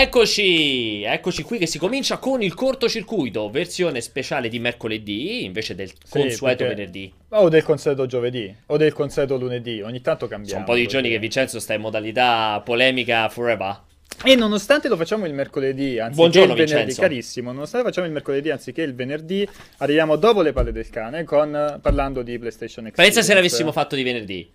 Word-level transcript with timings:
Eccoci, 0.00 1.02
eccoci 1.02 1.42
qui 1.42 1.58
che 1.58 1.66
si 1.66 1.76
comincia 1.76 2.18
con 2.18 2.40
il 2.40 2.54
cortocircuito, 2.54 3.50
versione 3.50 4.00
speciale 4.00 4.48
di 4.48 4.60
mercoledì 4.60 5.42
invece 5.42 5.74
del 5.74 5.90
consueto 6.08 6.58
perché- 6.58 6.74
venerdì. 6.76 7.12
O 7.30 7.48
del 7.48 7.64
consueto 7.64 8.06
giovedì, 8.06 8.54
o 8.66 8.76
del 8.76 8.92
consueto 8.92 9.36
lunedì, 9.36 9.80
ogni 9.80 10.00
tanto 10.00 10.26
Sono 10.26 10.38
cambiamo. 10.38 10.60
un 10.60 10.64
po' 10.66 10.74
di 10.76 10.86
giorni 10.86 11.08
che 11.08 11.18
Vincenzo 11.18 11.58
sta 11.58 11.74
in 11.74 11.80
modalità 11.80 12.62
polemica 12.64 13.28
forever. 13.28 13.80
E 14.24 14.36
nonostante 14.36 14.86
lo 14.86 14.96
facciamo 14.96 15.26
il 15.26 15.34
mercoledì, 15.34 15.98
anziché 15.98 16.14
Buongiorno, 16.14 16.52
il 16.52 16.58
venerdì, 16.58 16.76
Vincenzo. 16.76 17.00
carissimo, 17.00 17.50
nonostante 17.50 17.86
lo 17.86 17.88
facciamo 17.90 18.06
il 18.06 18.12
mercoledì 18.12 18.50
anziché 18.50 18.82
il 18.82 18.94
venerdì, 18.94 19.48
arriviamo 19.78 20.14
dopo 20.14 20.42
le 20.42 20.52
palle 20.52 20.70
del 20.70 20.88
cane 20.90 21.24
con, 21.24 21.80
parlando 21.82 22.22
di 22.22 22.38
PlayStation 22.38 22.86
Experience. 22.86 23.16
Pensa 23.16 23.22
se 23.28 23.34
l'avessimo 23.34 23.72
fatto 23.72 23.96
di 23.96 24.04
venerdì. 24.04 24.48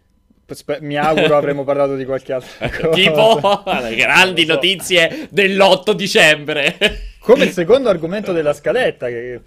Spe- 0.46 0.80
mi 0.82 0.98
auguro 0.98 1.36
avremmo 1.38 1.64
parlato 1.64 1.96
di 1.96 2.06
qualche 2.06 2.34
altra 2.34 2.70
cosa. 2.70 2.90
tipo 2.90 3.64
grandi 3.96 4.46
Non 4.46 4.56
lo 4.56 4.62
so. 4.62 4.68
notizie 4.68 5.28
dell'8 5.30 5.92
dicembre. 5.94 6.76
Come 7.20 7.46
il 7.46 7.52
secondo 7.52 7.90
argomento 7.90 8.34
della 8.34 8.54
scaletta, 8.54 9.08
che 9.08 9.40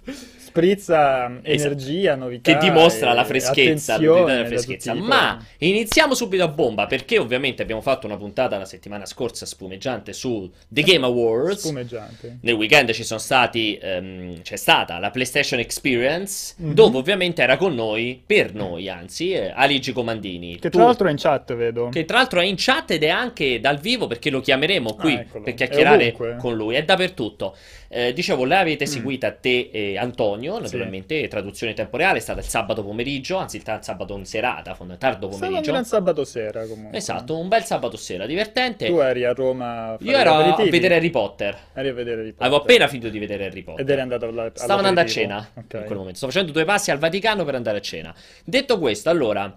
sprizza 0.61 1.39
Esatto. 1.43 1.73
energia, 1.73 2.15
novità. 2.15 2.51
che 2.57 2.57
dimostra 2.65 3.13
la 3.13 3.23
freschezza, 3.23 3.97
l'utilità 3.97 4.45
freschezza. 4.45 4.93
Ma 4.95 5.37
iniziamo 5.59 6.13
subito 6.15 6.43
a 6.43 6.47
bomba 6.47 6.87
perché 6.87 7.17
ovviamente 7.19 7.61
abbiamo 7.61 7.81
fatto 7.81 8.07
una 8.07 8.17
puntata 8.17 8.57
la 8.57 8.65
settimana 8.65 9.05
scorsa 9.05 9.45
spumeggiante 9.45 10.13
su 10.13 10.51
The 10.67 10.81
Game 10.81 11.05
Awards. 11.05 11.59
Spumeggiante. 11.65 12.37
Nel 12.41 12.55
weekend 12.55 12.91
ci 12.91 13.03
sono 13.03 13.19
stati, 13.19 13.77
ehm, 13.81 14.41
c'è 14.41 14.55
stata 14.55 14.97
la 14.99 15.11
PlayStation 15.11 15.59
Experience, 15.59 16.55
Mhm. 16.57 16.73
dove 16.73 16.97
ovviamente 16.97 17.41
era 17.41 17.57
con 17.57 17.75
noi, 17.75 18.21
per 18.25 18.53
noi 18.53 18.89
anzi, 18.89 19.31
eh, 19.33 19.51
Aligi 19.55 19.91
Comandini. 19.93 20.55
Che 20.55 20.69
Tu- 20.69 20.77
tra 20.77 20.85
l'altro 20.85 21.07
è 21.07 21.11
in 21.11 21.17
chat, 21.17 21.53
vedo. 21.55 21.89
che 21.89 22.05
tra 22.05 22.17
l'altro 22.17 22.39
è 22.39 22.45
in 22.45 22.55
chat 22.57 22.91
ed 22.91 23.03
è 23.03 23.09
anche 23.09 23.59
dal 23.59 23.77
vivo 23.79 24.07
perché 24.07 24.29
lo 24.29 24.39
chiameremo 24.41 24.95
qui 24.95 25.13
Ah, 25.13 25.25
per 25.43 25.53
chiacchierare 25.53 26.11
con 26.39 26.55
lui, 26.55 26.75
è 26.75 26.83
dappertutto. 26.83 27.55
Eh, 27.89 28.11
dicevo, 28.13 28.43
lei 28.43 28.59
avete 28.59 28.83
Mm. 28.83 28.87
seguita 28.87 29.31
te 29.31 29.69
e 29.71 29.97
Antonio, 29.97 30.46
naturalmente, 30.59 31.27
traduzione 31.27 31.71
in 31.71 31.77
tempo 31.77 31.97
reale, 31.97 32.17
è 32.17 32.21
stata 32.21 32.39
il 32.39 32.45
sabato 32.45 32.83
pomeriggio, 32.83 33.37
anzi 33.37 33.57
il 33.57 33.63
ta- 33.63 33.81
sabato 33.81 34.15
in 34.17 34.25
serata, 34.25 34.73
fond- 34.73 34.97
tardo 34.97 35.27
Stava 35.27 35.33
un 35.33 35.39
pomeriggio. 35.39 35.71
gran 35.71 35.85
sabato 35.85 36.23
sera 36.23 36.65
comunque. 36.65 36.97
Esatto, 36.97 37.37
un 37.37 37.47
bel 37.47 37.63
sabato 37.63 37.97
sera, 37.97 38.25
divertente. 38.25 38.85
Tu 38.87 38.99
eri 38.99 39.25
a 39.25 39.33
Roma 39.33 39.89
a 39.93 39.97
Io 39.99 40.17
ero 40.17 40.33
a 40.33 40.55
vedere 40.63 40.95
Harry 40.95 41.09
Potter. 41.09 41.57
Eri 41.73 41.89
a 41.89 41.93
vedere 41.93 42.21
Harry 42.21 42.33
Avevo 42.37 42.57
Potter. 42.59 42.71
appena 42.75 42.87
finito 42.89 43.09
di 43.09 43.19
vedere 43.19 43.45
Harry 43.45 43.63
Potter. 43.63 43.81
Ed 43.81 43.89
eri 43.89 44.01
andato 44.01 44.25
alla, 44.25 44.51
Stavo 44.53 44.77
andando 44.79 45.01
a 45.01 45.05
cena 45.05 45.49
Ok. 45.55 45.73
in 45.73 45.83
quel 45.85 45.97
momento. 45.97 46.17
Sto 46.17 46.27
facendo 46.27 46.51
due 46.51 46.65
passi 46.65 46.89
al 46.91 46.97
Vaticano 46.97 47.43
per 47.43 47.55
andare 47.55 47.77
a 47.77 47.81
cena. 47.81 48.15
Detto 48.43 48.79
questo, 48.79 49.09
allora, 49.09 49.55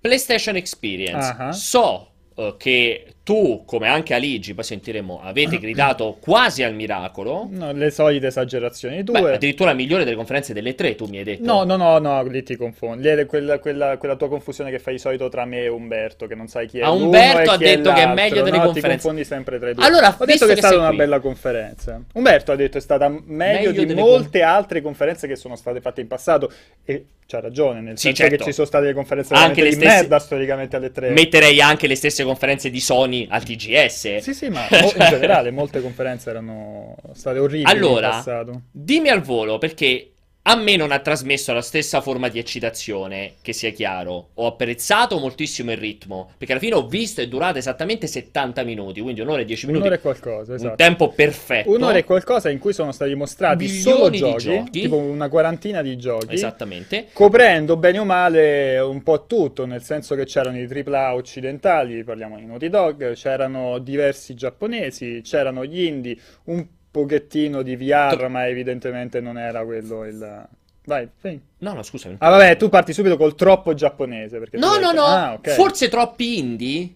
PlayStation 0.00 0.56
Experience. 0.56 1.34
Ah. 1.38 1.52
So 1.52 2.08
eh, 2.34 2.54
che 2.58 3.11
tu, 3.24 3.62
come 3.64 3.86
anche 3.88 4.14
Aligi, 4.14 4.52
poi 4.52 4.64
sentiremo, 4.64 5.20
avete 5.22 5.58
gridato 5.58 6.16
quasi 6.20 6.62
al 6.64 6.74
miracolo. 6.74 7.46
No, 7.50 7.70
le 7.72 7.90
solite 7.90 8.26
esagerazioni 8.26 9.04
tue. 9.04 9.20
Beh, 9.20 9.34
addirittura 9.34 9.72
migliore 9.74 10.02
delle 10.02 10.16
conferenze 10.16 10.52
delle 10.52 10.74
tre, 10.74 10.96
tu 10.96 11.06
mi 11.06 11.18
hai 11.18 11.24
detto. 11.24 11.44
No, 11.44 11.62
no, 11.62 11.76
no, 11.76 11.98
no, 11.98 12.22
lì 12.24 12.42
ti 12.42 12.56
confondi. 12.56 13.14
Lì 13.14 13.24
quella, 13.26 13.58
quella- 13.60 13.96
quella 13.96 14.16
tua 14.16 14.28
confusione 14.28 14.70
che 14.70 14.80
fai 14.80 14.94
di 14.94 14.98
solito 14.98 15.28
tra 15.28 15.44
me 15.44 15.62
e 15.62 15.68
Umberto, 15.68 16.26
che 16.26 16.34
non 16.34 16.48
sai 16.48 16.66
chi 16.66 16.78
è 16.78 16.82
Ah, 16.82 16.88
l'uno 16.90 17.04
Umberto 17.04 17.50
ha 17.52 17.56
detto 17.56 17.92
che 17.92 18.02
è 18.02 18.06
meglio 18.12 18.42
delle 18.42 18.56
no, 18.56 18.64
conferenze. 18.64 18.80
ti 18.80 19.02
confondi 19.02 19.24
sempre 19.24 19.58
tra 19.60 19.70
i 19.70 19.74
due. 19.74 19.84
Allora, 19.84 20.16
Ho 20.18 20.24
detto 20.24 20.46
che 20.46 20.52
è 20.52 20.56
stata 20.56 20.76
una 20.78 20.88
qui- 20.88 20.96
bella 20.96 21.20
conferenza. 21.20 22.00
Umberto 22.14 22.50
ha 22.52 22.56
detto 22.56 22.72
che 22.72 22.78
è 22.78 22.80
stata 22.80 23.08
meglio, 23.08 23.70
Meglio 23.70 23.84
di 23.84 23.94
molte 23.94 24.42
altre 24.42 24.80
conferenze 24.80 25.28
che 25.28 25.36
sono 25.36 25.54
state 25.54 25.80
fatte 25.80 26.00
in 26.00 26.08
passato. 26.08 26.50
E 26.84 27.04
c'ha 27.24 27.38
ragione, 27.40 27.80
nel 27.80 27.96
Sì, 27.98 28.06
senso 28.08 28.22
certo. 28.22 28.36
che 28.36 28.44
ci 28.44 28.52
sono 28.52 28.66
state 28.66 28.86
le 28.86 28.92
conferenze 28.94 29.32
Anche 29.34 29.62
le 29.62 29.68
di 29.68 29.74
stesse- 29.76 29.94
merda 29.94 30.18
storicamente 30.18 30.76
alle 30.76 30.90
tre. 30.90 31.10
Metterei 31.10 31.60
anche 31.60 31.86
le 31.86 31.94
stesse 31.94 32.24
conferenze 32.24 32.68
di 32.68 32.80
Sony 32.80 33.11
al 33.28 33.42
TGS. 33.42 34.16
Sì, 34.18 34.34
sì, 34.34 34.48
ma 34.48 34.66
mo- 34.70 34.92
in 34.94 35.06
generale 35.10 35.50
molte 35.50 35.80
conferenze 35.80 36.30
erano 36.30 36.96
state 37.12 37.38
orribili 37.38 37.62
in 37.62 37.68
Allora, 37.68 38.08
passato. 38.10 38.62
dimmi 38.70 39.08
al 39.08 39.20
volo 39.20 39.58
perché 39.58 40.11
a 40.44 40.56
me 40.56 40.74
non 40.74 40.90
ha 40.90 40.98
trasmesso 40.98 41.52
la 41.52 41.62
stessa 41.62 42.00
forma 42.00 42.28
di 42.28 42.38
eccitazione, 42.40 43.34
che 43.42 43.52
sia 43.52 43.70
chiaro. 43.70 44.30
Ho 44.34 44.46
apprezzato 44.48 45.18
moltissimo 45.20 45.70
il 45.70 45.76
ritmo, 45.78 46.32
perché 46.36 46.52
alla 46.54 46.60
fine 46.60 46.74
ho 46.74 46.86
visto 46.88 47.20
è 47.20 47.28
durata 47.28 47.58
esattamente 47.58 48.08
70 48.08 48.64
minuti, 48.64 49.00
quindi 49.00 49.20
un'ora 49.20 49.42
e 49.42 49.44
10 49.44 49.66
minuti. 49.66 49.84
Un'ora 49.86 50.00
e 50.00 50.02
qualcosa, 50.02 50.50
Un 50.50 50.56
esatto. 50.58 50.74
tempo 50.74 51.10
perfetto. 51.10 51.70
Un'ora 51.70 51.98
e 51.98 52.04
qualcosa 52.04 52.50
in 52.50 52.58
cui 52.58 52.72
sono 52.72 52.90
stati 52.90 53.14
mostrati 53.14 53.68
solo 53.68 54.08
di 54.08 54.18
giochi, 54.18 54.42
giochi. 54.42 54.70
tipo 54.80 54.96
una 54.96 55.28
quarantina 55.28 55.80
di 55.80 55.96
giochi, 55.96 56.34
Esattamente. 56.34 57.06
coprendo 57.12 57.76
bene 57.76 57.98
o 58.00 58.04
male 58.04 58.80
un 58.80 59.02
po' 59.04 59.26
tutto, 59.26 59.64
nel 59.64 59.82
senso 59.84 60.16
che 60.16 60.24
c'erano 60.24 60.58
i 60.58 60.66
AAA 60.66 61.14
occidentali, 61.14 62.02
parliamo 62.02 62.36
di 62.36 62.46
Naughty 62.46 62.68
Dog, 62.68 63.12
c'erano 63.12 63.78
diversi 63.78 64.34
giapponesi, 64.34 65.20
c'erano 65.22 65.64
gli 65.64 65.82
indie, 65.84 66.16
un 66.46 66.66
pochettino 66.92 67.62
di 67.62 67.74
VR, 67.74 68.14
To- 68.16 68.28
ma 68.28 68.46
evidentemente 68.46 69.20
non 69.20 69.36
era 69.38 69.64
quello 69.64 70.04
il... 70.04 70.46
Vai, 70.84 71.08
sì. 71.20 71.40
No, 71.58 71.72
no, 71.74 71.82
scusami. 71.82 72.16
Ah 72.18 72.30
vabbè, 72.30 72.56
tu 72.56 72.68
parti 72.68 72.92
subito 72.92 73.16
col 73.16 73.34
troppo 73.34 73.72
giapponese, 73.74 74.38
No, 74.52 74.74
no, 74.74 74.78
detto- 74.78 74.92
no. 74.92 75.04
Ah, 75.04 75.32
ok. 75.34 75.50
Forse 75.50 75.88
troppi 75.88 76.38
indie? 76.38 76.94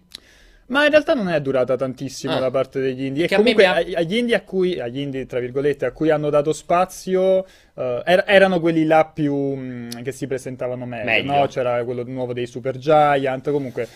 Ma 0.67 0.83
in 0.83 0.89
realtà 0.91 1.13
non 1.13 1.29
è 1.29 1.39
durata 1.39 1.77
tantissimo 1.77 2.33
Ah. 2.35 2.39
da 2.39 2.51
parte 2.51 2.81
degli 2.81 3.05
indie. 3.05 3.23
E 3.23 3.27
Che 3.29 3.37
comunque 3.37 3.65
ha- 3.65 3.75
ag- 3.75 3.93
agli 3.95 4.17
indie 4.17 4.35
a 4.35 4.41
cui, 4.41 4.77
agli 4.77 4.99
indie, 4.99 5.25
tra 5.25 5.39
virgolette, 5.39 5.85
a 5.85 5.91
cui 5.93 6.09
hanno 6.09 6.29
dato 6.29 6.51
spazio, 6.51 7.45
eh, 7.73 8.01
er- 8.05 8.25
erano 8.27 8.59
quelli 8.59 8.83
là 8.85 9.05
più 9.05 9.33
mh, 9.33 10.03
che 10.03 10.11
si 10.11 10.27
presentavano 10.27 10.85
meglio, 10.85 11.05
Meglio. 11.05 11.31
no? 11.37 11.45
C'era 11.47 11.81
quello 11.85 12.03
nuovo 12.03 12.33
dei 12.33 12.45
Super 12.47 12.77
Giant, 12.77 13.49
comunque. 13.49 13.87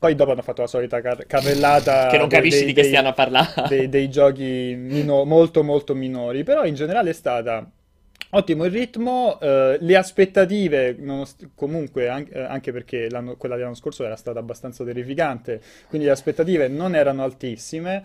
Poi 0.00 0.14
dopo 0.14 0.30
hanno 0.32 0.40
fatto 0.40 0.62
la 0.62 0.66
solita 0.66 1.02
car- 1.02 1.26
carrellata 1.26 2.06
Che 2.06 2.16
non 2.16 2.26
capisci 2.28 2.60
dei- 2.60 2.66
di 2.68 2.72
che 2.72 2.80
dei- 2.80 2.88
stiano 2.90 3.08
a 3.08 3.12
parlare. 3.12 3.52
dei, 3.68 3.88
dei 3.90 4.08
giochi 4.08 4.74
mino- 4.74 5.24
molto 5.26 5.62
molto 5.62 5.94
minori, 5.94 6.42
però 6.42 6.64
in 6.64 6.74
generale 6.74 7.10
è 7.10 7.12
stata 7.12 7.70
ottimo 8.30 8.64
il 8.64 8.70
ritmo, 8.70 9.38
eh, 9.40 9.76
le 9.78 9.96
aspettative 9.96 10.96
nonost- 10.98 11.50
comunque 11.54 12.08
an- 12.08 12.26
eh, 12.32 12.40
anche 12.40 12.72
perché 12.72 13.08
quella 13.36 13.56
dell'anno 13.56 13.74
scorso 13.74 14.02
era 14.02 14.16
stata 14.16 14.38
abbastanza 14.38 14.84
terrificante, 14.84 15.60
quindi 15.88 16.06
le 16.06 16.12
aspettative 16.14 16.66
non 16.68 16.94
erano 16.94 17.22
altissime. 17.22 18.02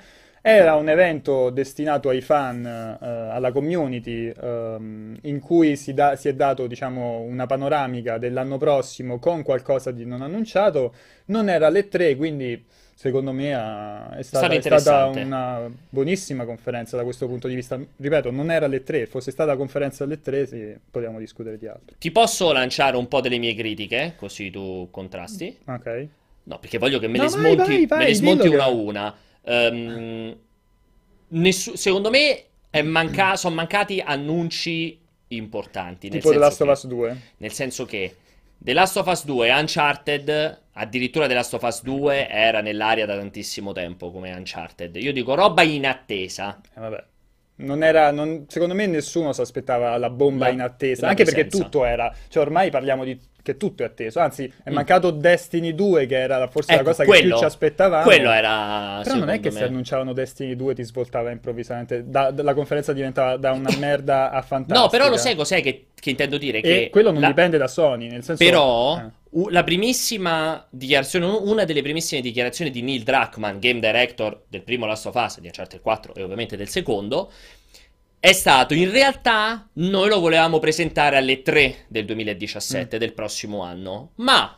Era 0.47 0.75
un 0.75 0.89
evento 0.89 1.49
destinato 1.49 2.09
ai 2.09 2.21
fan, 2.21 2.63
eh, 2.63 2.97
alla 3.07 3.51
community, 3.51 4.31
ehm, 4.31 5.17
in 5.23 5.39
cui 5.39 5.75
si, 5.75 5.95
da- 5.95 6.15
si 6.15 6.27
è 6.27 6.35
dato, 6.35 6.67
diciamo, 6.67 7.21
una 7.21 7.47
panoramica 7.47 8.19
dell'anno 8.19 8.59
prossimo 8.59 9.17
con 9.17 9.41
qualcosa 9.41 9.89
di 9.89 10.05
non 10.05 10.21
annunciato. 10.21 10.93
Non 11.25 11.49
era 11.49 11.65
alle 11.65 11.87
3, 11.87 12.15
quindi 12.15 12.63
secondo 12.93 13.31
me 13.31 13.53
è 14.17 14.21
stata, 14.21 14.53
è 14.53 14.61
stata 14.61 15.05
una 15.07 15.67
buonissima 15.89 16.45
conferenza 16.45 16.95
da 16.95 17.01
questo 17.03 17.25
punto 17.25 17.47
di 17.47 17.55
vista. 17.55 17.79
Ripeto, 17.97 18.29
non 18.29 18.51
era 18.51 18.67
alle 18.67 18.83
3, 18.83 19.07
fosse 19.07 19.31
stata 19.31 19.49
la 19.53 19.57
conferenza 19.57 20.03
alle 20.03 20.21
3, 20.21 20.45
sì, 20.45 20.77
potevamo 20.91 21.17
discutere 21.17 21.57
di 21.57 21.65
altro. 21.65 21.95
Ti 21.97 22.11
posso 22.11 22.51
lanciare 22.51 22.97
un 22.97 23.07
po' 23.07 23.19
delle 23.19 23.39
mie 23.39 23.55
critiche, 23.55 24.13
così 24.15 24.51
tu 24.51 24.89
contrasti? 24.91 25.57
Ok? 25.65 26.07
No, 26.43 26.59
perché 26.59 26.77
voglio 26.77 26.99
che 26.99 27.07
me 27.07 27.17
No, 27.17 27.23
le 27.23 27.29
vai, 27.29 27.55
smonti, 27.55 27.71
vai, 27.71 27.87
vai, 27.87 27.99
me 27.99 28.05
le 28.05 28.13
smonti 28.13 28.47
una 28.47 28.63
a 28.63 28.67
una. 28.67 29.15
Ehm, 29.45 30.35
nessu- 31.29 31.75
secondo 31.75 32.09
me 32.09 32.43
è 32.69 32.81
manca- 32.81 33.35
sono 33.35 33.55
mancati 33.55 34.01
annunci 34.03 34.99
importanti. 35.29 36.09
Tipo 36.09 36.31
The 36.31 36.37
Last 36.37 36.61
of 36.61 36.69
Us 36.69 36.87
2. 36.87 37.17
Nel 37.37 37.51
senso 37.51 37.85
che 37.85 38.15
The 38.57 38.73
Last 38.73 38.97
of 38.97 39.07
Us 39.07 39.25
2 39.25 39.47
e 39.47 39.53
Uncharted, 39.53 40.61
addirittura 40.73 41.27
The 41.27 41.33
Last 41.33 41.53
of 41.53 41.61
Us 41.63 41.83
2 41.83 42.27
era 42.29 42.61
nell'aria 42.61 43.05
da 43.05 43.15
tantissimo 43.15 43.71
tempo 43.71 44.11
come 44.11 44.33
Uncharted. 44.33 44.95
Io 44.97 45.11
dico 45.13 45.35
roba 45.35 45.61
in 45.63 45.85
attesa. 45.85 46.59
Eh, 46.75 46.79
vabbè. 46.79 47.03
Non 47.57 47.83
era, 47.83 48.11
non- 48.11 48.45
secondo 48.49 48.73
me 48.73 48.85
nessuno 48.85 49.31
si 49.31 49.39
aspettava 49.39 49.95
la 49.97 50.09
bomba 50.09 50.47
La- 50.47 50.51
in 50.53 50.61
attesa, 50.61 51.07
anche 51.07 51.23
perché 51.23 51.41
presenza. 51.45 51.63
tutto 51.69 51.85
era, 51.85 52.13
cioè 52.27 52.43
ormai 52.43 52.69
parliamo 52.69 53.05
di 53.05 53.17
che 53.45 53.57
tutto 53.57 53.83
è 53.83 53.85
atteso, 53.85 54.19
anzi 54.19 54.51
è 54.63 54.71
mancato 54.71 55.11
Destiny 55.11 55.75
2 55.75 56.07
che 56.07 56.17
era 56.19 56.47
forse 56.47 56.71
Mm. 56.73 56.75
Ecco, 56.77 56.83
la 56.83 56.89
cosa 56.89 57.03
che 57.03 57.09
quello- 57.09 57.27
più 57.29 57.37
ci 57.37 57.45
aspettavamo. 57.45 58.03
Quello 58.03 58.31
era, 58.31 59.01
Però 59.03 59.15
non 59.17 59.29
è 59.29 59.39
che 59.39 59.51
me- 59.51 59.57
se 59.59 59.63
annunciavano 59.65 60.13
Destiny 60.13 60.55
2 60.55 60.73
ti 60.73 60.83
svoltava 60.83 61.29
improvvisamente, 61.29 62.03
da- 62.09 62.31
da- 62.31 62.41
la 62.41 62.53
conferenza 62.55 62.91
diventava 62.91 63.37
da 63.37 63.51
una 63.51 63.69
merda 63.77 64.31
a 64.31 64.41
fantastica. 64.41 64.79
No, 64.79 64.89
però 64.89 65.09
lo 65.09 65.17
sai 65.17 65.35
cos'è 65.35 65.61
che, 65.61 65.87
che 65.93 66.09
intendo 66.09 66.37
dire? 66.39 66.59
Che 66.61 66.85
E 66.85 66.89
quello 66.89 67.11
non 67.11 67.21
la- 67.21 67.27
dipende 67.27 67.57
da 67.59 67.67
Sony, 67.67 68.07
nel 68.09 68.23
senso... 68.23 68.43
Però, 68.43 68.97
eh. 68.97 69.51
la 69.51 69.63
primissima 69.63 70.65
dichiarazione, 70.71 71.25
una 71.27 71.65
delle 71.65 71.83
primissime 71.83 72.21
dichiarazioni 72.21 72.71
di 72.71 72.81
Neil 72.81 73.03
Druckmann, 73.03 73.59
game 73.59 73.79
director 73.79 74.41
del 74.47 74.63
primo 74.63 74.85
Last 74.87 75.05
of 75.05 75.15
Us, 75.15 75.39
di 75.39 75.45
Uncharted 75.45 75.81
4 75.81 76.15
e 76.15 76.23
ovviamente 76.23 76.57
del 76.57 76.69
secondo, 76.69 77.31
è 78.25 78.33
stato 78.33 78.73
in 78.73 78.89
realtà 78.89 79.69
noi 79.73 80.09
lo 80.09 80.19
volevamo 80.19 80.57
presentare 80.57 81.15
alle 81.15 81.43
3 81.43 81.85
del 81.87 82.05
2017, 82.05 82.97
del 82.97 83.13
prossimo 83.13 83.61
anno, 83.61 84.13
ma 84.15 84.57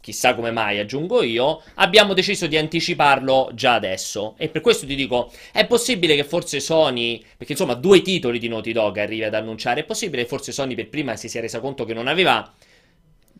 chissà 0.00 0.36
come 0.36 0.52
mai, 0.52 0.78
aggiungo 0.78 1.24
io, 1.24 1.64
abbiamo 1.74 2.14
deciso 2.14 2.46
di 2.46 2.56
anticiparlo 2.56 3.50
già 3.54 3.74
adesso. 3.74 4.36
E 4.38 4.50
per 4.50 4.60
questo 4.60 4.86
ti 4.86 4.94
dico, 4.94 5.32
è 5.50 5.66
possibile 5.66 6.14
che 6.14 6.22
forse 6.22 6.60
Sony, 6.60 7.20
perché 7.36 7.54
insomma 7.54 7.74
due 7.74 8.02
titoli 8.02 8.38
di 8.38 8.46
Naughty 8.46 8.70
Dog 8.70 8.96
arrivi 8.98 9.24
ad 9.24 9.34
annunciare, 9.34 9.80
è 9.80 9.84
possibile 9.84 10.22
che 10.22 10.28
forse 10.28 10.52
Sony 10.52 10.76
per 10.76 10.88
prima 10.88 11.16
si 11.16 11.28
sia 11.28 11.40
resa 11.40 11.58
conto 11.58 11.84
che 11.84 11.92
non 11.92 12.06
aveva 12.06 12.54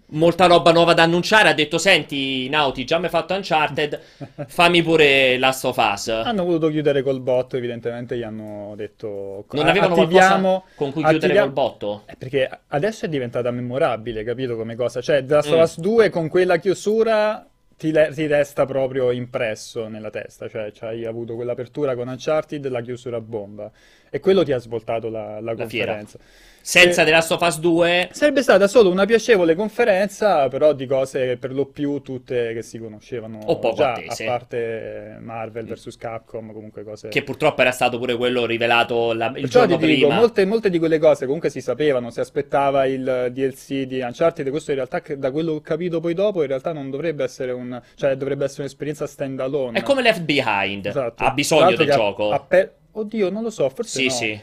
molta 0.09 0.47
roba 0.47 0.73
nuova 0.73 0.95
da 0.95 1.03
annunciare. 1.03 1.49
Ha 1.49 1.55
detto: 1.55 1.79
Senti, 1.79 2.49
Nauti, 2.49 2.85
già 2.85 2.99
mi 2.99 3.05
hai 3.05 3.11
fatto 3.11 3.35
Uncharted, 3.35 4.01
fammi 4.47 4.83
pure 4.83 5.39
Last 5.39 5.65
of 5.65 5.77
Us. 5.77 6.09
Hanno 6.09 6.45
voluto 6.45 6.69
chiudere 6.69 7.03
col 7.03 7.21
botto, 7.21 7.57
evidentemente 7.57 8.17
gli 8.17 8.23
hanno 8.23 8.75
detto 8.77 9.45
Non 9.51 9.67
avevano 9.69 9.95
attiviamo, 9.95 10.65
con 10.75 10.93
cui 10.93 11.03
chiudere 11.03 11.17
attiviamo- 11.25 11.53
col 11.53 11.55
botto? 11.55 12.03
Eh, 12.07 12.17
perché 12.17 12.49
adesso 12.69 13.07
è 13.07 13.09
diventata 13.09 13.51
memorabile, 13.51 14.23
capito 14.25 14.57
come 14.57 14.75
cosa? 14.77 15.01
Cioè, 15.01 15.25
The 15.25 15.35
Last 15.35 15.51
Mm. 15.51 15.53
of 15.55 15.61
Us 15.63 15.79
2 15.81 16.11
con 16.11 16.29
quella 16.29 16.57
chiusura 16.59 17.47
ti, 17.79 17.91
le- 17.93 18.11
ti 18.15 18.27
resta 18.27 18.65
proprio 18.65 19.11
impresso 19.11 19.87
nella 19.89 20.09
testa, 20.09 20.49
cioè 20.49 20.73
hai 20.81 21.05
avuto 21.05 21.35
quell'apertura 21.35 21.95
con 21.95 22.09
Uncharted, 22.09 22.67
la 22.69 22.81
chiusura 22.81 23.19
a 23.19 23.21
bomba 23.21 23.71
e 24.11 24.21
quello 24.21 24.43
ti 24.45 24.53
ha 24.53 24.59
svoltato 24.59 25.09
la, 25.09 25.41
la 25.41 25.55
La 25.55 25.67
fiera. 25.67 25.93
conferenza. 25.97 26.19
Senza. 26.67 27.05
The 27.05 27.11
Last 27.13 27.31
of 27.31 27.41
Us 27.43 27.61
2, 27.61 28.09
Sarebbe 28.11 28.43
stata 28.43 28.67
solo 28.67 28.91
una 28.91 29.05
piacevole 29.05 29.55
conferenza, 29.55 30.49
però 30.49 30.73
di 30.73 30.85
cose 30.87 31.37
per 31.37 31.53
lo 31.55 31.67
più 31.67 32.03
tutte 32.03 32.53
che 32.55 32.63
si 32.63 32.79
conoscevano 32.81 33.39
O 33.45 33.61
poco 33.61 33.77
già, 33.77 33.93
attese. 33.93 34.25
a 34.25 34.27
parte 34.27 35.17
Marvel 35.21 35.67
vs. 35.67 35.97
Capcom, 35.97 36.53
comunque 36.53 36.83
cose... 36.83 37.07
che 37.09 37.23
purtroppo 37.23 37.61
era 37.61 37.71
stato 37.71 37.99
pure 37.99 38.17
quello 38.17 38.47
rivelato 38.47 39.13
la- 39.13 39.27
il 39.27 39.43
Perciò 39.43 39.61
giorno 39.61 39.77
ti 39.77 39.87
dico, 39.87 40.07
prima. 40.09 40.21
molte, 40.21 40.45
molte 40.45 40.69
di 40.69 40.79
quelle 40.81 40.99
cose 40.99 41.25
comunque 41.27 41.51
si 41.51 41.61
sapevano, 41.61 42.11
si 42.11 42.19
aspettava 42.19 42.85
il 42.87 43.29
DLC 43.33 43.83
di 43.83 44.01
Uncharted, 44.01 44.51
questo 44.51 44.73
in 44.73 44.77
realtà, 44.79 45.01
da 45.17 45.31
quello 45.31 45.53
che 45.53 45.59
ho 45.59 45.61
capito 45.61 46.01
poi 46.01 46.15
dopo, 46.15 46.43
in 46.43 46.49
realtà 46.49 46.73
non 46.73 46.91
dovrebbe 46.91 47.23
essere 47.23 47.53
un... 47.53 47.81
cioè 47.95 48.17
dovrebbe 48.17 48.45
essere 48.45 48.63
un'esperienza 48.63 49.07
stand 49.07 49.39
alone. 49.39 49.79
È 49.79 49.83
come 49.83 50.03
Left 50.03 50.23
Behind, 50.23 50.85
Esatto. 50.87 51.23
ha 51.23 51.31
bisogno 51.31 51.77
del 51.77 51.87
che 51.87 51.93
ha- 51.93 51.95
gioco. 51.95 52.31
ha 52.33 52.41
per- 52.41 52.73
Oddio, 52.99 53.31
non 53.31 53.43
lo 53.43 53.51
so, 53.51 53.69
forse 53.69 53.99
Sì, 53.99 54.07
no. 54.07 54.13
sì. 54.13 54.41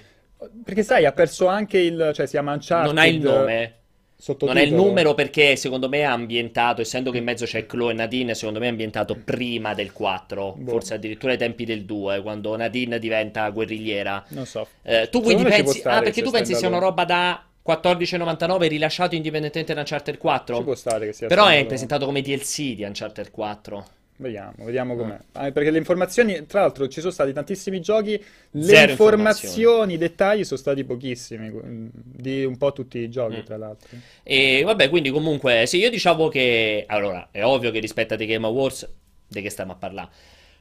Perché 0.64 0.84
sai, 0.84 1.06
ha 1.06 1.12
perso 1.12 1.48
anche 1.48 1.80
il... 1.80 2.12
cioè 2.14 2.26
si 2.26 2.34
chiama 2.34 2.54
Uncharted... 2.54 2.94
Non 2.94 2.98
ha 2.98 3.08
il 3.08 3.20
nome. 3.20 3.38
Non 3.40 3.50
è 3.50 3.62
il 3.64 4.24
sottotitolo. 4.24 4.76
numero 4.76 5.14
perché 5.16 5.56
secondo 5.56 5.90
me 5.90 6.00
è 6.00 6.04
ambientato, 6.04 6.82
essendo 6.82 7.12
che 7.12 7.18
in 7.18 7.24
mezzo 7.26 7.46
c'è 7.46 7.66
Chloe 7.66 7.92
e 7.92 7.96
Nadine, 7.96 8.36
secondo 8.36 8.60
me 8.60 8.68
è 8.68 8.70
ambientato 8.70 9.18
prima 9.22 9.74
del 9.74 9.92
4, 9.92 10.56
Boh. 10.58 10.72
forse 10.72 10.94
addirittura 10.94 11.34
ai 11.34 11.38
tempi 11.38 11.66
del 11.66 11.84
2, 11.84 12.22
quando 12.22 12.56
Nadine 12.56 13.00
diventa 13.00 13.50
guerrigliera. 13.50 14.24
Non 14.30 14.46
so. 14.46 14.68
Eh, 14.82 15.10
tu 15.10 15.22
quindi 15.22 15.44
pensi, 15.44 15.82
ah, 15.84 16.02
perché 16.02 16.22
tu 16.22 16.32
pensi 16.32 16.56
sia 16.56 16.70
una 16.70 16.80
roba 16.80 17.04
da 17.04 17.44
14,99 17.66 18.68
rilasciato 18.68 19.16
indipendentemente 19.16 19.74
da 19.74 19.82
Uncharted 19.82 20.18
4? 20.18 20.56
Ci 20.56 20.64
può 20.64 20.76
stare 20.76 21.06
che 21.08 21.14
sia 21.14 21.28
Però 21.28 21.48
è 21.48 21.66
presentato 21.66 22.06
come 22.06 22.22
DLC 22.22 22.76
di 22.76 22.84
Uncharted 22.84 23.30
4. 23.30 23.86
Vediamo, 24.24 24.54
vediamo 24.60 24.96
com'è. 24.96 25.18
Ah, 25.34 25.52
perché 25.52 25.70
le 25.70 25.78
informazioni, 25.78 26.46
tra 26.46 26.62
l'altro, 26.62 26.88
ci 26.88 27.02
sono 27.02 27.12
stati 27.12 27.34
tantissimi 27.34 27.82
giochi, 27.82 28.12
le 28.52 28.64
Zero 28.64 28.92
informazioni, 28.92 29.96
i 29.96 29.98
dettagli 29.98 30.46
sono 30.46 30.60
stati 30.60 30.86
pochissimi, 30.86 31.50
mm, 31.50 31.88
di 31.94 32.46
un 32.46 32.58
po' 32.58 32.72
tutti 32.72 33.00
i 33.00 33.10
giochi, 33.10 33.38
Mm. 33.38 33.44
tra 33.44 33.58
l'altro. 33.58 33.90
E 34.24 34.62
vabbè, 34.64 34.88
quindi 34.90 35.10
comunque, 35.10 35.66
sì, 35.66 35.78
io 35.78 35.90
diciamo 35.90 36.30
che, 36.30 36.86
allora, 36.88 37.28
è 37.32 37.44
ovvio 37.44 37.70
che 37.72 37.80
rispetto 37.80 38.14
a 38.14 38.18
The 38.18 38.26
Game 38.26 38.46
Awards, 38.46 38.90
di 39.28 39.42
che 39.42 39.50
stiamo 39.50 39.74
a 39.74 39.76
parlare? 39.76 40.10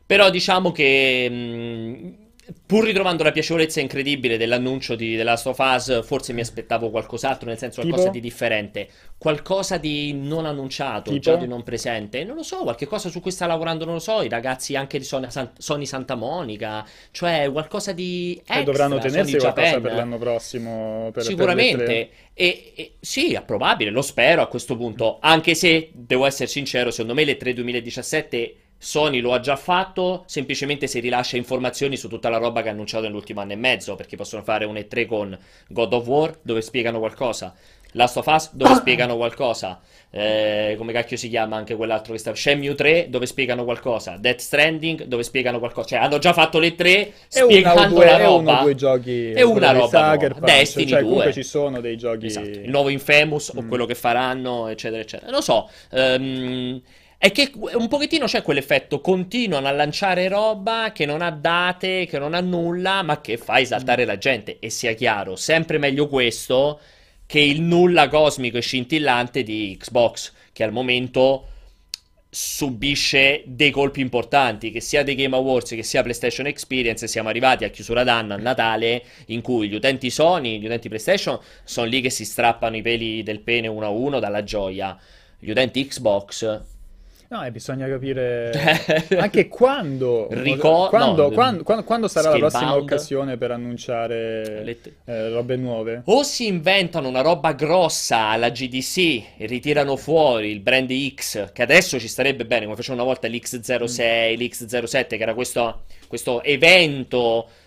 Però 0.05 0.29
diciamo 0.29 0.73
che, 0.73 1.29
mh, 1.31 2.15
pur 2.67 2.85
ritrovando 2.85 3.23
la 3.23 3.31
piacevolezza 3.31 3.81
incredibile 3.81 4.37
dell'annuncio 4.37 4.97
di 4.97 5.17
The 5.17 5.23
Last 5.23 5.47
of 5.47 5.59
Us, 5.59 6.05
forse 6.05 6.33
mi 6.33 6.41
aspettavo 6.41 6.91
qualcos'altro, 6.91 7.49
nel 7.49 7.57
senso 7.59 7.81
qualcosa 7.81 8.05
Tipo? 8.05 8.15
di 8.15 8.21
differente, 8.21 8.89
qualcosa 9.17 9.79
di 9.79 10.13
non 10.13 10.45
annunciato, 10.45 11.11
Tipo? 11.11 11.21
già 11.23 11.37
di 11.37 11.47
non 11.47 11.63
presente, 11.63 12.25
non 12.25 12.35
lo 12.35 12.43
so, 12.43 12.59
qualche 12.63 12.87
cosa 12.87 13.09
su 13.11 13.21
cui 13.21 13.31
sta 13.31 13.47
lavorando, 13.47 13.85
non 13.85 13.95
lo 13.95 14.01
so, 14.01 14.23
i 14.23 14.29
ragazzi 14.29 14.75
anche 14.75 14.99
di 14.99 15.05
Sony, 15.05 15.31
San- 15.31 15.53
Sony 15.57 15.87
Santa 15.87 16.17
Monica, 16.17 16.85
cioè 17.13 17.49
qualcosa 17.53 17.93
di 17.93 18.35
E 18.35 18.39
extra, 18.41 18.63
dovranno 18.63 18.97
Sony 19.01 19.11
tenersi 19.11 19.37
qualcosa 19.37 19.67
Japan. 19.67 19.83
per 19.83 19.93
l'anno 19.95 20.19
prossimo. 20.19 21.01
Per, 21.05 21.13
per 21.13 21.23
Sicuramente, 21.23 21.85
tre. 21.85 22.11
e, 22.35 22.73
e- 22.75 22.93
sì, 23.01 23.35
è 23.35 23.43
probabile, 23.45 23.91
lo 23.91 24.03
spero 24.03 24.43
a 24.43 24.47
questo 24.49 24.77
punto, 24.77 25.19
anche 25.21 25.55
se 25.55 25.91
devo 25.93 26.27
essere 26.27 26.49
sincero, 26.49 26.91
secondo 26.91 27.15
me 27.15 27.25
le 27.25 27.37
3 27.37 27.53
2017 27.55 28.55
Sony 28.85 29.21
lo 29.21 29.33
ha 29.33 29.39
già 29.39 29.55
fatto, 29.55 30.25
semplicemente 30.27 30.89
si 30.89 30.99
rilascia 30.99 31.37
informazioni 31.37 31.97
su 31.97 32.09
tutta 32.09 32.29
la 32.29 32.39
roba 32.39 32.63
che 32.63 32.69
ha 32.69 32.73
annunciato 32.73 33.05
nell'ultimo 33.05 33.41
anno 33.41 33.53
e 33.53 33.57
mezzo, 33.57 33.95
perché 33.95 34.17
possono 34.17 34.43
fare 34.43 34.65
un 34.65 34.75
E3 34.75 35.07
con 35.07 35.39
God 35.69 35.93
of 35.93 36.07
War, 36.09 36.37
dove 36.43 36.63
spiegano 36.63 36.99
qualcosa, 36.99 37.55
Last 37.93 38.17
of 38.17 38.27
Us, 38.27 38.51
dove 38.55 38.75
spiegano 38.75 39.17
qualcosa, 39.17 39.79
eh, 40.11 40.75
come 40.77 40.93
cacchio 40.93 41.17
si 41.17 41.29
chiama 41.29 41.55
anche 41.57 41.77
quell'altro 41.77 42.13
che 42.13 42.19
sta, 42.19 42.35
Shenmue 42.35 42.75
3, 42.75 43.07
dove 43.09 43.27
spiegano 43.27 43.63
qualcosa, 43.63 44.17
Death 44.19 44.41
Stranding, 44.41 45.05
dove 45.05 45.23
spiegano 45.23 45.61
qualcosa, 45.61 45.87
cioè 45.89 45.99
hanno 46.01 46.19
già 46.19 46.33
fatto 46.33 46.59
le 46.59 46.75
3 46.75 46.91
E 46.91 47.13
una 47.35 47.45
o 47.45 47.49
spiegando 47.51 47.95
due, 47.95 48.05
la 48.05 48.19
e 48.19 48.25
uno 48.25 48.27
o 48.33 48.37
roba. 48.39 48.61
due 48.63 48.75
giochi. 48.75 49.31
E 49.31 49.43
una 49.45 49.71
roba 49.71 50.13
Sucker. 50.13 50.33
Punch, 50.33 50.45
Destiny 50.45 50.87
cioè, 50.89 50.99
2. 51.01 51.09
comunque 51.09 51.33
ci 51.33 51.43
sono 51.45 51.81
dei 51.81 51.97
giochi. 51.97 52.27
Esatto, 52.27 52.49
il 52.49 52.69
nuovo 52.71 52.89
Infamous 52.89 53.53
o 53.55 53.63
Mm. 53.63 53.69
quello 53.69 53.85
che 53.87 53.95
faranno, 53.95 54.67
eccetera, 54.67 55.01
eccetera. 55.03 55.31
Non 55.31 55.37
lo 55.41 55.45
so. 55.45 55.71
ehm, 55.91 56.81
è 57.23 57.31
che 57.31 57.53
un 57.55 57.87
pochettino 57.87 58.27
c'è 58.27 58.43
quell'effetto, 58.43 59.01
continuano 59.01 59.69
a 59.69 59.71
lanciare 59.71 60.27
roba 60.27 60.91
che 60.93 61.07
non 61.07 61.23
ha 61.23 61.31
date, 61.31 62.05
che 62.05 62.19
non 62.19 62.35
ha 62.35 62.41
nulla, 62.41 63.03
ma 63.03 63.21
che 63.21 63.37
fa 63.37 63.61
esaltare 63.61 64.05
la 64.05 64.19
gente. 64.19 64.59
E 64.59 64.71
sia 64.71 64.93
chiaro, 64.95 65.37
sempre 65.37 65.79
meglio 65.79 66.09
questo 66.09 66.81
che 67.25 67.39
il 67.39 67.61
nulla 67.61 68.09
cosmico 68.09 68.57
e 68.57 68.61
scintillante 68.61 69.45
di 69.45 69.77
Xbox, 69.79 70.33
che 70.53 70.65
al 70.65 70.73
momento 70.73 71.47
subisce 72.29 73.45
dei 73.47 73.71
colpi 73.71 74.01
importanti, 74.01 74.73
che 74.73 74.81
sia 74.81 75.05
dei 75.05 75.15
Game 75.15 75.37
Awards 75.37 75.71
che 75.71 75.85
sia 75.85 76.03
PlayStation 76.03 76.49
Experience, 76.49 77.07
siamo 77.07 77.29
arrivati 77.29 77.63
a 77.63 77.69
chiusura 77.69 78.03
d'anno, 78.03 78.35
a 78.35 78.39
Natale, 78.39 79.01
in 79.27 79.43
cui 79.43 79.69
gli 79.69 79.77
utenti 79.77 80.11
Sony, 80.11 80.59
gli 80.59 80.65
utenti 80.65 80.89
PlayStation 80.89 81.39
sono 81.63 81.87
lì 81.87 82.01
che 82.01 82.11
si 82.11 82.25
strappano 82.25 82.77
i 82.77 82.83
peli 82.83 83.23
del 83.23 83.39
pene 83.39 83.69
uno 83.69 83.87
a 83.87 83.91
uno 83.91 84.19
dalla 84.19 84.43
gioia. 84.43 84.99
Gli 85.39 85.51
utenti 85.51 85.87
Xbox 85.87 86.71
No, 87.33 87.43
e 87.47 87.51
bisogna 87.51 87.89
capire 87.89 88.51
anche 89.17 89.49
quando, 89.49 90.29
Ricor- 90.31 90.91
quando, 90.91 91.23
no, 91.23 91.31
quando, 91.31 91.63
quando- 91.63 91.83
quando 91.85 92.07
sarà 92.07 92.29
la 92.29 92.37
prossima 92.37 92.61
Scalebound. 92.61 92.91
occasione 92.91 93.37
per 93.39 93.51
annunciare 93.53 94.63
Le- 94.63 94.79
eh, 95.07 95.29
robe 95.31 95.57
nuove. 95.57 96.03
O 96.05 96.25
si 96.25 96.47
inventano 96.47 97.09
una 97.09 97.23
roba 97.23 97.53
grossa 97.53 98.27
alla 98.29 98.51
GDC 98.51 98.99
e 99.39 99.47
ritirano 99.47 99.97
fuori 99.97 100.51
il 100.51 100.61
brand 100.61 100.93
X, 101.15 101.53
che 101.55 101.63
adesso 101.63 101.99
ci 101.99 102.07
starebbe 102.07 102.45
bene, 102.45 102.65
come 102.65 102.77
facevano 102.77 103.03
una 103.05 103.11
volta 103.13 103.29
l'X06, 103.29 104.37
l'X07, 104.37 105.07
che 105.07 105.17
era 105.23 105.33
questo, 105.33 105.85
questo 106.09 106.43
evento 106.43 107.47
eh, 107.47 107.62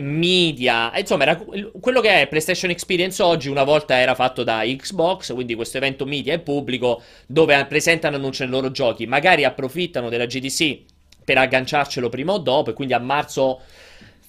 media, 0.00 0.92
insomma, 0.96 1.22
era 1.24 1.36
quello 1.36 2.00
che 2.00 2.22
è 2.22 2.28
PlayStation 2.28 2.70
Experience 2.70 3.22
oggi, 3.22 3.48
una 3.48 3.64
volta 3.64 3.98
era 3.98 4.14
fatto 4.14 4.42
da 4.42 4.62
Xbox, 4.64 5.32
quindi 5.34 5.54
questo 5.54 5.76
evento 5.76 6.04
media 6.04 6.32
e 6.32 6.40
pubblico 6.40 7.02
dove 7.26 7.64
presentano 7.66 8.16
e 8.16 8.18
annunciano 8.18 8.50
i 8.50 8.52
loro 8.52 8.70
giochi, 8.70 9.06
magari 9.06 9.44
approfittano 9.44 10.08
della 10.08 10.26
GDC 10.26 10.80
per 11.24 11.38
agganciarcelo 11.38 12.08
prima 12.08 12.32
o 12.32 12.38
dopo 12.38 12.70
e 12.70 12.72
quindi 12.72 12.94
a 12.94 12.98
marzo 12.98 13.60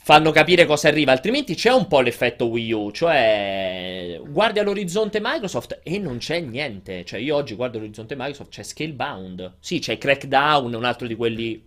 fanno 0.03 0.31
capire 0.31 0.65
cosa 0.65 0.87
arriva, 0.87 1.11
altrimenti 1.11 1.53
c'è 1.53 1.71
un 1.71 1.87
po' 1.87 2.01
l'effetto 2.01 2.47
Wii 2.47 2.71
U, 2.71 2.91
cioè 2.91 4.19
guardi 4.25 4.57
all'orizzonte 4.57 5.19
Microsoft 5.21 5.79
e 5.83 5.99
non 5.99 6.17
c'è 6.17 6.39
niente, 6.39 7.05
cioè 7.05 7.19
io 7.19 7.35
oggi 7.35 7.53
guardo 7.53 7.77
all'orizzonte 7.77 8.15
Microsoft, 8.15 8.49
c'è 8.49 8.63
Scalebound, 8.63 9.57
sì 9.59 9.77
c'è 9.77 9.99
Crackdown, 9.99 10.73
un 10.73 10.85
altro 10.85 11.05
di 11.05 11.15
quelli 11.15 11.63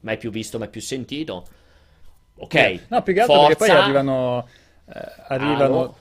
mai 0.00 0.18
più 0.18 0.30
visto, 0.30 0.58
mai 0.58 0.68
più 0.68 0.82
sentito, 0.82 1.46
ok, 2.38 2.80
No, 2.88 3.02
più 3.02 3.14
che 3.14 3.20
altro 3.20 3.40
perché 3.40 3.56
poi 3.56 3.68
Forza, 3.68 3.82
arrivano, 3.84 4.48
eh, 4.92 5.12
arrivano. 5.28 5.96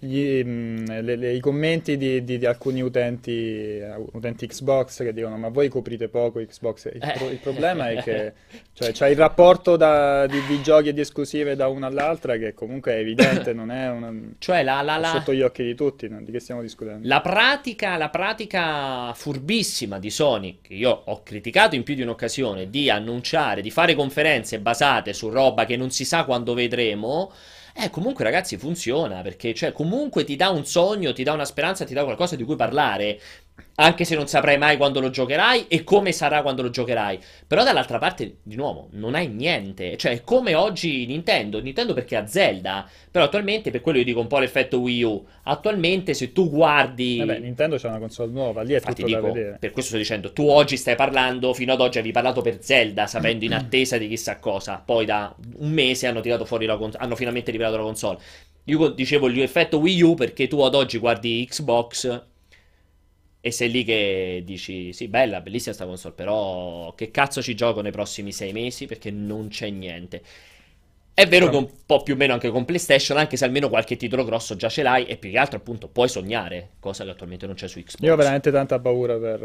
Gli, 0.00 0.42
mm, 0.44 0.86
le- 0.86 1.16
le- 1.16 1.32
i 1.34 1.40
commenti 1.40 1.96
di, 1.96 2.22
di- 2.22 2.38
di 2.38 2.46
alcuni 2.46 2.80
utenti, 2.82 3.32
eh, 3.32 3.94
utenti 4.12 4.46
Xbox 4.46 4.98
che 5.02 5.12
dicono: 5.12 5.36
Ma 5.36 5.48
voi 5.48 5.68
coprite 5.68 6.08
poco 6.08 6.38
Xbox. 6.44 6.84
Il, 6.92 7.00
pro- 7.00 7.28
il 7.30 7.38
problema 7.38 7.90
è 7.90 8.00
che 8.02 8.32
cioè, 8.74 8.92
c'è 8.92 9.08
il 9.08 9.16
rapporto 9.16 9.76
da- 9.76 10.26
di, 10.26 10.40
di 10.46 10.62
giochi 10.62 10.90
e 10.90 10.92
di 10.92 11.00
esclusive 11.00 11.56
da 11.56 11.66
una 11.66 11.88
all'altra 11.88 12.36
che 12.36 12.54
comunque 12.54 12.92
è 12.92 12.98
evidente, 12.98 13.52
non 13.54 13.72
è 13.72 13.90
una- 13.90 14.12
cioè 14.38 14.62
la, 14.62 14.82
la, 14.82 14.98
la, 14.98 15.08
sotto 15.08 15.34
gli 15.34 15.42
occhi 15.42 15.64
di 15.64 15.74
tutti. 15.74 16.08
no? 16.08 16.20
Di 16.22 16.30
che 16.30 16.38
stiamo 16.38 16.62
discutendo? 16.62 17.06
La 17.08 17.20
pratica, 17.20 17.96
la 17.96 18.08
pratica 18.08 19.12
furbissima 19.14 19.98
di 19.98 20.10
Sony, 20.10 20.58
che 20.62 20.74
io 20.74 20.90
ho 21.06 21.22
criticato 21.24 21.74
in 21.74 21.82
più 21.82 21.94
di 21.96 22.02
un'occasione, 22.02 22.70
di 22.70 22.88
annunciare, 22.88 23.62
di 23.62 23.70
fare 23.72 23.94
conferenze 23.96 24.60
basate 24.60 25.12
su 25.12 25.28
roba 25.28 25.64
che 25.64 25.76
non 25.76 25.90
si 25.90 26.04
sa 26.04 26.22
quando 26.24 26.54
vedremo, 26.54 27.32
eh, 27.80 27.90
comunque 27.90 28.24
ragazzi 28.24 28.56
funziona, 28.56 29.22
perché 29.22 29.54
cioè, 29.54 29.72
comunque 29.72 30.24
ti 30.24 30.34
dà 30.34 30.50
un 30.50 30.64
sogno, 30.64 31.12
ti 31.12 31.22
dà 31.22 31.32
una 31.32 31.44
speranza, 31.44 31.84
ti 31.84 31.94
dà 31.94 32.02
qualcosa 32.02 32.34
di 32.34 32.42
cui 32.42 32.56
parlare, 32.56 33.20
anche 33.80 34.04
se 34.04 34.14
non 34.14 34.26
saprai 34.26 34.58
mai 34.58 34.76
quando 34.76 35.00
lo 35.00 35.10
giocherai 35.10 35.66
e 35.68 35.84
come 35.84 36.12
sarà 36.12 36.42
quando 36.42 36.62
lo 36.62 36.70
giocherai. 36.70 37.18
Però 37.46 37.62
dall'altra 37.62 37.98
parte, 37.98 38.38
di 38.42 38.56
nuovo, 38.56 38.88
non 38.92 39.14
hai 39.14 39.28
niente, 39.28 39.96
cioè 39.96 40.12
è 40.12 40.24
come 40.24 40.54
oggi 40.54 41.06
Nintendo, 41.06 41.60
Nintendo 41.60 41.94
perché 41.94 42.16
ha 42.16 42.26
Zelda, 42.26 42.88
però 43.10 43.24
attualmente, 43.26 43.70
per 43.70 43.80
quello 43.80 43.98
io 43.98 44.04
dico 44.04 44.20
un 44.20 44.26
po' 44.26 44.38
l'effetto 44.38 44.80
Wii 44.80 45.02
U, 45.02 45.26
attualmente 45.44 46.14
se 46.14 46.32
tu 46.32 46.50
guardi... 46.50 47.18
Vabbè, 47.18 47.38
Nintendo 47.38 47.76
c'ha 47.76 47.88
una 47.88 47.98
console 47.98 48.32
nuova, 48.32 48.62
lì 48.62 48.72
è 48.72 48.76
Infatti 48.76 49.02
tutto 49.02 49.06
dico, 49.06 49.32
vedere. 49.32 49.56
per 49.60 49.70
questo 49.70 49.90
sto 49.90 49.98
dicendo, 49.98 50.32
tu 50.32 50.48
oggi 50.48 50.76
stai 50.76 50.96
parlando, 50.96 51.54
fino 51.54 51.72
ad 51.72 51.80
oggi 51.80 51.98
avevi 51.98 52.12
parlato 52.12 52.40
per 52.40 52.58
Zelda, 52.60 53.06
sapendo 53.06 53.44
in 53.44 53.54
attesa 53.54 53.96
di 53.96 54.08
chissà 54.08 54.38
cosa, 54.38 54.82
poi 54.84 55.04
da 55.04 55.34
un 55.58 55.70
mese 55.70 56.06
hanno 56.06 56.20
tirato 56.20 56.44
fuori 56.44 56.66
la 56.66 56.76
console, 56.76 57.04
hanno 57.04 57.16
finalmente 57.16 57.50
rivelato 57.50 57.76
la 57.76 57.82
console. 57.84 58.18
Io 58.64 58.88
dicevo 58.88 59.28
l'effetto 59.28 59.78
Wii 59.78 60.02
U 60.02 60.14
perché 60.14 60.46
tu 60.46 60.60
ad 60.60 60.74
oggi 60.74 60.98
guardi 60.98 61.46
Xbox 61.48 62.22
E 63.40 63.50
sei 63.52 63.70
lì 63.70 63.84
che 63.84 64.42
dici, 64.44 64.92
sì, 64.92 65.06
bella, 65.08 65.40
bellissima 65.40 65.74
sta 65.74 65.86
console, 65.86 66.14
però 66.14 66.92
che 66.94 67.10
cazzo 67.10 67.40
ci 67.40 67.54
gioco 67.54 67.80
nei 67.80 67.92
prossimi 67.92 68.32
sei 68.32 68.52
mesi 68.52 68.86
perché 68.86 69.10
non 69.10 69.48
c'è 69.48 69.70
niente. 69.70 70.22
È 71.14 71.26
vero 71.26 71.46
No. 71.46 71.50
che 71.50 71.56
un 71.56 71.68
po' 71.86 72.02
più 72.02 72.14
o 72.14 72.16
meno 72.16 72.32
anche 72.32 72.50
con 72.50 72.64
PlayStation, 72.64 73.16
anche 73.18 73.36
se 73.36 73.44
almeno 73.44 73.68
qualche 73.68 73.96
titolo 73.96 74.24
grosso 74.24 74.54
già 74.56 74.68
ce 74.68 74.82
l'hai 74.82 75.06
e 75.06 75.16
più 75.16 75.30
che 75.30 75.38
altro 75.38 75.56
appunto 75.58 75.88
puoi 75.88 76.08
sognare, 76.08 76.70
cosa 76.80 77.04
che 77.04 77.10
attualmente 77.10 77.46
non 77.46 77.54
c'è 77.56 77.66
su 77.68 77.80
Xbox. 77.80 78.02
Io 78.04 78.12
ho 78.12 78.16
veramente 78.16 78.50
tanta 78.52 78.78
paura 78.78 79.16
per, 79.18 79.42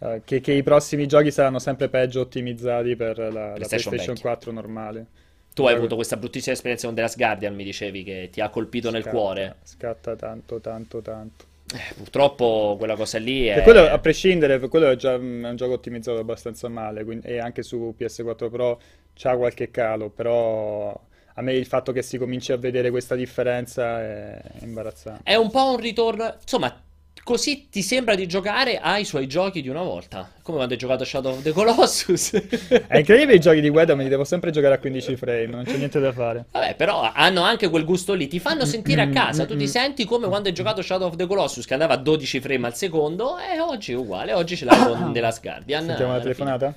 eh, 0.00 0.20
che, 0.24 0.40
che 0.40 0.52
i 0.52 0.62
prossimi 0.62 1.06
giochi 1.06 1.30
saranno 1.30 1.58
sempre 1.58 1.88
peggio 1.88 2.20
ottimizzati 2.20 2.96
per 2.96 3.18
la, 3.18 3.28
la 3.30 3.52
PlayStation 3.54 3.92
PlayStation 3.92 4.14
vecchia. 4.14 4.30
4 4.30 4.52
normale. 4.52 5.06
Tu 5.54 5.64
hai 5.66 5.74
avuto 5.74 5.96
questa 5.96 6.16
bruttissima 6.16 6.54
esperienza 6.54 6.86
con 6.86 6.94
The 6.94 7.02
Last 7.02 7.16
Guardian, 7.16 7.54
mi 7.54 7.64
dicevi, 7.64 8.04
che 8.04 8.28
ti 8.30 8.40
ha 8.40 8.48
colpito 8.48 8.90
nel 8.90 9.02
Scatta- 9.02 9.16
cuore. 9.16 9.56
Scatta 9.64 10.16
tanto, 10.16 10.60
tanto, 10.60 11.02
tanto. 11.02 11.44
Eh, 11.74 11.94
purtroppo 11.94 12.76
quella 12.78 12.96
cosa 12.96 13.18
lì 13.18 13.46
è... 13.46 13.62
quello, 13.62 13.82
a 13.82 13.98
prescindere, 13.98 14.58
quello 14.68 14.90
è 14.90 14.96
già 14.96 15.18
mm, 15.18 15.44
è 15.44 15.48
un 15.50 15.56
gioco 15.56 15.74
ottimizzato 15.74 16.18
abbastanza 16.18 16.68
male, 16.68 17.04
quindi- 17.04 17.26
e 17.26 17.38
anche 17.38 17.62
su 17.62 17.94
PS4 17.98 18.48
Pro 18.48 18.80
c'ha 19.14 19.36
qualche 19.36 19.70
calo, 19.70 20.08
però 20.08 20.98
a 21.34 21.42
me 21.42 21.52
il 21.52 21.66
fatto 21.66 21.92
che 21.92 22.02
si 22.02 22.18
cominci 22.18 22.52
a 22.52 22.56
vedere 22.56 22.90
questa 22.90 23.14
differenza 23.14 24.00
è 24.00 24.40
imbarazzante. 24.60 25.22
È 25.24 25.34
un 25.34 25.50
po' 25.50 25.70
un 25.72 25.76
ritorno. 25.76 26.34
Insomma, 26.40 26.82
così 27.28 27.68
ti 27.68 27.82
sembra 27.82 28.14
di 28.14 28.26
giocare 28.26 28.78
ai 28.78 29.04
suoi 29.04 29.26
giochi 29.26 29.60
di 29.60 29.68
una 29.68 29.82
volta. 29.82 30.30
Come 30.40 30.56
quando 30.56 30.72
hai 30.72 30.80
giocato 30.80 31.04
Shadow 31.04 31.32
of 31.32 31.42
the 31.42 31.52
Colossus. 31.52 32.32
È 32.32 32.96
incredibile 32.96 33.34
i 33.34 33.38
giochi 33.38 33.60
di 33.60 33.68
Guedo, 33.68 33.94
me 33.96 34.04
li 34.04 34.08
devo 34.08 34.24
sempre 34.24 34.50
giocare 34.50 34.76
a 34.76 34.78
15 34.78 35.14
frame, 35.16 35.44
non 35.44 35.64
c'è 35.64 35.76
niente 35.76 36.00
da 36.00 36.10
fare. 36.10 36.46
Vabbè, 36.50 36.74
però 36.76 37.12
hanno 37.12 37.42
anche 37.42 37.68
quel 37.68 37.84
gusto 37.84 38.14
lì. 38.14 38.28
Ti 38.28 38.40
fanno 38.40 38.64
sentire 38.64 39.02
a 39.02 39.10
casa. 39.10 39.44
Tu 39.44 39.56
ti 39.56 39.64
Mm, 39.64 39.66
mm, 39.66 39.70
senti 39.70 40.04
come 40.06 40.26
quando 40.26 40.48
hai 40.48 40.54
giocato 40.54 40.80
Shadow 40.80 41.08
of 41.08 41.16
the 41.16 41.26
Colossus, 41.26 41.66
che 41.66 41.74
andava 41.74 41.92
a 41.92 41.96
12 41.98 42.40
frame 42.40 42.66
al 42.66 42.74
secondo. 42.74 43.36
E 43.36 43.60
oggi 43.60 43.92
è 43.92 43.94
uguale. 43.94 44.32
Oggi 44.32 44.56
ce 44.56 44.64
l'hai 44.64 44.78
con 44.78 45.12
The 45.12 45.20
Last 45.20 45.42
Guardian. 45.42 45.84
Sentiamo 45.84 46.12
una 46.12 46.20
fine. 46.22 46.32
telefonata? 46.32 46.74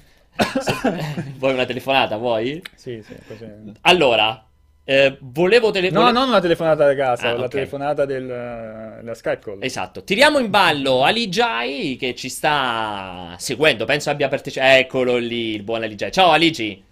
Sì. 0.60 1.32
Vuoi 1.40 1.54
una 1.54 1.66
telefonata? 1.66 2.18
Vuoi? 2.18 2.62
Sì, 2.76 3.02
sì, 3.06 3.16
così. 3.26 3.46
Allora, 3.84 4.51
eh, 4.84 5.18
volevo 5.20 5.72
tele- 5.72 5.90
No, 5.92 6.02
vole- 6.02 6.12
non 6.12 6.28
una 6.30 6.40
telefonata 6.42 6.86
da 6.86 6.96
casa, 6.96 7.30
Ah, 7.30 7.34
la 7.34 7.44
ok. 7.46 7.50
telefonata 7.50 8.06
del, 8.06 8.26
della 8.26 9.14
Skype 9.14 9.40
call. 9.40 9.58
Esatto, 9.64 10.04
tiriamo 10.04 10.40
in 10.40 10.50
ballo 10.50 11.04
Ali 11.04 11.28
Jai 11.30 11.96
che 12.00 12.16
ci 12.16 12.30
sta 12.30 13.36
seguendo, 13.38 13.86
penso 13.86 14.10
abbia 14.10 14.28
partecipato. 14.28 14.78
Eccolo 14.80 15.18
lì, 15.18 15.54
il 15.56 15.64
buon 15.64 15.84
Ali 15.84 15.96
Jai. 15.96 16.12
Ciao 16.12 16.32
Aligi. 16.32 16.84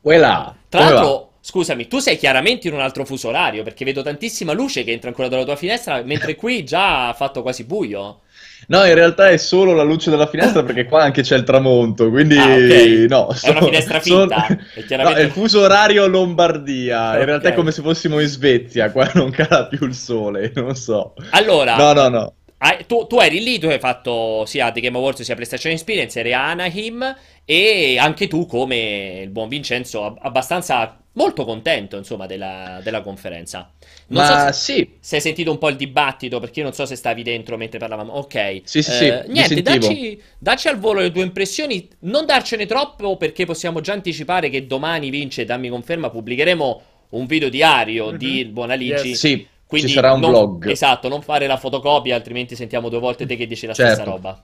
Quella, 0.00 0.54
Tra 0.68 0.80
va? 0.84 0.90
l'altro, 0.90 1.32
scusami, 1.40 1.86
tu 1.86 1.98
sei 1.98 2.16
chiaramente 2.16 2.66
in 2.68 2.74
un 2.74 2.80
altro 2.80 3.04
fuso 3.04 3.28
orario 3.28 3.62
perché 3.62 3.84
vedo 3.84 4.02
tantissima 4.02 4.52
luce 4.52 4.82
che 4.84 4.90
entra 4.92 5.08
ancora 5.08 5.28
dalla 5.28 5.44
tua 5.44 5.54
finestra, 5.56 6.02
mentre 6.02 6.34
qui 6.34 6.64
già 6.64 7.08
ha 7.08 7.12
fatto 7.12 7.42
quasi 7.42 7.64
buio. 7.64 8.20
No, 8.68 8.84
in 8.84 8.94
realtà 8.94 9.28
è 9.28 9.36
solo 9.36 9.72
la 9.74 9.82
luce 9.82 10.10
della 10.10 10.26
finestra 10.26 10.62
perché 10.64 10.84
qua 10.86 11.02
anche 11.02 11.22
c'è 11.22 11.36
il 11.36 11.42
tramonto, 11.44 12.10
quindi 12.10 12.36
Ah, 12.38 12.54
ok. 12.54 13.06
no, 13.08 13.34
È 13.40 13.48
una 13.50 13.62
finestra 13.62 14.00
finta, 14.00 14.46
è 14.46 14.56
No, 14.76 14.82
chiaramente- 14.86 15.20
è 15.20 15.24
il 15.24 15.30
fuso 15.30 15.60
orario 15.60 16.06
Lombardia, 16.06 17.18
in 17.18 17.24
realtà 17.24 17.48
è 17.48 17.54
come 17.54 17.70
se 17.72 17.82
fossimo 17.82 18.20
in 18.20 18.26
Svezia, 18.28 18.90
qua 18.90 19.10
non 19.14 19.30
cala 19.30 19.66
più 19.66 19.86
il 19.86 19.94
sole, 19.94 20.52
non 20.54 20.74
so. 20.74 21.14
Allora, 21.30 21.76
No, 21.76 21.92
no, 21.92 22.08
no. 22.08 22.34
Hai- 22.64 22.86
tu, 22.86 23.06
tu 23.06 23.18
eri 23.18 23.42
lì, 23.42 23.58
tu 23.58 23.66
hai 23.66 23.78
fatto 23.78 24.44
sia 24.46 24.70
The 24.70 24.80
Game 24.80 24.96
Awards 24.96 25.22
sia 25.22 25.34
PlayStation 25.34 25.72
Experience, 25.72 26.18
eri 26.18 26.32
a 26.32 26.50
Anaheim 26.50 27.16
e 27.44 27.98
anche 27.98 28.28
tu, 28.28 28.46
come 28.46 29.20
il 29.24 29.30
buon 29.30 29.48
Vincenzo, 29.48 30.04
ab- 30.04 30.18
abbastanza 30.20 30.96
molto 31.14 31.44
contento, 31.44 31.96
insomma, 31.96 32.26
della, 32.26 32.80
della 32.82 33.02
conferenza. 33.02 33.70
Non 34.08 34.24
so 34.24 34.32
Ma 34.32 34.52
se- 34.52 34.72
sì, 34.74 34.90
Se 35.00 35.16
hai 35.16 35.20
sentito 35.20 35.50
un 35.50 35.58
po' 35.58 35.68
il 35.68 35.76
dibattito, 35.76 36.38
perché 36.40 36.60
io 36.60 36.64
non 36.66 36.74
so 36.74 36.86
se 36.86 36.96
stavi 36.96 37.22
dentro 37.22 37.56
mentre 37.56 37.78
parlavamo. 37.78 38.12
Ok. 38.12 38.60
Sì, 38.64 38.82
sì, 38.82 38.90
Eh, 39.06 39.22
sì, 39.26 39.30
niente, 39.32 39.62
dacci, 39.62 40.22
dacci 40.38 40.68
al 40.68 40.78
volo 40.78 41.00
le 41.00 41.10
tue 41.10 41.22
impressioni. 41.22 41.88
Non 42.00 42.24
darcene 42.26 42.64
troppo, 42.66 43.16
perché 43.16 43.44
possiamo 43.44 43.80
già 43.80 43.92
anticipare 43.92 44.48
che 44.48 44.66
domani 44.66 45.10
vince, 45.10 45.44
dammi 45.44 45.68
conferma, 45.68 46.08
pubblicheremo 46.10 46.82
un 47.10 47.26
video 47.26 47.50
diario 47.50 48.10
Mhm. 48.12 48.16
di 48.16 48.44
Buonaligi. 48.46 49.08
Yes. 49.08 49.18
sì, 49.18 49.46
Quindi 49.72 49.88
ci 49.88 49.94
sarà 49.94 50.12
un 50.12 50.20
non- 50.20 50.30
vlog. 50.30 50.68
Esatto, 50.68 51.08
non 51.08 51.22
fare 51.22 51.46
la 51.46 51.56
fotocopia, 51.56 52.14
altrimenti 52.14 52.54
sentiamo 52.54 52.88
due 52.90 52.98
volte 52.98 53.24
te 53.26 53.36
che 53.36 53.46
dici 53.46 53.66
la 53.66 53.72
stessa 53.72 53.94
Certo. 53.96 54.10
roba. 54.10 54.40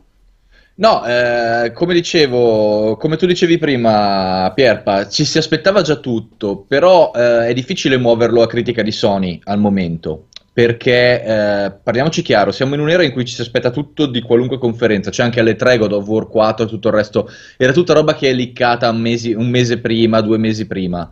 No, 0.76 1.04
eh, 1.04 1.72
come 1.72 1.92
dicevo, 1.92 2.96
come 2.96 3.16
tu 3.16 3.26
dicevi 3.26 3.58
prima, 3.58 4.52
Pierpa, 4.54 5.08
ci 5.08 5.24
si 5.24 5.36
aspettava 5.36 5.82
già 5.82 5.96
tutto, 5.96 6.64
però 6.68 7.10
eh, 7.14 7.48
è 7.48 7.52
difficile 7.52 7.96
muoverlo 7.98 8.42
a 8.42 8.46
critica 8.46 8.82
di 8.82 8.92
Sony 8.92 9.40
al 9.44 9.58
momento. 9.58 10.28
Perché, 10.52 11.22
eh, 11.22 11.72
parliamoci 11.82 12.22
chiaro, 12.22 12.52
siamo 12.52 12.74
in 12.74 12.80
un'era 12.80 13.02
in 13.04 13.12
cui 13.12 13.24
ci 13.24 13.34
si 13.34 13.40
aspetta 13.42 13.70
tutto 13.70 14.06
di 14.06 14.20
qualunque 14.22 14.58
conferenza, 14.58 15.10
c'è 15.10 15.22
anche 15.22 15.40
alle 15.40 15.56
3, 15.56 15.78
God 15.78 15.92
of 15.92 16.06
War 16.06 16.26
4 16.28 16.64
e 16.64 16.68
tutto 16.68 16.88
il 16.88 16.94
resto, 16.94 17.28
era 17.56 17.72
tutta 17.72 17.92
roba 17.92 18.14
che 18.14 18.30
è 18.30 18.32
liccata 18.32 18.88
un, 18.90 19.00
mesi- 19.00 19.34
un 19.34 19.48
mese 19.48 19.78
prima, 19.78 20.20
due 20.20 20.38
mesi 20.38 20.66
prima. 20.66 21.08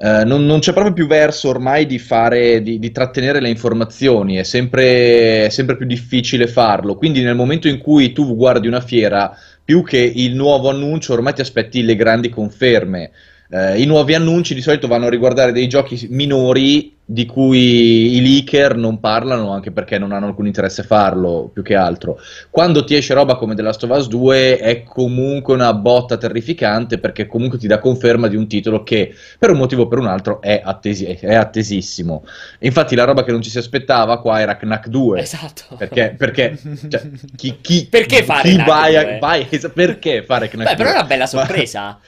Eh, 0.00 0.24
non, 0.24 0.46
non 0.46 0.60
c'è 0.60 0.72
proprio 0.72 0.94
più 0.94 1.08
verso 1.08 1.48
ormai 1.48 1.84
di 1.84 1.98
fare, 1.98 2.62
di, 2.62 2.78
di 2.78 2.92
trattenere 2.92 3.40
le 3.40 3.48
informazioni, 3.48 4.36
è 4.36 4.44
sempre, 4.44 5.46
è 5.46 5.48
sempre 5.48 5.76
più 5.76 5.86
difficile 5.86 6.46
farlo. 6.46 6.94
Quindi 6.94 7.20
nel 7.22 7.34
momento 7.34 7.66
in 7.66 7.78
cui 7.78 8.12
tu 8.12 8.36
guardi 8.36 8.68
una 8.68 8.80
fiera, 8.80 9.36
più 9.64 9.82
che 9.82 9.98
il 9.98 10.36
nuovo 10.36 10.70
annuncio, 10.70 11.14
ormai 11.14 11.34
ti 11.34 11.40
aspetti 11.40 11.82
le 11.82 11.96
grandi 11.96 12.28
conferme. 12.28 13.10
Eh, 13.50 13.80
I 13.80 13.86
nuovi 13.86 14.14
annunci 14.14 14.54
di 14.54 14.60
solito 14.60 14.86
vanno 14.88 15.06
a 15.06 15.10
riguardare 15.10 15.52
dei 15.52 15.68
giochi 15.68 16.06
minori 16.10 16.96
di 17.10 17.24
cui 17.24 18.16
i 18.16 18.20
leaker 18.20 18.76
non 18.76 19.00
parlano, 19.00 19.50
anche 19.52 19.70
perché 19.70 19.96
non 19.96 20.12
hanno 20.12 20.26
alcun 20.26 20.46
interesse 20.46 20.82
a 20.82 20.84
farlo, 20.84 21.48
più 21.50 21.62
che 21.62 21.74
altro. 21.74 22.20
Quando 22.50 22.84
ti 22.84 22.94
esce 22.94 23.14
roba 23.14 23.36
come 23.36 23.54
The 23.54 23.62
Last 23.62 23.82
of 23.84 23.96
Us 23.96 24.08
2 24.08 24.58
è 24.58 24.82
comunque 24.82 25.54
una 25.54 25.72
botta 25.72 26.18
terrificante 26.18 26.98
perché 26.98 27.26
comunque 27.26 27.56
ti 27.58 27.66
dà 27.66 27.78
conferma 27.78 28.28
di 28.28 28.36
un 28.36 28.46
titolo 28.46 28.82
che 28.82 29.14
per 29.38 29.48
un 29.48 29.56
motivo 29.56 29.84
o 29.84 29.88
per 29.88 29.98
un 30.00 30.06
altro 30.08 30.42
è, 30.42 30.60
attesi- 30.62 31.06
è 31.06 31.34
attesissimo. 31.34 32.26
Infatti 32.58 32.94
la 32.94 33.04
roba 33.04 33.24
che 33.24 33.32
non 33.32 33.40
ci 33.40 33.48
si 33.48 33.56
aspettava 33.56 34.20
qua 34.20 34.40
era 34.40 34.58
Knack 34.58 34.88
2. 34.88 35.20
Esatto. 35.20 35.76
Perché, 35.78 36.14
perché, 36.18 36.58
cioè, 36.90 37.00
chi, 37.34 37.56
chi- 37.62 37.86
Perché 37.88 38.22
fare 38.22 38.46
chi 38.50 38.54
Knack 38.56 38.68
vai 38.68 38.96
a- 38.96 39.02
2? 39.04 39.18
vai- 39.18 39.46
perché 39.72 40.22
fare 40.24 40.48
Knack 40.48 40.68
Beh, 40.72 40.76
però 40.76 40.88
è 40.90 40.92
2? 40.92 40.98
una 41.00 41.08
bella 41.08 41.26
sorpresa. 41.26 41.98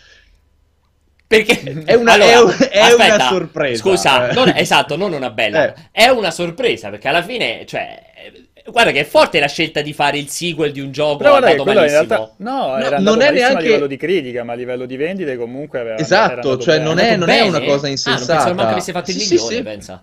Perché 1.31 1.83
È 1.85 1.95
una- 1.95 2.15
Allora, 2.15 2.29
è 2.29 2.41
un- 2.41 2.57
è 2.71 2.93
una 2.93 3.05
aspetta, 3.05 3.29
sorpresa. 3.29 3.81
Scusa, 3.81 4.29
Eh. 4.31 4.35
non- 4.35 4.53
esatto, 4.57 4.97
non 4.97 5.13
una 5.13 5.31
bella. 5.31 5.73
Eh. 5.73 5.75
È 5.93 6.09
una 6.09 6.33
sorpresa 6.33 6.91
perché 6.91 7.07
alla 7.07 7.23
fine, 7.23 7.65
cioè, 7.67 8.03
eh, 8.17 8.65
guarda 8.69 8.91
che 8.91 8.99
è 9.01 9.05
forte 9.05 9.39
la 9.39 9.47
scelta 9.47 9.81
di 9.81 9.93
fare 9.93 10.19
il 10.19 10.29
sequel 10.29 10.73
di 10.73 10.81
un 10.81 10.91
gioco 10.91 11.19
Però 11.19 11.31
guarda 11.39 11.51
andato 11.51 11.69
in 11.71 11.77
malissimo. 11.77 12.05
realtà 12.09 12.33
no, 12.39 12.67
No, 12.67 12.79
era 12.79 12.99
non 12.99 13.23
è 13.23 13.31
neanche- 13.31 13.59
a 13.59 13.61
livello 13.61 13.87
di 13.87 13.97
critica, 13.97 14.43
ma 14.43 14.55
a 14.55 14.57
livello 14.57 14.87
di 14.87 14.97
vendite 14.97 15.37
comunque 15.37 15.79
aveva 15.79 15.95
era 15.95 16.03
Esatto, 16.03 16.59
cioè 16.59 16.79
bene. 16.79 16.85
non 16.89 16.99
È 16.99 17.15
non 17.17 17.29
è 17.29 17.41
una 17.43 17.61
cosa 17.61 17.75
Ah, 17.75 17.81
non 17.83 17.91
insensata. 17.91 18.33
pensavo 18.35 18.55
manco 18.57 18.73
avesse 18.73 18.91
fatto 18.91 19.11
il 19.13 19.17
Sì, 19.19 19.25
sì, 19.25 19.35
milione, 19.35 19.55
sì. 19.55 19.63
pensa. 19.63 20.03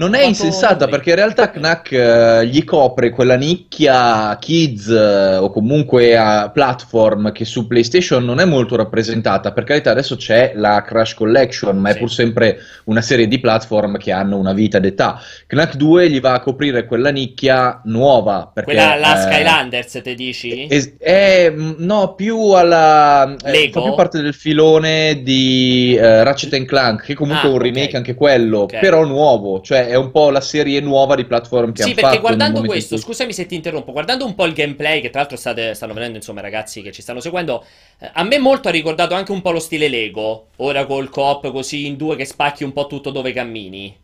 Non 0.00 0.14
è 0.14 0.24
insensata 0.24 0.86
perché 0.88 1.10
in 1.10 1.16
realtà 1.16 1.50
Knack 1.50 1.92
eh, 1.92 2.46
gli 2.46 2.64
copre 2.64 3.10
quella 3.10 3.34
nicchia 3.36 4.34
kids 4.40 4.88
eh, 4.88 5.36
o 5.36 5.50
comunque 5.50 6.16
a 6.16 6.48
platform 6.50 7.32
che 7.32 7.44
su 7.44 7.66
PlayStation 7.66 8.24
non 8.24 8.40
è 8.40 8.46
molto 8.46 8.76
rappresentata. 8.76 9.52
Per 9.52 9.64
carità, 9.64 9.90
adesso 9.90 10.16
c'è 10.16 10.52
la 10.54 10.80
Crash 10.80 11.12
Collection, 11.12 11.76
ma 11.76 11.90
Sì. 11.90 11.96
è 11.96 11.98
pur 11.98 12.10
sempre 12.10 12.58
una 12.84 13.02
serie 13.02 13.28
di 13.28 13.38
platform 13.40 13.98
che 13.98 14.10
hanno 14.10 14.38
una 14.38 14.54
vita 14.54 14.78
d'età. 14.78 15.20
Knack 15.46 15.76
2 15.76 16.08
gli 16.08 16.18
va 16.18 16.32
a 16.32 16.40
coprire 16.40 16.86
quella 16.86 17.10
nicchia 17.10 17.82
nuova. 17.84 18.50
Perché, 18.54 18.72
Quella, 18.72 18.96
la 18.96 19.18
eh, 19.18 19.30
Skylanders, 19.30 20.00
te 20.02 20.14
dici? 20.14 20.66
es- 20.66 20.96
è, 20.96 21.52
mm, 21.54 21.72
no, 21.76 22.14
più 22.14 22.38
alla 22.52 23.36
eh, 23.44 23.50
Lego? 23.50 23.80
fa 23.80 23.86
più 23.86 23.94
parte 23.94 24.22
del 24.22 24.32
filone 24.32 25.20
di 25.22 25.94
eh, 26.00 26.24
Ratchet 26.24 26.54
and 26.54 26.64
Clank, 26.64 27.04
che 27.04 27.12
comunque 27.14 27.48
Ah, 27.48 27.50
è 27.50 27.54
un 27.54 27.60
remake 27.60 27.88
ok. 27.88 27.94
anche 27.96 28.14
quello, 28.14 28.60
Ok. 28.60 28.78
però 28.78 29.04
nuovo, 29.04 29.60
cioè 29.60 29.88
è 29.90 29.96
un 29.96 30.10
po' 30.10 30.30
la 30.30 30.40
serie 30.40 30.80
nuova 30.80 31.14
di 31.14 31.24
platform 31.24 31.72
che 31.72 31.82
Sì, 31.82 31.90
perché 31.94 32.02
fatto. 32.10 32.20
guardando 32.20 32.62
questo, 32.62 32.94
cui- 32.94 33.04
scusami 33.04 33.32
se 33.32 33.46
ti 33.46 33.54
interrompo, 33.54 33.92
guardando 33.92 34.24
un 34.24 34.34
po' 34.34 34.44
il 34.44 34.52
gameplay, 34.52 35.00
che 35.00 35.10
tra 35.10 35.20
l'altro 35.20 35.36
state- 35.36 35.74
stanno 35.74 35.92
venendo, 35.92 36.16
insomma, 36.16 36.40
i 36.40 36.42
ragazzi 36.42 36.82
che 36.82 36.92
ci 36.92 37.02
stanno 37.02 37.20
seguendo, 37.20 37.64
eh, 37.98 38.10
a 38.12 38.22
me 38.22 38.38
molto 38.38 38.68
ha 38.68 38.70
ricordato 38.70 39.14
anche 39.14 39.32
un 39.32 39.42
po' 39.42 39.50
lo 39.50 39.58
stile 39.60 39.88
Lego, 39.88 40.48
ora 40.56 40.86
col 40.86 41.08
co-op 41.10 41.50
così 41.50 41.86
in 41.86 41.96
due 41.96 42.16
che 42.16 42.24
spacchi 42.24 42.64
un 42.64 42.72
po' 42.72 42.86
tutto 42.86 43.10
dove 43.10 43.32
cammini. 43.32 43.96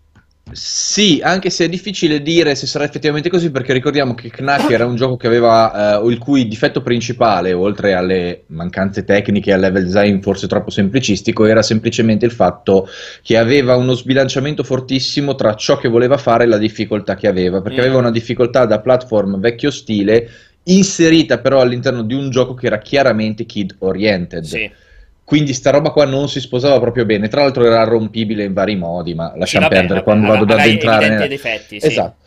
Sì, 0.53 1.21
anche 1.25 1.51
se 1.51 1.65
è 1.65 1.69
difficile 1.69 2.23
dire 2.23 2.55
se 2.55 2.69
sarà 2.69 2.85
effettivamente 2.85 3.29
così, 3.29 3.51
perché 3.51 3.73
ricordiamo 3.73 4.15
che 4.15 4.31
Knack 4.31 4.71
era 4.71 4.87
un 4.87 4.95
gioco 4.95 5.17
che 5.17 5.27
aveva 5.27 5.99
eh, 6.01 6.07
il 6.07 6.19
cui 6.19 6.47
difetto 6.47 6.83
principale, 6.83 7.53
oltre 7.53 7.95
alle 7.95 8.45
mancanze 8.47 9.05
tecniche 9.05 9.51
e 9.51 9.55
al 9.55 9.61
level 9.61 9.83
design 9.83 10.21
forse 10.21 10.47
troppo 10.47 10.71
semplicistico, 10.71 11.47
era 11.47 11.63
semplicemente 11.63 12.27
il 12.27 12.31
fatto 12.31 12.89
che 13.23 13.37
aveva 13.37 13.75
uno 13.75 13.95
sbilanciamento 13.95 14.63
fortissimo 14.63 15.35
tra 15.35 15.57
ciò 15.57 15.79
che 15.79 15.89
voleva 15.89 16.17
fare 16.17 16.45
e 16.45 16.47
la 16.47 16.59
difficoltà 16.59 17.17
che 17.17 17.27
aveva, 17.27 17.61
perché 17.61 17.81
Mm. 17.81 17.85
aveva 17.85 17.99
una 17.99 18.13
difficoltà 18.13 18.67
da 18.67 18.81
platform 18.81 19.41
vecchio 19.41 19.73
stile, 19.73 20.31
inserita 20.63 21.39
però 21.39 21.61
all'interno 21.61 22.03
di 22.03 22.15
un 22.15 22.31
gioco 22.31 22.55
che 22.55 22.67
era 22.67 22.79
chiaramente 22.79 23.47
kid 23.47 23.75
oriented. 23.81 24.45
Sì. 24.45 24.71
Quindi 25.27 25.55
sta 25.55 25.71
roba 25.71 25.91
qua 25.91 26.05
non 26.05 26.29
si 26.29 26.39
sposava 26.39 26.79
proprio 26.79 27.05
bene. 27.05 27.27
Tra 27.27 27.43
l'altro 27.43 27.65
era 27.65 27.83
rompibile 27.83 28.45
in 28.45 28.53
vari 28.53 28.77
modi, 28.77 29.13
ma 29.13 29.33
lasciamo 29.37 29.67
Sì, 29.67 29.75
vabbè, 29.75 29.75
perdere 29.75 29.95
vabbè, 29.95 30.03
quando 30.05 30.27
vado 30.29 30.45
ad 30.45 30.51
addentrare 30.51 31.07
evidenti 31.07 31.15
nella... 31.15 31.27
difetti, 31.27 31.81
sì. 31.81 31.87
Esatto. 31.89 32.25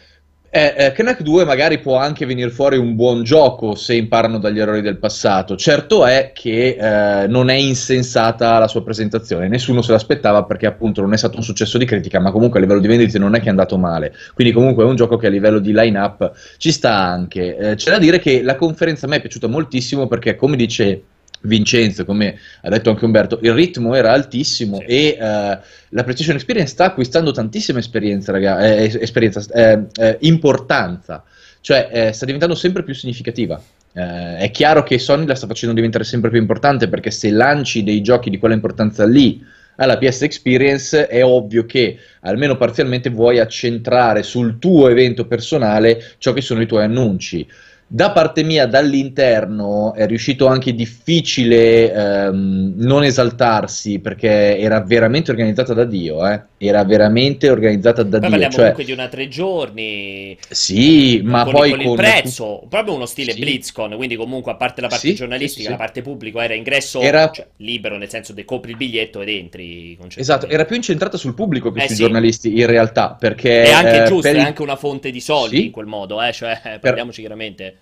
Eh, 0.52 0.74
eh, 0.76 0.92
Knack 0.92 1.22
2 1.22 1.46
magari 1.46 1.80
può 1.80 1.96
anche 1.96 2.26
venire 2.26 2.50
fuori 2.50 2.76
un 2.76 2.96
buon 2.96 3.24
gioco 3.24 3.76
se 3.76 3.94
imparano 3.94 4.38
dagli 4.38 4.60
errori 4.60 4.82
del 4.82 4.98
passato. 4.98 5.56
Certo 5.56 6.06
è 6.06 6.32
che 6.34 6.76
eh, 6.78 7.28
non 7.28 7.50
è 7.50 7.54
insensata 7.54 8.60
la 8.60 8.68
sua 8.68 8.84
presentazione, 8.84 9.48
nessuno 9.48 9.82
se 9.82 9.94
l'aspettava 9.94 10.44
perché 10.44 10.66
appunto 10.66 11.00
non 11.00 11.14
è 11.14 11.18
stato 11.18 11.38
un 11.38 11.44
successo 11.44 11.78
di 11.78 11.86
critica, 11.86 12.20
ma 12.20 12.32
comunque 12.32 12.60
a 12.60 12.62
livello 12.64 12.82
di 12.82 12.88
vendite 12.88 13.18
non 13.18 13.34
è 13.34 13.40
che 13.40 13.46
è 13.46 13.50
andato 13.50 13.78
male. 13.78 14.14
Quindi 14.34 14.52
comunque 14.52 14.84
è 14.84 14.88
un 14.88 14.98
gioco 14.98 15.16
che 15.16 15.28
a 15.28 15.30
livello 15.30 15.60
di 15.60 15.72
line-up 15.72 16.34
ci 16.58 16.74
sta 16.74 16.96
anche. 16.98 17.56
Eh, 17.56 17.76
c'è 17.76 17.92
da 17.92 17.98
dire 17.98 18.20
che 18.20 18.42
la 18.42 18.56
conferenza 18.56 19.06
a 19.06 19.10
me 19.10 19.18
è 19.18 19.22
piaciuta 19.22 19.48
moltissimo 19.48 20.08
perché 20.08 20.36
come 20.36 20.58
dice 20.58 21.04
Vincenzo, 21.42 22.06
come 22.06 22.38
ha 22.62 22.70
detto 22.70 22.90
anche 22.90 23.06
Umberto, 23.06 23.40
il 23.42 23.54
ritmo 23.54 23.96
era 23.96 24.12
altissimo 24.12 24.78
sì. 24.80 24.86
e 24.86 25.18
uh, 25.20 25.24
la 25.24 26.04
PlayStation 26.04 26.36
Experience 26.36 26.72
sta 26.72 26.86
acquistando 26.86 27.32
tantissima 27.32 27.80
esperienza, 27.80 28.32
raga, 28.32 28.60
eh, 28.60 28.98
esperienza 29.00 29.42
eh, 29.54 29.86
eh, 29.96 30.18
importanza, 30.22 31.24
cioè 31.62 31.90
eh, 31.92 32.12
sta 32.12 32.26
diventando 32.26 32.56
sempre 32.56 32.84
più 32.84 32.94
significativa. 32.94 33.62
Eh, 33.92 34.38
è 34.38 34.52
chiaro 34.52 34.84
che 34.84 35.00
Sony 35.00 35.26
la 35.26 35.36
sta 35.36 35.48
facendo 35.48 35.74
diventare 35.74 36.04
sempre 36.04 36.30
più 36.30 36.40
importante 36.40 36.88
perché 36.88 37.10
se 37.10 37.32
lanci 37.32 37.84
dei 37.84 38.02
giochi 38.02 38.30
di 38.30 38.38
quella 38.38 38.54
importanza 38.54 39.06
lì 39.06 39.44
alla 39.80 39.98
PS 39.98 40.24
Experience 40.24 41.08
è 41.08 41.24
ovvio 41.24 41.66
che 41.66 41.98
almeno 42.22 42.58
parzialmente 42.58 43.10
vuoi 43.10 43.40
accentrare 43.40 44.24
sul 44.24 44.60
tuo 44.60 44.90
evento 44.90 45.26
personale 45.26 46.16
ciò 46.18 46.34
che 46.34 46.42
sono 46.42 46.62
i 46.62 46.68
tuoi 46.68 46.84
annunci. 46.84 47.48
Da 47.92 48.12
parte 48.12 48.44
mia, 48.44 48.68
dall'interno, 48.68 49.94
è 49.96 50.06
riuscito 50.06 50.46
anche 50.46 50.74
difficile 50.74 51.92
ehm, 51.92 52.74
non 52.78 53.04
esaltarsi 53.04 54.00
perché 54.00 54.60
era 54.60 54.82
veramente 54.82 55.32
organizzata 55.32 55.74
da 55.74 55.86
Dio, 55.86 56.28
eh? 56.28 56.49
Era 56.62 56.84
veramente 56.84 57.50
organizzata 57.50 58.04
da 58.04 58.20
Dio. 58.20 58.30
Parliamo 58.30 58.52
cioè... 58.52 58.62
comunque 58.62 58.84
di 58.84 58.92
una 58.92 59.08
tre 59.08 59.28
giorni. 59.30 60.38
Sì, 60.50 61.22
ma 61.24 61.46
con, 61.46 61.54
poi 61.54 61.70
con, 61.72 61.80
con 61.80 61.90
il 61.90 61.96
prezzo, 61.96 62.64
proprio 62.70 62.94
uno 62.94 63.06
stile 63.06 63.32
sì. 63.32 63.40
BlizzCon, 63.40 63.96
quindi 63.96 64.18
comunque 64.18 64.52
a 64.52 64.56
parte 64.56 64.82
la 64.82 64.88
parte 64.88 65.08
sì, 65.08 65.16
giornalistica, 65.16 65.64
sì, 65.64 65.72
la 65.72 65.78
parte 65.78 66.02
pubblica 66.02 66.44
era 66.44 66.54
ingresso 66.54 67.00
era... 67.00 67.32
Cioè, 67.32 67.48
libero, 67.58 67.98
nel 67.98 68.10
senso 68.10 68.34
che 68.34 68.44
copri 68.44 68.72
il 68.72 68.78
biglietto 68.78 69.22
ed 69.22 69.30
entri. 69.30 69.98
Esatto, 70.16 70.48
era 70.48 70.66
più 70.66 70.76
incentrata 70.76 71.18
sul 71.18 71.34
pubblico 71.34 71.72
che 71.72 71.84
eh, 71.84 71.88
sui 71.88 71.96
giornalisti 71.96 72.60
in 72.60 72.66
realtà, 72.66 73.16
perché... 73.18 73.64
È 73.64 73.72
anche 73.72 74.04
eh, 74.04 74.08
giusto, 74.08 74.28
è 74.28 74.32
il... 74.32 74.40
anche 74.40 74.62
una 74.62 74.76
fonte 74.76 75.12
di 75.12 75.22
soldi 75.22 75.66
in 75.66 75.72
quel 75.72 75.86
modo, 75.86 76.22
eh? 76.22 76.34
cioè, 76.34 76.80
parliamoci 76.82 77.22
per... 77.22 77.30
chiaramente. 77.30 77.78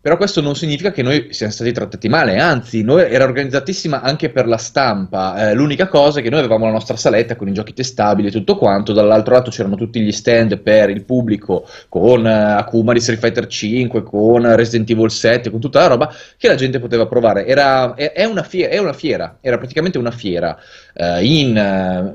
Però 0.00 0.16
questo 0.16 0.40
non 0.40 0.54
significa 0.54 0.92
che 0.92 1.02
noi 1.02 1.32
siamo 1.32 1.52
stati 1.52 1.72
trattati 1.72 2.08
male, 2.08 2.38
anzi, 2.38 2.82
noi 2.82 3.02
era 3.02 3.24
organizzatissima 3.24 4.00
anche 4.00 4.30
per 4.30 4.46
la 4.46 4.56
stampa. 4.56 5.50
Eh, 5.50 5.54
l'unica 5.54 5.88
cosa 5.88 6.20
è 6.20 6.22
che 6.22 6.30
noi 6.30 6.38
avevamo 6.38 6.66
la 6.66 6.70
nostra 6.70 6.96
saletta 6.96 7.34
con 7.34 7.48
i 7.48 7.52
giochi 7.52 7.72
testabili 7.72 8.28
e 8.28 8.30
tutto 8.30 8.56
quanto, 8.56 8.92
dall'altro 8.92 9.34
lato 9.34 9.50
c'erano 9.50 9.74
tutti 9.74 10.00
gli 10.00 10.12
stand 10.12 10.60
per 10.60 10.90
il 10.90 11.02
pubblico 11.02 11.68
con 11.88 12.24
eh, 12.24 12.30
Akuma 12.30 12.92
di 12.92 13.00
Street 13.00 13.18
Fighter 13.18 13.48
5, 13.48 14.04
con 14.04 14.54
Resident 14.54 14.88
Evil 14.88 15.10
7, 15.10 15.50
con 15.50 15.58
tutta 15.58 15.80
la 15.80 15.86
roba 15.88 16.14
che 16.36 16.46
la 16.46 16.54
gente 16.54 16.78
poteva 16.78 17.06
provare. 17.06 17.44
Era, 17.44 17.94
è, 17.94 18.12
è, 18.12 18.24
una, 18.24 18.44
fiera, 18.44 18.72
è 18.72 18.78
una 18.78 18.92
fiera, 18.92 19.38
era 19.40 19.58
praticamente 19.58 19.98
una 19.98 20.12
fiera 20.12 20.56
eh, 20.98 21.24
in, 21.24 22.14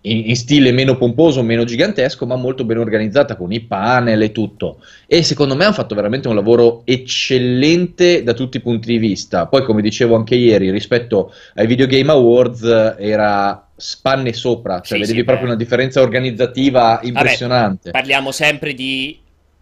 in, 0.00 0.22
in 0.26 0.36
stile 0.36 0.72
meno 0.72 0.96
pomposo, 0.96 1.42
meno 1.42 1.64
gigantesco, 1.64 2.26
ma 2.26 2.34
molto 2.36 2.64
ben 2.64 2.78
organizzata 2.78 3.36
con 3.36 3.52
i 3.52 3.60
panel 3.60 4.22
e 4.22 4.32
tutto. 4.32 4.80
E 5.06 5.22
secondo 5.22 5.54
me 5.54 5.64
hanno 5.64 5.72
fatto 5.72 5.94
veramente 5.94 6.28
un 6.28 6.34
lavoro 6.34 6.82
eccellente 6.84 7.36
eccellente 7.38 8.22
da 8.22 8.32
tutti 8.32 8.56
i 8.56 8.60
punti 8.60 8.88
di 8.88 8.98
vista. 8.98 9.46
Poi, 9.46 9.62
come 9.62 9.82
dicevo 9.82 10.16
anche 10.16 10.34
ieri, 10.34 10.70
rispetto 10.70 11.32
ai 11.54 11.66
Video 11.66 11.86
Game 11.86 12.10
Awards 12.10 12.96
era 12.98 13.68
spanne 13.74 14.32
sopra, 14.32 14.80
cioè 14.80 14.98
sì, 14.98 15.00
vedevi 15.00 15.18
sì, 15.18 15.24
proprio 15.24 15.46
beh. 15.46 15.52
una 15.52 15.62
differenza 15.62 16.00
organizzativa 16.00 17.00
impressionante. 17.02 17.90
Vabbè, 17.90 17.98
parliamo 17.98 18.32
sempre 18.32 18.74
di 18.74 19.18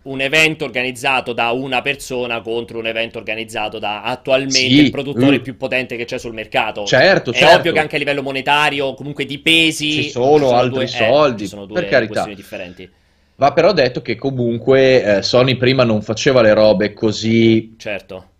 un 0.07 0.21
evento 0.21 0.65
organizzato 0.65 1.33
da 1.33 1.51
una 1.51 1.83
persona 1.83 2.41
contro 2.41 2.79
un 2.79 2.87
evento 2.87 3.19
organizzato 3.19 3.79
da 3.79 4.03
attualmente 4.03 4.57
Sì, 4.59 4.81
il 4.85 4.91
produttore 4.91 5.39
mm. 5.39 5.43
più 5.43 5.57
potente 5.57 5.97
che 5.97 6.05
c'è 6.05 6.19
sul 6.19 6.33
mercato. 6.33 6.85
Certo, 6.85 7.33
È 7.33 7.35
certo. 7.35 7.57
ovvio 7.57 7.73
che 7.73 7.79
anche 7.79 7.97
a 7.97 7.99
livello 7.99 8.23
monetario, 8.23 8.95
comunque 8.95 9.25
di 9.25 9.39
pesi, 9.39 10.03
Ci 10.03 10.11
sono 10.11 10.51
altri 10.53 10.71
due, 10.71 10.85
eh, 10.85 10.87
soldi, 10.89 11.43
ci 11.43 11.49
sono 11.49 11.67
due 11.67 11.81
per 11.81 11.89
carità. 11.89 12.07
questioni 12.07 12.35
differenti. 12.37 12.91
Va 13.37 13.53
però 13.53 13.73
detto 13.73 14.01
che 14.01 14.17
comunque 14.17 15.19
eh, 15.19 15.23
Sony 15.23 15.57
prima 15.57 15.85
non 15.85 16.01
faceva 16.03 16.41
le 16.41 16.55
robe 16.55 16.93
così 16.95 17.75
Certo. 17.77 18.31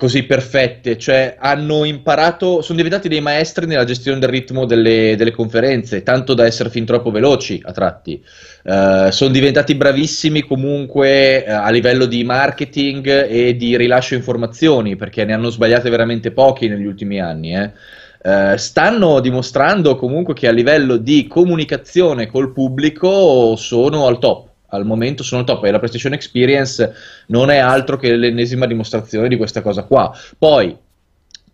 Così 0.00 0.22
perfette, 0.22 0.96
cioè 0.96 1.36
hanno 1.38 1.84
imparato, 1.84 2.62
sono 2.62 2.78
diventati 2.78 3.06
dei 3.06 3.20
maestri 3.20 3.66
nella 3.66 3.84
gestione 3.84 4.18
del 4.18 4.30
ritmo 4.30 4.64
delle, 4.64 5.14
delle 5.14 5.30
conferenze, 5.30 6.02
tanto 6.02 6.32
da 6.32 6.46
essere 6.46 6.70
fin 6.70 6.86
troppo 6.86 7.10
veloci 7.10 7.60
a 7.62 7.70
tratti. 7.70 8.18
Eh, 8.64 9.08
sono 9.10 9.30
diventati 9.30 9.74
bravissimi 9.74 10.40
comunque 10.40 11.44
eh, 11.44 11.50
a 11.50 11.68
livello 11.68 12.06
di 12.06 12.24
marketing 12.24 13.26
e 13.28 13.54
di 13.56 13.76
rilascio 13.76 14.14
informazioni, 14.14 14.96
perché 14.96 15.26
ne 15.26 15.34
hanno 15.34 15.50
sbagliate 15.50 15.90
veramente 15.90 16.30
pochi 16.30 16.66
negli 16.66 16.86
ultimi 16.86 17.20
anni. 17.20 17.54
eh. 17.54 17.70
Eh, 18.22 18.56
stanno 18.56 19.20
dimostrando 19.20 19.96
comunque 19.96 20.32
che 20.32 20.48
a 20.48 20.52
livello 20.52 20.96
di 20.96 21.26
comunicazione 21.26 22.26
col 22.26 22.52
pubblico 22.54 23.54
sono 23.56 24.06
al 24.06 24.18
top. 24.18 24.49
Al 24.70 24.84
momento 24.86 25.22
sono 25.22 25.44
top 25.44 25.64
e 25.64 25.70
la 25.70 25.78
PlayStation 25.78 26.12
Experience 26.12 26.92
non 27.26 27.50
è 27.50 27.58
altro 27.58 27.96
che 27.96 28.14
l'ennesima 28.16 28.66
dimostrazione 28.66 29.28
di 29.28 29.36
questa 29.36 29.62
cosa 29.62 29.82
qua. 29.84 30.12
Poi, 30.38 30.76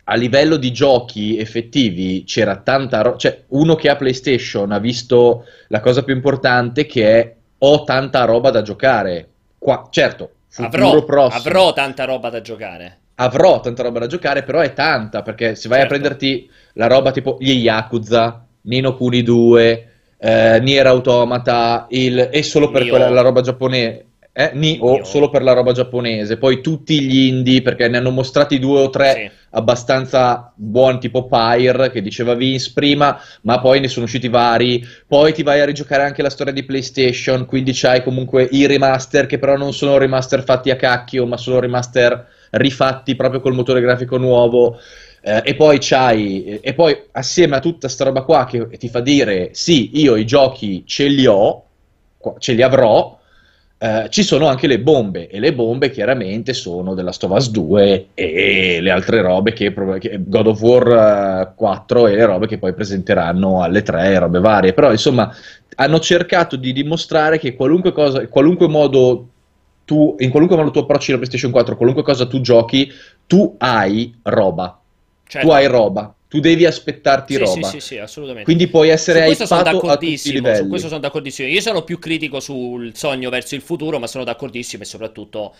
a 0.08 0.14
livello 0.14 0.56
di 0.56 0.70
giochi 0.72 1.36
effettivi, 1.38 2.24
c'era 2.24 2.56
tanta 2.56 3.00
roba. 3.02 3.16
Cioè, 3.16 3.42
uno 3.48 3.74
che 3.74 3.88
ha 3.88 3.96
PlayStation 3.96 4.70
ha 4.72 4.78
visto 4.78 5.44
la 5.68 5.80
cosa 5.80 6.02
più 6.04 6.14
importante 6.14 6.86
che 6.86 7.18
è 7.18 7.34
ho 7.58 7.84
tanta 7.84 8.24
roba 8.24 8.50
da 8.50 8.62
giocare. 8.62 9.28
Qua, 9.58 9.88
certo, 9.90 10.30
Avrò, 10.58 11.04
prossimo 11.04 11.40
avrò 11.42 11.72
tanta 11.72 12.04
roba 12.04 12.30
da 12.30 12.40
giocare. 12.40 12.98
avrò 13.16 13.60
tanta 13.60 13.82
roba 13.82 13.98
da 14.00 14.06
giocare, 14.06 14.42
però 14.42 14.60
è 14.60 14.72
tanta, 14.74 15.22
perché 15.22 15.54
se 15.54 15.68
vai 15.68 15.80
Certo. 15.80 15.94
a 15.94 15.98
prenderti 15.98 16.50
la 16.74 16.86
roba 16.86 17.10
tipo 17.10 17.36
gli 17.40 17.50
Yakuza, 17.52 18.46
Nino 18.62 18.94
Kuni 18.96 19.22
2, 19.22 19.90
eh, 20.18 20.60
Nier 20.60 20.86
Automata, 20.86 21.86
il, 21.90 22.28
e 22.32 22.42
solo 22.42 22.70
per 22.70 22.88
quella, 22.88 23.08
la 23.08 23.20
roba 23.20 23.40
giapponese, 23.40 24.04
eh, 24.32 24.50
Nioh, 24.52 24.96
Nioh. 24.96 25.04
solo 25.04 25.30
per 25.30 25.42
la 25.42 25.52
roba 25.52 25.72
giapponese, 25.72 26.36
poi 26.36 26.60
tutti 26.60 27.00
gli 27.00 27.26
indie, 27.28 27.62
perché 27.62 27.88
ne 27.88 27.96
hanno 27.96 28.10
mostrati 28.10 28.58
due 28.58 28.80
o 28.80 28.90
tre 28.90 29.12
Sì. 29.12 29.30
abbastanza 29.50 30.52
buoni, 30.54 30.98
tipo 30.98 31.26
Pyre, 31.26 31.90
che 31.90 32.02
diceva 32.02 32.34
Vince 32.34 32.72
prima, 32.74 33.18
ma 33.42 33.60
poi 33.60 33.80
ne 33.80 33.88
sono 33.88 34.04
usciti 34.04 34.28
vari, 34.28 34.86
poi 35.06 35.32
ti 35.32 35.42
vai 35.42 35.60
a 35.60 35.64
rigiocare 35.64 36.02
anche 36.02 36.20
la 36.20 36.28
storia 36.28 36.52
di 36.52 36.64
PlayStation, 36.64 37.46
quindi 37.46 37.72
c'hai 37.74 38.02
comunque 38.02 38.46
i 38.50 38.66
remaster, 38.66 39.24
che 39.24 39.38
però 39.38 39.56
non 39.56 39.72
sono 39.72 39.96
remaster 39.96 40.44
fatti 40.44 40.70
a 40.70 40.76
cacchio, 40.76 41.24
ma 41.24 41.38
sono 41.38 41.58
remaster 41.58 42.26
rifatti 42.50 43.16
proprio 43.16 43.40
col 43.40 43.54
motore 43.54 43.80
grafico 43.80 44.18
nuovo. 44.18 44.78
Eh, 45.28 45.42
e 45.42 45.54
poi 45.56 45.78
c'hai, 45.80 46.60
e 46.60 46.72
poi 46.74 46.96
assieme 47.10 47.56
a 47.56 47.60
tutta 47.60 47.88
sta 47.88 48.04
roba 48.04 48.22
qua 48.22 48.46
che 48.46 48.68
ti 48.78 48.88
fa 48.88 49.00
dire 49.00 49.48
sì, 49.54 49.98
io 50.00 50.14
i 50.14 50.24
giochi 50.24 50.84
ce 50.86 51.08
li 51.08 51.26
ho, 51.26 51.64
ce 52.38 52.52
li 52.52 52.62
avrò, 52.62 53.18
eh, 53.78 54.06
ci 54.08 54.22
sono 54.22 54.46
anche 54.46 54.68
le 54.68 54.78
bombe, 54.78 55.26
e 55.28 55.40
le 55.40 55.52
bombe 55.52 55.90
chiaramente 55.90 56.52
sono 56.54 56.94
della 56.94 57.10
Stovaz 57.10 57.50
2 57.50 58.10
e 58.14 58.78
le 58.80 58.90
altre 58.92 59.20
robe 59.20 59.52
che, 59.52 59.74
che 59.98 60.20
God 60.24 60.46
of 60.46 60.60
War 60.62 61.48
eh, 61.50 61.52
4 61.56 62.06
e 62.06 62.14
le 62.14 62.24
robe 62.24 62.46
che 62.46 62.58
poi 62.58 62.72
presenteranno 62.72 63.62
alle 63.62 63.82
3, 63.82 64.16
robe 64.20 64.38
varie. 64.38 64.74
Però 64.74 64.92
insomma 64.92 65.34
hanno 65.74 65.98
cercato 65.98 66.54
di 66.54 66.72
dimostrare 66.72 67.40
che 67.40 67.56
qualunque 67.56 67.90
cosa, 67.90 68.24
qualunque 68.28 68.68
modo 68.68 69.26
tu, 69.84 70.14
in 70.20 70.30
qualunque 70.30 70.56
modo 70.56 70.70
tu 70.70 70.78
approcci 70.78 71.10
la 71.10 71.16
PlayStation 71.16 71.50
4, 71.50 71.76
qualunque 71.76 72.04
cosa 72.04 72.26
tu 72.26 72.40
giochi, 72.40 72.92
tu 73.26 73.56
hai 73.58 74.14
roba. 74.22 74.80
Certo. 75.28 75.46
Tu 75.46 75.52
hai 75.52 75.66
roba, 75.66 76.14
tu 76.28 76.38
devi 76.38 76.64
aspettarti 76.66 77.34
Sì, 77.34 77.38
roba. 77.40 77.68
sì, 77.68 77.80
sì, 77.80 77.86
sì, 77.86 77.98
assolutamente. 77.98 78.44
Quindi 78.44 78.68
puoi 78.68 78.90
essere 78.90 79.20
su 79.20 79.24
questo 79.24 79.46
sono 79.46 79.60
hypato 79.60 79.86
a 79.88 79.96
tutti 79.96 80.28
i 80.28 80.32
livelli. 80.32 80.56
su 80.58 80.68
questo 80.68 80.88
sono 80.88 81.00
d'accordissimo. 81.00 81.48
Io 81.48 81.60
sono 81.60 81.82
più 81.82 81.98
critico 81.98 82.38
sul 82.38 82.94
sogno 82.94 83.28
verso 83.28 83.54
il 83.56 83.60
futuro, 83.60 83.98
ma 83.98 84.06
sono 84.06 84.22
d'accordissimo 84.24 84.82
e 84.82 84.86
soprattutto 84.86 85.54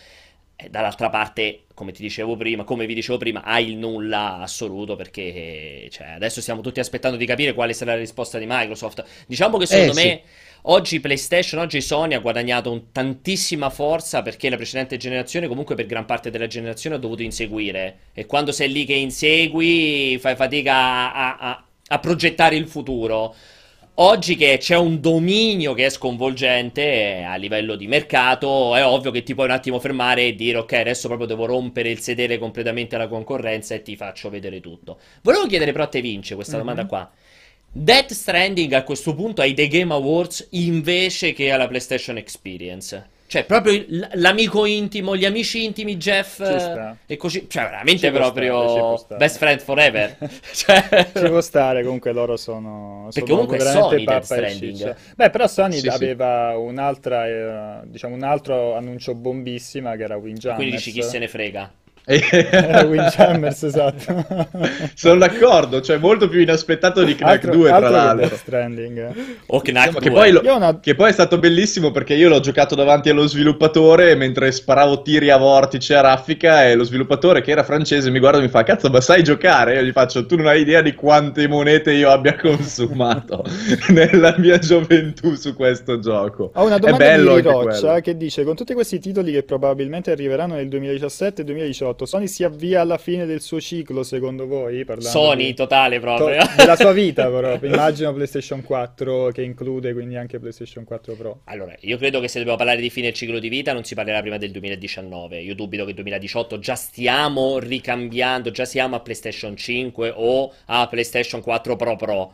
dall'altra 0.69 1.09
parte, 1.09 1.65
come 1.73 1.91
ti 1.91 2.01
dicevo 2.01 2.35
prima, 2.35 2.63
come 2.63 2.85
vi 2.87 2.95
dicevo 2.95 3.17
prima, 3.17 3.43
hai 3.43 3.69
il 3.69 3.77
nulla 3.77 4.39
assoluto 4.39 4.95
perché 4.95 5.21
eh, 5.21 5.89
cioè, 5.91 6.07
adesso 6.07 6.41
stiamo 6.41 6.61
tutti 6.61 6.79
aspettando 6.79 7.15
di 7.17 7.25
capire 7.25 7.53
quale 7.53 7.73
sarà 7.73 7.93
la 7.93 7.99
risposta 7.99 8.39
di 8.39 8.45
Microsoft. 8.47 9.03
Diciamo 9.27 9.57
che 9.57 9.65
secondo 9.67 9.91
Eh, 9.99 10.03
me 10.03 10.21
oggi 10.63 10.99
PlayStation, 10.99 11.61
oggi 11.61 11.79
Sony 11.81 12.15
ha 12.15 12.19
guadagnato 12.19 12.71
un- 12.71 12.91
tantissima 12.91 13.69
forza 13.69 14.21
perché 14.23 14.49
la 14.49 14.55
precedente 14.55 14.97
generazione 14.97 15.47
comunque 15.47 15.75
per 15.75 15.85
gran 15.85 16.05
parte 16.05 16.31
della 16.31 16.47
generazione 16.47 16.95
ha 16.95 16.99
dovuto 16.99 17.21
inseguire 17.21 17.97
e 18.13 18.25
quando 18.25 18.51
sei 18.51 18.71
lì 18.71 18.83
che 18.85 18.93
insegui 18.93 20.17
fai 20.19 20.35
fatica 20.35 20.73
a- 20.73 21.11
a- 21.13 21.37
a- 21.39 21.63
a 21.89 21.99
progettare 21.99 22.55
il 22.55 22.67
futuro. 22.67 23.33
Oggi 23.99 24.35
che 24.35 24.57
c'è 24.59 24.77
un 24.77 24.99
dominio 25.01 25.73
che 25.73 25.85
è 25.85 25.89
sconvolgente 25.89 26.81
eh, 26.83 27.23
a 27.23 27.35
livello 27.35 27.75
di 27.75 27.87
mercato, 27.87 28.75
è 28.75 28.85
ovvio 28.85 29.09
che 29.09 29.23
ti 29.23 29.33
puoi 29.33 29.47
un 29.47 29.53
attimo 29.53 29.79
fermare 29.79 30.27
e 30.27 30.35
dire 30.35 30.59
ok, 30.59 30.73
adesso 30.73 31.07
proprio 31.07 31.27
devo 31.27 31.45
rompere 31.45 31.89
il 31.89 31.99
sedere 31.99 32.37
completamente 32.37 32.95
alla 32.95 33.07
concorrenza 33.07 33.73
e 33.73 33.81
ti 33.81 33.95
faccio 33.95 34.29
vedere 34.29 34.59
tutto. 34.59 34.99
Volevo 35.23 35.47
chiedere 35.47 35.71
però 35.71 35.85
a 35.85 35.87
te 35.87 36.01
Vince 36.01 36.35
questa 36.35 36.57
Mhm. 36.57 36.61
domanda 36.61 36.85
qua. 36.85 37.11
Death 37.71 38.11
Stranding 38.13 38.73
a 38.73 38.83
questo 38.83 39.15
punto 39.15 39.41
ai 39.41 39.53
The 39.55 39.67
Game 39.67 39.91
Awards 39.93 40.47
invece 40.51 41.33
che 41.33 41.49
alla 41.51 41.67
PlayStation 41.67 42.17
Experience. 42.17 43.09
Cioè, 43.27 43.43
proprio 43.43 43.73
il- 43.73 44.09
l'amico 44.13 44.65
intimo, 44.65 45.13
gli 45.17 45.25
amici 45.25 45.65
intimi, 45.65 45.97
Jeff. 45.97 46.39
Eh. 46.39 46.95
E 47.05 47.17
così. 47.17 47.45
Cioè, 47.49 47.63
veramente 47.63 48.09
proprio. 48.09 48.95
stare, 48.95 49.17
best 49.19 49.37
friend 49.37 49.59
forever. 49.59 50.17
cioè. 50.53 51.09
Ci 51.13 51.27
può 51.27 51.41
stare, 51.41 51.83
comunque 51.83 52.13
loro 52.13 52.37
sono, 52.37 53.09
Perché 53.11 53.27
sono 53.27 53.31
comunque 53.41 53.57
è 53.57 53.59
veramente 53.59 53.89
Sony 53.95 54.05
Death 54.05 54.23
Stranding. 54.23 54.95
Beh, 55.15 55.29
però 55.29 55.47
Sony 55.47 55.73
Sì, 55.73 55.79
sì. 55.81 55.87
aveva 55.89 56.57
un'altra, 56.57 57.27
eh, 57.27 57.87
diciamo, 57.87 58.15
un 58.15 58.23
altro 58.23 58.75
annuncio 58.75 59.13
bombissima 59.13 59.95
che 59.97 60.03
era 60.03 60.15
Windjammers. 60.15 60.55
Quindi 60.59 60.75
dici 60.77 60.91
chi 60.91 61.03
se 61.03 61.19
ne 61.19 61.27
frega. 61.27 61.69
Era 62.09 62.85
Windjammers, 62.85 63.63
esatto. 63.67 64.25
Sono 64.95 65.17
d'accordo, 65.19 65.81
cioè 65.81 65.97
molto 65.97 66.29
più 66.29 66.39
inaspettato 66.39 67.03
di 67.03 67.15
Knack 67.15 67.31
altro, 67.33 67.51
2 67.51 67.67
tra 67.67 67.75
altro 67.75 67.89
che 67.89 67.95
l'altro. 67.95 68.37
Stranding. 68.37 69.13
O 69.47 69.59
Knack 69.59 69.85
Insomma, 69.87 69.99
che, 70.03 70.09
2. 70.09 70.17
poi 70.17 70.31
lo- 70.31 70.55
una- 70.55 70.79
che 70.79 70.95
poi 70.95 71.09
è 71.09 71.11
stato 71.11 71.37
bellissimo 71.37 71.91
perché 71.91 72.13
io 72.13 72.29
l'ho 72.29 72.39
giocato 72.39 72.75
davanti 72.75 73.09
allo 73.09 73.27
sviluppatore 73.27 74.15
mentre 74.15 74.53
sparavo 74.53 75.01
tiri 75.01 75.29
a 75.31 75.37
vortice 75.37 75.95
a 75.95 76.01
raffica 76.01 76.65
e 76.65 76.75
lo 76.75 76.85
sviluppatore 76.85 77.41
che 77.41 77.51
era 77.51 77.63
francese 77.63 78.09
mi 78.09 78.19
guarda 78.19 78.37
e 78.39 78.43
mi 78.43 78.47
fa 78.47 78.63
cazzo 78.63 78.89
ma 78.89 79.01
sai 79.01 79.21
giocare? 79.23 79.73
E 79.73 79.79
io 79.79 79.81
gli 79.87 79.91
faccio 79.91 80.25
tu 80.25 80.37
non 80.37 80.47
hai 80.47 80.61
idea 80.61 80.81
di 80.81 80.93
quante 80.95 81.45
monete 81.49 81.91
io 81.91 82.09
abbia 82.09 82.35
consumato 82.39 83.43
nella 83.89 84.33
mia 84.37 84.57
gioventù 84.59 85.35
su 85.35 85.53
questo 85.53 85.99
gioco. 85.99 86.51
Ho 86.55 86.65
una 86.65 86.75
È 86.77 86.79
domanda 86.79 87.03
bello 87.05 87.35
di 87.35 87.41
Roccia 87.41 87.79
quello. 87.79 87.99
che 88.01 88.15
dice: 88.15 88.43
Con 88.45 88.55
tutti 88.55 88.73
questi 88.73 88.99
titoli 88.99 89.33
che 89.33 89.43
probabilmente 89.43 90.11
arriveranno 90.11 90.55
nel 90.55 90.69
2017 90.69 91.41
e 91.41 91.43
2018, 91.43 91.96
Sony 92.05 92.27
si 92.27 92.43
avvia 92.43 92.81
alla 92.81 92.97
fine 92.97 93.25
del 93.25 93.41
suo 93.41 93.59
ciclo, 93.59 94.03
secondo 94.03 94.45
voi? 94.45 94.85
Sony 94.99 95.47
di- 95.47 95.53
totale 95.53 95.95
to- 95.95 96.01
proprio. 96.01 96.39
della 96.55 96.75
sua 96.75 96.91
vita, 96.91 97.27
proprio. 97.31 97.71
Immagino 97.71 98.13
PlayStation 98.13 98.61
4, 98.63 99.29
che 99.33 99.41
include 99.41 99.93
quindi 99.93 100.15
anche 100.15 100.39
PlayStation 100.39 100.83
4 100.83 101.15
Pro. 101.15 101.41
Allora, 101.45 101.75
io 101.81 101.97
credo 101.97 102.19
che 102.19 102.27
se 102.27 102.37
dobbiamo 102.37 102.57
parlare 102.57 102.81
di 102.81 102.89
fine 102.89 103.07
del 103.07 103.15
ciclo 103.15 103.39
di 103.39 103.49
vita 103.49 103.73
non 103.73 103.83
si 103.83 103.95
parlerà 103.95 104.21
prima 104.21 104.37
del 104.37 104.51
2019. 104.51 105.39
Io 105.39 105.55
dubito 105.55 105.83
che 105.83 105.89
il 105.89 105.95
2018 105.95 106.59
già 106.59 106.75
stiamo 106.75 107.59
ricambiando, 107.59 108.51
già 108.51 108.65
siamo 108.65 108.95
a 108.95 108.99
PlayStation 108.99 109.55
5 109.55 110.13
o 110.15 110.53
a 110.65 110.87
PlayStation 110.87 111.41
4 111.41 111.75
Pro 111.75 111.95
Pro. 111.95 112.33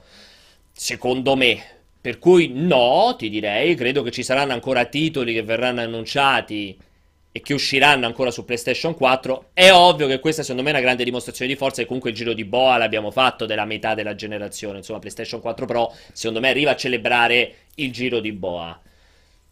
Secondo 0.71 1.35
me. 1.35 1.61
Per 2.03 2.19
cui 2.19 2.51
no, 2.53 3.15
ti 3.17 3.29
direi, 3.29 3.75
credo 3.75 4.01
che 4.01 4.11
ci 4.11 4.23
saranno 4.23 4.51
ancora 4.51 4.83
titoli 4.83 5.33
che 5.33 5.41
verranno 5.41 5.79
annunciati 5.79 6.77
e 7.35 7.41
che 7.41 7.53
usciranno 7.55 8.05
ancora 8.05 8.29
su 8.29 8.45
PlayStation 8.45 8.93
4. 8.93 9.49
È 9.53 9.71
ovvio 9.71 10.05
che 10.05 10.19
questa 10.19 10.43
secondo 10.43 10.61
me 10.61 10.69
è 10.69 10.73
una 10.73 10.81
grande 10.81 11.03
dimostrazione 11.03 11.51
di 11.51 11.57
forza 11.57 11.81
e 11.81 11.85
comunque 11.85 12.11
il 12.11 12.15
giro 12.15 12.33
di 12.33 12.45
boa 12.45 12.77
l'abbiamo 12.77 13.09
fatto 13.09 13.47
della 13.47 13.65
metà 13.65 13.95
della 13.95 14.13
generazione. 14.13 14.77
Insomma, 14.77 14.99
PlayStation 14.99 15.41
4 15.41 15.65
Pro 15.65 15.93
secondo 16.13 16.39
me 16.39 16.49
arriva 16.49 16.71
a 16.71 16.75
celebrare 16.75 17.55
il 17.75 17.91
giro 17.91 18.19
di 18.19 18.31
boa. 18.31 18.79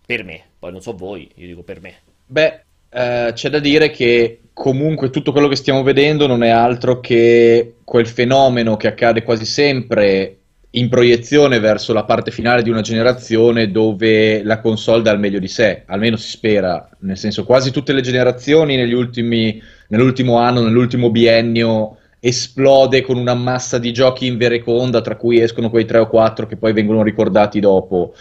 Per 0.06 0.24
me, 0.24 0.44
poi 0.60 0.72
non 0.72 0.82
so 0.82 0.94
voi, 0.94 1.30
io 1.36 1.48
dico 1.48 1.64
per 1.64 1.82
me. 1.82 1.96
Beh, 2.28 2.62
eh, 2.92 3.32
c'è 3.34 3.50
da 3.50 3.60
dire 3.60 3.90
che 3.90 4.42
comunque 4.54 5.10
tutto 5.10 5.32
quello 5.32 5.48
che 5.48 5.56
stiamo 5.56 5.82
vedendo 5.82 6.28
non 6.28 6.44
è 6.44 6.50
altro 6.50 7.00
che 7.00 7.78
quel 7.84 8.08
fenomeno 8.08 8.78
che 8.78 8.88
accade 8.88 9.24
quasi 9.24 9.46
sempre 9.46 10.41
in 10.72 10.88
proiezione 10.88 11.60
verso 11.60 11.92
la 11.92 12.06
parte 12.06 12.32
finale 12.32 12.64
di 12.64 12.70
una 12.70 12.82
generazione 12.82 13.72
dove 13.72 14.42
la 14.44 14.60
console 14.60 15.02
dà 15.02 15.12
il 15.12 15.20
meglio 15.20 15.40
di 15.40 15.48
sé, 15.48 15.84
almeno 15.86 16.16
si 16.16 16.30
spera, 16.30 16.88
nel 17.00 17.18
senso 17.18 17.44
quasi 17.44 17.72
tutte 17.72 17.92
le 17.92 18.02
generazioni 18.02 18.82
ultimi, 18.94 19.62
nell'ultimo 19.90 20.38
anno, 20.38 20.62
nell'ultimo 20.62 21.10
biennio 21.10 21.98
esplode 22.20 23.02
con 23.02 23.18
una 23.18 23.34
massa 23.34 23.80
di 23.80 23.92
giochi 23.92 24.28
in 24.28 24.38
vereconda, 24.38 25.02
tra 25.02 25.16
cui 25.16 25.42
escono 25.42 25.70
quei 25.70 25.86
3 25.86 25.98
o 26.00 26.08
4 26.08 26.46
che 26.46 26.56
poi 26.56 26.72
vengono 26.72 27.04
ricordati 27.04 27.60
dopo 27.60 28.14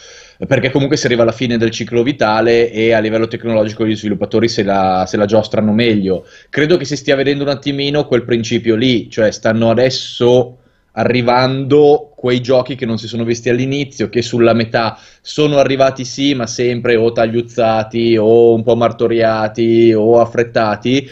perché 0.46 0.70
comunque 0.70 0.96
si 0.96 1.04
arriva 1.06 1.22
alla 1.22 1.32
fine 1.32 1.58
del 1.58 1.70
ciclo 1.70 2.02
vitale 2.02 2.70
e 2.70 2.92
a 2.92 2.98
livello 2.98 3.28
tecnologico 3.28 3.86
gli 3.86 3.94
sviluppatori 3.94 4.48
se 4.48 4.62
la, 4.62 5.04
se 5.06 5.18
la 5.18 5.26
giostrano 5.26 5.72
meglio. 5.72 6.26
Credo 6.48 6.78
che 6.78 6.86
si 6.86 6.96
stia 6.96 7.14
vedendo 7.14 7.44
un 7.44 7.50
attimino 7.50 8.06
quel 8.06 8.24
principio 8.24 8.74
lì, 8.74 9.10
cioè 9.10 9.30
stanno 9.32 9.70
adesso 9.70 10.59
arrivando 10.92 12.12
quei 12.16 12.40
giochi 12.40 12.74
che 12.74 12.86
non 12.86 12.98
si 12.98 13.06
sono 13.06 13.24
visti 13.24 13.48
all'inizio, 13.48 14.08
che 14.08 14.22
sulla 14.22 14.52
metà 14.52 14.98
sono 15.20 15.58
arrivati 15.58 16.04
sì, 16.04 16.34
ma 16.34 16.46
sempre 16.46 16.96
o 16.96 17.12
tagliuzzati 17.12 18.16
o 18.16 18.54
un 18.54 18.62
po' 18.62 18.76
martoriati 18.76 19.92
o 19.92 20.20
affrettati 20.20 21.08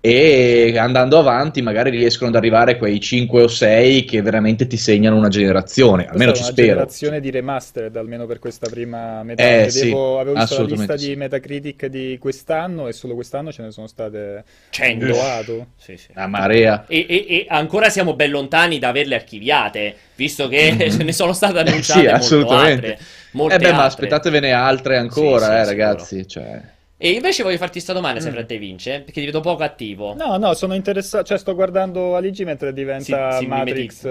e 0.00 0.76
andando 0.78 1.18
avanti 1.18 1.60
magari 1.60 1.90
riescono 1.90 2.30
ad 2.30 2.36
arrivare 2.36 2.72
a 2.72 2.76
quei 2.76 3.00
5 3.00 3.42
o 3.42 3.48
6 3.48 4.04
che 4.04 4.22
veramente 4.22 4.66
ti 4.66 4.76
segnano 4.76 5.16
una 5.16 5.28
generazione, 5.28 6.06
almeno 6.06 6.32
ci 6.32 6.42
Questa 6.42 6.42
una 6.42 6.52
spero. 6.52 6.66
generazione 6.68 7.20
di 7.20 7.30
remastered, 7.30 7.96
almeno 7.96 8.26
per 8.26 8.38
questa 8.38 8.68
prima 8.68 9.22
metà. 9.24 9.42
Eh, 9.42 9.64
Vedevo- 9.64 10.14
sì, 10.14 10.20
avevo 10.20 10.36
visto 10.36 10.56
la 10.56 10.62
lista 10.62 10.96
sì. 10.96 11.06
di 11.08 11.16
Metacritic 11.16 11.86
di 11.86 12.16
quest'anno 12.20 12.86
e 12.88 12.92
solo 12.92 13.14
quest'anno 13.14 13.50
ce 13.52 13.62
ne 13.62 13.70
sono 13.72 13.86
state 13.88 14.44
100. 14.70 15.04
un 15.04 15.10
boato. 15.10 15.66
Sì, 15.76 15.96
sì. 15.96 16.12
Una 16.14 16.26
marea. 16.28 16.84
E, 16.86 17.04
e- 17.08 17.26
e 17.28 17.46
ancora 17.48 17.88
siamo 17.90 18.14
ben 18.14 18.30
lontani 18.30 18.78
da 18.78 18.88
averle 18.88 19.16
archiviate, 19.16 19.96
visto 20.14 20.46
che 20.48 20.76
ce 20.90 21.02
ne 21.02 21.12
sono 21.12 21.32
state 21.32 21.58
Eh, 21.58 21.60
annunciate 21.62 22.00
sì, 22.00 22.06
molto 22.06 22.14
assolutamente. 22.14 22.86
altre. 22.92 22.98
molte 23.32 23.54
Eh 23.54 23.58
beh, 23.58 23.72
ma 23.72 23.84
altre. 23.84 23.86
aspettatevene 23.86 24.52
altre 24.52 24.96
ancora, 24.96 25.46
Sì, 25.46 25.52
sì, 25.52 25.58
eh, 25.60 25.64
sicuro. 25.64 25.66
ragazzi. 25.66 26.26
Cioè... 26.28 26.60
E 27.00 27.10
invece 27.12 27.44
voglio 27.44 27.56
farti 27.58 27.78
sta 27.78 27.92
domanda, 27.92 28.18
se 28.20 28.28
Mm. 28.28 28.32
fra 28.32 28.44
te 28.44 28.58
vince, 28.58 28.90
perché 29.02 29.20
ti 29.20 29.26
vedo 29.26 29.40
poco 29.40 29.62
attivo. 29.62 30.14
No, 30.14 30.36
no, 30.36 30.52
sono 30.54 30.74
interessato, 30.74 31.24
cioè 31.24 31.38
sto 31.38 31.54
guardando 31.54 32.16
Aligi 32.16 32.44
mentre 32.44 32.72
diventa 32.72 33.30
Si- 33.32 33.38
si 33.38 33.46
Matrix. 33.46 34.04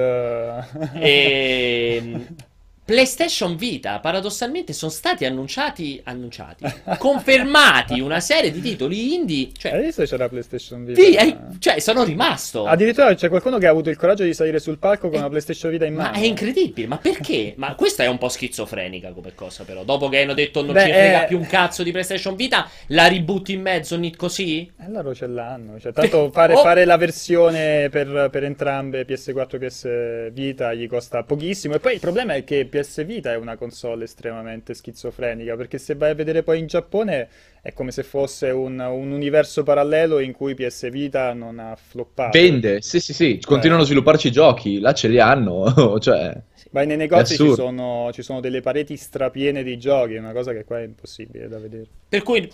E... 0.94 2.26
PlayStation 2.88 3.58
Vita, 3.58 4.00
paradossalmente, 4.00 4.72
sono 4.72 4.90
stati 4.90 5.26
annunciati, 5.26 6.00
annunciati, 6.06 6.64
confermati 6.98 8.00
una 8.00 8.22
serie 8.22 8.50
di 8.50 8.62
titoli 8.62 9.14
indie. 9.14 9.48
Hai 9.48 9.52
Cioè, 9.58 9.82
visto 9.84 10.04
che 10.04 10.08
c'era 10.08 10.30
PlayStation 10.30 10.86
Vita? 10.86 11.02
sì, 11.02 11.14
eh, 11.16 11.38
cioè, 11.60 11.80
sono 11.80 12.06
rimasto. 12.06 12.66
Addirittura 12.66 13.14
c'è 13.14 13.28
qualcuno 13.28 13.58
che 13.58 13.68
ha 13.68 13.72
avuto 13.72 13.90
il 13.90 13.98
coraggio 13.98 14.24
di 14.24 14.34
salire 14.34 14.60
sul 14.60 14.78
palco 14.78 15.08
con 15.10 15.16
Eh, 15.16 15.20
una 15.20 15.28
PlayStation 15.28 15.70
Vita 15.70 15.84
in 15.84 15.96
Ma 15.96 16.04
mano. 16.04 16.16
è 16.16 16.26
incredibile, 16.26 16.88
ma 16.88 16.98
perché? 16.98 17.56
Ma 17.58 17.76
questa 17.76 18.04
è 18.04 18.08
un 18.08 18.18
po' 18.18 18.30
schizofrenica 18.30 19.12
come 19.12 19.36
cosa, 19.36 19.66
però. 19.66 19.84
Dopo 19.84 20.08
che 20.08 20.22
hanno 20.22 20.34
detto 20.34 20.64
non 20.64 20.72
Beh, 20.74 20.84
ci 20.86 20.90
frega 20.92 21.24
eh. 21.26 21.28
più 21.28 21.38
un 21.40 21.46
cazzo 21.46 21.84
di 21.84 21.92
PlayStation 21.92 22.38
Vita, 22.38 22.70
la 22.88 23.08
ributti 23.08 23.52
in 23.52 23.62
mezzo 23.64 24.00
così? 24.16 24.72
E 24.80 24.90
loro 24.90 25.14
ce 25.14 25.28
l'hanno. 25.28 25.78
Cioè, 25.78 25.92
tanto 25.92 26.30
fare, 26.32 26.54
Oh. 26.54 26.62
fare 26.62 26.86
la 26.86 26.96
versione 26.96 27.90
per, 27.90 28.30
per 28.32 28.46
entrambe 28.46 29.06
PS4 29.06 29.56
e 29.56 29.58
PS 29.60 30.32
Vita 30.32 30.74
gli 30.74 30.88
costa 30.88 31.24
pochissimo. 31.24 31.76
E 31.76 31.80
poi 31.80 31.96
il 31.96 32.00
problema 32.00 32.34
è 32.34 32.46
che 32.46 32.66
PS 32.82 33.06
Vita 33.06 33.32
è 33.32 33.38
una 33.38 33.56
console 33.56 34.04
estremamente 34.04 34.74
schizofrenica. 34.74 35.56
Perché 35.56 35.78
se 35.78 35.96
vai 35.96 36.12
a 36.12 36.16
vedere 36.16 36.44
poi 36.44 36.60
in 36.60 36.68
Giappone 36.68 37.30
è 37.62 37.74
come 37.74 37.92
se 37.92 38.04
fosse 38.04 38.50
un, 38.50 38.80
un 38.80 39.12
universo 39.12 39.64
parallelo 39.64 40.20
in 40.20 40.34
cui 40.34 40.54
PS 40.54 40.90
Vita 40.90 41.34
non 41.34 41.60
ha 41.60 41.76
floppato. 41.76 42.38
Vende, 42.38 42.82
sì, 42.82 43.00
sì, 43.00 43.14
sì, 43.14 43.40
continuano 43.44 43.84
a 43.84 43.86
svilupparci 43.86 44.28
i 44.28 44.32
giochi, 44.32 44.80
là 44.80 44.94
ce 44.94 45.08
li 45.08 45.20
hanno, 45.20 45.98
cioè... 46.00 46.40
Vai 46.72 46.86
nei 46.86 46.98
negozi 46.98 47.36
ci 47.36 47.54
sono, 47.54 48.10
ci 48.12 48.22
sono 48.22 48.42
delle 48.42 48.62
pareti 48.62 48.98
strapiene 48.98 49.64
di 49.64 49.78
giochi. 49.78 50.16
È 50.16 50.20
una 50.20 50.34
cosa 50.34 50.52
che 50.52 50.66
qua 50.66 50.80
è 50.80 50.84
impossibile 50.84 51.48
da 51.48 51.60
vedere. 51.60 51.86
Per 52.10 52.24
cui 52.24 52.50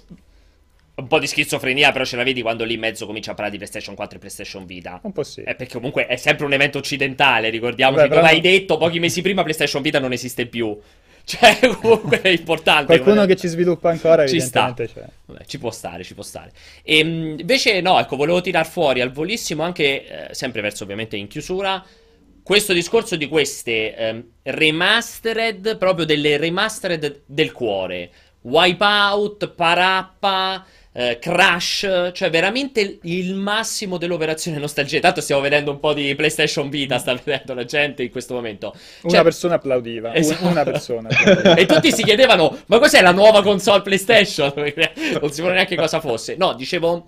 un 0.95 1.08
po' 1.08 1.17
di 1.17 1.25
schizofrenia, 1.25 1.91
però 1.91 2.06
ce 2.06 2.15
la 2.15 2.23
vedi 2.23 2.41
quando 2.41 2.63
lì 2.63 2.75
in 2.75 2.79
mezzo 2.79 3.06
comincia 3.06 3.32
a 3.32 3.34
parlare 3.34 3.51
di 3.51 3.58
PlayStation 3.58 3.95
4 3.95 4.17
e 4.17 4.19
PlayStation 4.19 4.65
Vita. 4.65 4.99
Un 5.03 5.12
po' 5.12 5.23
sì. 5.23 5.41
Eh, 5.41 5.56
perché 5.56 5.73
comunque 5.73 6.06
è 6.06 6.17
sempre 6.17 6.45
un 6.45 6.53
evento 6.53 6.77
occidentale, 6.77 7.49
ricordiamoci, 7.49 8.08
come 8.08 8.21
hai 8.21 8.41
detto 8.41 8.77
pochi 8.77 8.99
mesi 8.99 9.21
prima 9.21 9.41
PlayStation 9.41 9.82
Vita 9.82 9.99
non 9.99 10.12
esiste 10.12 10.45
più. 10.45 10.77
Cioè, 11.25 11.58
comunque 11.79 12.19
è 12.19 12.27
importante. 12.27 12.99
Qualcuno 12.99 13.25
che 13.25 13.38
ci 13.38 13.47
sviluppa 13.47 13.89
ancora, 13.89 14.27
Ci 14.27 14.41
sta. 14.41 14.73
c'è. 14.75 14.89
Vabbè, 15.25 15.45
ci 15.45 15.58
può 15.58 15.71
stare, 15.71 16.03
ci 16.03 16.13
può 16.15 16.21
stare. 16.23 16.51
E, 16.84 17.01
mh, 17.01 17.39
invece, 17.39 17.79
no, 17.79 17.97
ecco, 17.97 18.17
volevo 18.17 18.41
tirar 18.41 18.67
fuori 18.67 18.99
al 18.99 19.13
volissimo 19.13 19.63
anche, 19.63 20.27
eh, 20.29 20.34
sempre 20.34 20.60
verso 20.60 20.84
ovviamente 20.84 21.15
in 21.15 21.27
chiusura, 21.27 21.82
questo 22.43 22.73
discorso 22.73 23.15
di 23.15 23.29
queste 23.29 23.95
ehm, 23.95 24.25
remastered, 24.43 25.77
proprio 25.77 26.06
delle 26.06 26.36
remastered 26.36 27.21
del 27.25 27.53
cuore. 27.53 28.10
Wipeout, 28.41 29.47
Parappa, 29.51 30.65
eh, 30.95 31.17
Crash, 31.19 32.12
cioè 32.13 32.29
veramente 32.29 32.99
il 33.01 33.34
massimo 33.34 33.97
dell'operazione 33.97 34.58
nostalgia. 34.60 34.99
Tanto 34.99 35.21
stiamo 35.21 35.41
vedendo 35.41 35.71
un 35.71 35.79
po' 35.79 35.93
di 35.93 36.13
PlayStation 36.15 36.69
Vita, 36.69 36.97
sta 36.99 37.13
vedendo 37.23 37.53
la 37.56 37.65
gente 37.65 38.03
in 38.03 38.12
questo 38.12 38.34
momento. 38.36 38.75
Una 39.01 39.13
Cioè- 39.13 39.23
persona 39.23 39.56
applaudiva. 39.56 40.13
Esatto. 40.13 40.47
Una 40.47 40.63
persona. 40.63 41.10
applaudiva. 41.12 41.56
e 41.56 41.65
tutti 41.65 41.91
si 41.91 42.03
chiedevano: 42.03 42.58
Ma 42.67 42.79
cos'è 42.79 43.01
la 43.01 43.12
nuova 43.12 43.41
console 43.41 43.82
PlayStation? 43.82 44.53
Non 45.19 45.29
si 45.29 45.36
sapeva 45.36 45.53
neanche 45.53 45.75
cosa 45.75 45.99
fosse. 45.99 46.36
No, 46.36 46.53
dicevo. 46.53 47.06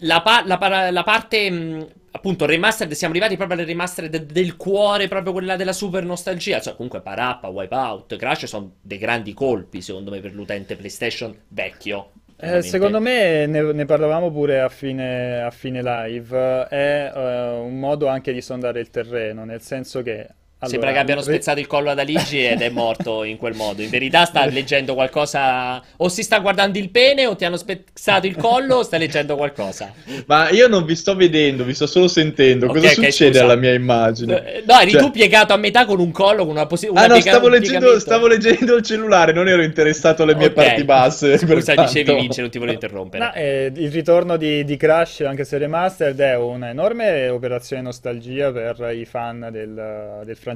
La, 0.00 0.20
pa- 0.20 0.42
la 0.44 0.58
pa- 0.58 0.90
la 0.90 1.02
parte 1.02 1.50
mh, 1.50 1.86
appunto 2.10 2.44
remastered. 2.44 2.92
Siamo 2.92 3.14
arrivati 3.14 3.36
proprio 3.36 3.56
alle 3.58 3.66
remastered 3.66 4.24
del 4.30 4.56
cuore, 4.56 5.08
proprio 5.08 5.32
quella 5.32 5.56
della 5.56 5.72
super 5.72 6.04
nostalgia. 6.04 6.60
Cioè, 6.60 6.74
comunque, 6.74 7.00
Parappa, 7.00 7.48
Wipeout, 7.48 8.16
Crash 8.16 8.44
sono 8.44 8.72
dei 8.82 8.98
grandi 8.98 9.32
colpi, 9.32 9.80
secondo 9.80 10.10
me, 10.10 10.20
per 10.20 10.34
l'utente 10.34 10.76
PlayStation 10.76 11.34
vecchio. 11.48 12.10
Eh, 12.38 12.62
secondo 12.62 13.00
me, 13.00 13.46
ne, 13.46 13.72
ne 13.72 13.84
parlavamo 13.86 14.30
pure 14.30 14.60
a 14.60 14.68
fine, 14.68 15.40
a 15.40 15.50
fine 15.50 15.82
live, 15.82 16.66
è 16.68 17.12
eh, 17.14 17.50
un 17.58 17.78
modo 17.78 18.08
anche 18.08 18.32
di 18.32 18.42
sondare 18.42 18.80
il 18.80 18.90
terreno, 18.90 19.44
nel 19.44 19.62
senso 19.62 20.02
che 20.02 20.28
Sembra 20.68 20.92
che 20.92 20.98
abbiano 20.98 21.22
spezzato 21.22 21.60
il 21.60 21.66
collo 21.66 21.90
ad 21.90 21.98
Aligi 21.98 22.44
ed 22.44 22.60
è 22.60 22.68
morto 22.68 23.24
in 23.24 23.36
quel 23.36 23.54
modo. 23.54 23.82
In 23.82 23.90
verità 23.90 24.24
sta 24.24 24.44
leggendo 24.46 24.94
qualcosa. 24.94 25.82
O 25.96 26.08
si 26.08 26.22
sta 26.22 26.38
guardando 26.38 26.78
il 26.78 26.90
pene, 26.90 27.26
o 27.26 27.36
ti 27.36 27.44
hanno 27.44 27.56
spezzato 27.56 28.26
il 28.26 28.36
collo, 28.36 28.76
o 28.76 28.82
sta 28.82 28.96
leggendo 28.96 29.36
qualcosa. 29.36 29.92
Ma 30.26 30.50
io 30.50 30.68
non 30.68 30.84
vi 30.84 30.96
sto 30.96 31.14
vedendo, 31.14 31.64
vi 31.64 31.74
sto 31.74 31.86
solo 31.86 32.08
sentendo. 32.08 32.66
Okay, 32.66 32.80
Cosa 32.80 32.92
okay, 32.92 33.10
succede 33.10 33.32
scusa. 33.32 33.44
alla 33.44 33.56
mia 33.56 33.72
immagine? 33.72 34.62
No, 34.66 34.80
eri 34.80 34.90
cioè... 34.90 35.00
tu 35.00 35.10
piegato 35.10 35.52
a 35.52 35.56
metà 35.56 35.84
con 35.84 36.00
un 36.00 36.10
collo, 36.10 36.44
con 36.44 36.54
una 36.54 36.66
possibilità. 36.66 37.04
Ah, 37.04 37.06
no, 37.06 37.20
stavo 37.20 37.48
leggendo, 37.48 37.98
stavo 37.98 38.26
leggendo, 38.26 38.76
il 38.76 38.82
cellulare, 38.82 39.32
non 39.32 39.48
ero 39.48 39.62
interessato 39.62 40.22
alle 40.22 40.34
mie 40.34 40.48
okay. 40.48 40.66
parti 40.66 40.84
basse. 40.84 41.38
Scusa, 41.38 41.74
dicevi 41.74 42.14
Vince, 42.14 42.40
non 42.40 42.50
ti 42.50 42.58
volevo 42.58 42.74
interrompere. 42.74 43.24
No, 43.24 43.32
eh, 43.34 43.72
il 43.74 43.90
ritorno 43.90 44.36
di, 44.36 44.64
di, 44.64 44.76
Crash, 44.76 45.20
anche 45.20 45.44
se 45.44 45.58
remastered, 45.58 46.18
è 46.18 46.36
un'enorme 46.36 47.28
operazione 47.28 47.82
nostalgia 47.82 48.52
per 48.52 48.90
i 48.94 49.04
fan 49.04 49.48
del, 49.50 50.22
del 50.24 50.36
franchise 50.36 50.55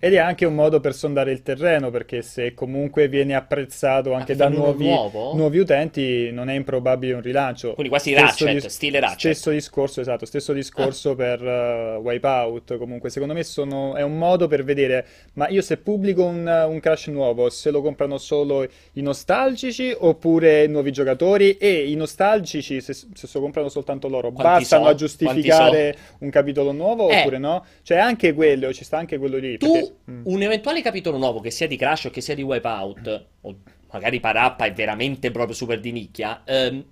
ed 0.00 0.14
è 0.14 0.18
anche 0.18 0.44
un 0.44 0.54
modo 0.54 0.80
per 0.80 0.94
sondare 0.94 1.32
il 1.32 1.42
terreno 1.42 1.90
perché 1.90 2.22
se 2.22 2.54
comunque 2.54 3.08
viene 3.08 3.34
apprezzato 3.34 4.12
anche 4.12 4.32
ah, 4.32 4.36
da 4.36 4.48
nuovi, 4.48 4.86
nuovi, 4.86 5.58
utenti 5.58 6.30
non 6.32 6.48
è 6.48 6.54
improbabile 6.54 7.14
un 7.14 7.22
rilancio. 7.22 7.72
Quindi 7.72 7.88
quasi 7.88 8.12
stesso 8.12 8.44
Ratchet, 8.44 8.62
dis- 8.62 8.66
stile 8.66 9.00
Ratchet. 9.00 9.32
Stesso 9.32 9.50
discorso, 9.50 10.00
esatto, 10.00 10.26
stesso 10.26 10.52
discorso 10.52 11.10
ah. 11.10 11.14
per 11.14 11.42
uh, 11.42 12.00
Wipeout. 12.00 12.76
Comunque 12.78 13.10
secondo 13.10 13.34
me 13.34 13.42
sono, 13.44 13.94
è 13.96 14.02
un 14.02 14.18
modo 14.18 14.46
per 14.46 14.64
vedere, 14.64 15.06
ma 15.34 15.48
io 15.48 15.62
se 15.62 15.76
pubblico 15.78 16.24
un, 16.24 16.46
un 16.46 16.80
Crash 16.80 17.08
nuovo, 17.08 17.50
se 17.50 17.70
lo 17.70 17.82
comprano 17.82 18.18
solo 18.18 18.66
i 18.92 19.02
nostalgici 19.02 19.94
oppure 19.96 20.66
nuovi 20.66 20.92
giocatori 20.92 21.56
e 21.56 21.90
i 21.90 21.94
nostalgici 21.94 22.80
se, 22.80 22.94
se 22.94 23.28
lo 23.32 23.40
comprano 23.40 23.68
soltanto 23.68 24.08
loro 24.08 24.30
Quanti 24.32 24.60
bastano 24.60 24.84
so? 24.84 24.90
a 24.90 24.94
giustificare 24.94 25.96
so? 25.96 26.14
un 26.20 26.30
capitolo 26.30 26.72
nuovo 26.72 27.08
eh. 27.08 27.20
oppure 27.20 27.38
no? 27.38 27.64
Cioè 27.82 27.98
anche 27.98 28.32
quello, 28.32 28.72
ci 28.76 28.84
sta 28.84 28.98
anche 28.98 29.18
quello 29.18 29.38
lì. 29.38 29.56
Tu 29.56 29.72
perché... 29.72 29.94
Mm. 30.10 30.22
un 30.24 30.42
eventuale 30.42 30.82
capitolo 30.82 31.16
nuovo, 31.16 31.40
che 31.40 31.50
sia 31.50 31.66
di 31.66 31.76
Crash 31.76 32.04
o 32.04 32.10
che 32.10 32.20
sia 32.20 32.34
di 32.34 32.42
Wipeout, 32.42 33.26
o 33.40 33.56
magari 33.90 34.20
Parappa 34.20 34.66
è 34.66 34.72
veramente 34.72 35.30
proprio 35.30 35.54
super 35.54 35.80
di 35.80 35.92
nicchia, 35.92 36.42
ehm, 36.44 36.84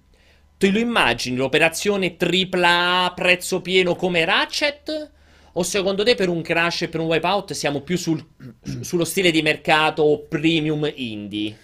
te 0.56 0.70
lo 0.70 0.78
immagini 0.78 1.36
l'operazione 1.36 2.16
AAA 2.18 3.12
prezzo 3.14 3.60
pieno 3.60 3.94
come 3.94 4.24
Ratchet? 4.24 5.10
O 5.56 5.62
secondo 5.62 6.02
te 6.02 6.16
per 6.16 6.28
un 6.28 6.42
Crash 6.42 6.82
e 6.82 6.88
per 6.88 6.98
un 7.00 7.06
Wipeout 7.06 7.52
siamo 7.52 7.82
più 7.82 7.96
sul, 7.96 8.24
sullo 8.80 9.04
stile 9.04 9.30
di 9.30 9.42
mercato 9.42 10.24
premium 10.28 10.90
indie? 10.94 11.56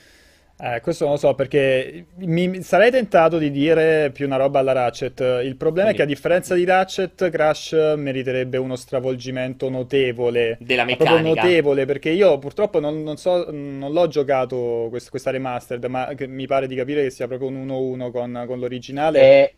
Eh, 0.62 0.80
questo 0.82 1.04
non 1.04 1.14
lo 1.14 1.18
so 1.18 1.34
perché 1.34 2.04
mi 2.16 2.62
sarei 2.62 2.90
tentato 2.90 3.38
di 3.38 3.50
dire 3.50 4.10
più 4.12 4.26
una 4.26 4.36
roba 4.36 4.58
alla 4.58 4.72
Ratchet. 4.72 5.18
Il 5.42 5.56
problema 5.56 5.88
Quindi... 5.88 5.92
è 5.92 5.94
che 5.94 6.02
a 6.02 6.04
differenza 6.04 6.54
di 6.54 6.64
Ratchet, 6.64 7.30
Crash 7.30 7.94
meriterebbe 7.96 8.58
uno 8.58 8.76
stravolgimento 8.76 9.70
notevole. 9.70 10.58
Della 10.60 10.84
meccanica. 10.84 11.14
Proprio 11.14 11.34
notevole 11.34 11.86
perché 11.86 12.10
io 12.10 12.38
purtroppo 12.38 12.78
non, 12.78 13.02
non, 13.02 13.16
so, 13.16 13.46
non 13.50 13.90
l'ho 13.90 14.06
giocato 14.08 14.88
quest- 14.90 15.08
questa 15.08 15.30
remastered, 15.30 15.84
ma 15.86 16.12
mi 16.26 16.46
pare 16.46 16.66
di 16.66 16.74
capire 16.74 17.04
che 17.04 17.10
sia 17.10 17.26
proprio 17.26 17.48
un 17.48 17.66
1-1 17.66 18.10
con, 18.10 18.44
con 18.46 18.58
l'originale. 18.58 19.20
È 19.20 19.52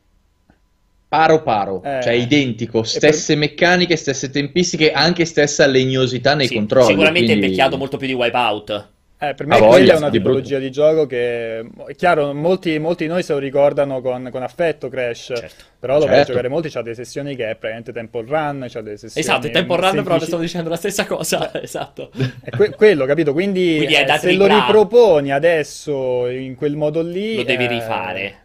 paro 1.08 1.42
paro, 1.42 1.82
eh. 1.84 2.00
cioè 2.02 2.12
identico, 2.12 2.84
stesse 2.84 3.36
per... 3.36 3.48
meccaniche, 3.48 3.96
stesse 3.96 4.30
tempistiche, 4.30 4.92
anche 4.92 5.24
stessa 5.24 5.66
legnosità 5.66 6.34
nei 6.34 6.46
sì, 6.46 6.54
controlli. 6.54 6.86
Sicuramente 6.86 7.26
quindi... 7.26 7.42
è 7.42 7.44
invecchiato 7.46 7.76
molto 7.76 7.96
più 7.96 8.06
di 8.06 8.14
Wipeout. 8.14 8.91
Eh, 9.22 9.34
per 9.34 9.46
me 9.46 9.56
quella 9.60 9.94
è 9.94 9.96
una 9.96 10.10
tipologia 10.10 10.58
di, 10.58 10.64
di, 10.64 10.70
gioco 10.72 11.06
che 11.06 11.60
è 11.60 11.94
chiaro, 11.94 12.34
molti, 12.34 12.80
molti, 12.80 13.04
di 13.04 13.08
noi 13.08 13.22
se 13.22 13.32
lo 13.32 13.38
ricordano 13.38 14.00
con, 14.00 14.28
con 14.32 14.42
affetto 14.42 14.88
Crash, 14.88 15.32
certo. 15.36 15.64
però 15.78 16.00
lo 16.00 16.06
certo. 16.06 16.32
giocare 16.32 16.48
molti, 16.48 16.70
c'ha 16.70 16.82
delle 16.82 16.96
sessioni 16.96 17.36
che 17.36 17.50
è 17.50 17.54
praticamente 17.54 17.92
temple 17.92 18.24
run, 18.26 18.66
c'ha 18.68 18.80
delle 18.80 18.96
sessioni 18.96 19.24
Esatto, 19.24 19.46
il 19.46 19.52
temple 19.52 19.76
run 19.76 19.84
semplici... 19.84 20.08
però 20.08 20.24
stavo 20.24 20.42
dicendo 20.42 20.68
la 20.68 20.76
stessa 20.76 21.06
cosa, 21.06 21.52
esatto. 21.62 22.10
È 22.42 22.50
que- 22.50 22.70
quello, 22.70 23.04
capito? 23.04 23.32
Quindi, 23.32 23.76
Quindi 23.76 23.94
eh, 23.94 24.18
se 24.18 24.32
lo 24.32 24.46
riproponi 24.46 25.30
adesso 25.30 26.26
in 26.28 26.56
quel 26.56 26.74
modo 26.74 27.00
lì... 27.00 27.36
Lo 27.36 27.44
devi 27.44 27.64
eh... 27.64 27.68
rifare. 27.68 28.36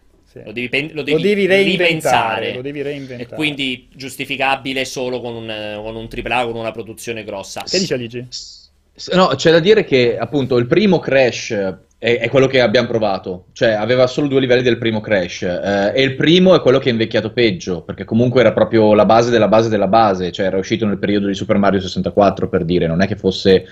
Lo 0.46 0.52
devi, 0.52 0.70
pen- 0.70 0.92
lo, 0.94 1.02
devi, 1.02 1.18
lo 1.18 1.24
devi 1.28 1.46
reinventare. 1.48 2.54
Lo 2.54 2.62
devi 2.62 2.84
reinventare. 2.84 3.32
E 3.32 3.36
quindi 3.36 3.88
giustificabile 3.96 4.86
solo 4.86 5.20
con 5.22 5.34
un, 5.34 5.80
con 5.82 5.96
un 5.96 6.08
AAA, 6.08 6.46
con 6.46 6.56
una 6.56 6.70
produzione 6.70 7.24
grossa. 7.24 7.63
Che 7.68 7.80
dice 7.80 7.96
Aligi? 7.96 8.28
No, 9.14 9.28
c'è 9.36 9.52
da 9.52 9.60
dire 9.60 9.84
che 9.84 10.18
appunto 10.18 10.58
il 10.58 10.66
primo 10.66 10.98
Crash 10.98 11.52
è, 12.00 12.18
è, 12.18 12.30
quello 12.30 12.48
che 12.48 12.62
abbiamo 12.62 12.88
provato, 12.88 13.46
cioè 13.54 13.74
aveva 13.74 14.08
solo 14.08 14.28
due 14.28 14.40
livelli 14.40 14.64
del 14.64 14.80
primo 14.80 15.02
Crash 15.02 15.44
eh, 15.44 15.92
e 15.94 16.02
il 16.02 16.16
primo 16.16 16.56
è 16.56 16.62
quello 16.62 16.80
che 16.80 16.90
è 16.90 16.92
invecchiato 16.92 17.32
peggio, 17.32 17.84
perché 17.84 18.06
comunque 18.06 18.42
era 18.42 18.54
proprio 18.54 18.96
la 18.96 19.06
base 19.06 19.30
della 19.30 19.48
base 19.48 19.70
della 19.70 19.88
base, 19.88 20.32
cioè 20.32 20.48
era 20.48 20.58
uscito 20.58 20.88
nel 20.88 20.98
periodo 20.98 21.28
di 21.28 21.36
Super 21.36 21.58
Mario 21.58 21.80
64 21.80 22.50
per 22.50 22.66
dire, 22.66 22.88
non 22.88 23.02
è 23.02 23.08
che 23.08 23.16
fosse 23.16 23.66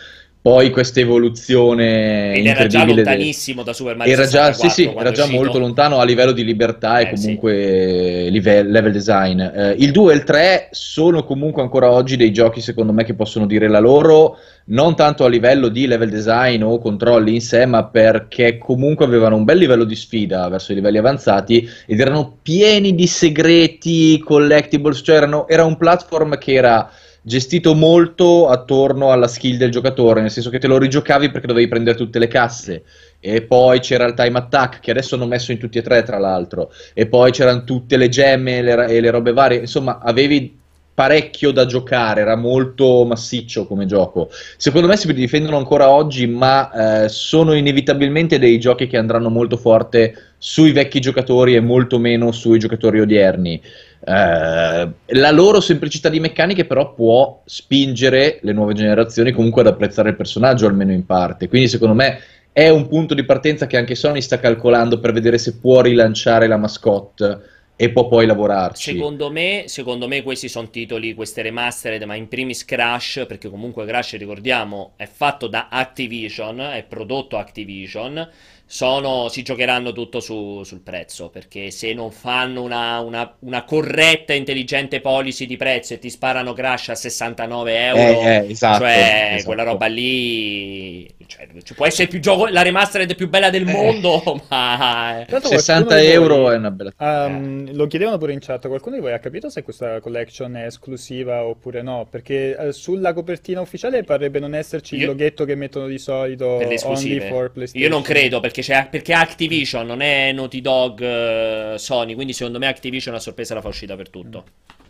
poi 0.46 0.70
questa 0.70 1.00
evoluzione 1.00 2.36
Ed 2.36 2.46
era 2.46 2.68
già 2.68 2.86
lontanissimo 2.86 3.64
del... 3.64 3.66
da 3.66 3.74
Super 3.74 3.96
Mario 3.96 4.14
era 4.14 4.26
64 4.26 4.62
già, 4.62 4.70
sì, 4.70 4.84
sì, 4.84 4.96
era 4.96 5.10
già 5.10 5.26
molto 5.26 5.58
lontano 5.58 5.98
a 5.98 6.06
livello 6.06 6.34
di 6.34 6.44
libertà 6.44 7.00
e 7.00 7.06
eh, 7.06 7.10
comunque 7.16 8.22
sì. 8.26 8.30
live- 8.30 8.62
level 8.62 8.92
design. 8.92 9.42
Eh, 9.42 9.76
il 9.80 9.90
2 9.90 10.14
e 10.14 10.16
il 10.16 10.24
3 10.24 10.68
sono 10.70 11.24
comunque 11.24 11.64
ancora 11.64 11.90
oggi 11.90 12.16
dei 12.16 12.32
giochi 12.32 12.62
secondo 12.62 12.94
me 12.94 13.04
che 13.04 13.16
possono 13.16 13.48
dire 13.48 13.68
la 13.68 13.80
loro, 13.80 14.38
non 14.66 14.96
tanto 14.96 15.26
a 15.26 15.30
livello 15.30 15.68
di 15.68 15.88
level 15.88 16.12
design 16.12 16.62
o 16.62 16.78
controlli 16.78 17.34
in 17.34 17.42
sé, 17.42 17.66
ma 17.66 17.86
perché 17.86 18.60
comunque 18.60 19.06
avevano 19.06 19.38
un 19.38 19.46
bel 19.46 19.58
livello 19.58 19.84
di 19.84 19.96
sfida 19.96 20.48
verso 20.48 20.74
i 20.74 20.76
livelli 20.76 21.00
avanzati 21.00 21.68
ed 21.88 22.00
erano 22.00 22.38
pieni 22.44 22.94
di 22.94 23.08
segreti, 23.08 24.20
collectibles, 24.20 25.02
cioè 25.04 25.16
erano, 25.16 25.48
era 25.48 25.66
un 25.66 25.76
platform 25.76 26.38
che 26.38 26.54
era 26.54 26.88
gestito 27.28 27.74
molto 27.74 28.48
attorno 28.50 29.12
alla 29.12 29.28
skill 29.28 29.58
del 29.58 29.72
giocatore, 29.72 30.22
nel 30.22 30.30
senso 30.30 30.52
che 30.52 30.60
te 30.60 30.68
lo 30.68 30.78
rigiocavi 30.78 31.32
perché 31.32 31.48
dovevi 31.48 31.68
prendere 31.68 31.98
tutte 31.98 32.20
le 32.20 32.28
casse. 32.28 32.84
E 33.20 33.42
poi 33.42 33.80
c'era 33.80 34.06
il 34.06 34.14
time 34.14 34.38
attack, 34.38 34.80
che 34.80 34.92
adesso 34.92 35.16
hanno 35.16 35.26
messo 35.26 35.52
in 35.52 35.58
tutti 35.58 35.80
e 35.80 35.82
tre, 35.82 36.04
tra 36.04 36.20
l'altro. 36.20 36.72
E 36.94 37.08
poi 37.08 37.32
c'erano 37.32 37.64
tutte 37.64 37.98
le 37.98 38.10
gemme 38.10 38.62
le, 38.62 38.86
e 38.86 39.02
le 39.02 39.10
robe 39.10 39.34
varie. 39.34 39.58
Insomma, 39.58 39.98
avevi 39.98 40.56
parecchio 40.94 41.52
da 41.52 41.66
giocare, 41.66 42.22
era 42.22 42.38
molto 42.38 43.04
massiccio 43.06 43.66
come 43.66 43.86
gioco. 43.86 44.30
Secondo 44.56 44.88
me 44.88 44.96
si 44.96 45.12
difendono 45.14 45.58
ancora 45.58 45.90
oggi, 45.90 46.26
ma 46.26 47.04
eh, 47.04 47.10
sono 47.10 47.54
inevitabilmente 47.54 48.38
dei 48.40 48.60
giochi 48.60 48.88
che 48.88 48.98
andranno 48.98 49.30
molto 49.30 49.58
forte 49.58 50.16
sui 50.38 50.72
vecchi 50.72 51.02
giocatori 51.02 51.56
e 51.56 51.60
molto 51.60 52.00
meno 52.00 52.32
sui 52.32 52.60
giocatori 52.60 53.02
odierni. 53.02 53.62
Eh, 54.08 54.90
la 55.04 55.32
loro 55.32 55.60
semplicità 55.60 56.10
di 56.10 56.20
meccaniche 56.20 56.66
però 56.66 56.94
può 56.94 57.42
spingere 57.44 58.38
le 58.44 58.54
nuove 58.54 58.76
generazioni 58.76 59.32
comunque 59.32 59.62
ad 59.62 59.68
apprezzare 59.68 60.10
il 60.10 60.16
personaggio 60.16 60.68
almeno 60.68 60.92
in 60.92 61.08
parte 61.08 61.48
quindi 61.48 61.68
secondo 61.68 61.96
me 61.96 62.20
è 62.52 62.70
un 62.70 62.88
punto 62.88 63.16
di 63.16 63.26
partenza 63.26 63.66
che 63.66 63.78
anche 63.78 63.96
Sony 63.96 64.22
sta 64.22 64.40
calcolando 64.40 65.00
per 65.00 65.12
vedere 65.12 65.40
se 65.40 65.58
può 65.58 65.82
rilanciare 65.82 66.46
la 66.46 66.58
mascotte 66.58 67.54
e 67.76 67.92
può 67.92 68.08
poi 68.08 68.26
lavorarci. 68.26 68.94
Secondo 68.94 69.30
me, 69.30 69.64
secondo 69.68 70.08
me 70.08 70.24
questi 70.24 70.48
sono 70.48 70.70
titoli, 70.70 71.14
queste 71.14 71.42
remastered, 71.42 72.02
ma 72.04 72.16
in 72.16 72.30
primis 72.30 72.64
Crash, 72.64 73.26
perché 73.28 73.50
comunque 73.50 73.86
Crash, 73.86 74.16
ricordiamo, 74.16 74.94
è 74.96 75.06
fatto 75.06 75.48
da 75.48 75.68
Activision, 75.70 76.62
è 76.62 76.86
prodotto 76.88 77.38
Activision, 77.38 78.26
sono, 78.68 79.30
si 79.30 79.44
giocheranno 79.44 79.92
tutto 79.92 80.20
su, 80.20 80.64
sul 80.64 80.82
prezzo 80.82 81.30
perché 81.30 81.70
se 81.70 81.94
non 81.94 82.12
fanno 82.12 82.64
una, 82.64 83.00
una, 83.00 83.36
una, 83.40 83.64
corretta 83.64 84.34
e 84.34 84.38
intelligente 84.38 85.02
policy 85.02 85.46
di 85.46 85.56
prezzo 85.56 85.94
e 85.94 86.00
ti 86.00 86.10
sparano 86.10 86.54
crash 86.54 86.90
a 86.90 86.96
69 86.96 87.86
euro, 87.86 88.00
eh, 88.00 88.26
eh, 88.26 88.52
esatto, 88.52 88.80
cioè 88.80 89.30
esatto. 89.34 89.46
quella 89.46 89.64
roba 89.64 89.86
lì 89.86 91.08
cioè, 91.28 91.48
può 91.76 91.86
essere 91.86 92.08
più 92.08 92.20
gioco, 92.20 92.48
la 92.48 92.64
remastered 92.64 93.16
più 93.16 93.30
bella 93.30 93.52
del 93.52 93.68
eh. 93.68 93.72
mondo, 93.72 94.42
ma 94.50 95.26
60 95.28 96.02
euro 96.02 96.38
voi, 96.38 96.56
è 96.56 96.58
una 96.58 96.72
bella 96.72 96.94
um, 96.98 97.72
Lo 97.76 97.86
chiedevano 97.86 98.18
pure 98.18 98.34
in 98.34 98.40
chat, 98.40 98.68
qualcuno 98.68 98.96
di 98.96 99.02
voi 99.02 99.14
ha 99.14 99.20
capito 99.20 99.50
se 99.50 99.62
questa 99.62 100.00
collection 100.00 100.56
è 100.56 100.66
esclusiva 100.66 101.44
oppure 101.44 101.84
no? 101.84 102.08
Perché 102.10 102.58
eh, 102.58 102.72
sulla 102.74 103.14
copertina 103.14 103.62
ufficiale 103.62 104.04
parrebbe 104.04 104.40
non 104.40 104.56
esserci 104.56 104.96
Io... 104.96 105.02
il 105.02 105.08
loghetto 105.08 105.46
che 105.46 105.56
mettono 105.56 105.88
di 105.88 106.00
solito 106.00 106.58
per 106.58 106.80
only 106.84 107.20
for 107.20 107.52
PlayStation. 107.52 107.84
Io 107.84 107.90
non 107.90 108.02
credo 108.02 108.40
perché 108.40 108.55
perché, 108.64 108.88
perché 108.90 109.14
Activision 109.14 109.86
non 109.86 110.02
è 110.02 110.32
Naughty 110.32 110.62
Dog 110.62 111.00
uh, 111.00 111.78
Sony, 111.78 112.14
quindi 112.14 112.34
secondo 112.34 112.60
me 112.60 112.68
Activision 112.68 113.16
a 113.16 113.20
sorpresa 113.20 113.54
la 113.54 113.62
fa 113.62 113.70
uscita 113.70 113.96
per 113.96 114.10
tutto. 114.10 114.44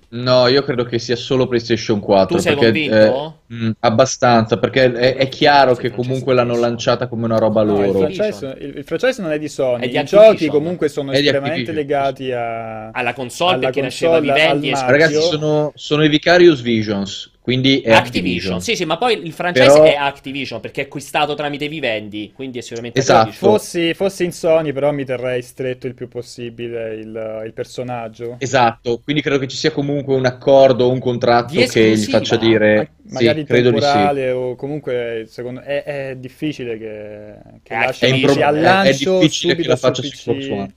No, 0.08 0.48
io 0.48 0.62
credo 0.64 0.86
che 0.86 1.00
sia 1.00 1.16
solo 1.16 1.48
PlayStation 1.48 2.00
4. 2.00 2.36
Tu 2.36 2.42
sei 2.42 2.54
perché, 2.54 2.72
convinto? 2.72 3.42
Eh, 3.50 3.56
mh, 3.56 3.72
abbastanza, 3.80 4.58
perché 4.58 4.94
è, 4.94 5.16
è 5.16 5.28
chiaro 5.28 5.76
che 5.76 5.90
comunque 5.90 6.34
l'hanno 6.34 6.56
lanciata 6.58 7.08
come 7.08 7.26
una 7.26 7.38
roba 7.38 7.64
no, 7.64 7.74
loro. 7.74 8.08
Il 8.08 8.16
franchise, 8.16 8.58
il, 8.60 8.78
il 8.78 8.84
franchise, 8.84 9.22
non 9.22 9.32
è 9.32 9.40
di 9.40 9.50
Sony, 9.50 9.86
è 9.86 9.90
di 9.90 9.98
I 9.98 10.06
giochi 10.06 10.48
comunque 10.48 10.88
sono 10.90 11.12
estremamente 11.12 11.72
legati 11.72 12.32
a, 12.32 12.92
alla 12.92 13.14
console 13.14 13.54
alla 13.56 13.66
perché 13.66 13.82
console, 13.82 14.20
nasceva 14.20 14.36
Vivendi. 14.36 14.72
Ragazzi, 14.72 15.22
sono, 15.22 15.72
sono, 15.76 16.04
i 16.04 16.10
Vicarious 16.10 16.62
Visions, 16.62 17.32
quindi 17.46 17.82
è 17.82 17.92
Activision. 17.92 18.56
Activision. 18.56 18.62
Sì, 18.62 18.76
sì, 18.76 18.86
ma 18.86 18.98
poi 18.98 19.24
il 19.24 19.32
franchise 19.32 19.68
Però- 19.68 19.84
è 19.84 19.94
Activision 19.94 20.60
perché 20.60 20.82
è 20.82 20.86
acquistato 20.86 21.36
tramite 21.36 21.68
Vivendi, 21.68 22.32
quindi 22.34 22.58
è 22.58 22.62
sicuramente 22.62 22.98
Esatto. 22.98 23.30
Activision. 23.30 23.52
Fossi, 23.52 23.94
fossi 23.94 24.24
in 24.24 24.32
Sony, 24.32 24.74
però 24.74 24.92
mi 24.92 25.06
terrei 25.06 25.44
stretto 25.44 25.86
il 25.86 25.94
più 25.94 26.08
possibile 26.08 26.96
il, 26.96 27.44
il 27.46 27.54
personaggio. 27.54 28.38
Esatto, 28.40 29.00
quindi 29.04 29.22
credo 29.22 29.38
che 29.38 29.48
ci 29.48 29.58
sia 29.58 29.70
comunque 29.72 30.16
un 30.16 30.26
accordo, 30.26 30.90
un 30.90 30.98
contratto 30.98 31.54
che 31.54 31.92
gli 31.92 32.04
faccia 32.06 32.36
dire 32.36 32.90
Ma- 33.04 33.20
magari 33.20 33.42
sì, 33.42 33.46
credo 33.46 33.70
di 33.70 33.76
sì. 33.78 33.82
temporale 33.84 34.32
o 34.32 34.56
comunque 34.56 35.26
secondo 35.30 35.62
è, 35.62 35.84
è 35.84 36.16
difficile 36.18 36.80
che, 36.80 37.36
che 37.62 37.74
È 37.76 37.86
lasci 37.86 38.06
È, 38.06 38.08
impro- 38.08 38.44
al 38.44 38.56
è- 38.56 38.58
è 38.58 38.62
lancio 38.62 39.20
difficile 39.20 39.56
che 39.56 39.62
subito 39.62 39.70
la 39.70 39.76
faccia 39.76 40.02
su. 40.02 40.10
Xbox 40.10 40.50
One. 40.50 40.74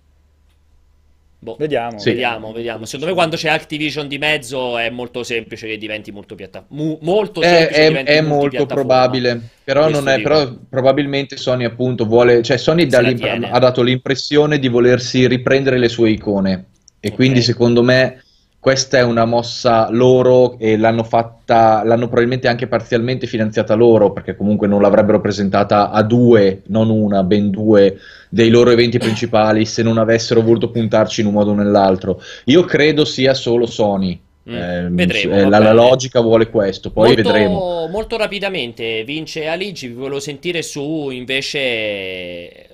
Boh. 1.41 1.55
Vediamo. 1.57 1.99
Sì. 1.99 2.11
Vediamo, 2.11 2.53
vediamo. 2.53 2.85
Secondo 2.85 3.07
me 3.07 3.13
quando 3.13 3.37
c'è 3.37 3.49
Activision 3.49 4.09
di 4.09 4.19
mezzo 4.19 4.77
è 4.77 4.91
molto 4.91 5.23
semplice 5.23 5.69
che 5.69 5.79
diventi 5.79 6.11
molto 6.11 6.35
piattaforma. 6.35 6.97
molto 7.03 7.41
È, 7.41 7.69
è- 7.69 7.89
diventi 7.89 8.11
è 8.11 8.21
molto 8.21 8.67
probabile, 8.67 9.41
però, 9.63 9.87
è, 9.89 10.21
però 10.21 10.53
probabilmente 10.69 11.37
Sony 11.37 11.65
appunto 11.65 12.07
vuole, 12.07 12.43
cioè 12.43 12.57
Sony 12.57 12.89
ha 12.91 13.59
dato 13.59 13.83
l'impressione 13.83 14.59
di 14.59 14.69
volersi 14.69 15.29
riprendere 15.29 15.79
le 15.79 15.89
sue 15.89 16.11
icone 16.11 16.65
e 16.99 17.09
Ok. 17.11 17.15
quindi 17.15 17.41
secondo 17.43 17.85
me 17.85 18.25
questa 18.61 18.99
è 18.99 19.03
una 19.03 19.25
mossa 19.25 19.89
loro 19.91 20.59
e 20.59 20.77
l'hanno 20.77 21.05
fatta, 21.05 21.83
l'hanno 21.85 22.07
probabilmente 22.07 22.49
anche 22.49 22.67
parzialmente 22.67 23.27
finanziata 23.27 23.75
loro 23.75 24.13
perché 24.13 24.37
comunque 24.37 24.67
non 24.67 24.83
l'avrebbero 24.83 25.21
presentata 25.21 25.91
a 25.91 26.03
due, 26.03 26.63
non 26.67 26.91
una, 26.91 27.23
ben 27.23 27.51
due 27.51 27.99
dei 28.29 28.51
loro 28.51 28.71
eventi 28.71 28.99
principali 28.99 29.65
se 29.65 29.83
non 29.83 29.97
avessero 29.97 30.43
voluto 30.43 30.71
puntarci 30.71 31.21
in 31.21 31.29
un 31.29 31.35
modo 31.35 31.53
o 31.53 31.55
nell'altro. 31.55 32.21
Io 32.45 32.65
credo 32.65 33.05
sia 33.05 33.33
solo 33.33 33.65
Sony. 33.67 34.21
Mm, 34.51 34.55
Ehm, 34.55 34.95
vedremo, 34.95 35.37
eh, 35.37 35.43
va 35.43 35.49
la, 35.49 35.59
la 35.59 35.73
logica 35.73 36.21
vuole 36.21 36.49
questo, 36.49 36.91
poi 36.91 37.15
molto, 37.15 37.23
vedremo. 37.23 37.87
molto 37.91 38.17
rapidamente 38.17 39.05
vince 39.05 39.47
Aligi. 39.47 39.89
Vi 39.89 39.95
volevo 39.95 40.21
sentire 40.21 40.63
su 40.63 41.11
invece. 41.11 42.68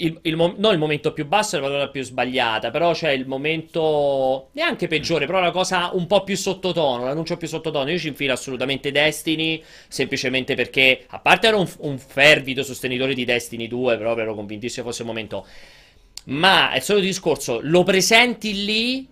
Il, 0.00 0.18
il 0.22 0.36
non 0.36 0.72
il 0.72 0.78
momento 0.78 1.12
più 1.12 1.26
basso 1.26 1.56
la 1.56 1.66
parola 1.66 1.88
più 1.88 2.02
sbagliata, 2.02 2.70
però 2.70 2.92
c'è 2.92 3.10
il 3.10 3.26
momento 3.26 4.50
neanche 4.52 4.86
peggiore, 4.86 5.26
però 5.26 5.40
la 5.40 5.50
cosa 5.50 5.90
un 5.92 6.06
po' 6.06 6.22
più 6.22 6.36
sottotono, 6.36 7.04
l'annuncio 7.04 7.36
più 7.36 7.48
sottotono. 7.48 7.90
Io 7.90 7.98
ci 7.98 8.08
infilo 8.08 8.32
assolutamente 8.32 8.92
Destiny, 8.92 9.62
semplicemente 9.88 10.54
perché, 10.54 11.04
a 11.08 11.18
parte 11.18 11.48
ero 11.48 11.58
un, 11.58 11.68
un 11.80 11.98
fervido 11.98 12.62
sostenitore 12.62 13.14
di 13.14 13.24
Destiny 13.24 13.66
2, 13.66 13.96
proprio 13.98 14.24
ero 14.24 14.34
convintissimo 14.34 14.86
fosse 14.86 15.02
il 15.02 15.08
momento. 15.08 15.46
Ma 16.26 16.70
è 16.70 16.76
il 16.76 16.82
solito 16.82 17.06
discorso, 17.06 17.58
lo 17.62 17.82
presenti 17.82 18.64
lì, 18.64 19.08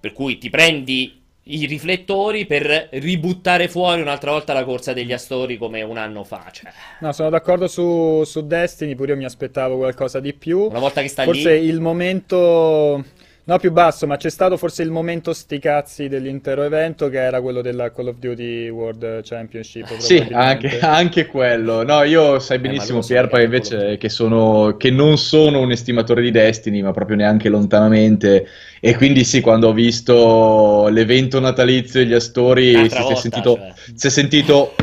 per 0.00 0.12
cui 0.12 0.38
ti 0.38 0.50
prendi 0.50 1.17
i 1.48 1.66
riflettori 1.66 2.46
per 2.46 2.88
ributtare 2.92 3.68
fuori 3.68 4.00
un'altra 4.00 4.32
volta 4.32 4.52
la 4.52 4.64
corsa 4.64 4.92
degli 4.92 5.12
Astori 5.12 5.56
come 5.56 5.82
un 5.82 5.96
anno 5.96 6.24
fa. 6.24 6.46
Cioè, 6.50 6.70
No, 7.00 7.12
sono 7.12 7.30
d'accordo 7.30 7.68
su, 7.68 8.22
su 8.24 8.46
Destiny, 8.46 8.94
pure 8.94 9.12
io 9.12 9.18
mi 9.18 9.24
aspettavo 9.24 9.76
qualcosa 9.76 10.20
di 10.20 10.34
più. 10.34 10.60
una 10.60 10.78
volta 10.78 11.00
che 11.02 11.08
sta 11.08 11.24
Forse 11.24 11.56
lì, 11.56 11.66
il 11.66 11.80
momento, 11.80 13.04
no 13.48 13.58
più 13.58 13.72
basso, 13.72 14.06
ma 14.06 14.16
c'è 14.18 14.28
stato 14.28 14.58
forse 14.58 14.82
il 14.82 14.90
momento 14.90 15.32
sti 15.32 15.58
cazzi 15.58 16.08
dell'intero 16.08 16.62
evento 16.64 17.08
che 17.08 17.18
era 17.18 17.40
quello 17.40 17.62
della 17.62 17.90
Call 17.90 18.08
of 18.08 18.16
Duty 18.18 18.68
World 18.68 19.22
Championship. 19.22 19.96
Sì, 19.96 20.18
anche, 20.32 20.78
anche 20.80 21.24
quello. 21.26 21.82
No, 21.82 22.02
io 22.02 22.38
sai 22.40 22.58
Eh, 22.58 22.60
benissimo, 22.60 23.00
so, 23.00 23.06
Pierpa, 23.06 23.40
invece, 23.40 23.96
che, 23.96 24.10
sono, 24.10 24.76
che 24.76 24.90
non 24.90 25.16
sono 25.16 25.60
un 25.60 25.70
estimatore 25.70 26.20
di 26.20 26.30
Destiny, 26.30 26.82
ma 26.82 26.92
proprio 26.92 27.16
neanche 27.16 27.48
lontanamente. 27.48 28.46
E 28.80 28.94
quindi 28.96 29.24
sì, 29.24 29.40
quando 29.40 29.68
ho 29.68 29.72
visto 29.72 30.88
l'evento 30.90 31.40
natalizio 31.40 32.00
degli 32.00 32.12
Astori, 32.12 32.90
si, 32.90 32.98
Un'altra 32.98 33.02
si 33.02 33.12
è 33.12 33.14
volta, 33.14 33.20
sentito, 33.20 33.54
cioè. 33.54 33.74
si 33.94 34.06
è 34.06 34.10
sentito, 34.10 34.74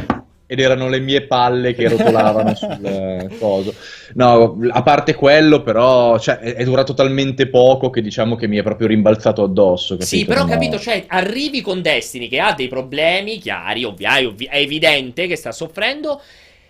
ed 0.48 0.60
erano 0.60 0.90
le 0.90 1.00
mie 1.00 1.26
palle 1.26 1.74
che 1.74 1.88
rotolavano 1.88 2.54
sul 2.56 2.84
eh, 2.86 3.32
coso. 3.38 3.76
No, 4.14 4.58
a 4.70 4.82
parte 4.84 5.16
quello, 5.16 5.62
però, 5.64 6.18
cioè, 6.20 6.38
è, 6.38 6.54
è 6.56 6.64
durato 6.64 6.94
talmente 6.94 7.48
poco 7.50 7.90
che 7.90 8.02
diciamo 8.02 8.36
che 8.36 8.48
mi 8.48 8.58
è 8.58 8.64
proprio 8.64 8.88
rimbalzato 8.88 9.44
addosso. 9.44 9.98
Sì, 10.00 10.26
capito? 10.26 10.26
però 10.26 10.42
ho 10.44 10.46
No. 10.46 10.48
capito, 10.48 10.78
cioè, 10.80 11.06
arrivi 11.08 11.62
con 11.62 11.82
Destiny 11.82 12.28
che 12.28 12.40
ha 12.40 12.54
dei 12.54 12.68
problemi 12.68 13.40
chiari, 13.40 13.84
ovvi- 13.84 14.06
è 14.46 14.58
evidente 14.58 15.28
che 15.28 15.36
sta 15.36 15.52
soffrendo. 15.52 16.22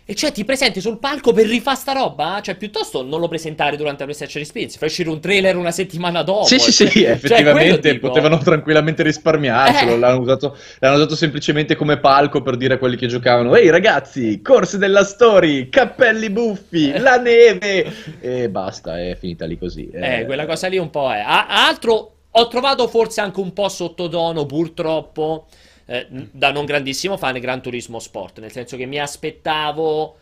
E 0.07 0.13
cioè 0.13 0.31
ti 0.31 0.45
presenti 0.45 0.81
sul 0.81 0.99
palco 0.99 1.33
per 1.33 1.47
rifare 1.47 1.75
sta 1.75 1.91
roba? 1.93 2.39
Cioè, 2.39 2.55
piuttosto 2.57 3.01
non 3.01 3.19
lo 3.19 3.27
presentare 3.27 3.75
durante 3.75 4.01
la 4.01 4.05
PlayStation 4.05 4.43
Experience, 4.43 4.77
fai 4.77 4.87
uscire 4.87 5.09
un 5.09 5.19
trailer 5.19 5.55
una 5.55 5.71
settimana 5.71 6.21
dopo. 6.21 6.45
Sì, 6.45 6.59
sì, 6.59 6.71
sì, 6.71 6.87
Cioè, 6.87 7.09
effettivamente 7.09 7.79
quello 7.79 7.93
dico. 7.95 8.07
potevano 8.09 8.37
tranquillamente 8.37 9.01
risparmiarselo. 9.01 9.93
Eh. 9.93 9.97
L'hanno 9.97 10.19
usato, 10.19 10.55
l'hanno 10.77 10.97
usato 10.97 11.15
semplicemente 11.15 11.75
come 11.75 11.97
palco 11.97 12.43
per 12.43 12.55
dire 12.55 12.75
a 12.75 12.77
quelli 12.77 12.97
che 12.97 13.07
giocavano: 13.07 13.55
Ehi 13.55 13.71
ragazzi, 13.71 14.41
corse 14.43 14.77
della 14.77 15.03
story, 15.03 15.69
cappelli 15.69 16.29
buffi, 16.29 16.91
la 16.99 17.17
neve 17.17 17.91
e 18.19 18.47
basta. 18.49 18.99
È 19.01 19.17
finita 19.19 19.47
lì 19.47 19.57
così. 19.57 19.89
Eh, 19.89 20.25
quella 20.25 20.45
cosa 20.45 20.67
lì 20.67 20.77
un 20.77 20.91
po' 20.91 21.11
è. 21.11 21.17
A- 21.17 21.65
altro, 21.65 22.13
ho 22.29 22.47
trovato 22.47 22.87
forse 22.87 23.21
anche 23.21 23.39
un 23.39 23.53
po' 23.53 23.69
sottotono, 23.69 24.45
purtroppo, 24.45 25.47
eh, 25.87 26.07
da 26.31 26.51
non 26.51 26.65
grandissimo 26.65 27.17
fan 27.17 27.39
Gran 27.39 27.61
Turismo 27.61 27.99
Sport, 27.99 28.39
nel 28.39 28.51
senso 28.51 28.77
che 28.77 28.85
mi 28.85 28.99
aspettavo... 28.99 30.17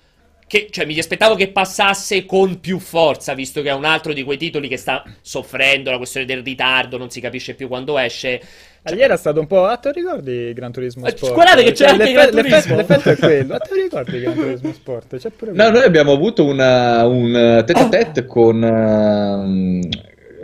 Che, 0.46 0.68
cioè, 0.70 0.86
mi 0.86 1.00
aspettavo 1.00 1.36
che 1.36 1.48
passasse 1.48 2.26
con 2.26 2.60
più 2.60 2.78
forza, 2.78 3.34
visto 3.34 3.62
che 3.62 3.70
è 3.70 3.74
un 3.74 3.86
altro 3.86 4.12
di 4.14 4.24
quei 4.24 4.38
titoli 4.38 4.68
che 4.68 4.76
sta 4.78 5.02
soffrendo 5.22 5.90
la 5.90 5.98
questione 5.98 6.26
del 6.28 6.44
ritardo, 6.44 6.98
non 6.98 7.10
si 7.10 7.22
capisce 7.22 7.56
più 7.56 7.68
quando 7.70 7.98
esce. 7.98 8.40
Ah, 8.84 8.90
Ieri 8.92 9.02
era 9.04 9.16
stato 9.18 9.40
un 9.40 9.48
po'. 9.48 9.66
Ah, 9.66 9.78
te 9.78 9.88
lo 9.88 9.94
ricordi 9.96 10.52
Gran 10.54 10.72
Turismo 10.74 11.08
Eh, 11.08 11.12
Sport? 11.16 11.34
guardate 11.34 11.64
che 11.64 11.72
c'è 11.72 11.88
anche 11.88 12.04
l'effetto- 12.04 12.36
Gran 12.36 12.50
Turismo. 12.50 12.76
l'effetto- 12.76 13.10
L'effetto 13.10 13.10
è 13.10 13.18
quello. 13.30 13.54
Ah, 13.56 13.60
te 13.60 13.70
lo 13.76 13.82
ricordi 13.82 14.20
Gran 14.20 14.34
Turismo 14.36 14.74
Sport? 14.74 15.18
C'è 15.18 15.30
pure 15.30 15.52
No, 15.54 15.70
noi 15.70 15.84
abbiamo 15.84 16.12
avuto 16.12 16.44
una, 16.46 17.06
un 17.08 17.36
eh, 17.36 17.64
tête 17.64 17.80
à 17.80 17.90
tête 17.90 18.26
con. 18.26 18.62
ehm, 18.64 19.82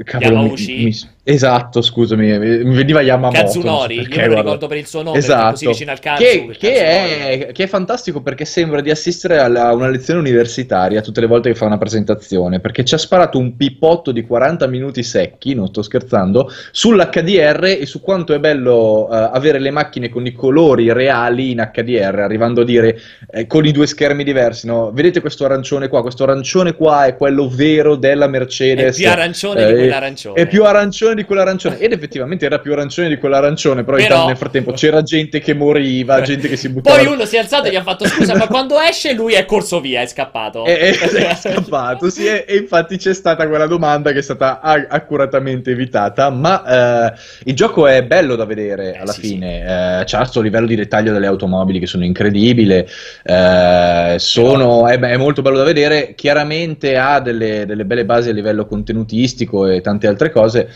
cavolo, 0.06 0.54
mi- 0.54 0.84
mi- 0.86 0.98
esatto, 1.24 1.82
scusami, 1.82 2.40
mi 2.40 2.76
veniva 2.76 3.02
Yamamoto. 3.02 3.38
non 3.42 3.52
so 3.52 3.60
Kazunori, 3.60 3.96
io 3.96 4.02
perché, 4.04 4.20
me 4.22 4.28
lo 4.28 4.36
ricordo 4.36 4.68
per 4.68 4.78
il 4.78 4.86
suo 4.88 5.04
nome, 5.04 5.20
perché 5.20 5.34
è 5.34 5.36
così 5.36 5.54
Esatto, 5.54 5.70
vicino 5.72 5.92
al 5.92 6.00
cazzo. 6.00 6.24
che, 6.24 6.48
che 6.58 6.72
Kazunori. 6.74 7.40
è, 7.40 7.52
che 7.54 7.64
è 7.64 7.68
fantastico 7.68 8.22
perché 8.22 8.46
sembra 8.46 8.82
di 8.82 8.90
assistere 8.90 9.40
a 9.40 9.74
una 9.74 9.90
lezione 9.90 10.20
universitaria 10.20 11.02
tutte 11.02 11.20
le 11.22 11.28
volte 11.28 11.50
che 11.50 11.56
fa 11.56 11.66
una 11.66 11.78
presentazione, 11.78 12.60
perché 12.60 12.84
ci 12.84 12.96
ha 12.96 12.98
sparato 12.98 13.38
un 13.38 13.56
pippotto 13.56 14.12
di 14.12 14.24
40 14.24 14.66
minuti 14.68 15.04
secchi, 15.04 15.54
non 15.54 15.68
sto 15.68 15.82
scherzando, 15.82 16.50
sull'HDR 16.72 17.64
e 17.80 17.86
su 17.86 18.02
quanto 18.02 18.34
è 18.34 18.40
bello 18.40 19.08
eh, 19.12 19.30
avere 19.34 19.60
le 19.60 19.72
macchine 19.72 20.10
con 20.10 20.26
i 20.26 20.32
colori 20.34 20.92
reali 20.92 21.52
in 21.52 21.70
HDR, 21.74 22.20
arrivando 22.20 22.62
a 22.62 22.66
dire 22.66 22.98
eh, 23.32 23.46
con 23.48 23.66
i 23.66 23.72
due 23.72 23.86
schermi 23.88 24.24
diversi, 24.24 24.66
no? 24.68 24.92
Vedete 24.92 25.22
questo 25.22 25.46
arancione 25.46 25.88
qua, 25.88 26.02
questo 26.02 26.24
arancione 26.24 26.74
qua 26.76 27.06
è 27.06 27.16
quello 27.16 27.48
vero 27.50 27.96
della 27.96 28.26
È 28.26 28.30
Mercedes. 28.30 28.98
più 28.98 29.08
arancione 29.10 29.62
eh, 29.64 29.68
di 29.68 29.74
quell'arancione. 29.74 30.42
È 30.42 30.48
più 30.48 30.64
arancione 30.66 31.09
di 31.14 31.24
quell'arancione. 31.24 31.78
Ed 31.80 31.92
effettivamente 31.92 32.46
era 32.46 32.60
più 32.60 32.72
arancione 32.74 33.08
di 33.10 33.18
quell'arancione. 33.18 33.84
Però, 33.84 33.98
Però- 33.98 34.28
nel 34.28 34.38
frattempo 34.38 34.72
c'era 34.74 35.02
gente 35.02 35.40
che 35.40 35.54
moriva, 35.54 36.22
gente 36.22 36.48
che 36.48 36.56
si 36.56 36.70
buttava. 36.70 36.98
Poi 36.98 37.06
uno 37.08 37.26
si 37.26 37.36
è 37.36 37.40
alzato 37.40 37.68
e 37.68 37.72
gli 37.72 37.76
ha 37.76 37.84
fatto 37.84 38.06
scusa, 38.08 38.36
ma 38.36 38.48
quando 38.48 38.80
esce 38.80 39.14
lui 39.14 39.34
è 39.34 39.46
corso 39.46 39.80
via, 39.82 40.02
è 40.02 40.08
scappato. 40.08 40.66
E, 40.66 40.72
e- 40.74 40.98
è 41.30 41.36
scappato, 41.36 42.10
sì, 42.10 42.26
e, 42.28 42.46
infatti 42.56 42.98
c'è 42.98 43.14
stata 43.14 43.48
quella 43.48 43.68
domanda 43.68 44.12
che 44.12 44.20
è 44.20 44.22
stata 44.22 44.60
a- 44.62 44.86
accuratamente 44.90 45.72
evitata. 45.72 46.30
Ma 46.30 47.10
eh, 47.14 47.14
il 47.46 47.56
gioco 47.56 47.88
è 47.88 48.04
bello 48.04 48.36
da 48.36 48.46
vedere 48.46 48.94
Eh, 48.94 48.98
alla 49.00 49.12
sì, 49.12 49.22
fine. 49.22 50.00
Eh, 50.02 50.04
c'ha 50.06 50.18
questo 50.20 50.42
livello 50.42 50.66
di 50.68 50.76
dettaglio 50.76 51.12
delle 51.14 51.28
automobili 51.28 51.80
che 51.80 51.88
sono 51.88 52.04
incredibile. 52.04 52.88
eh, 53.24 54.16
sono, 54.18 54.88
è, 54.88 55.00
è 55.00 55.18
molto 55.18 55.42
bello 55.42 55.58
da 55.58 55.64
vedere. 55.64 56.14
Chiaramente 56.16 56.98
ha 56.98 57.20
delle, 57.20 57.66
delle 57.66 57.86
belle 57.86 58.06
basi 58.06 58.30
a 58.30 58.34
livello 58.34 58.66
contenutistico 58.66 59.68
e 59.68 59.82
tante 59.82 60.08
altre 60.08 60.30
cose. 60.32 60.70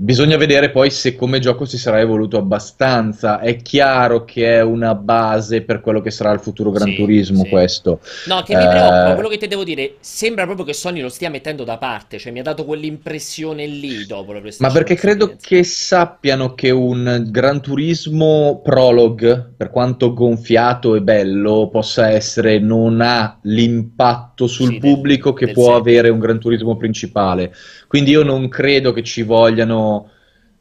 Bisogna 0.00 0.36
vedere 0.36 0.70
poi 0.70 0.90
se 0.90 1.14
come 1.16 1.40
gioco 1.40 1.64
si 1.64 1.76
sarà 1.76 1.98
evoluto 2.00 2.38
abbastanza. 2.38 3.40
È 3.40 3.56
chiaro 3.62 4.24
che 4.24 4.54
è 4.56 4.62
una 4.62 4.94
base 4.94 5.62
per 5.62 5.80
quello 5.80 6.00
che 6.00 6.10
sarà 6.12 6.30
il 6.32 6.40
futuro 6.40 6.70
Gran 6.70 6.92
Sì, 6.92 6.94
Turismo, 6.94 7.44
sì. 7.44 7.48
questo. 7.48 8.00
No, 8.24 8.42
che 8.42 8.54
mi 8.54 8.64
Eh, 8.64 8.68
preoccupa, 8.68 9.14
quello 9.14 9.28
che 9.28 9.38
ti 9.38 9.48
devo 9.48 9.64
dire, 9.64 9.96
sembra 10.00 10.44
proprio 10.44 10.64
che 10.66 10.72
Sony 10.72 11.00
lo 11.00 11.08
stia 11.08 11.30
mettendo 11.30 11.64
da 11.64 11.78
parte, 11.78 12.18
cioè 12.18 12.30
mi 12.32 12.38
ha 12.40 12.42
dato 12.42 12.64
quell'impressione 12.64 13.66
lì 13.66 14.06
dopo 14.06 14.32
la 14.32 14.40
Ma 14.60 14.70
PlayStation 14.70 14.72
perché 14.72 14.96
credo 14.96 15.36
che 15.40 15.62
sappiano 15.62 16.54
che 16.54 16.70
un 16.70 17.26
Gran 17.30 17.60
Turismo 17.62 18.60
Prologue, 18.62 19.54
per 19.56 19.70
quanto 19.70 20.12
gonfiato 20.12 20.96
e 20.96 21.00
bello, 21.02 21.68
possa 21.70 22.10
essere, 22.10 22.58
non 22.58 23.00
ha 23.00 23.38
l'impatto 23.42 24.48
sul 24.48 24.72
Sì, 24.72 24.78
del- 24.80 24.80
pubblico 24.80 25.32
che 25.32 25.46
del 25.46 25.54
può 25.54 25.74
seguito. 25.74 25.88
avere 25.90 26.08
un 26.08 26.18
Gran 26.18 26.40
Turismo 26.40 26.76
principale. 26.76 27.52
Quindi 27.86 28.10
io 28.10 28.24
non 28.24 28.48
credo 28.48 28.92
che 28.92 29.02
ci 29.04 29.22
vogliano, 29.22 29.87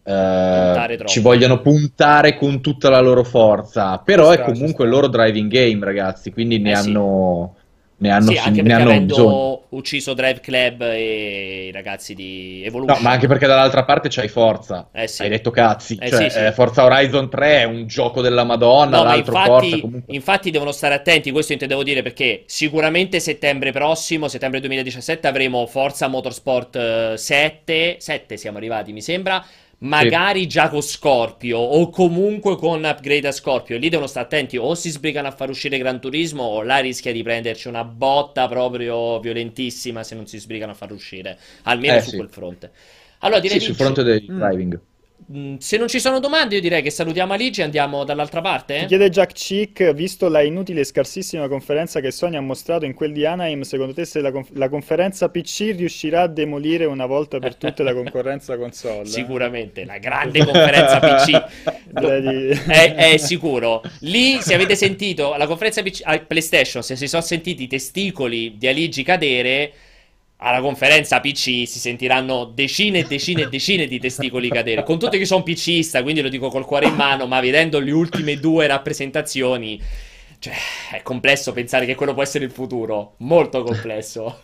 eh, 0.07 0.99
ci 1.05 1.19
vogliano 1.19 1.59
puntare 1.61 2.37
con 2.37 2.61
tutta 2.61 2.89
la 2.89 3.01
loro 3.01 3.23
forza. 3.23 3.97
Però 3.97 4.33
Ci 4.33 4.39
è 4.39 4.43
comunque 4.43 4.85
il 4.85 4.91
loro 4.91 5.07
driving 5.07 5.51
game, 5.51 5.83
ragazzi. 5.83 6.31
Quindi 6.31 6.59
ne 6.59 6.71
Eh 6.71 6.75
sì. 6.75 6.91
Ne 7.99 8.11
hanno, 8.11 8.31
Sì, 8.31 8.37
anche 8.37 8.61
ne 8.61 8.73
hanno 8.73 8.83
avendo 8.85 9.15
bisogno. 9.15 9.61
ucciso 9.69 10.13
Drive 10.13 10.39
Club 10.39 10.81
e 10.81 11.65
i 11.67 11.71
ragazzi 11.71 12.13
di 12.13 12.61
Evolution. 12.63 12.97
No, 12.97 13.03
ma 13.03 13.11
anche 13.11 13.27
perché 13.27 13.47
dall'altra 13.47 13.83
parte 13.85 14.07
c'hai 14.09 14.27
Forza. 14.27 14.89
Eh 14.91 15.07
sì. 15.07 15.23
Hai 15.23 15.29
detto 15.29 15.49
cazzi. 15.51 15.97
Eh 15.99 16.09
cioè, 16.09 16.29
sì, 16.29 16.37
sì. 16.37 16.45
eh, 16.45 16.51
Forza 16.51 16.83
Horizon 16.83 17.29
3 17.29 17.59
è 17.59 17.63
un 17.63 17.87
gioco 17.87 18.21
della 18.21 18.43
Madonna, 18.43 18.97
No, 18.97 19.03
ma 19.03 19.09
l'altro 19.15 19.33
infatti, 19.35 19.49
Forza 19.69 19.79
comunque. 19.81 20.13
infatti 20.13 20.51
devono 20.51 20.71
stare 20.71 20.93
attenti, 20.93 21.31
questo 21.31 21.53
intendevo 21.53 21.83
dire 21.83 22.01
perché 22.03 22.43
sicuramente 22.45 23.19
settembre 23.19 23.71
prossimo, 23.71 24.27
settembre 24.27 24.59
2017, 24.59 25.27
avremo 25.27 25.65
Forza 25.65 26.07
Motorsport 26.07 26.75
eh, 26.75 27.13
7, 27.17 27.95
7 27.99 28.37
siamo 28.37 28.57
arrivati 28.57 28.93
mi 28.93 29.01
sembra, 29.01 29.43
magari 29.79 30.47
già 30.47 30.69
con 30.69 30.81
Scorpio 30.81 31.57
o 31.59 31.89
comunque 31.89 32.55
con 32.57 32.83
upgrade 32.83 33.27
a 33.27 33.31
Scorpio, 33.31 33.77
lì 33.77 33.89
devono 33.89 34.07
stare 34.07 34.25
attenti 34.25 34.57
o 34.57 34.73
si 34.75 34.89
sbrigano 34.89 35.27
a 35.27 35.31
far 35.31 35.49
uscire 35.49 35.77
Gran 35.77 35.99
Turismo 36.01 36.43
o 36.43 36.61
là 36.63 36.77
rischia 36.79 37.11
di 37.11 37.21
prenderci 37.23 37.67
una 37.67 37.83
botta 37.83 38.47
proprio 38.47 39.19
violentissima 39.19 40.03
se 40.03 40.15
non 40.15 40.25
si 40.27 40.39
sbrigano 40.39 40.71
a 40.71 40.75
far 40.75 40.91
uscire, 40.91 41.37
almeno 41.63 41.97
Eh, 41.97 41.99
su 41.99 42.11
sì. 42.11 42.15
quel 42.15 42.29
fronte. 42.29 42.71
Allora 43.19 43.39
direi 43.39 43.59
Sì, 43.59 43.59
sul 43.59 43.75
fronte 43.75 44.03
del 44.03 44.29
Mm. 44.29 44.35
driving. 44.35 44.73
mh, 44.73 44.79
se 45.57 45.75
non 45.75 45.89
ci 45.89 45.99
sono 45.99 46.21
domande 46.21 46.55
io 46.55 46.61
direi 46.61 46.81
che 46.81 46.89
salutiamo 46.89 47.33
Aligi 47.33 47.59
e 47.59 47.65
andiamo 47.65 48.05
dall'altra 48.05 48.39
parte. 48.39 48.79
Ti 48.79 48.85
chiede 48.85 49.09
Jack 49.09 49.33
Chick, 49.33 49.93
visto 49.93 50.29
la 50.29 50.41
inutile 50.41 50.81
e 50.81 50.83
scarsissima 50.85 51.49
conferenza 51.49 51.99
che 51.99 52.11
Sony 52.11 52.37
ha 52.37 52.41
mostrato 52.41 52.85
in 52.85 52.93
quel 52.93 53.11
di 53.11 53.25
Anaheim, 53.25 53.63
secondo 53.63 53.93
te 53.93 54.05
se 54.05 54.21
la, 54.21 54.31
conf- 54.31 54.51
la 54.53 54.69
conferenza 54.69 55.27
PC 55.27 55.73
riuscirà 55.75 56.21
a 56.21 56.27
demolire 56.27 56.85
una 56.85 57.05
volta 57.05 57.39
per 57.39 57.55
tutte 57.55 57.83
la 57.83 57.93
concorrenza 57.93 58.57
console? 58.57 59.03
Sicuramente, 59.05 59.83
la 59.83 59.97
grande 59.97 60.45
conferenza 60.45 60.99
PC 60.99 61.43
è, 62.69 62.95
è 62.95 63.17
sicuro. 63.17 63.81
Lì, 64.01 64.39
se 64.39 64.53
avete 64.53 64.77
sentito 64.77 65.35
la 65.35 65.45
conferenza 65.45 65.83
PC, 65.83 66.01
a 66.05 66.19
PlayStation, 66.19 66.81
se 66.81 66.95
si 66.95 67.07
sono 67.07 67.21
sentiti 67.21 67.63
i 67.63 67.67
testicoli 67.67 68.57
di 68.57 68.67
Aligi 68.67 69.03
cadere, 69.03 69.73
alla 70.37 70.61
conferenza 70.61 71.19
PC 71.19 71.65
si 71.65 71.79
sentiranno 71.79 72.45
decine 72.45 72.99
e 72.99 73.03
decine 73.03 73.43
e 73.43 73.49
decine 73.49 73.87
di 73.87 73.99
testicoli 73.99 74.49
cadere. 74.49 74.83
Con 74.83 74.99
tutto 74.99 75.17
che 75.17 75.25
sono 75.25 75.43
PCista, 75.43 76.03
quindi 76.03 76.21
lo 76.21 76.29
dico 76.29 76.49
col 76.49 76.65
cuore 76.65 76.87
in 76.87 76.95
mano, 76.95 77.25
ma 77.25 77.39
vedendo 77.39 77.79
le 77.79 77.91
ultime 77.91 78.37
due 78.39 78.67
rappresentazioni, 78.67 79.81
cioè, 80.39 80.53
è 80.91 81.01
complesso 81.01 81.53
pensare 81.53 81.85
che 81.85 81.95
quello 81.95 82.13
può 82.13 82.21
essere 82.21 82.45
il 82.45 82.51
futuro. 82.51 83.15
Molto 83.17 83.63
complesso. 83.63 84.41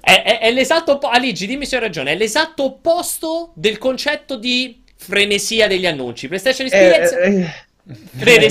È, 0.00 0.22
è- 0.22 0.38
è 0.40 0.52
l'esatto 0.52 0.92
opposto. 0.92 1.16
Aligi, 1.16 1.46
dimmi 1.46 1.66
se 1.66 1.76
ho 1.76 1.80
ragione. 1.80 2.12
È 2.12 2.16
l'esatto 2.16 2.64
opposto 2.64 3.52
del 3.54 3.78
concetto 3.78 4.36
di 4.36 4.82
frenesia 4.96 5.66
degli 5.66 5.86
annunci. 5.86 6.28
PlayStation 6.28 6.66
Experience. 6.66 7.18
Eh, 7.18 7.18
eh, 7.18 7.30
Frenesia. 7.30 7.63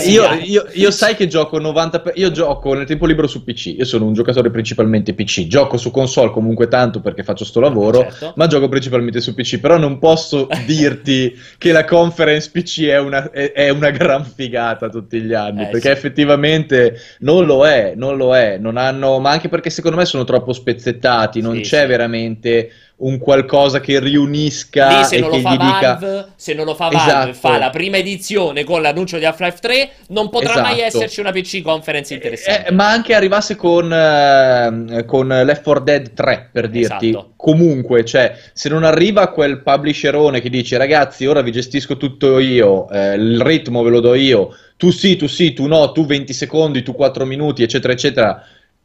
Io, 0.05 0.31
io- 0.43 0.67
io 0.73 0.91
sai 0.91 1.15
che 1.15 1.25
gioco 1.25 1.57
90 1.57 2.01
per- 2.01 2.13
io 2.17 2.29
gioco 2.29 2.75
nel 2.75 2.85
tempo 2.85 3.07
libero 3.07 3.25
su 3.25 3.43
PC, 3.43 3.73
io 3.77 3.83
sono 3.85 4.05
un 4.05 4.13
giocatore 4.13 4.51
principalmente 4.51 5.15
PC, 5.15 5.47
gioco 5.47 5.77
su 5.77 5.89
console 5.89 6.29
comunque 6.29 6.67
tanto 6.67 7.01
perché 7.01 7.23
faccio 7.23 7.43
sto 7.43 7.59
lavoro, 7.59 8.01
Certo. 8.01 8.33
ma 8.35 8.45
gioco 8.45 8.69
principalmente 8.69 9.21
su 9.21 9.33
PC, 9.33 9.59
però 9.59 9.77
non 9.77 9.97
posso 9.97 10.47
dirti 10.67 11.33
che 11.57 11.71
la 11.71 11.83
conference 11.83 12.51
PC 12.51 12.83
è 12.83 12.99
una, 12.99 13.31
è- 13.31 13.53
è 13.53 13.69
una 13.69 13.89
gran 13.89 14.23
figata 14.23 14.87
tutti 14.89 15.19
gli 15.21 15.33
anni, 15.33 15.63
Eh, 15.63 15.67
perché 15.69 15.87
sì. 15.89 15.93
effettivamente 15.97 16.95
non 17.21 17.45
lo 17.45 17.65
è, 17.65 17.93
non 17.95 18.17
lo 18.17 18.35
è, 18.35 18.57
non 18.59 18.77
hanno, 18.77 19.17
ma 19.17 19.31
anche 19.31 19.49
perché 19.49 19.71
secondo 19.71 19.97
me 19.97 20.05
sono 20.05 20.25
troppo 20.25 20.53
spezzettati, 20.53 21.41
non 21.41 21.55
Sì, 21.55 21.61
c'è 21.61 21.81
sì. 21.81 21.87
veramente 21.87 22.71
un 22.95 23.17
qualcosa 23.17 23.79
che 23.79 23.99
riunisca 23.99 24.99
Lì 24.99 25.03
se 25.03 25.15
e 25.15 25.19
non 25.19 25.31
che 25.31 25.35
lo 25.37 25.41
fa 25.41 25.49
gli 25.49 25.57
dica... 25.57 25.95
Valve, 25.95 26.27
se 26.35 26.53
non 26.53 26.65
lo 26.65 26.75
fa 26.75 26.89
Valve, 26.89 27.31
Esatto. 27.31 27.33
fa 27.33 27.57
la 27.57 27.69
prima 27.69 27.97
edizione 27.97 28.63
con 28.63 28.81
l'annuncio 28.81 29.17
di 29.17 29.25
Half-Life 29.25 29.57
3, 29.59 29.89
non 30.09 30.29
potrà 30.29 30.61
mai 30.61 30.79
Esatto. 30.79 30.97
esserci 30.97 31.19
una 31.19 31.31
PC 31.31 31.61
conference 31.61 32.13
interessante. 32.13 32.69
Eh, 32.69 32.71
ma 32.71 32.89
anche 32.89 33.13
arrivasse 33.13 33.55
con, 33.55 33.91
eh, 33.91 35.03
con 35.05 35.27
Left 35.27 35.63
4 35.63 35.83
Dead 35.83 36.13
3 36.13 36.49
per 36.51 36.69
dirti 36.69 37.09
Esatto. 37.09 37.33
comunque, 37.35 38.05
cioè 38.05 38.37
se 38.53 38.69
non 38.69 38.83
arriva 38.83 39.27
quel 39.29 39.61
publisherone 39.61 40.39
che 40.39 40.49
dice 40.49 40.77
ragazzi 40.77 41.25
ora 41.25 41.41
vi 41.41 41.51
gestisco 41.51 41.97
tutto 41.97 42.39
io, 42.39 42.89
eh, 42.89 43.15
il 43.15 43.41
ritmo 43.41 43.81
ve 43.81 43.89
lo 43.89 43.99
do 43.99 44.13
io, 44.13 44.55
tu 44.77 44.91
sì, 44.91 45.15
tu 45.15 45.27
sì, 45.27 45.53
tu 45.53 45.65
no, 45.65 45.91
tu 45.91 46.05
20 46.05 46.31
secondi, 46.33 46.83
tu 46.83 46.93
4 46.93 47.25
minuti, 47.25 47.63
eccetera, 47.63 47.93
eccetera. 47.93 48.43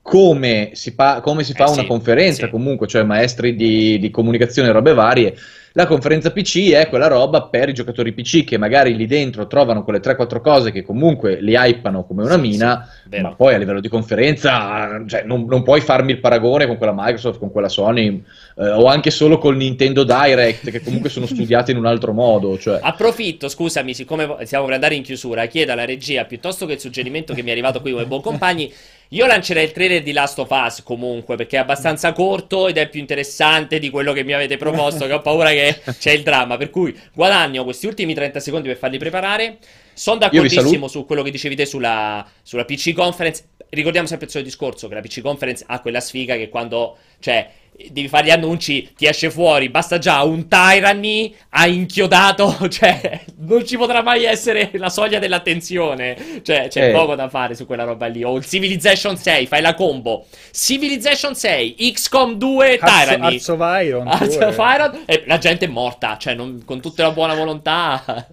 Come 0.09 0.71
si, 0.73 0.95
pa- 0.95 1.21
come 1.21 1.45
si 1.45 1.53
fa 1.53 1.67
Eh, 1.67 1.71
una 1.71 1.83
sì, 1.83 1.87
conferenza 1.87 2.47
sì. 2.47 2.51
comunque, 2.51 2.87
cioè 2.87 3.03
maestri 3.03 3.55
di, 3.55 3.99
di 3.99 4.11
comunicazione 4.11 4.69
e 4.69 4.73
robe 4.73 4.95
varie. 4.95 5.35
La 5.73 5.87
conferenza 5.87 6.33
PC 6.33 6.71
è 6.71 6.89
quella 6.89 7.09
roba 7.09 7.43
per 7.43 7.69
i 7.69 7.75
giocatori 7.75 8.13
PC 8.15 8.43
che 8.45 8.57
magari 8.57 8.97
lì 8.97 9.07
dentro 9.07 9.47
trovano 9.47 9.85
quelle 9.85 10.01
3-4 10.01 10.41
cose 10.41 10.73
che 10.73 10.83
comunque 10.83 11.41
li 11.43 11.55
hypano 11.57 12.05
come 12.05 12.25
una 12.25 12.35
Sì, 12.35 12.41
mina, 12.41 12.89
sì, 13.11 13.21
ma 13.21 13.35
poi 13.35 13.55
a 13.55 13.59
livello 13.59 13.81
di 13.81 13.89
conferenza, 13.89 15.05
cioè, 15.07 15.25
non, 15.25 15.45
non 15.45 15.63
puoi 15.63 15.83
farmi 15.83 16.13
il 16.13 16.21
paragone 16.21 16.67
con 16.67 16.79
quella 16.79 16.95
Microsoft, 16.97 17.39
con 17.39 17.51
quella 17.53 17.69
Sony, 17.69 18.23
eh, 18.57 18.71
o 18.71 18.87
anche 18.87 19.11
solo 19.11 19.37
col 19.39 19.57
Nintendo 19.57 20.05
Direct, 20.05 20.71
che 20.71 20.81
comunque 20.83 21.11
sono 21.11 21.27
studiate 21.29 21.71
in 21.71 21.77
un 21.77 21.87
altro 21.87 22.13
modo. 22.15 22.59
Cioè. 22.59 22.79
Approfitto, 22.83 23.49
scusami, 23.49 23.93
siccome 23.93 24.37
stiamo 24.47 24.65
per 24.65 24.75
andare 24.75 24.95
in 24.95 25.03
chiusura, 25.03 25.47
chiedo 25.47 25.73
alla 25.73 25.85
regia, 25.85 26.25
piuttosto 26.25 26.65
che 26.65 26.75
il 26.75 26.81
suggerimento 26.81 27.35
che 27.35 27.43
mi 27.43 27.49
è 27.49 27.53
arrivato 27.53 27.81
qui 27.81 27.91
come 27.93 28.07
buon 28.07 28.21
compagni, 28.23 28.73
io 29.09 29.27
lancerei 29.27 29.65
il 29.65 29.73
trailer 29.73 30.03
di 30.03 30.13
Last 30.13 30.39
of 30.39 30.51
Us 30.51 30.83
comunque, 30.83 31.37
perché 31.37 31.57
è 31.57 31.61
abbastanza 31.61 32.13
corto 32.13 32.69
ed 32.69 32.77
è 32.77 32.89
più 32.89 33.01
interessante 33.01 33.79
di 33.79 33.89
quello 33.89 34.13
che 34.13 34.23
mi 34.23 34.35
avete 34.35 34.57
proposto, 34.59 35.07
che 35.07 35.13
ho 35.13 35.23
paura 35.23 35.51
che 35.51 35.81
c'è 35.99 36.11
il 36.11 36.23
dramma, 36.23 36.57
per 36.59 36.69
cui 36.69 36.95
guadagno 37.15 37.65
questi 37.65 37.87
ultimi 37.87 38.13
30 38.13 38.41
secondi 38.41 38.69
per 38.69 38.77
farli 38.77 38.99
preparare. 38.99 39.59
Sono 39.95 40.19
d'accordissimo 40.19 40.89
su 40.89 41.07
quello 41.07 41.23
che 41.23 41.31
dicevi 41.31 41.57
te 41.57 41.65
sulla, 41.65 42.27
sulla 42.43 42.65
PC 42.65 42.93
Conference. 42.93 43.45
Ricordiamo 43.71 44.07
sempre 44.07 44.27
il 44.27 44.33
suo 44.33 44.43
discorso, 44.43 44.89
che 44.89 44.95
la 44.95 45.01
PC 45.01 45.21
Conference 45.23 45.65
ha 45.67 45.81
quella 45.81 46.01
sfiga 46.01 46.37
che 46.37 46.49
quando, 46.49 46.99
cioè, 47.19 47.51
devi 47.91 48.09
fare 48.09 48.27
gli 48.27 48.31
annunci, 48.31 48.91
ti 48.97 49.07
esce 49.07 49.31
fuori, 49.31 49.69
basta 49.69 49.99
già 49.99 50.23
un 50.23 50.49
Tyranny 50.49 51.35
ha 51.51 51.67
inchiodato, 51.67 52.57
cioè, 52.69 53.21
non 53.39 53.65
ci 53.67 53.77
potrà 53.77 54.03
mai 54.03 54.25
essere 54.25 54.71
la 54.75 54.89
soglia 54.89 55.19
dell'attenzione, 55.19 56.41
cioè, 56.43 56.69
c'è 56.69 56.89
Eh. 56.89 56.93
poco 56.93 57.15
da 57.15 57.29
fare 57.29 57.55
su 57.55 57.67
quella 57.67 57.85
roba 57.85 58.07
lì, 58.07 58.23
o 58.25 58.37
il 58.37 58.45
Civilization 58.45 59.17
6, 59.17 59.47
fai 59.47 59.61
la 59.63 59.75
combo, 59.75 60.27
Civilization 60.53 61.35
6, 61.35 61.75
XCOM 61.93 62.35
2, 62.35 62.79
Hearts, 62.79 62.81
Tyranny, 63.05 63.33
Hearts 63.35 63.49
of 63.49 63.59
Iron, 63.83 64.07
Hearts 64.09 64.37
of 64.37 64.57
Iron, 64.75 65.03
e 65.07 65.23
la 65.27 65.39
gente 65.39 65.65
è 65.67 65.69
morta, 65.69 66.17
cioè, 66.19 66.35
non- 66.35 66.63
con 66.65 66.81
tutta 66.81 67.03
la 67.05 67.11
buona 67.13 67.35
volontà... 67.35 68.27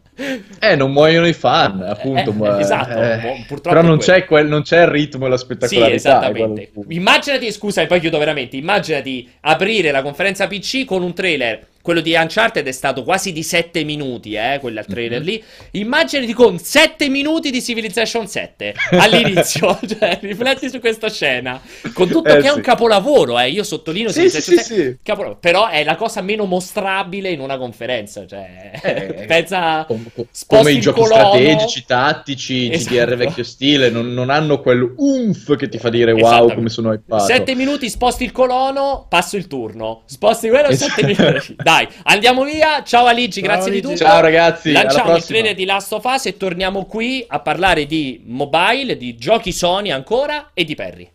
Eh, 0.59 0.75
non 0.75 0.91
muoiono 0.91 1.27
i 1.27 1.33
fan, 1.33 1.81
appunto. 1.81 2.29
Eh, 2.29 2.33
ma- 2.33 2.59
esatto, 2.59 3.01
eh, 3.01 3.43
purtroppo 3.47 3.77
però 3.77 3.81
non 3.81 3.97
c'è, 3.97 4.25
quel- 4.25 4.47
non 4.47 4.61
c'è 4.61 4.81
il 4.81 4.87
ritmo 4.87 5.25
e 5.25 5.29
la 5.29 5.37
Sì, 5.37 5.43
spettacolarità. 5.43 5.91
è 5.91 5.95
esattamente. 5.95 6.71
Immaginati, 6.89 7.51
scusa, 7.51 7.81
e 7.81 7.87
poi 7.87 7.99
chiudo 7.99 8.17
veramente. 8.17 8.55
Immaginati 8.55 9.29
aprire 9.41 9.91
la 9.91 10.01
conferenza 10.01 10.47
PC 10.47 10.85
con 10.85 11.03
un 11.03 11.13
trailer. 11.13 11.67
Quello 11.85 12.01
di 12.01 12.15
Uncharted 12.15 12.65
è 12.65 12.71
stato 12.71 13.03
quasi 13.03 13.31
di 13.31 13.43
7 13.43 13.83
minuti, 13.83 14.33
eh, 14.33 14.57
quel 14.59 14.83
trailer 14.89 15.19
Mhm. 15.19 15.25
lì. 15.27 15.43
Immaginati 15.73 16.33
con 16.33 16.57
7 16.57 17.09
minuti 17.09 17.51
di 17.51 17.61
Civilization 17.61 18.27
7 18.27 18.73
all'inizio. 18.89 19.77
cioè, 19.87 20.17
rifletti 20.19 20.67
su 20.67 20.79
questa 20.79 21.11
scena. 21.11 21.61
Con 21.93 22.07
tutto 22.09 22.29
Eh, 22.29 22.41
che 22.41 22.47
è 22.47 22.49
un 22.49 22.55
sì. 22.55 22.61
capolavoro, 22.61 23.37
eh. 23.39 23.51
Io 23.51 23.61
sottolineo 23.63 24.09
Sì, 24.09 24.21
Civilization 24.31 24.57
sì, 24.57 24.63
7. 24.63 24.81
sì, 24.81 24.87
sì. 24.89 24.97
capolavoro. 25.03 25.37
Però 25.39 25.67
è 25.69 25.83
la 25.83 25.95
cosa 25.95 26.21
meno 26.21 26.45
mostrabile 26.45 27.29
in 27.29 27.39
una 27.39 27.59
conferenza. 27.59 28.25
Cioè, 28.25 28.71
Eh, 28.81 29.25
pensa. 29.29 29.85
com- 29.85 30.09
com- 30.15 30.25
come 30.47 30.71
i 30.71 30.79
giochi 30.79 31.01
colono. 31.01 31.35
strategici, 31.35 31.85
tattici, 31.85 32.71
Esatto. 32.71 32.95
GDR 32.95 33.15
vecchio 33.15 33.43
stile, 33.43 33.91
non, 33.91 34.11
non 34.11 34.31
hanno 34.31 34.59
quel 34.59 34.91
umf 34.97 35.55
che 35.55 35.69
ti 35.69 35.77
fa 35.77 35.89
dire 35.91 36.13
wow 36.13 36.51
come 36.51 36.69
sono 36.69 36.91
hypato. 36.93 37.25
7 37.25 37.53
minuti, 37.53 37.91
sposti 37.91 38.23
il 38.23 38.31
colono, 38.31 39.05
passo 39.07 39.37
il 39.37 39.45
turno. 39.45 40.01
Sposti 40.07 40.49
quello, 40.49 40.69
Esatto. 40.69 40.93
7 40.95 41.05
minuti. 41.05 41.55
Dai, 41.61 41.73
andiamo 42.03 42.43
via. 42.43 42.83
Ciao 42.83 43.05
Aligi, 43.05 43.41
Ciao, 43.41 43.49
grazie 43.49 43.71
di 43.71 43.77
Aligi. 43.77 43.93
tutto. 43.93 44.09
Ciao 44.09 44.21
ragazzi, 44.21 44.69
alla 44.69 44.83
Lanciamo 44.83 45.15
il 45.15 45.23
trailer 45.23 45.55
di 45.55 45.65
Last 45.65 45.93
of 45.93 46.03
Us 46.03 46.25
e 46.27 46.37
torniamo 46.37 46.85
qui 46.85 47.23
a 47.27 47.39
parlare 47.39 47.85
di 47.85 48.21
mobile, 48.25 48.97
di 48.97 49.15
giochi 49.15 49.51
Sony 49.51 49.91
ancora 49.91 50.51
e 50.53 50.63
di 50.63 50.75
Perry. 50.75 51.09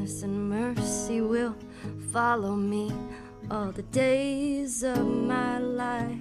And 0.00 0.48
mercy 0.48 1.20
will 1.20 1.54
follow 2.10 2.56
me 2.56 2.90
all 3.50 3.70
the 3.70 3.82
days 3.82 4.82
of 4.82 5.06
my 5.06 5.58
life, 5.58 6.16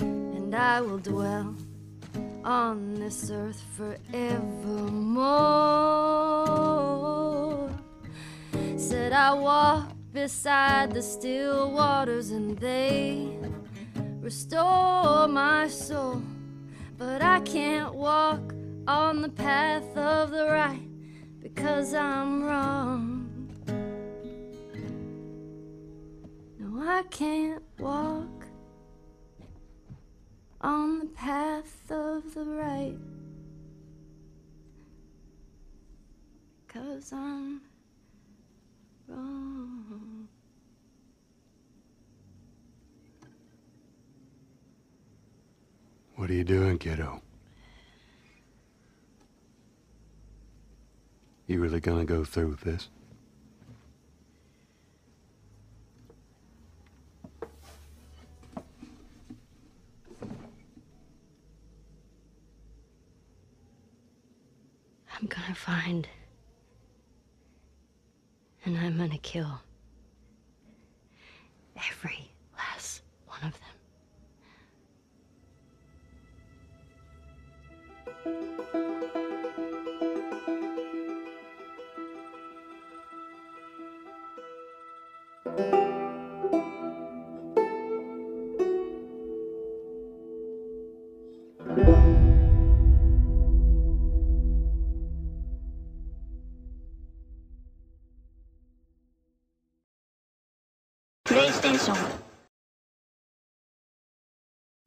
and 0.00 0.54
I 0.54 0.80
will 0.80 0.96
dwell 0.96 1.54
on 2.42 2.94
this 2.94 3.30
earth 3.30 3.62
forevermore. 3.76 5.28
Said 8.78 9.12
I 9.12 9.34
walk 9.34 9.92
beside 10.14 10.92
the 10.92 11.02
still 11.02 11.72
waters, 11.72 12.30
and 12.30 12.58
they 12.58 13.28
restore 14.20 15.28
my 15.28 15.68
soul. 15.68 16.22
But 16.96 17.20
I 17.20 17.40
can't 17.40 17.94
walk 17.94 18.54
on 18.88 19.20
the 19.20 19.28
path 19.28 19.94
of 19.96 20.30
the 20.30 20.46
right 20.46 20.95
because 21.54 21.94
I'm 21.94 22.42
wrong. 22.42 23.48
No, 26.58 26.82
I 26.82 27.04
can't 27.04 27.62
walk 27.78 28.46
on 30.60 30.98
the 30.98 31.06
path 31.06 31.88
of 31.90 32.34
the 32.34 32.44
right 32.44 32.98
because 36.66 37.12
I'm 37.12 37.60
wrong. 39.06 40.26
What 46.16 46.28
are 46.28 46.34
you 46.34 46.42
doing, 46.42 46.78
kiddo? 46.78 47.22
You 51.48 51.60
really 51.60 51.78
gonna 51.78 52.04
go 52.04 52.24
through 52.24 52.48
with 52.48 52.62
this? 52.62 52.88
I'm 65.18 65.26
gonna 65.28 65.54
find. 65.54 66.08
And 68.64 68.76
I'm 68.76 68.98
gonna 68.98 69.16
kill. 69.18 69.60
Every 71.76 72.28
last 72.58 73.02
one 73.28 73.38
of 73.44 73.52
them. 73.52 73.76
PlayStation 78.26 79.25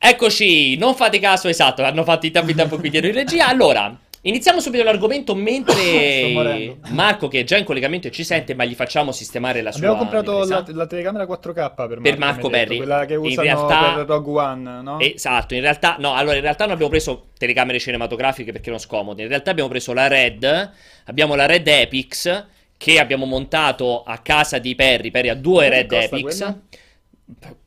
Eccoci, 0.09 0.75
non 0.75 0.95
fate 0.95 1.19
caso, 1.19 1.47
esatto, 1.47 1.83
hanno 1.83 2.03
fatto 2.03 2.25
in 2.25 2.31
tempo 2.31 2.49
in 2.49 2.55
tempo 2.55 2.77
qui 2.79 2.89
dietro 2.89 3.09
in 3.09 3.15
regia. 3.15 3.45
Allora, 3.47 3.95
iniziamo 4.21 4.59
subito 4.59 4.81
l'argomento 4.83 5.35
mentre. 5.35 6.75
Marco, 6.87 7.27
che 7.27 7.41
è 7.41 7.43
già 7.43 7.57
in 7.57 7.63
collegamento, 7.63 8.09
ci 8.09 8.23
sente, 8.23 8.55
ma 8.55 8.65
gli 8.65 8.73
facciamo 8.73 9.11
sistemare 9.11 9.61
la 9.61 9.71
sua 9.71 9.81
Abbiamo 9.81 9.97
comprato 9.99 10.43
la, 10.45 10.65
la 10.67 10.87
telecamera 10.87 11.25
4K 11.25 11.75
per, 11.75 11.99
Per 12.01 12.17
Marco, 12.17 12.17
Marco 12.17 12.47
hai 12.47 12.49
detto, 12.49 12.49
Perry. 12.49 12.77
quella 12.77 13.05
che 13.05 13.13
In 13.13 13.19
usano 13.19 13.41
realtà- 13.43 13.93
per 13.97 14.05
Rogue 14.07 14.41
One, 14.41 14.81
no? 14.81 14.99
Esatto, 14.99 15.53
in 15.53 15.61
realtà 15.61 15.97
no, 15.99 16.15
allora 16.15 16.35
in 16.37 16.41
realtà 16.41 16.63
non 16.63 16.73
abbiamo 16.73 16.91
preso 16.91 17.27
telecamere 17.37 17.77
cinematografiche 17.79 18.51
perché 18.51 18.69
erano 18.69 18.81
scomode. 18.81 19.21
In 19.21 19.27
realtà 19.27 19.51
abbiamo 19.51 19.69
preso 19.69 19.93
la 19.93 20.07
Red, 20.07 20.71
abbiamo 21.05 21.35
la 21.35 21.45
Red 21.45 21.67
Epix 21.67 22.45
che 22.77 22.97
abbiamo 22.99 23.25
montato 23.25 24.01
a 24.01 24.17
casa 24.17 24.57
di 24.57 24.73
Perry. 24.73 25.11
Perry 25.11 25.29
ha 25.29 25.35
due 25.35 25.69
Red 25.69 25.91
Epix. 25.91 26.21
quella? 26.37 26.59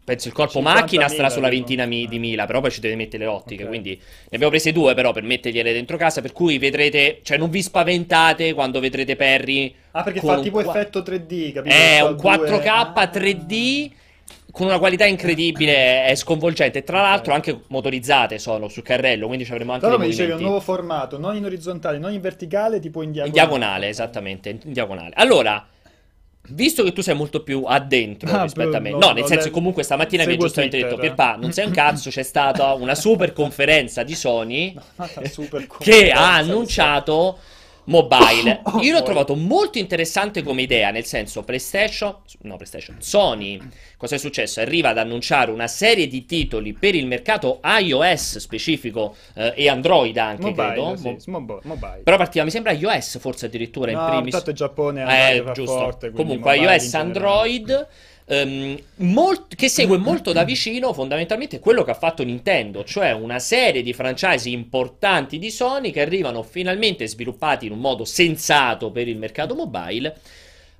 Penso 0.04 0.26
il 0.28 0.34
corpo 0.34 0.58
50.000 0.60 0.62
macchina 0.62 1.08
starà 1.08 1.30
sulla 1.30 1.48
ventina 1.48 1.86
mi- 1.86 2.08
di 2.08 2.18
mila, 2.18 2.46
però 2.46 2.60
poi 2.60 2.72
ci 2.72 2.80
deve 2.80 2.96
mettere 2.96 3.24
le 3.24 3.30
ottiche, 3.30 3.62
Ok. 3.62 3.68
quindi 3.68 3.90
ne 3.90 4.28
abbiamo 4.32 4.48
prese 4.50 4.72
due 4.72 4.94
però 4.94 5.12
per 5.12 5.22
mettergliele 5.22 5.72
dentro 5.72 5.96
casa, 5.96 6.20
per 6.20 6.32
cui 6.32 6.58
vedrete, 6.58 7.20
cioè 7.22 7.38
non 7.38 7.48
vi 7.48 7.62
spaventate 7.62 8.54
quando 8.54 8.80
vedrete 8.80 9.14
Perry 9.14 9.72
Ah, 9.92 10.02
perché 10.02 10.18
fa 10.20 10.40
tipo 10.40 10.60
qua- 10.62 10.72
effetto 10.76 11.02
3D, 11.02 11.52
capito? 11.52 11.74
è 11.74 12.00
un 12.00 12.16
due- 12.16 12.20
4K 12.20 12.66
Ah. 12.66 13.06
3D 13.06 13.90
con 14.50 14.66
una 14.66 14.78
qualità 14.80 15.06
incredibile, 15.06 16.04
è 16.04 16.14
sconvolgente. 16.16 16.82
Tra 16.82 17.00
l'altro 17.00 17.32
anche 17.32 17.60
motorizzate 17.68 18.38
sono 18.38 18.68
sul 18.68 18.82
carrello, 18.82 19.26
quindi 19.28 19.44
ci 19.44 19.52
avremo 19.52 19.72
anche 19.72 19.86
Però 19.86 19.96
mi 19.98 20.08
dicevi 20.08 20.32
un 20.32 20.40
nuovo 20.40 20.60
formato, 20.60 21.18
non 21.18 21.36
in 21.36 21.44
orizzontale, 21.44 21.98
non 21.98 22.12
in 22.12 22.20
verticale, 22.20 22.80
tipo 22.80 23.02
in 23.02 23.12
diagonale. 23.12 23.40
In 23.40 23.48
diagonale, 23.48 23.88
esattamente, 23.88 24.50
in 24.50 24.58
diagonale. 24.72 25.12
Allora, 25.14 25.64
visto 26.48 26.82
che 26.82 26.92
tu 26.92 27.02
sei 27.02 27.14
molto 27.14 27.42
più 27.42 27.64
addentro 27.66 28.30
Ah, 28.30 28.42
rispetto 28.42 28.76
a 28.76 28.80
me, 28.80 28.90
no, 28.90 28.98
no, 28.98 29.06
no, 29.06 29.12
nel 29.12 29.26
senso 29.26 29.46
che 29.46 29.50
comunque 29.50 29.82
stamattina 29.82 30.24
mi 30.24 30.32
hai 30.32 30.38
giustamente 30.38 30.76
detto, 30.76 30.96
Twitter. 30.96 31.14
Pierpa, 31.14 31.36
non 31.36 31.52
sei 31.52 31.66
un 31.66 31.72
cazzo, 31.72 32.10
c'è 32.10 32.22
stata 32.22 32.72
una 32.72 32.94
super 32.94 33.32
conferenza 33.32 34.02
di 34.02 34.14
Sony 34.14 34.74
che 35.78 36.10
ha 36.10 36.34
annunciato 36.34 37.38
mobile. 37.84 38.62
Io 38.80 38.92
l'ho 38.92 39.02
trovato 39.02 39.34
molto 39.34 39.78
interessante 39.78 40.42
come 40.42 40.62
idea, 40.62 40.90
nel 40.90 41.04
senso 41.04 41.42
PlayStation, 41.42 42.16
no 42.42 42.56
PlayStation, 42.56 42.96
Sony, 43.00 43.58
cosa 43.96 44.14
è 44.14 44.18
successo? 44.18 44.60
Arriva 44.60 44.90
ad 44.90 44.98
annunciare 44.98 45.50
una 45.50 45.66
serie 45.68 46.06
di 46.06 46.24
titoli 46.26 46.72
per 46.72 46.94
il 46.94 47.06
mercato 47.06 47.60
iOS 47.64 48.38
specifico 48.38 49.14
eh, 49.34 49.52
e 49.56 49.68
Android 49.68 50.16
anche, 50.16 50.42
Mobile, 50.44 50.66
credo. 50.72 50.96
sì, 51.18 51.30
Mo- 51.30 51.60
mobile. 51.62 52.00
Però 52.04 52.16
partiva, 52.16 52.44
mi 52.44 52.50
sembra 52.50 52.72
iOS 52.72 53.18
forse 53.18 53.46
addirittura 53.46 53.90
in 53.90 53.96
no, 53.98 54.06
primis. 54.06 54.32
tanto 54.32 54.50
il 54.50 54.56
Giappone 54.56 55.04
è 55.04 55.36
Eh, 55.36 55.52
giusto. 55.52 55.76
forte, 55.78 56.10
Comunque 56.10 56.56
iOS 56.56 56.84
in 56.84 56.90
generale. 56.90 57.88
Ehm, 58.26 58.78
molt- 58.96 59.54
che 59.54 59.68
segue 59.68 59.98
molto 59.98 60.32
da 60.32 60.44
vicino 60.44 60.92
fondamentalmente 60.92 61.58
quello 61.58 61.82
che 61.82 61.90
ha 61.90 61.94
fatto 61.94 62.22
Nintendo, 62.22 62.84
cioè 62.84 63.12
una 63.12 63.38
serie 63.38 63.82
di 63.82 63.92
franchise 63.92 64.48
importanti 64.48 65.38
di 65.38 65.50
Sony 65.50 65.90
che 65.90 66.00
arrivano 66.00 66.42
finalmente 66.42 67.06
sviluppati 67.06 67.66
in 67.66 67.72
un 67.72 67.80
modo 67.80 68.04
sensato 68.04 68.90
per 68.90 69.08
il 69.08 69.16
mercato 69.16 69.54
mobile, 69.54 70.16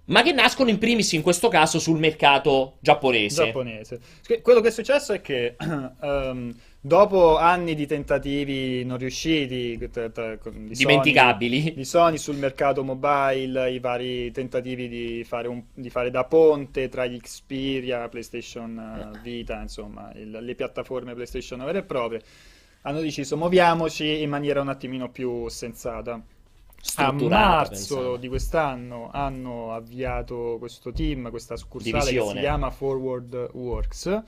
ma 0.05 0.23
che 0.23 0.33
nascono 0.33 0.71
in 0.71 0.79
primis 0.79 1.13
in 1.13 1.23
questo 1.23 1.49
caso 1.49 1.79
sul 1.79 1.99
mercato 1.99 2.77
giapponese. 2.81 3.45
giapponese. 3.45 4.01
Que- 4.25 4.41
Quello 4.41 4.61
che 4.61 4.69
è 4.69 4.73
successo 4.73 5.13
è 5.13 5.21
che 5.21 5.57
ehm, 5.59 6.55
dopo 6.85 7.37
anni 7.39 7.75
di 7.77 7.87
tentativi 7.87 8.85
non 8.85 8.99
riusciti, 8.99 9.79
di 9.79 9.89
Sony- 9.93 10.69
Dimenticabili. 10.75 11.75
di 11.75 11.85
Sony 11.85 12.19
sul 12.19 12.37
mercato 12.37 12.83
mobile, 12.83 13.71
i 13.71 13.79
vari 13.79 14.33
tentativi 14.33 14.89
di 14.89 15.25
fare, 15.25 15.47
un- 15.47 15.63
di 15.73 15.91
fare 15.91 16.11
da 16.11 16.25
ponte 16.25 16.89
tra 16.89 17.07
gli 17.07 17.19
Xperia, 17.21 18.09
PlayStation 18.09 19.13
eh, 19.15 19.19
Vita, 19.23 19.61
insomma, 19.61 20.11
il- 20.17 20.31
le 20.43 20.55
piattaforme 20.57 21.15
PlayStation 21.15 21.61
vere 21.65 21.79
e 21.79 21.83
proprie, 21.85 22.21
hanno 22.83 23.01
deciso 23.01 23.37
muoviamoci 23.37 24.21
in 24.21 24.29
maniera 24.29 24.61
un 24.61 24.69
attimino 24.69 25.09
più 25.09 25.49
sensata. 25.49 26.21
A 26.97 27.13
marzo 27.13 27.69
pensavo. 27.95 28.17
di 28.17 28.27
quest'anno 28.27 29.09
hanno 29.13 29.73
avviato 29.73 30.57
questo 30.59 30.91
team, 30.91 31.31
questa 31.31 31.55
succursale 31.57 31.99
che 31.99 32.03
si 32.03 32.11
Divisione. 32.11 32.41
chiama 32.41 32.71
Forward 32.71 33.51
Works, 33.53 34.23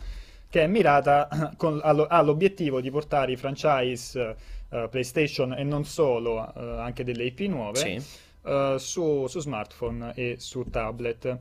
che 0.55 0.63
è 0.63 0.67
mirata 0.69 1.29
con- 1.59 1.81
allo- 1.83 2.07
ha 2.07 2.23
l'obiettivo 2.23 2.81
di 2.81 2.89
portare 2.89 3.33
i 3.33 3.37
franchise 3.37 4.37
eh, 4.71 4.87
PlayStation 4.89 5.53
e 5.53 5.65
non 5.65 5.85
solo, 5.85 6.47
eh, 6.55 6.61
anche 6.81 7.03
delle 7.03 7.25
IP 7.25 7.41
nuove, 7.49 7.77
Sì. 7.77 8.01
eh, 8.47 8.77
su, 8.79 9.27
su 9.27 9.41
smartphone 9.41 10.13
e 10.15 10.37
su 10.39 10.63
tablet. 10.71 11.39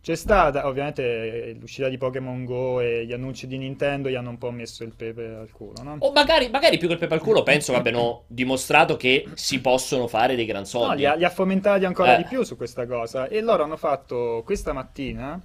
C'è 0.00 0.14
stata, 0.14 0.66
ovviamente, 0.66 1.54
l'uscita 1.60 1.88
di 1.90 1.98
Pokémon 1.98 2.44
Go 2.46 2.80
e 2.80 3.04
gli 3.04 3.12
annunci 3.12 3.46
di 3.46 3.58
Nintendo 3.58 4.08
gli 4.08 4.14
hanno 4.14 4.30
un 4.30 4.38
po' 4.38 4.50
messo 4.52 4.84
il 4.84 4.94
pepe 4.96 5.26
al 5.34 5.50
culo, 5.50 5.82
no? 5.82 5.96
O 5.98 6.12
magari, 6.12 6.48
magari 6.48 6.78
più 6.78 6.86
che 6.86 6.94
il 6.94 6.98
pepe 7.00 7.14
al 7.14 7.20
culo, 7.20 7.42
penso 7.42 7.72
che 7.72 7.78
abbiano 7.78 8.22
dimostrato 8.28 8.96
che 8.96 9.26
si 9.34 9.60
possono 9.60 10.06
fare 10.06 10.34
dei 10.34 10.46
gran 10.46 10.60
No, 10.62 10.66
soldi. 10.66 10.96
li 10.98 11.04
ha, 11.06 11.14
li 11.14 11.24
ha 11.24 11.30
fomentati 11.30 11.84
ancora 11.84 12.14
Eh. 12.14 12.18
di 12.22 12.24
più 12.24 12.42
su 12.44 12.56
questa 12.56 12.86
cosa. 12.86 13.26
E 13.28 13.42
loro 13.42 13.64
hanno 13.64 13.76
fatto 13.76 14.42
questa 14.46 14.72
mattina 14.72 15.38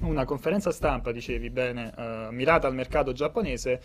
una 0.00 0.24
conferenza 0.24 0.70
stampa, 0.72 1.12
dicevi 1.12 1.50
bene, 1.50 1.92
eh, 1.96 2.28
mirata 2.30 2.66
al 2.66 2.74
mercato 2.74 3.12
giapponese, 3.12 3.80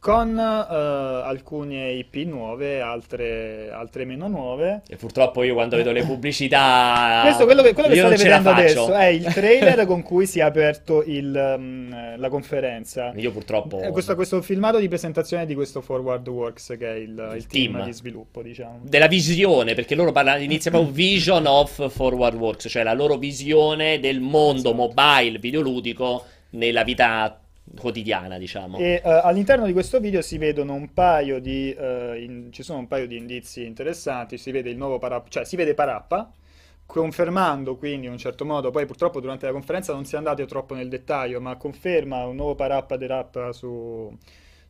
con 0.00 0.36
eh, 0.36 0.42
alcune 0.42 1.90
IP 1.90 2.26
nuove, 2.26 2.80
altre, 2.80 3.70
altre 3.70 4.06
meno 4.06 4.28
nuove. 4.28 4.80
E 4.88 4.96
purtroppo 4.96 5.42
io 5.42 5.52
quando 5.52 5.76
vedo 5.76 5.92
le 5.92 6.02
pubblicità. 6.02 7.20
Questo, 7.22 7.44
quello 7.44 7.60
che, 7.62 7.74
quello 7.74 7.90
che 7.90 7.96
state 7.96 8.16
vedendo 8.16 8.50
adesso 8.50 8.92
è 8.94 9.06
il 9.06 9.24
trailer 9.32 9.84
con 9.84 10.02
cui 10.02 10.26
si 10.26 10.38
è 10.38 10.42
aperto 10.42 11.02
il, 11.04 11.56
mm, 11.58 11.92
la 12.16 12.28
conferenza. 12.30 13.12
Io 13.16 13.30
purtroppo. 13.30 13.82
Eh, 13.82 13.90
Questo, 13.90 14.14
questo 14.14 14.40
filmato 14.40 14.78
di 14.78 14.88
presentazione 14.88 15.44
di 15.44 15.54
questo 15.54 15.82
Forward 15.82 16.26
Works, 16.26 16.76
che 16.78 16.88
è 16.88 16.96
il, 16.96 17.32
il 17.36 17.46
team, 17.46 17.74
team. 17.74 17.84
di 17.84 17.92
sviluppo, 17.92 18.40
diciamo. 18.40 18.80
Della 18.82 19.06
visione, 19.06 19.74
perché 19.74 19.94
loro 19.94 20.12
parlano, 20.12 20.42
inizia 20.42 20.70
proprio 20.70 20.92
Vision 20.92 21.46
of 21.46 21.90
Forward 21.90 22.36
Works, 22.36 22.68
cioè 22.70 22.82
la 22.82 22.94
loro 22.94 23.18
visione 23.18 24.00
del 24.00 24.20
mondo 24.20 24.72
mobile 24.72 25.38
videoludico 25.38 26.24
nella 26.50 26.84
vita 26.84 27.39
quotidiana, 27.78 28.38
diciamo. 28.38 28.78
E 28.78 29.00
eh, 29.04 29.20
all'interno 29.22 29.66
di 29.66 29.72
questo 29.72 30.00
video 30.00 30.22
si 30.22 30.38
vedono 30.38 30.74
un 30.74 30.92
paio 30.92 31.40
di, 31.40 31.72
eh, 31.72 32.22
in- 32.22 32.52
ci 32.52 32.62
sono 32.62 32.78
un 32.80 32.86
paio 32.86 33.06
di 33.06 33.16
indizi 33.16 33.64
interessanti, 33.64 34.38
si 34.38 34.50
vede 34.50 34.70
il 34.70 34.76
nuovo 34.76 34.98
Parappa, 34.98 35.28
cioè 35.28 35.44
si 35.44 35.56
vede 35.56 35.74
Parappa, 35.74 36.30
confermando 36.86 37.76
quindi 37.76 38.06
in 38.06 38.12
un 38.12 38.18
certo 38.18 38.44
modo, 38.44 38.70
poi 38.70 38.84
purtroppo 38.86 39.20
durante 39.20 39.46
la 39.46 39.52
conferenza 39.52 39.92
non 39.92 40.04
si 40.04 40.14
è 40.14 40.18
andati 40.18 40.44
troppo 40.46 40.74
nel 40.74 40.88
dettaglio, 40.88 41.40
ma 41.40 41.56
conferma 41.56 42.24
un 42.26 42.36
nuovo 42.36 42.54
Parappa 42.54 42.96
de 42.96 43.06
Rap 43.06 43.50
su, 43.50 44.16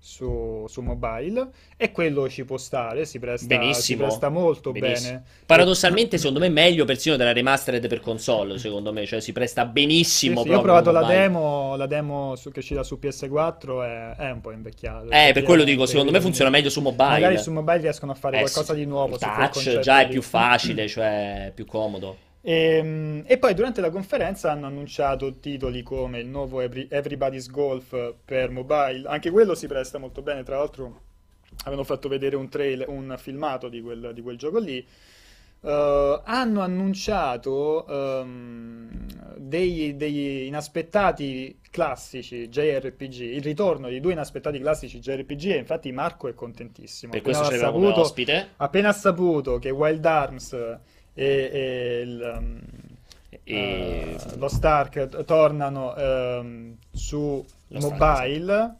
su, 0.03 0.65
su 0.67 0.81
mobile 0.81 1.49
e 1.77 1.93
quello 1.93 2.29
ci 2.29 2.45
può 2.45 2.57
stare, 2.57 3.05
si 3.05 3.19
presta, 3.19 3.41
si 3.43 3.47
Benissimo. 3.47 4.05
presta 4.07 4.29
molto 4.31 4.73
Benissimo. 4.73 5.09
bene. 5.19 5.25
Paradossalmente, 5.45 6.17
secondo 6.17 6.41
me, 6.41 6.49
meglio 6.49 6.85
persino 6.87 7.17
della 7.17 7.33
remastered 7.33 7.87
per 7.87 8.01
console. 8.01 8.59
Secondo 8.59 8.93
me, 8.93 9.05
cioè 9.07 9.21
si 9.21 9.33
presta 9.33 9.65
Sì, 9.65 9.71
benissimo. 9.71 10.43
sì, 10.43 10.49
io 10.49 10.59
ho 10.59 10.63
provato 10.63 10.91
la 10.91 11.05
demo, 11.05 11.77
la 11.77 11.87
demo 11.87 12.35
su- 12.37 12.49
che 12.51 12.57
è 12.57 12.59
uscita 12.61 12.83
su 12.83 12.99
PS4 13.01 13.83
è, 13.85 14.17
è 14.17 14.31
un 14.31 14.41
po' 14.41 14.53
invecchiata. 14.53 15.29
Eh, 15.29 15.33
per 15.33 15.43
quello 15.43 15.65
dico, 15.65 15.85
secondo 15.87 16.11
me 16.13 16.21
funziona 16.21 16.51
meglio 16.51 16.71
su 16.71 16.81
mobile. 16.81 17.09
Magari 17.11 17.39
su 17.39 17.53
mobile 17.53 17.79
riescono 17.79 18.13
a 18.13 18.15
fare 18.15 18.37
Eh, 18.37 18.41
qualcosa 18.41 18.73
sì. 18.73 18.79
di 18.81 18.87
nuovo 18.87 19.15
Il 19.15 19.21
touch 19.21 19.79
già 19.81 20.01
è 20.01 20.09
più 20.09 20.23
facile, 20.23 20.89
cioè 20.89 21.47
è 21.49 21.53
più 21.53 21.67
comodo. 21.67 22.17
Ehm, 22.43 23.23
E, 23.27 23.39
poi 23.39 23.55
durante 23.55 23.81
la 23.81 23.91
conferenza 23.91 24.51
hanno 24.51 24.67
annunciato 24.67 25.39
titoli 25.39 25.83
come 25.83 26.21
il 26.21 26.27
nuovo 26.27 26.61
Every- 26.61 26.89
Everybody's 26.91 27.49
Golf 27.51 28.15
per 28.25 28.51
mobile, 28.51 29.03
anche 29.07 29.31
quello 29.31 29.55
si 29.55 29.67
presta 29.67 29.99
molto 29.99 30.23
bene, 30.23 30.43
tra 30.43 30.57
l'altro 30.57 31.01
avevano 31.63 31.85
fatto 31.85 32.09
vedere 32.09 32.37
un 32.37 32.49
trailer, 32.49 32.89
un 32.89 33.15
filmato 33.19 33.69
di 33.69 33.81
quel, 33.83 34.13
di 34.15 34.23
quel 34.23 34.37
gioco 34.39 34.59
lì. 34.59 34.85
Eh, 35.63 36.21
hanno 36.25 36.61
annunciato 36.63 37.87
ehm, 37.87 38.89
dei- 39.37 39.95
degli 39.97 40.47
inaspettati 40.47 41.59
classici 41.71 42.49
JRPG, 42.49 43.21
il 43.21 43.43
ritorno 43.43 43.89
di 43.89 44.01
due 44.01 44.13
inaspettati 44.13 44.59
classici 44.59 44.99
JRPG 45.01 45.45
e 45.51 45.57
infatti 45.59 45.93
Marco 45.93 46.27
è 46.29 46.35
contentissimo. 46.35 47.13
Per 47.13 47.21
Appena 47.21 47.37
questo 47.39 47.55
un 47.55 47.61
saputo- 47.61 48.01
ospite. 48.01 48.49
Appena 48.57 48.89
ha 48.89 48.93
saputo 48.93 49.59
che 49.59 49.69
Wild 49.71 50.05
Arms 50.07 50.79
e, 51.15 51.51
e 51.53 52.01
il, 52.03 52.35
um, 52.39 52.61
E... 53.45 53.55
eh, 53.55 54.37
lo 54.37 54.49
Stark 54.49 55.09
t- 55.09 55.25
tornano 55.25 55.95
ehm, 55.97 56.77
su 56.93 57.45
Lo 57.69 57.81
Stark, 57.81 57.99
mobile, 57.99 58.75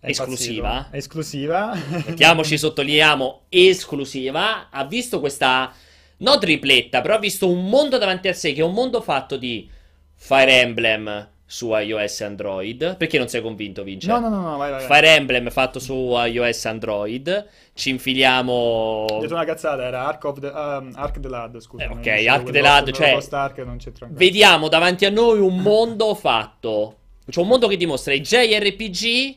è 0.00 0.08
Esclusiva? 0.10 0.68
impazzito. 0.68 0.96
Esclusiva. 0.96 1.74
Mettiamoci, 2.06 2.58
sottolineiamo, 2.58 3.42
esclusiva. 3.48 4.68
Ha 4.70 4.84
visto 4.84 5.20
questa, 5.20 5.72
non 6.18 6.38
tripletta, 6.38 7.00
però 7.00 7.14
ha 7.14 7.18
visto 7.18 7.48
un 7.50 7.68
mondo 7.68 7.98
davanti 7.98 8.28
a 8.28 8.32
sé, 8.34 8.52
che 8.52 8.60
è 8.60 8.64
un 8.64 8.72
mondo 8.72 9.00
fatto 9.00 9.36
di 9.36 9.68
Fire 10.14 10.60
Emblem 10.60 11.28
su 11.46 11.72
iOS 11.72 12.20
e 12.20 12.24
Android. 12.24 12.96
Perché 12.96 13.18
non 13.18 13.28
sei 13.28 13.40
convinto, 13.40 13.84
Vince? 13.84 14.08
No, 14.08 14.18
no, 14.18 14.28
no, 14.28 14.40
no, 14.40 14.56
vai, 14.56 14.72
vai. 14.72 14.84
Fire 14.84 15.14
Emblem 15.14 15.48
fatto 15.50 15.78
su 15.78 15.94
iOS 15.94 16.64
e 16.64 16.68
Android. 16.68 17.48
Ci 17.72 17.90
infiliamo... 17.90 18.52
Ho 18.52 19.20
detto 19.20 19.34
una 19.34 19.44
cazzata, 19.44 19.84
era 19.84 20.06
Ark, 20.06 20.24
of 20.24 20.40
the, 20.40 20.48
um, 20.48 20.90
Ark 20.94 21.20
the 21.20 21.28
Lad, 21.28 21.58
scusa. 21.60 21.84
Eh, 21.84 21.88
ok, 21.88 22.26
Ark 22.28 22.50
the 22.50 22.60
Lad, 22.60 22.90
cioè, 22.90 23.12
cazzo. 23.12 24.08
Vediamo 24.10 24.68
davanti 24.68 25.04
a 25.04 25.10
noi 25.10 25.38
un 25.38 25.58
mondo 25.58 26.14
fatto. 26.14 26.96
Cioè 27.28 27.42
un 27.42 27.50
mondo 27.50 27.68
che 27.68 27.76
dimostra 27.76 28.12
i 28.12 28.20
JRPG 28.20 29.36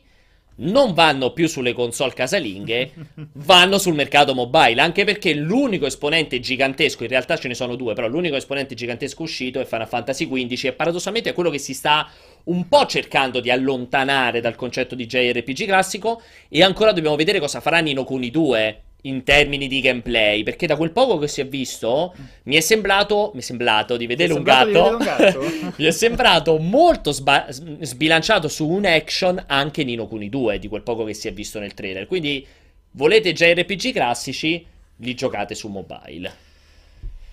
non 0.60 0.94
vanno 0.94 1.32
più 1.32 1.48
sulle 1.48 1.74
console 1.74 2.14
casalinghe, 2.14 2.92
vanno 3.34 3.78
sul 3.78 3.94
mercato 3.94 4.34
mobile. 4.34 4.82
Anche 4.82 5.04
perché 5.04 5.34
l'unico 5.34 5.86
esponente 5.86 6.40
gigantesco, 6.40 7.04
in 7.04 7.10
realtà 7.10 7.38
ce 7.38 7.48
ne 7.48 7.54
sono 7.54 7.76
due, 7.76 7.94
però 7.94 8.08
l'unico 8.08 8.36
esponente 8.36 8.76
gigantesco 8.76 9.24
uscito 9.24 9.60
è 9.60 9.66
Final 9.66 9.88
Fantasy 9.88 10.28
XV 10.28 10.66
e 10.66 10.74
paradossalmente 10.74 11.30
è 11.30 11.34
quello 11.34 11.50
che 11.50 11.60
si 11.60 11.74
sta 11.74 12.10
un 12.46 12.68
po' 12.68 12.86
cercando 12.86 13.40
di 13.40 13.52
allontanare 13.52 14.42
dal 14.42 14.56
concetto 14.56 14.96
di 14.96 15.06
JRPG 15.06 15.66
classico. 15.66 16.22
E 16.50 16.64
ancora 16.64 16.92
dobbiamo 16.92 17.16
vedere 17.16 17.40
cosa 17.40 17.62
farà 17.62 17.80
Nino 17.80 18.04
Kuni 18.04 18.30
2 18.30 18.82
in 19.04 19.24
termini 19.24 19.68
di 19.68 19.80
gameplay. 19.82 20.44
Perché 20.44 20.68
da 20.68 20.76
quel 20.76 20.92
poco 20.92 21.18
che 21.18 21.28
si 21.28 21.42
è 21.42 21.48
visto, 21.48 22.14
mi 22.44 22.56
è 22.56 22.60
sembrato, 22.60 23.32
mi 23.34 23.40
è 23.40 23.44
sembrato 23.44 23.98
di 23.98 24.08
vedere 24.08 24.34
un 24.34 24.44
gatto. 24.44 24.66
vedere 24.66 24.90
un 24.96 24.98
gatto? 24.98 25.74
mi 25.78 25.86
è 25.86 25.92
sembrato 25.92 26.58
molto 26.58 27.12
sba- 27.12 27.48
sbilanciato 27.50 28.48
su 28.48 28.68
un 28.68 28.86
action 28.86 29.42
anche 29.48 29.84
Nino 29.84 30.08
Kuni 30.08 30.30
2 30.30 30.60
di 30.60 30.68
quel 30.68 30.82
poco 30.82 31.04
che 31.04 31.14
si 31.14 31.28
è 31.28 31.34
visto 31.34 31.60
nel 31.60 31.74
trailer. 31.74 32.08
Quindi 32.08 32.46
volete 32.92 33.34
JRPG 33.34 33.94
classici, 33.94 34.66
li 34.98 35.14
giocate 35.16 35.56
su 35.56 35.68
mobile. 35.70 36.48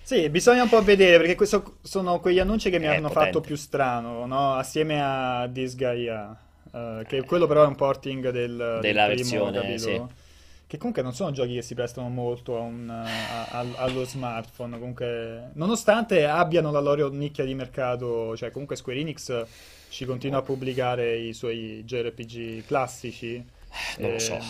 Sì, 0.07 0.29
bisogna 0.29 0.63
un 0.63 0.69
po' 0.69 0.81
vedere 0.81 1.17
perché 1.17 1.35
questo 1.35 1.79
sono 1.81 2.21
quegli 2.21 2.39
annunci 2.39 2.69
che 2.69 2.79
mi 2.79 2.85
È 2.85 2.95
hanno 2.95 3.09
potente. 3.09 3.25
fatto 3.25 3.41
più 3.41 3.57
strano, 3.57 4.25
no? 4.25 4.53
Assieme 4.53 5.01
a 5.03 5.47
Disgaea, 5.47 6.37
eh, 6.73 7.03
che 7.05 7.23
quello 7.23 7.45
però 7.45 7.65
è 7.65 7.67
un 7.67 7.75
porting 7.75 8.29
del, 8.29 8.55
del 8.55 8.79
Della 8.79 9.07
primo 9.07 9.17
versione, 9.17 9.59
capitolo. 9.59 10.09
Che 10.67 10.77
comunque 10.77 11.01
non 11.01 11.13
sono 11.13 11.31
giochi 11.31 11.53
che 11.53 11.61
si 11.61 11.75
prestano 11.75 12.09
molto 12.09 12.57
a 12.57 12.59
un- 12.59 12.89
a- 12.89 13.45
a- 13.45 13.65
allo 13.77 14.03
smartphone. 14.03 14.77
Comunque, 14.77 15.51
nonostante 15.53 16.25
abbiano 16.25 16.71
la 16.71 16.81
loro 16.81 17.07
nicchia 17.09 17.45
di 17.45 17.55
mercato, 17.55 18.35
cioè 18.35 18.51
comunque 18.51 18.75
Square 18.75 18.99
Enix 18.99 19.45
ci 19.89 20.03
continua 20.05 20.39
a 20.39 20.41
pubblicare 20.41 21.17
i 21.19 21.31
suoi 21.33 21.83
JRPG 21.85 22.65
classici. 22.65 23.41
Non 23.99 24.11
lo 24.11 24.19
so. 24.19 24.33
Ehm, 24.33 24.41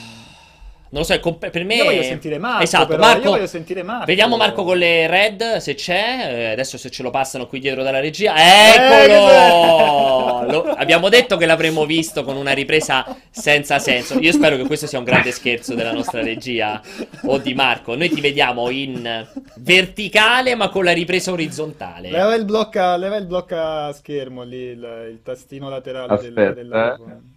Non 0.90 1.02
lo 1.02 1.04
so, 1.04 1.20
comp- 1.20 1.50
per 1.50 1.64
me... 1.66 1.76
Io 1.76 1.84
voglio 1.84 2.04
sentire 2.04 2.38
Marco, 2.38 2.64
Esatto, 2.64 2.88
però, 2.88 3.00
Marco... 3.00 3.24
io 3.24 3.30
voglio 3.32 3.48
sentire 3.48 3.84
Marco. 3.84 4.06
Vediamo 4.06 4.38
Marco 4.38 4.64
con 4.64 4.78
le 4.78 5.08
red, 5.08 5.58
se 5.58 5.76
c'è. 5.76 6.28
Eh, 6.30 6.52
adesso 6.52 6.78
se 6.78 6.90
ce 6.90 7.04
lo 7.04 7.10
passano 7.10 7.48
qui 7.48 7.60
dietro 7.60 7.84
dalla 7.84 8.00
regia. 8.00 8.34
Eh, 8.36 8.76
Eccolo! 8.76 10.52
Lo- 10.52 10.64
abbiamo 10.78 11.10
detto 11.10 11.36
che 11.36 11.46
l'avremmo 11.46 11.86
visto 11.86 12.24
con 12.24 12.38
una 12.38 12.54
ripresa 12.54 13.06
senza 13.30 13.80
senso. 13.80 14.18
Io 14.20 14.32
spero 14.32 14.56
che 14.56 14.64
questo 14.66 14.88
sia 14.88 14.98
un 14.98 15.04
grande 15.04 15.32
scherzo 15.32 15.76
della 15.76 15.92
nostra 15.92 16.22
regia 16.22 16.82
o 17.24 17.38
di 17.38 17.54
Marco. 17.54 17.96
Noi 17.96 18.10
ti 18.10 18.22
vediamo 18.22 18.70
in 18.70 19.28
verticale 19.58 20.56
ma 20.56 20.70
con 20.70 20.86
la 20.86 20.94
ripresa 20.94 21.32
orizzontale. 21.32 22.10
Leva 22.10 22.34
il 22.34 22.46
blocca, 22.46 22.96
leva 22.96 23.18
il 23.18 23.26
blocca 23.26 23.92
schermo 23.92 24.44
lì, 24.44 24.58
il, 24.58 25.08
il 25.12 25.20
tastino 25.22 25.70
laterale 25.70 26.18
del, 26.22 26.38
Aspetta, 26.38 26.52
dell'iPhone. 26.52 27.36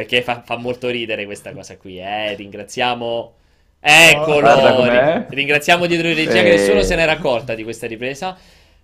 Perché 0.00 0.22
fa, 0.22 0.42
fa 0.42 0.56
molto 0.56 0.88
ridere 0.88 1.26
questa 1.26 1.52
cosa 1.52 1.76
qui, 1.76 1.98
eh. 1.98 2.34
Ringraziamo. 2.34 3.34
Eccolo! 3.78 4.84
Ri- 4.84 5.26
Ringraziamo 5.28 5.84
dietro 5.84 6.08
in 6.08 6.14
regia 6.14 6.40
che 6.42 6.54
Eh. 6.54 6.56
nessuno 6.56 6.80
se 6.80 6.94
n'era 6.96 7.12
accorta 7.12 7.54
di 7.54 7.62
questa 7.64 7.86
ripresa. 7.86 8.34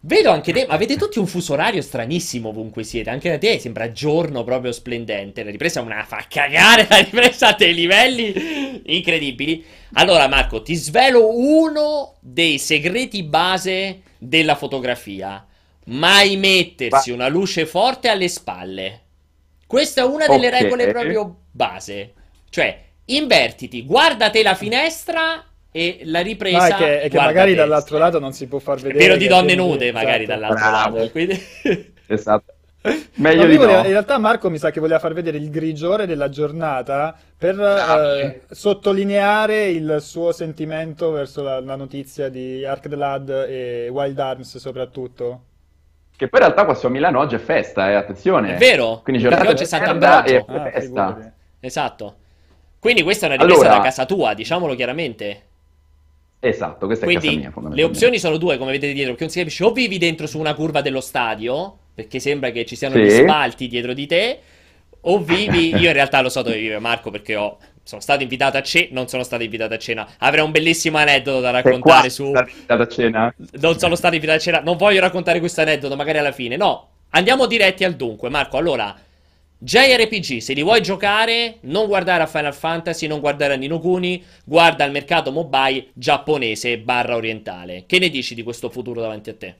Vedo 0.01 0.31
anche 0.31 0.53
te, 0.53 0.67
ma 0.67 0.75
avete 0.75 0.97
tutti 0.97 1.19
un 1.19 1.27
fuso 1.27 1.55
orario 1.55 1.81
stranissimo 1.81 2.51
ovunque 2.51 2.83
siete. 2.83 3.09
Anche 3.09 3.31
da 3.31 3.39
te 3.39 3.59
sembra 3.59 3.93
giorno 3.93 4.45
proprio 4.45 4.73
splendente. 4.73 5.43
La 5.43 5.51
ripresa 5.51 5.81
è 5.81 5.83
una 5.83 6.05
fa 6.07 6.23
cagare 6.29 6.87
la 6.87 6.99
ripresa 6.99 7.49
a 7.49 7.55
dei 7.55 7.73
livelli 7.73 8.83
incredibili. 8.85 9.65
Allora, 9.95 10.29
Marco, 10.29 10.61
ti 10.61 10.75
svelo 10.75 11.35
uno 11.35 12.17
dei 12.21 12.59
segreti 12.59 13.23
base 13.23 14.03
della 14.19 14.55
fotografia. 14.55 15.47
Mai 15.87 16.37
mettersi 16.37 17.11
una 17.11 17.29
luce 17.29 17.65
forte 17.65 18.09
alle 18.09 18.29
spalle. 18.29 19.01
Questa 19.67 20.03
è 20.03 20.05
una 20.05 20.27
delle 20.27 20.49
Ok. 20.49 20.61
regole 20.61 20.87
proprio 20.89 21.37
base. 21.51 22.13
Cioè, 22.49 22.81
invertiti, 23.07 23.85
guarda 23.85 24.31
te 24.31 24.43
la 24.43 24.55
finestra 24.55 25.45
e 25.71 26.01
la 26.05 26.21
ripresa. 26.21 26.59
Ah, 26.59 26.67
è 26.69 26.75
che, 26.75 27.01
è 27.03 27.09
che 27.11 27.17
magari 27.17 27.51
te. 27.51 27.57
dall'altro 27.57 27.99
lato 27.99 28.19
non 28.19 28.33
si 28.33 28.47
può 28.47 28.59
far 28.59 28.77
vedere. 28.81 28.99
vero 28.99 29.17
di 29.17 29.27
donne 29.27 29.55
nude, 29.55 29.93
magari 29.93 30.23
esatto. 30.25 30.41
dall'altro 30.41 30.69
Bravo. 30.71 30.97
lato. 30.99 31.11
Quindi... 31.11 31.47
Esatto. 32.09 32.53
No, 32.83 32.93
Meglio 33.17 33.43
lui 33.43 33.51
di 33.51 33.57
voleva- 33.57 33.79
no. 33.79 33.85
in 33.87 33.91
realtà 33.91 34.17
Marco 34.19 34.49
mi 34.49 34.59
sa 34.59 34.71
che 34.71 34.79
voleva 34.79 35.01
far 35.01 35.13
vedere 35.13 35.39
il 35.39 35.51
grigiore 35.51 36.07
della 36.07 36.29
giornata 36.29 37.19
per 37.37 37.57
Bravo. 37.57 38.13
eh, 38.15 38.43
sottolineare 38.49 39.67
il 39.71 39.97
suo 40.01 40.31
sentimento 40.31 41.11
verso 41.11 41.43
la, 41.43 41.59
la 41.59 41.75
notizia 41.75 42.29
di 42.29 42.65
Ark 42.65 42.89
the 42.89 42.95
Lad 42.95 43.29
e 43.49 43.89
Wild 43.89 44.17
Arms 44.21 44.59
soprattutto. 44.59 45.43
Che 46.17 46.29
poi 46.29 46.41
in 46.41 46.47
realtà 46.47 46.65
qua 46.65 46.75
su 46.75 46.89
Milano 46.89 47.19
oggi 47.19 47.35
è 47.35 47.39
festa, 47.39 47.91
eh, 47.91 47.95
attenzione. 47.95 48.55
È 48.55 48.59
vero, 48.59 49.01
Quindi 49.03 49.23
perché 49.23 49.37
giornata 49.37 49.51
oggi 49.51 49.63
è 49.63 49.67
Sant'Ambrogio. 49.67 50.45
Ah, 50.49 50.63
festa. 50.71 50.81
figurati. 50.81 51.31
Esatto. 51.61 52.17
Quindi 52.79 53.03
questa 53.03 53.27
è 53.27 53.29
una 53.31 53.39
ripresa 53.39 53.61
Allora- 53.63 53.77
da 53.77 53.83
casa 53.85 54.07
tua, 54.07 54.35
diciamolo 54.35 54.75
chiaramente. 54.75 55.43
Esatto, 56.41 56.87
questa 56.87 57.05
è 57.07 57.09
casa 57.09 57.19
Quindi 57.21 57.37
mia 57.39 57.47
le 57.49 57.53
fondamentalmente. 57.53 57.83
opzioni 58.07 58.19
sono 58.19 58.37
due, 58.37 58.57
come 58.59 58.71
vedete 58.73 58.93
dietro, 58.93 59.11
perché 59.11 59.25
non 59.25 59.33
si 59.33 59.39
capisce 59.41 59.65
o 59.65 59.73
vivi 59.73 59.99
dentro 59.99 60.27
su 60.27 60.39
una 60.39 60.55
curva 60.55 60.81
dello 60.81 61.01
stadio, 61.01 61.77
perché 61.95 62.19
sembra 62.21 62.51
che 62.51 62.65
ci 62.65 62.77
siano 62.77 62.95
Sì. 62.95 63.03
gli 63.03 63.11
spalti 63.11 63.69
dietro 63.69 63.93
di 63.95 64.07
te, 64.07 64.39
o 65.01 65.19
vivi, 65.19 65.71
io 65.77 65.89
in 65.89 65.93
realtà 65.93 66.21
lo 66.21 66.29
so 66.29 66.43
dove 66.43 66.59
vive 66.59 66.79
Marco 66.79 67.11
perché 67.11 67.37
ho, 67.37 67.59
sono 67.87 68.01
stato 68.01 68.23
invitato 68.25 68.57
a 68.57 68.63
cena, 68.63 68.89
non 68.91 69.07
sono 69.07 69.23
stato 69.23 69.45
invitato 69.45 69.75
a 69.75 69.79
cena, 69.79 70.09
avrei 70.19 70.43
un 70.43 70.51
bellissimo 70.51 70.99
aneddoto 70.99 71.41
da 71.41 71.51
raccontare 71.51 72.11
su... 72.11 72.25
invitato 72.25 72.83
a 72.83 72.89
cena? 72.89 73.35
Non 73.61 73.79
sono 73.79 73.95
stato 73.95 74.15
invitato 74.15 74.39
a 74.39 74.41
cena, 74.43 74.61
non 74.61 74.77
voglio 74.77 75.01
raccontare 75.01 75.39
questo 75.39 75.61
aneddoto, 75.61 75.95
magari 75.95 76.19
alla 76.19 76.33
fine, 76.33 76.57
no, 76.57 76.89
andiamo 77.11 77.47
diretti 77.47 77.85
al 77.85 77.95
dunque, 77.95 78.29
Marco, 78.29 78.57
allora... 78.57 78.95
JRPG, 79.59 80.41
se 80.41 80.53
li 80.53 80.63
vuoi 80.63 80.83
giocare, 80.83 81.57
non 81.63 81.87
guardare 81.87 82.23
a 82.23 82.27
Final 82.27 82.55
Fantasy, 82.55 83.07
non 83.07 83.21
guardare 83.21 83.55
a 83.55 83.57
Nino 83.57 83.79
Kuni, 83.79 84.23
guarda 84.45 84.85
al 84.85 84.91
mercato 84.91 85.33
mobile 85.33 85.87
giapponese 85.95 86.77
barra 86.77 87.17
orientale. 87.17 87.85
Che 87.87 87.99
ne 87.99 88.11
dici 88.11 88.35
di 88.35 88.43
questo 88.43 88.69
futuro 88.69 89.01
davanti 89.01 89.31
a 89.31 89.35
te? 89.35 89.55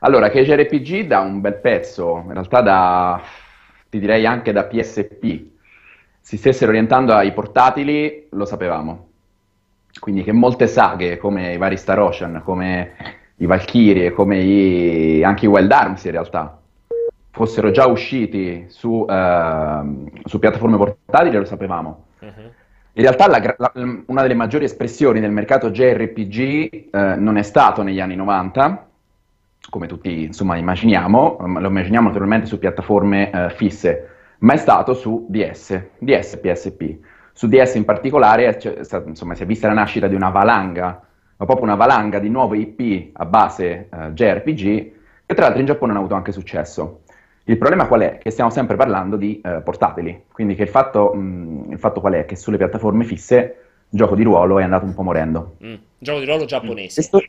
Allora, 0.00 0.30
che 0.30 0.44
JRPG 0.44 1.08
da 1.08 1.18
un 1.18 1.40
bel 1.40 1.56
pezzo, 1.56 2.22
in 2.24 2.32
realtà 2.32 2.60
da, 2.60 3.20
ti 3.90 3.98
direi 3.98 4.24
anche 4.24 4.52
da 4.52 4.64
PSP, 4.66 5.40
si 6.28 6.36
stessero 6.36 6.68
orientando 6.70 7.14
ai 7.14 7.32
portatili, 7.32 8.26
lo 8.32 8.44
sapevamo. 8.44 9.06
Quindi 9.98 10.22
che 10.22 10.32
molte 10.32 10.66
saghe, 10.66 11.16
come 11.16 11.54
i 11.54 11.56
vari 11.56 11.78
Star 11.78 11.98
Ocean, 12.00 12.42
come 12.44 12.92
i 13.36 13.46
Valkyrie, 13.46 14.10
come 14.12 14.38
i- 14.38 15.24
anche 15.24 15.46
i 15.46 15.48
Wild 15.48 15.72
Arms 15.72 16.04
in 16.04 16.10
realtà, 16.10 16.58
fossero 17.30 17.70
già 17.70 17.86
usciti 17.86 18.66
su, 18.68 19.06
ehm, 19.08 20.10
su 20.26 20.38
piattaforme 20.38 20.76
portatili, 20.76 21.34
lo 21.34 21.46
sapevamo. 21.46 22.04
In 22.92 23.02
realtà 23.04 23.26
la 23.26 23.54
la- 23.56 23.72
una 24.08 24.20
delle 24.20 24.34
maggiori 24.34 24.64
espressioni 24.64 25.20
del 25.20 25.30
mercato 25.30 25.70
JRPG 25.70 26.88
eh, 26.90 27.14
non 27.16 27.38
è 27.38 27.42
stato 27.42 27.82
negli 27.82 28.00
anni 28.00 28.16
90, 28.16 28.86
come 29.70 29.86
tutti 29.86 30.24
insomma 30.24 30.56
immaginiamo, 30.56 31.38
ma 31.40 31.60
lo 31.60 31.68
immaginiamo 31.68 32.08
naturalmente 32.08 32.44
su 32.46 32.58
piattaforme 32.58 33.30
eh, 33.30 33.50
fisse, 33.54 34.08
ma 34.38 34.52
è 34.52 34.56
stato 34.56 34.94
su 34.94 35.26
DS, 35.28 35.82
DS 35.98 36.36
PSP. 36.36 36.96
Su 37.32 37.46
DS 37.46 37.74
in 37.74 37.84
particolare 37.84 38.58
insomma, 39.06 39.34
si 39.34 39.42
è 39.42 39.46
vista 39.46 39.68
la 39.68 39.74
nascita 39.74 40.08
di 40.08 40.14
una 40.14 40.30
valanga, 40.30 41.00
ma 41.36 41.44
proprio 41.44 41.66
una 41.66 41.76
valanga 41.76 42.18
di 42.18 42.28
nuove 42.28 42.58
IP 42.58 43.10
a 43.12 43.24
base 43.24 43.88
eh, 43.92 44.10
JRPG, 44.12 44.92
che 45.24 45.34
tra 45.34 45.44
l'altro 45.44 45.60
in 45.60 45.66
Giappone 45.66 45.92
hanno 45.92 46.00
avuto 46.00 46.14
anche 46.14 46.32
successo. 46.32 47.02
Il 47.44 47.56
problema 47.56 47.86
qual 47.86 48.00
è? 48.00 48.18
Che 48.18 48.30
stiamo 48.30 48.50
sempre 48.50 48.76
parlando 48.76 49.16
di 49.16 49.40
eh, 49.40 49.60
portatili, 49.62 50.24
quindi 50.32 50.54
che 50.54 50.64
il 50.64 50.68
fatto, 50.68 51.14
mh, 51.14 51.72
il 51.72 51.78
fatto 51.78 52.00
qual 52.00 52.14
è? 52.14 52.24
Che 52.24 52.36
sulle 52.36 52.56
piattaforme 52.56 53.04
fisse 53.04 53.56
il 53.88 53.98
gioco 53.98 54.14
di 54.14 54.22
ruolo 54.22 54.58
è 54.58 54.64
andato 54.64 54.84
un 54.84 54.94
po' 54.94 55.02
morendo. 55.02 55.56
Mm, 55.64 55.74
Gioco 55.98 56.18
di 56.18 56.26
ruolo 56.26 56.44
giapponese. 56.44 56.94
Questo 56.94 57.22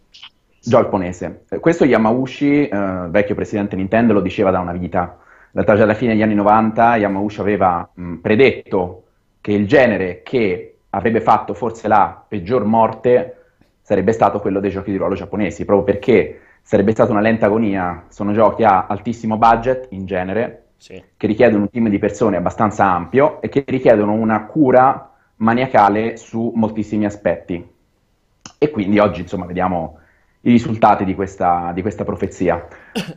giapponese. 0.62 1.45
Questo 1.60 1.86
Yamauchi, 1.86 2.68
eh, 2.68 3.05
vecchio 3.10 3.36
presidente 3.36 3.76
Nintendo, 3.76 4.14
lo 4.14 4.22
diceva 4.22 4.51
da 4.51 4.60
una 4.60 4.74
vita. 4.74 5.18
In 5.52 5.56
realtà 5.62 5.76
già 5.76 5.84
alla 5.84 5.95
fine 5.95 6.14
degli 6.14 6.22
anni 6.22 6.36
90 6.36 6.95
Yamauchi 6.97 7.39
aveva 7.39 7.89
mh, 7.91 8.16
predetto 8.18 9.04
che 9.41 9.52
il 9.52 9.68
genere 9.68 10.22
che 10.22 10.78
avrebbe 10.91 11.22
fatto 11.22 11.54
forse 11.54 11.88
la 11.88 12.24
peggior 12.28 12.66
morte 12.66 13.36
sarebbe 13.82 14.12
stato 14.12 14.39
quello 14.39 14.60
dei 14.60 14.70
giochi 14.70 14.91
di 14.91 14.97
ruolo 14.97 15.16
giapponesi, 15.16 15.66
proprio 15.66 15.86
perché 15.86 16.39
sarebbe 16.62 16.91
stata 16.91 17.12
una 17.12 17.22
lenta 17.22 17.47
agonia. 17.47 18.06
Sono 18.10 18.32
giochi 18.34 18.64
a 18.64 18.86
altissimo 18.88 19.38
budget 19.38 19.88
in 19.91 20.06
genere, 20.06 20.66
Sì. 20.78 21.02
che 21.18 21.28
richiedono 21.28 21.64
un 21.64 21.70
team 21.72 21.89
di 21.89 21.97
persone 21.97 22.38
abbastanza 22.38 22.86
ampio 22.86 23.41
e 23.41 23.50
che 23.50 23.64
richiedono 23.66 24.14
una 24.14 24.45
cura 24.45 25.12
maniacale 25.38 26.16
su 26.18 26.52
moltissimi 26.56 27.06
aspetti. 27.06 27.68
E 28.58 28.70
quindi 28.70 29.00
oggi, 29.00 29.22
insomma, 29.22 29.45
vediamo 29.45 29.99
i 30.41 30.51
risultati 30.51 31.03
di 31.03 31.15
questa, 31.15 31.71
di 31.73 31.81
questa 31.81 32.03
profezia. 32.03 32.67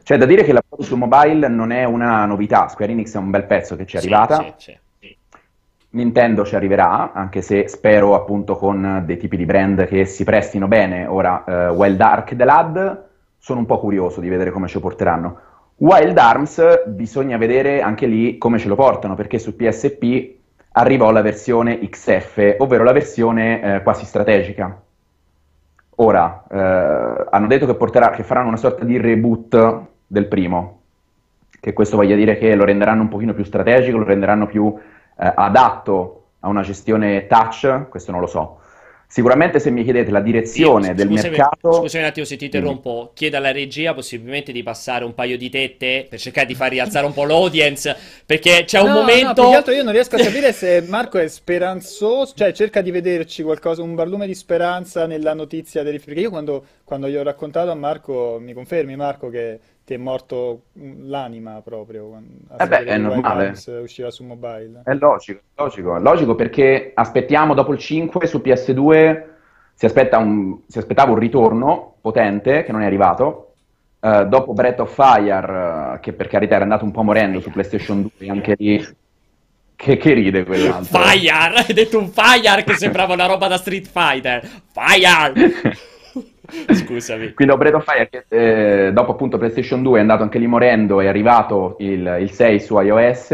C'è 0.02 0.16
da 0.16 0.26
dire 0.26 0.42
che 0.42 0.52
la 0.52 0.62
su 0.78 0.96
mobile 0.96 1.48
non 1.48 1.70
è 1.70 1.84
una 1.84 2.24
novità, 2.24 2.68
Square 2.68 2.92
Enix 2.92 3.14
è 3.14 3.18
un 3.18 3.30
bel 3.30 3.44
pezzo 3.44 3.76
che 3.76 3.86
ci 3.86 3.96
è 3.96 4.00
Sì, 4.00 4.06
arrivata, 4.06 4.36
sì, 4.36 4.52
sì. 4.56 5.16
Nintendo 5.90 6.44
ci 6.44 6.56
arriverà, 6.56 7.12
anche 7.12 7.42
se 7.42 7.68
spero 7.68 8.14
appunto 8.14 8.56
con 8.56 9.02
dei 9.04 9.18
tipi 9.18 9.36
di 9.36 9.44
brand 9.44 9.86
che 9.86 10.04
si 10.06 10.24
prestino 10.24 10.66
bene. 10.66 11.06
Ora, 11.06 11.44
eh, 11.44 11.68
Wild 11.68 12.00
Ark 12.00 12.34
The 12.34 12.44
Lad, 12.44 13.04
sono 13.38 13.60
un 13.60 13.66
po' 13.66 13.78
curioso 13.78 14.20
di 14.20 14.28
vedere 14.28 14.50
come 14.50 14.68
ce 14.68 14.74
lo 14.74 14.80
porteranno. 14.80 15.40
Wild 15.76 16.16
Arms, 16.16 16.86
bisogna 16.86 17.36
vedere 17.36 17.82
anche 17.82 18.06
lì 18.06 18.38
come 18.38 18.58
ce 18.58 18.68
lo 18.68 18.74
portano, 18.74 19.14
perché 19.14 19.38
su 19.38 19.54
PSP 19.54 20.34
arrivò 20.72 21.10
la 21.10 21.22
versione 21.22 21.78
XF, 21.78 22.56
ovvero 22.58 22.84
la 22.84 22.92
versione 22.92 23.60
eh, 23.76 23.82
quasi 23.82 24.04
strategica. 24.06 24.81
Ora, 25.96 26.44
eh, 26.50 27.26
hanno 27.30 27.46
detto 27.46 27.66
che, 27.66 27.74
porterà, 27.74 28.10
che 28.10 28.22
faranno 28.22 28.48
una 28.48 28.56
sorta 28.56 28.84
di 28.84 28.96
reboot 28.96 29.80
del 30.06 30.26
primo, 30.26 30.80
che 31.60 31.72
questo 31.72 31.96
voglia 31.96 32.16
dire 32.16 32.38
che 32.38 32.54
lo 32.54 32.64
renderanno 32.64 33.02
un 33.02 33.08
pochino 33.08 33.34
più 33.34 33.44
strategico, 33.44 33.98
lo 33.98 34.04
renderanno 34.04 34.46
più 34.46 34.74
eh, 34.74 35.32
adatto 35.34 36.24
a 36.40 36.48
una 36.48 36.62
gestione 36.62 37.26
touch, 37.26 37.88
questo 37.88 38.10
non 38.10 38.20
lo 38.20 38.26
so. 38.26 38.60
Sicuramente 39.12 39.60
se 39.60 39.70
mi 39.70 39.84
chiedete 39.84 40.10
la 40.10 40.22
direzione 40.22 40.86
Sì, 40.86 40.92
del 40.94 41.08
scusami- 41.08 41.28
mercato... 41.36 41.72
Scusami 41.72 42.02
un 42.02 42.08
attimo 42.08 42.24
se 42.24 42.36
ti 42.36 42.46
interrompo. 42.46 43.10
Chiedo 43.12 43.36
alla 43.36 43.52
regia 43.52 43.92
possibilmente 43.92 44.52
di 44.52 44.62
passare 44.62 45.04
un 45.04 45.12
paio 45.14 45.36
di 45.36 45.50
tette 45.50 46.06
per 46.08 46.18
cercare 46.18 46.46
di 46.46 46.54
far 46.54 46.70
rialzare 46.70 47.04
un 47.04 47.12
po' 47.12 47.24
l'audience. 47.24 47.94
Perché 48.24 48.64
c'è 48.64 48.80
un 48.80 48.86
No, 48.86 48.92
no, 48.94 49.00
momento. 49.00 49.42
più 49.42 49.50
che 49.50 49.56
altro 49.56 49.72
io 49.74 49.82
non 49.82 49.92
riesco 49.92 50.16
a 50.16 50.18
capire 50.18 50.54
se 50.54 50.82
Marco 50.88 51.18
è 51.18 51.28
speranzoso, 51.28 52.32
cioè 52.34 52.52
cerca 52.54 52.80
di 52.80 52.90
vederci 52.90 53.42
qualcosa, 53.42 53.82
un 53.82 53.94
barlume 53.94 54.26
di 54.26 54.34
speranza 54.34 55.06
nella 55.06 55.34
notizia 55.34 55.82
del 55.82 56.00
perché 56.02 56.20
io 56.20 56.30
quando, 56.30 56.64
quando 56.82 57.06
gli 57.06 57.14
ho 57.16 57.22
raccontato 57.22 57.70
a 57.70 57.74
Marco, 57.74 58.38
mi 58.40 58.54
confermi 58.54 58.96
Marco 58.96 59.28
che 59.28 59.60
ti 59.84 59.94
è 59.94 59.96
morto 59.96 60.62
mm, 60.78 61.08
l'anima 61.08 61.60
proprio 61.62 62.20
Eh 62.58 62.66
beh, 62.66 62.84
è 62.84 62.98
normale. 62.98 63.54
Usciva 63.82 64.10
su 64.10 64.24
mobile. 64.24 64.82
È 64.84 64.94
logico, 64.94 65.40
è 65.54 65.62
logico, 65.62 65.96
è 65.96 66.00
logico 66.00 66.34
perché 66.34 66.92
aspettiamo 66.94 67.54
dopo 67.54 67.72
il 67.72 67.78
5 67.78 68.26
su 68.26 68.38
PS2 68.38 69.22
si, 69.74 69.86
aspetta 69.86 70.18
un- 70.18 70.58
si 70.66 70.78
aspettava 70.78 71.12
un 71.12 71.18
ritorno 71.18 71.94
potente 72.00 72.62
che 72.64 72.72
non 72.72 72.82
è 72.82 72.86
arrivato. 72.86 73.54
Eh, 74.00 74.26
dopo 74.26 74.52
Breath 74.52 74.80
of 74.80 74.94
Fire, 74.94 75.94
eh, 75.94 76.00
che 76.00 76.12
per 76.12 76.28
carità 76.28 76.56
era 76.56 76.64
andato 76.64 76.84
un 76.84 76.90
po' 76.90 77.02
morendo 77.02 77.40
su 77.40 77.50
PlayStation 77.50 78.08
2, 78.16 78.28
anche 78.28 78.54
lì. 78.58 78.84
Che, 79.74 79.96
che 79.96 80.12
ride 80.12 80.44
quell'altro. 80.44 80.96
Fire! 80.96 81.54
Hai 81.66 81.74
detto 81.74 81.98
un 81.98 82.08
fire 82.08 82.62
che 82.62 82.74
sembrava 82.74 83.14
una 83.14 83.26
roba 83.26 83.48
da 83.48 83.56
Street 83.56 83.86
Fighter. 83.86 84.48
Fire! 84.72 85.80
Scusami. 86.72 87.32
Quindi 87.34 87.56
Breath 87.56 87.74
of 87.74 87.84
Fire 87.84 88.08
che 88.08 88.24
eh, 88.28 88.92
dopo 88.92 89.12
appunto 89.12 89.38
PlayStation 89.38 89.82
2 89.82 89.98
è 89.98 90.00
andato 90.00 90.22
anche 90.22 90.38
lì 90.38 90.46
morendo, 90.46 91.00
è 91.00 91.06
arrivato 91.06 91.76
il, 91.78 92.18
il 92.20 92.30
6 92.30 92.60
su 92.60 92.78
iOS. 92.78 93.30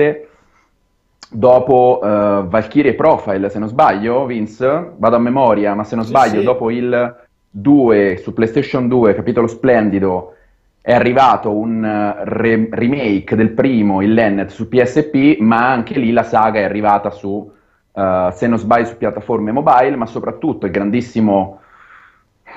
Dopo 1.31 2.01
eh, 2.03 2.07
Valkyrie 2.49 2.95
Profile, 2.95 3.51
se 3.51 3.59
non 3.59 3.69
sbaglio, 3.69 4.25
Vince, 4.25 4.93
vado 4.97 5.17
a 5.17 5.19
memoria, 5.19 5.75
ma 5.75 5.85
se 5.85 5.95
non 5.95 6.05
Sì, 6.05 6.11
sbaglio, 6.11 6.39
sì. 6.39 6.45
dopo 6.45 6.71
il 6.71 7.17
2 7.51 8.17
su 8.23 8.33
PlayStation 8.33 8.89
2, 8.89 9.15
capitolo 9.15 9.47
splendido, 9.47 10.35
è 10.81 10.95
arrivato 10.95 11.55
un 11.55 11.85
eh, 11.85 12.25
re- 12.25 12.69
remake 12.71 13.37
del 13.37 13.51
primo, 13.51 14.01
il 14.01 14.15
Lennet, 14.15 14.49
su 14.49 14.69
PSP, 14.69 15.37
ma 15.41 15.71
anche 15.71 15.99
lì 15.99 16.13
la 16.13 16.23
saga 16.23 16.61
è 16.61 16.65
arrivata 16.65 17.11
su, 17.11 17.51
eh, 17.93 18.29
se 18.33 18.47
non 18.47 18.59
sbaglio, 18.59 18.87
su 18.87 18.97
piattaforme 18.97 19.53
mobile, 19.53 19.97
ma 19.97 20.07
soprattutto 20.07 20.65
il 20.65 20.73
grandissimo 20.73 21.61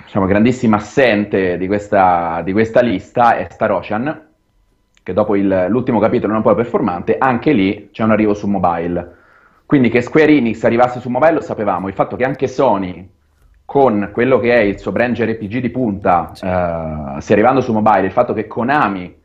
diciamo, 0.03 0.25
grandissimo 0.25 0.75
assente 0.75 1.57
di 1.57 1.67
questa, 1.67 2.41
di 2.43 2.51
questa 2.51 2.81
lista 2.81 3.35
è 3.35 3.47
Star 3.49 3.71
Ocean, 3.71 4.27
che 5.03 5.13
dopo 5.13 5.35
il- 5.35 5.65
l'ultimo 5.69 5.99
capitolo 5.99 6.33
non 6.33 6.41
poi 6.41 6.55
performante, 6.55 7.17
anche 7.17 7.51
lì 7.53 7.89
c'è 7.91 8.03
un 8.03 8.11
arrivo 8.11 8.33
su 8.33 8.47
mobile. 8.47 9.15
Quindi 9.65 9.89
che 9.89 10.01
Square 10.01 10.31
Enix 10.33 10.63
arrivasse 10.63 10.99
su 10.99 11.09
mobile 11.09 11.33
lo 11.33 11.41
sapevamo, 11.41 11.87
il 11.87 11.93
fatto 11.93 12.15
che 12.15 12.23
anche 12.25 12.47
Sony, 12.47 13.09
con 13.65 14.09
quello 14.11 14.37
che 14.39 14.53
è 14.53 14.59
il 14.59 14.77
suo 14.79 14.91
brand 14.91 15.15
RPG 15.17 15.59
di 15.59 15.69
punta, 15.69 16.31
Sì. 16.33 16.45
eh, 16.45 17.21
stia 17.21 17.35
arrivando 17.35 17.61
su 17.61 17.71
mobile, 17.71 18.05
il 18.05 18.11
fatto 18.11 18.33
che 18.33 18.47
Konami, 18.47 19.19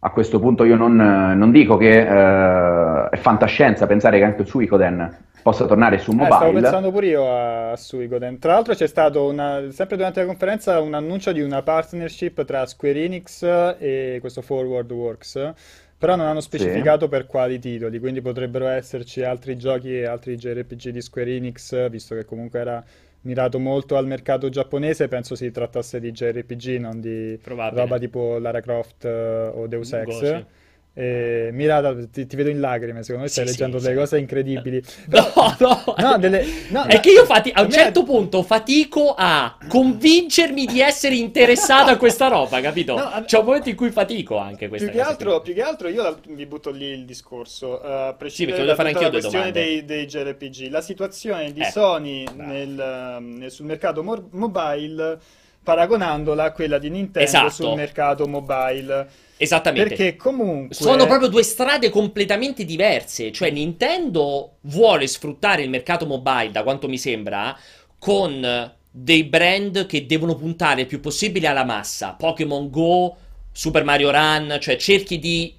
a 0.00 0.10
questo 0.10 0.38
punto 0.38 0.64
io 0.64 0.76
non, 0.76 0.94
non 0.94 1.50
dico 1.50 1.76
che 1.76 2.00
eh, 2.00 3.08
è 3.08 3.16
fantascienza 3.16 3.86
pensare 3.86 4.18
che 4.18 4.24
anche 4.24 4.44
Suikoden 4.44 5.16
possa 5.42 5.66
tornare 5.66 5.98
su 5.98 6.12
Eh, 6.20 6.30
stavo 6.32 6.52
mobile. 6.52 6.60
pensando 6.60 6.90
pure 6.90 7.06
io 7.06 7.70
a 7.72 7.76
Suikoden. 7.76 8.38
Tra 8.38 8.52
l'altro 8.54 8.74
c'è 8.74 8.86
stato 8.86 9.26
una, 9.26 9.70
sempre 9.70 9.96
durante 9.96 10.20
la 10.20 10.26
conferenza 10.26 10.80
un 10.80 10.94
annuncio 10.94 11.32
di 11.32 11.40
una 11.40 11.62
partnership 11.62 12.44
tra 12.44 12.66
Square 12.66 13.02
Enix 13.04 13.42
e 13.78 14.18
questo 14.20 14.42
Forward 14.42 14.90
Works, 14.90 15.52
però 15.96 16.16
non 16.16 16.26
hanno 16.26 16.40
specificato 16.40 17.08
per 17.08 17.26
quali 17.26 17.58
titoli, 17.58 17.98
quindi 17.98 18.20
potrebbero 18.20 18.66
esserci 18.68 19.22
altri 19.22 19.56
giochi 19.56 19.98
e 19.98 20.06
altri 20.06 20.36
JRPG 20.36 20.90
di 20.90 21.00
Square 21.00 21.34
Enix, 21.36 21.88
visto 21.90 22.14
che 22.14 22.24
comunque 22.24 22.60
era 22.60 22.84
mirato 23.22 23.58
molto 23.58 23.96
al 23.96 24.06
mercato 24.06 24.48
giapponese, 24.48 25.08
penso 25.08 25.34
si 25.34 25.50
trattasse 25.50 25.98
di 26.00 26.12
JRPG, 26.12 26.78
non 26.78 27.00
di 27.00 27.38
Probabile. 27.42 27.80
roba 27.82 27.98
tipo 27.98 28.38
Lara 28.38 28.60
Croft 28.60 29.04
eh, 29.04 29.50
o 29.54 29.66
Deus 29.66 29.92
Ex. 29.92 30.20
Go, 30.20 30.46
sì. 30.92 31.00
E 31.00 31.50
mirata, 31.52 31.94
ti, 32.10 32.26
ti 32.26 32.34
vedo 32.36 32.48
in 32.48 32.58
lacrime, 32.60 33.02
secondo 33.02 33.22
me 33.22 33.28
stai 33.28 33.44
Sì, 33.46 33.50
leggendo 33.52 33.78
sì, 33.78 33.84
delle 33.84 33.94
sì. 33.94 34.00
cose 34.00 34.18
incredibili. 34.18 34.82
No, 35.06 35.32
no, 35.60 35.94
No, 35.96 36.18
delle- 36.18 36.44
no, 36.70 36.84
è 36.84 36.98
che 37.00 37.10
io 37.10 37.24
fati- 37.24 37.52
a 37.54 37.62
un 37.62 37.70
certo 37.70 38.02
punto 38.02 38.42
fatico 38.42 39.14
a 39.16 39.56
convincermi 39.68 40.66
di 40.66 40.80
essere 40.80 41.14
interessato 41.14 41.90
a 41.90 41.96
questa 41.96 42.26
roba, 42.28 42.60
capito? 42.60 42.96
No, 42.96 43.22
C'è 43.24 43.38
un 43.38 43.44
momento 43.44 43.68
in 43.68 43.76
cui 43.76 43.90
fatico 43.90 44.36
anche 44.38 44.68
questa 44.68 44.88
Più 44.90 44.96
che, 44.96 45.02
altro, 45.04 45.40
più 45.40 45.54
che 45.54 45.62
altro 45.62 45.88
io 45.88 46.02
la- 46.02 46.16
vi 46.28 46.46
butto 46.46 46.70
lì 46.70 46.86
il 46.86 47.04
discorso, 47.04 47.80
eh, 47.82 47.92
a 48.08 48.14
prescindere 48.14 48.74
perché 48.74 48.92
voglio 48.92 49.04
da 49.04 49.10
questione 49.10 49.52
domande. 49.52 49.60
dei, 49.64 49.84
dei 49.84 50.06
JRPG. 50.06 50.70
La 50.70 50.80
situazione 50.80 51.52
di 51.52 51.60
Eh, 51.60 51.70
Sony 51.70 52.24
bravo. 52.24 52.50
nel, 52.52 52.80
ehm, 52.80 53.36
nel- 53.38 53.50
sul 53.52 53.66
mercato 53.66 54.02
mor- 54.02 54.26
mobile, 54.30 55.18
paragonandola 55.62 56.44
a 56.44 56.52
quella 56.52 56.78
di 56.78 56.88
Nintendo 56.90 57.28
Esatto. 57.28 57.50
sul 57.50 57.74
mercato 57.76 58.26
mobile. 58.26 59.08
Esattamente. 59.38 59.88
Perché 59.88 60.16
comunque... 60.16 60.74
Sono 60.74 61.06
proprio 61.06 61.28
due 61.28 61.42
strade 61.42 61.88
completamente 61.90 62.64
diverse. 62.64 63.32
Cioè, 63.32 63.50
Nintendo 63.50 64.56
vuole 64.62 65.06
sfruttare 65.06 65.62
il 65.62 65.70
mercato 65.70 66.04
mobile, 66.06 66.50
da 66.50 66.62
quanto 66.62 66.88
mi 66.88 66.98
sembra, 66.98 67.56
con 67.98 68.72
dei 68.90 69.24
brand 69.24 69.86
che 69.86 70.06
devono 70.06 70.34
puntare 70.34 70.82
il 70.82 70.86
più 70.86 71.00
possibile 71.00 71.46
alla 71.46 71.64
massa. 71.64 72.14
Pokémon 72.14 72.68
Go, 72.68 73.16
Super 73.52 73.84
Mario 73.84 74.10
Run, 74.10 74.58
cioè 74.60 74.76
cerchi 74.76 75.18
di, 75.18 75.54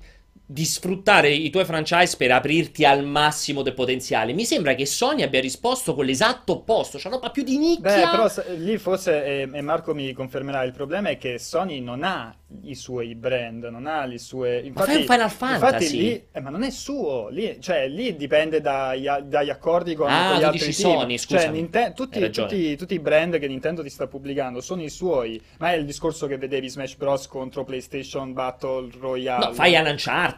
di 0.52 0.66
sfruttare 0.66 1.30
i 1.30 1.52
tuoi 1.52 1.64
franchise 1.64 2.18
per 2.18 2.32
aprirti 2.32 2.84
al 2.84 3.06
massimo 3.06 3.62
del 3.62 3.76
potenziale. 3.76 4.34
Mi 4.34 4.46
sembra 4.46 4.74
che 4.74 4.88
Sony 4.88 5.22
abbia 5.22 5.40
risposto 5.42 5.94
con 5.94 6.06
l'esatto 6.06 6.54
opposto, 6.54 6.98
cioè 6.98 7.12
roba 7.12 7.30
più 7.30 7.44
di 7.44 7.60
nicchia. 7.60 7.94
Beh, 7.96 8.10
però 8.10 8.28
lì 8.58 8.76
forse, 8.80 9.24
e, 9.24 9.50
e 9.52 9.62
Marco 9.62 9.94
mi 9.94 10.12
confermerà, 10.12 10.64
il 10.64 10.72
problema 10.72 11.10
è 11.10 11.20
che 11.20 11.38
Sony 11.38 11.82
non 11.82 12.04
ha 12.04 12.36
i 12.64 12.74
suoi 12.74 13.14
brand, 13.14 13.66
non 13.66 13.86
ha 13.86 14.06
le 14.06 14.18
sue... 14.18 14.60
Infatti, 14.62 15.04
fai 15.04 15.20
un 15.22 15.30
Final 15.30 15.54
infatti 15.54 15.60
Fantasy. 15.60 15.98
lì, 16.00 16.26
eh, 16.32 16.40
ma 16.42 16.50
non 16.50 16.64
è 16.64 16.72
suo, 16.72 17.28
lì, 17.30 17.58
cioè 17.62 17.88
lì 17.88 18.16
dipende 18.16 18.60
dagli, 18.60 19.08
dagli 19.26 19.50
accordi 19.52 19.94
con, 19.94 20.08
Ah, 20.10 20.32
con 20.32 20.40
gli 20.40 20.44
altri. 20.46 20.74
Sony, 20.74 21.20
Cioè, 21.20 21.38
scusami. 21.38 21.58
Ninten- 21.60 21.94
tutti, 21.94 22.28
tutti- 22.32 22.76
tutti 22.76 22.94
i 22.96 23.00
brand 23.00 23.38
che 23.38 23.48
Nintendo 23.48 23.84
ti 23.84 23.90
sta 23.90 24.08
pubblicando 24.08 24.62
sono 24.62 24.82
i 24.82 24.90
suoi, 24.90 25.40
ma 25.60 25.74
è 25.74 25.76
il 25.76 25.86
discorso 25.86 26.26
che 26.26 26.38
vedevi 26.40 26.68
Smash 26.70 26.96
Bros. 26.96 27.28
contro 27.28 27.64
PlayStation 27.64 28.34
Battle 28.34 28.90
Royale. 29.00 29.46
No, 29.46 29.54
fai 29.54 29.76
un 29.76 29.86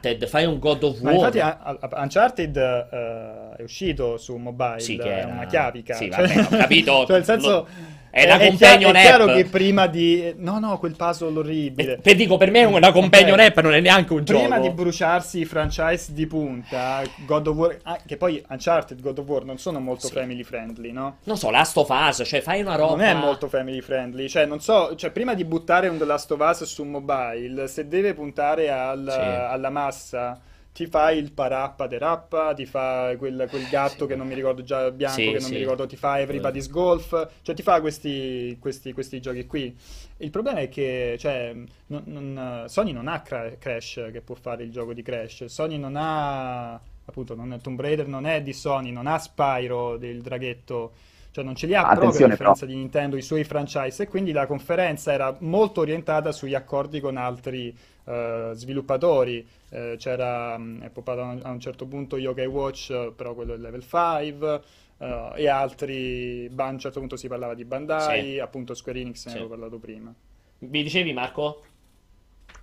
Uncharted, 0.02 0.28
fai 0.28 0.46
un 0.46 0.58
God 0.60 0.84
of 0.84 1.00
Ma 1.02 1.10
War. 1.12 1.18
infatti 1.18 1.40
a- 1.40 1.58
a- 1.62 1.78
Uncharted 2.02 2.58
eh, 2.58 3.56
è 3.58 3.62
uscito 3.62 4.18
su 4.18 4.36
mobile, 4.38 4.80
Sì, 4.80 4.98
che 4.98 5.04
è 5.10 5.18
era- 5.20 5.28
una 5.28 5.46
chiavica. 5.46 5.94
Sì, 5.94 6.10
cioè- 6.12 6.28
vabbè, 6.28 6.56
ho 6.56 6.58
capito. 6.58 6.92
cioè, 7.06 7.16
nel 7.18 7.24
senso, 7.26 7.50
Lo- 7.50 7.68
è 8.12 8.26
una 8.26 8.38
chia- 8.38 8.48
companion 8.48 8.96
è 8.96 9.02
chiaro 9.02 9.24
app. 9.24 9.36
che 9.36 9.46
prima 9.46 9.88
di... 9.88 10.34
No, 10.38 10.60
no, 10.60 10.78
quel 10.78 10.96
puzzle 10.96 11.38
orribile. 11.40 11.98
Per 11.98 12.16
dico, 12.16 12.38
per 12.38 12.52
me 12.52 12.64
una 12.66 12.92
companion 12.92 13.40
Ok. 13.40 13.46
app 13.48 13.60
non 13.60 13.74
è 13.74 13.80
neanche 13.80 14.14
un 14.14 14.24
Prima 14.24 14.48
gioco. 14.58 14.62
di 14.62 14.70
bruciarsi 14.70 15.40
i 15.40 15.46
franchise 15.46 16.14
di 16.14 16.28
punta, 16.28 17.02
God 17.26 17.48
of 17.48 17.56
War, 17.56 17.78
ah, 17.84 17.98
che 18.06 18.18
poi 18.18 18.44
Uncharted, 18.50 19.02
God 19.02 19.18
of 19.20 19.26
War 19.28 19.44
non 19.46 19.58
sono 19.58 19.80
molto 19.80 20.08
Sì. 20.08 20.14
family 20.14 20.44
friendly, 20.44 20.92
no? 20.92 21.18
Non 21.24 21.38
so, 21.38 21.50
Last 21.50 21.78
of 21.78 21.90
Us, 21.90 22.22
cioè 22.26 22.42
fai 22.42 22.62
una 22.62 22.76
roba. 22.76 22.92
Non 22.98 23.02
è 23.06 23.14
molto 23.14 23.48
family 23.48 23.82
friendly, 23.82 24.28
cioè 24.28 24.46
non 24.46 24.60
so, 24.60 24.94
cioè 24.96 25.10
prima 25.12 25.34
di 25.34 25.46
buttare 25.46 25.88
un 25.88 25.98
The 25.98 26.06
Last 26.06 26.30
of 26.32 26.40
Us 26.42 26.64
su 26.66 26.84
mobile, 26.84 27.68
se 27.68 27.88
deve 27.88 28.14
puntare 28.14 28.70
al- 28.70 29.08
Sì. 29.10 29.20
alla 29.20 29.70
massa, 29.70 30.40
ti 30.74 30.88
fai 30.88 31.18
il 31.18 31.34
parappa 31.34 31.88
de 31.88 31.98
rappa, 31.98 32.54
ti 32.54 32.66
fa 32.66 33.14
quel, 33.18 33.48
quel 33.50 33.68
gatto 33.68 34.06
che 34.06 34.16
non 34.16 34.28
mi 34.28 34.34
ricordo 34.36 34.64
già 34.64 34.90
bianco, 34.92 35.14
Sì, 35.14 35.32
che 35.32 35.40
non 35.40 35.50
sì. 35.50 35.54
mi 35.54 35.58
ricordo, 35.60 35.86
ti 35.86 35.98
fa 35.98 36.20
Everybody's 36.20 36.70
Golf, 36.70 37.30
cioè 37.42 37.54
ti 37.56 37.62
fa 37.64 37.82
questi, 37.82 38.58
questi, 38.60 38.94
questi 38.94 39.20
giochi 39.20 39.46
qui. 39.46 39.76
Il 40.18 40.30
problema 40.30 40.60
è 40.60 40.70
che 40.70 41.16
cioè, 41.20 41.54
non- 41.88 42.04
non- 42.06 42.64
Sony 42.68 42.92
non 42.94 43.08
ha 43.08 43.22
Cra- 43.22 43.58
Crash 43.58 44.10
che 44.12 44.22
può 44.22 44.36
fare 44.36 44.64
il 44.64 44.72
gioco 44.72 44.94
di 44.94 45.02
Crash, 45.02 45.46
Sony 45.46 45.78
non 45.78 45.96
ha, 45.98 46.74
appunto, 46.76 47.36
non 47.36 47.54
è, 47.54 47.58
Tomb 47.60 47.80
Raider 47.82 48.08
non 48.08 48.26
è 48.26 48.42
di 48.42 48.54
Sony, 48.54 48.92
non 48.92 49.08
ha 49.08 49.18
Spyro 49.20 49.98
del 49.98 50.22
draghetto, 50.22 50.94
cioè 51.32 51.44
non 51.44 51.56
ce 51.56 51.66
li 51.68 51.76
ha 51.76 51.86
proprio 51.88 52.24
a 52.24 52.24
Attenzione, 52.24 52.28
differenza 52.28 52.66
di 52.66 52.76
Nintendo 52.76 53.18
i 53.18 53.22
suoi 53.22 53.44
franchise. 53.44 54.04
E 54.04 54.08
quindi 54.08 54.32
la 54.32 54.46
conferenza 54.46 55.12
era 55.14 55.36
molto 55.40 55.82
orientata 55.82 56.32
sugli 56.32 56.56
accordi 56.56 57.00
con 57.00 57.18
altri 57.18 57.76
eh, 58.06 58.52
sviluppatori. 58.54 59.46
Eh, 59.70 59.96
c'era, 59.98 60.58
mh, 60.58 60.82
è 60.84 60.90
poppato 60.90 61.22
a 61.22 61.50
un, 61.52 61.60
certo 61.60 61.86
punto 61.86 62.18
Yokai 62.18 62.46
Watch, 62.46 63.12
però 63.16 63.34
quello 63.34 63.54
è 63.54 63.58
level 63.58 63.84
5, 63.84 64.62
eh, 64.98 65.32
e 65.36 65.48
altri, 65.48 66.50
a 66.56 66.66
un 66.68 66.80
certo 66.80 67.00
punto 67.00 67.16
si 67.16 67.28
parlava 67.28 67.54
di 67.54 67.66
Bandai, 67.66 68.34
Sì. 68.34 68.40
appunto 68.40 68.74
Square 68.74 69.00
Enix 69.00 69.26
ne 69.26 69.32
Sì. 69.32 69.38
avevo 69.38 69.50
parlato 69.50 69.78
prima. 69.80 70.14
Mi 70.60 70.84
dicevi, 70.84 71.14
Marco? 71.14 71.64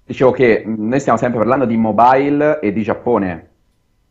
Dicevo 0.04 0.30
che 0.30 0.62
noi 0.66 1.00
stiamo 1.00 1.18
sempre 1.18 1.38
parlando 1.38 1.66
di 1.66 1.76
mobile 1.76 2.60
e 2.60 2.72
di 2.72 2.82
Giappone. 2.82 3.50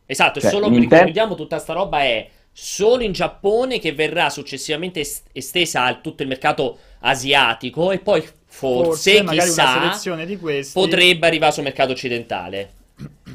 Esatto, 0.05 0.39
Cioè, 0.39 0.49
e 0.49 0.53
solo 0.53 0.69
Nintendo- 0.69 0.95
ricordiamo 0.95 1.35
tutta 1.35 1.57
sta 1.59 1.73
roba 1.73 1.99
è 2.01 2.29
solo 2.51 3.03
in 3.03 3.11
Giappone 3.11 3.79
che 3.79 3.93
verrà 3.93 4.29
successivamente 4.29 4.99
es- 5.01 5.23
estesa 5.31 5.83
a 5.83 5.95
tutto 5.99 6.21
il 6.23 6.27
mercato 6.29 6.77
asiatico 6.99 7.91
e 7.91 7.99
poi 7.99 8.23
forse, 8.57 9.23
magari 9.23 9.35
una 9.37 9.45
chissà, 9.45 9.67
selezione 9.79 10.25
di 10.25 10.37
questi 10.37 10.79
potrebbe 10.79 11.27
arrivare 11.27 11.51
sul 11.51 11.63
mercato 11.63 11.91
occidentale. 11.91 12.69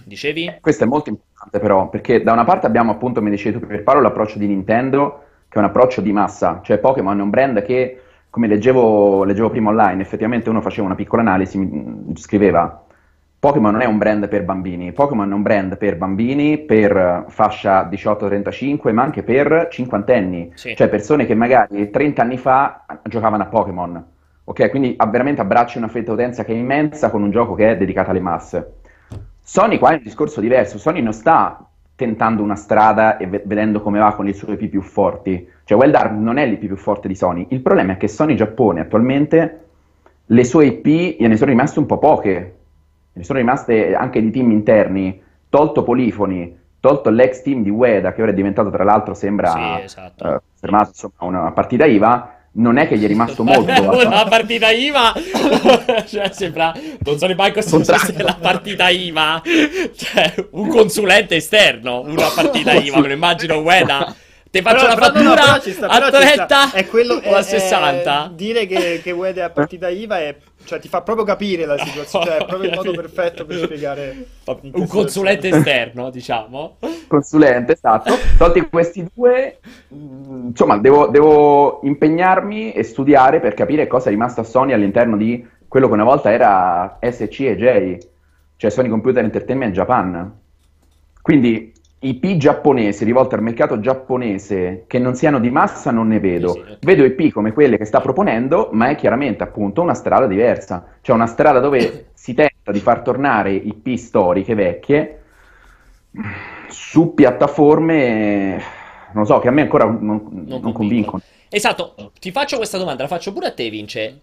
Dicevi? 0.05 0.57
Questo 0.61 0.85
è 0.85 0.87
molto 0.87 1.11
importante 1.11 1.59
però, 1.61 1.89
perché 1.89 2.23
da 2.23 2.33
una 2.33 2.45
parte 2.45 2.67
abbiamo 2.67 2.91
appunto, 2.91 3.21
come 3.21 3.31
dicevi 3.31 3.59
tu 3.61 3.67
per 3.67 3.83
Paolo, 3.83 4.01
l'approccio 4.01 4.39
di 4.39 4.47
Nintendo, 4.47 5.23
che 5.49 5.57
è 5.57 5.59
un 5.59 5.65
approccio 5.67 6.01
di 6.01 6.13
massa, 6.13 6.61
cioè 6.65 6.79
Pokémon 6.79 7.19
è 7.19 7.23
un 7.23 7.31
brand 7.31 7.63
che, 7.63 8.01
come 8.31 8.49
leggevo, 8.49 9.23
leggevo 9.25 9.51
prima 9.51 9.71
online, 9.71 10.03
effettivamente 10.03 10.49
uno 10.51 10.61
faceva 10.61 10.87
una 10.87 10.97
piccola 10.97 11.23
analisi, 11.23 11.59
mi- 11.59 12.17
scriveva, 12.17 12.85
Pokémon 13.39 13.73
non 13.73 13.81
è 13.81 13.87
un 13.87 13.99
brand 13.99 14.29
per 14.29 14.45
bambini, 14.45 14.93
Pokémon 14.93 15.31
è 15.31 15.35
un 15.35 15.43
brand 15.43 15.77
per 15.77 15.97
bambini, 15.97 16.59
per 16.59 16.97
eh, 16.97 17.25
fascia 17.29 17.89
18-35, 17.89 18.93
ma 18.93 19.03
anche 19.03 19.23
per 19.23 19.69
cinquantenni, 19.71 20.53
Sì. 20.55 20.75
cioè 20.77 20.89
persone 20.89 21.27
che 21.27 21.35
magari 21.35 21.91
30 21.91 22.23
anni 22.23 22.39
fa 22.39 22.85
giocavano 23.05 23.43
a 23.43 23.47
Pokémon, 23.47 24.05
ok? 24.45 24.71
Quindi 24.71 24.95
ha- 24.97 25.07
veramente 25.07 25.41
abbracci 25.41 25.79
una 25.79 25.89
fetta 25.89 26.13
utenza 26.13 26.45
che 26.45 26.53
è 26.53 26.57
immensa 26.57 27.11
con 27.11 27.23
un 27.23 27.31
gioco 27.31 27.55
che 27.55 27.71
è 27.71 27.77
dedicato 27.77 28.11
alle 28.11 28.21
masse. 28.21 28.73
Sony 29.45 29.79
qua 29.79 29.91
è 29.91 29.95
un 29.97 30.03
discorso 30.03 30.41
diverso, 30.41 30.79
Sony 30.79 31.01
non 31.03 31.13
sta 31.13 31.65
tentando 31.95 32.43
una 32.43 32.55
strada 32.57 33.17
e 33.17 33.27
ve- 33.27 33.43
vedendo 33.45 33.81
come 33.83 33.99
va 33.99 34.15
con 34.15 34.27
i 34.29 34.33
suoi 34.35 34.55
IP 34.55 34.69
più 34.69 34.81
forti, 34.83 35.47
cioè 35.65 35.79
Wild 35.79 35.95
non 36.19 36.39
è 36.39 36.47
l'IP 36.47 36.67
più 36.67 36.77
forte 36.77 37.09
di 37.09 37.15
Sony, 37.15 37.47
il 37.51 37.61
problema 37.61 37.93
è 37.93 37.97
che 37.97 38.09
Sony 38.09 38.35
Giappone 38.35 38.81
attualmente 38.81 39.59
le 40.27 40.45
sue 40.45 40.67
IP 40.67 41.19
gliene 41.19 41.37
sono 41.37 41.51
rimaste 41.51 41.79
un 41.79 41.87
po' 41.87 41.99
poche, 41.99 42.57
ne 43.13 43.25
sono 43.25 43.39
rimaste 43.39 43.95
anche 43.95 44.21
di 44.23 44.31
team 44.31 44.51
interni, 44.51 45.21
tolto 45.49 45.83
Polifoni, 45.83 46.59
tolto 46.81 47.11
l'ex 47.11 47.43
team 47.43 47.63
di 47.63 47.71
Ueda 47.71 48.13
che 48.13 48.23
ora 48.23 48.31
è 48.31 48.35
diventato 48.35 48.71
tra 48.71 48.85
l'altro 48.85 49.15
sembra 49.15 49.53
Sì, 49.53 49.83
esatto. 49.85 50.35
eh, 50.35 50.41
fermato, 50.59 50.89
insomma, 50.89 51.15
una 51.19 51.53
partita 51.53 51.85
IVA, 51.85 52.32
non 52.55 52.77
è 52.77 52.87
che 52.87 52.99
gli 52.99 53.05
è 53.05 53.07
rimasto 53.07 53.43
molto. 53.45 53.73
Una 54.07 54.25
partita 54.25 54.71
IVA, 54.71 55.13
cioè 56.09 56.31
sembra, 56.33 56.73
non 57.01 57.19
so 57.19 57.27
neanche 57.27 57.63
se 57.63 58.23
la 58.23 58.37
partita 58.41 58.89
IVA, 58.89 59.43
cioè 59.97 60.35
un 60.53 60.69
consulente 60.69 61.37
esterno, 61.37 62.01
una 62.01 62.29
partita 62.35 62.73
IVA, 62.73 63.01
me 63.01 63.09
lo 63.09 63.15
immagino 63.15 63.59
Ueda. 63.61 64.15
Ti 64.51 64.61
faccio 64.61 64.87
la 64.87 64.95
Però- 64.95 65.07
no, 65.07 65.13
fattura 65.15 65.43
però 65.45 65.61
ci 65.63 65.73
sta, 65.73 65.87
a 65.87 65.99
però 65.99 66.21
ci 66.21 66.27
sta. 66.29 66.45
30 66.45 66.71
È 66.73 66.87
quello, 66.87 67.15
o 67.15 67.21
è- 67.23 67.33
a 67.33 67.39
è- 67.39 67.43
60? 67.43 68.33
dire 68.35 68.67
che, 68.67 69.01
che 69.03 69.11
Ued 69.11 69.39
è 69.39 69.41
a 69.41 69.49
partita 69.49 69.89
IVA 69.89 70.19
è, 70.19 70.37
cioè, 70.65 70.79
ti 70.79 70.89
fa 70.89 71.03
proprio 71.03 71.25
capire 71.25 71.65
la 71.65 71.79
situazione, 71.79 72.25
cioè 72.25 72.37
è 72.39 72.47
proprio 72.47 72.71
il 72.71 72.75
modo 72.77 72.93
perfetto 72.93 73.45
per 73.45 73.59
spiegare 73.65 74.27
Un 74.45 74.87
consulente 74.87 75.49
situazione. 75.49 75.57
esterno, 75.59 76.11
diciamo. 76.11 76.77
consulente, 77.07 77.73
esatto. 77.73 78.15
Tolti 78.37 78.69
questi 78.69 79.07
due, 79.15 79.59
mh, 79.89 80.47
insomma, 80.49 80.79
devo, 80.79 81.07
devo 81.09 81.81
impegnarmi 81.83 82.73
e 82.73 82.83
studiare 82.83 83.41
per 83.41 83.55
capire 83.55 83.87
cosa 83.87 84.09
è 84.09 84.11
rimasto 84.11 84.41
a 84.41 84.45
Sony 84.45 84.73
all'interno 84.73 85.17
di 85.17 85.47
quello 85.69 85.87
che 85.89 85.95
una 85.95 86.05
volta 86.05 86.31
era 86.31 86.99
SC 87.01 87.41
e 87.41 87.57
J, 87.57 88.07
cioè 88.57 88.71
Sony 88.71 88.89
Computer 88.89 89.25
Entertainment 89.25 89.73
Japan. 89.73 90.41
Quindi 91.21 91.72
IP 92.05 92.37
giapponesi 92.37 93.05
rivolte 93.05 93.37
al 93.37 93.43
mercato 93.43 93.79
giapponese 93.79 94.85
che 94.89 94.99
non 94.99 95.15
siano 95.15 95.39
di 95.39 95.51
massa 95.51 95.91
non 95.91 96.09
ne 96.09 96.19
vedo. 96.19 96.53
Sì, 96.53 96.63
sì. 96.67 96.77
Vedo 96.81 97.05
IP 97.05 97.33
come 97.33 97.53
quelle 97.53 97.79
che 97.79 97.85
sta 97.85 98.01
proponendo, 98.01 98.71
ma 98.73 98.89
è 98.89 98.97
chiaramente 98.97 99.43
appunto 99.43 99.83
una 99.83 99.95
strada 99.95 100.27
diversa. 100.27 100.85
Cioè 101.01 101.15
una 101.15 101.27
strada 101.27 101.61
dove 101.61 102.07
si 102.15 102.35
tenta 102.35 102.73
di 102.73 102.81
far 102.81 103.03
tornare 103.03 103.53
IP 103.53 103.95
storiche 103.95 104.55
vecchie 104.55 105.21
su 106.69 107.15
piattaforme, 107.15 108.61
non 109.13 109.25
so, 109.25 109.39
che 109.39 109.49
a 109.49 109.53
me 109.53 109.63
ancora 109.63 109.85
non, 109.85 109.99
non 110.01 110.21
convincono. 110.21 110.73
convincono. 110.73 111.23
Esatto, 111.49 112.13
ti 112.19 112.33
faccio 112.33 112.57
questa 112.57 112.79
domanda, 112.79 113.03
la 113.03 113.09
faccio 113.09 113.33
pure 113.33 113.47
a 113.47 113.53
te, 113.53 113.71
Vince. 113.71 114.19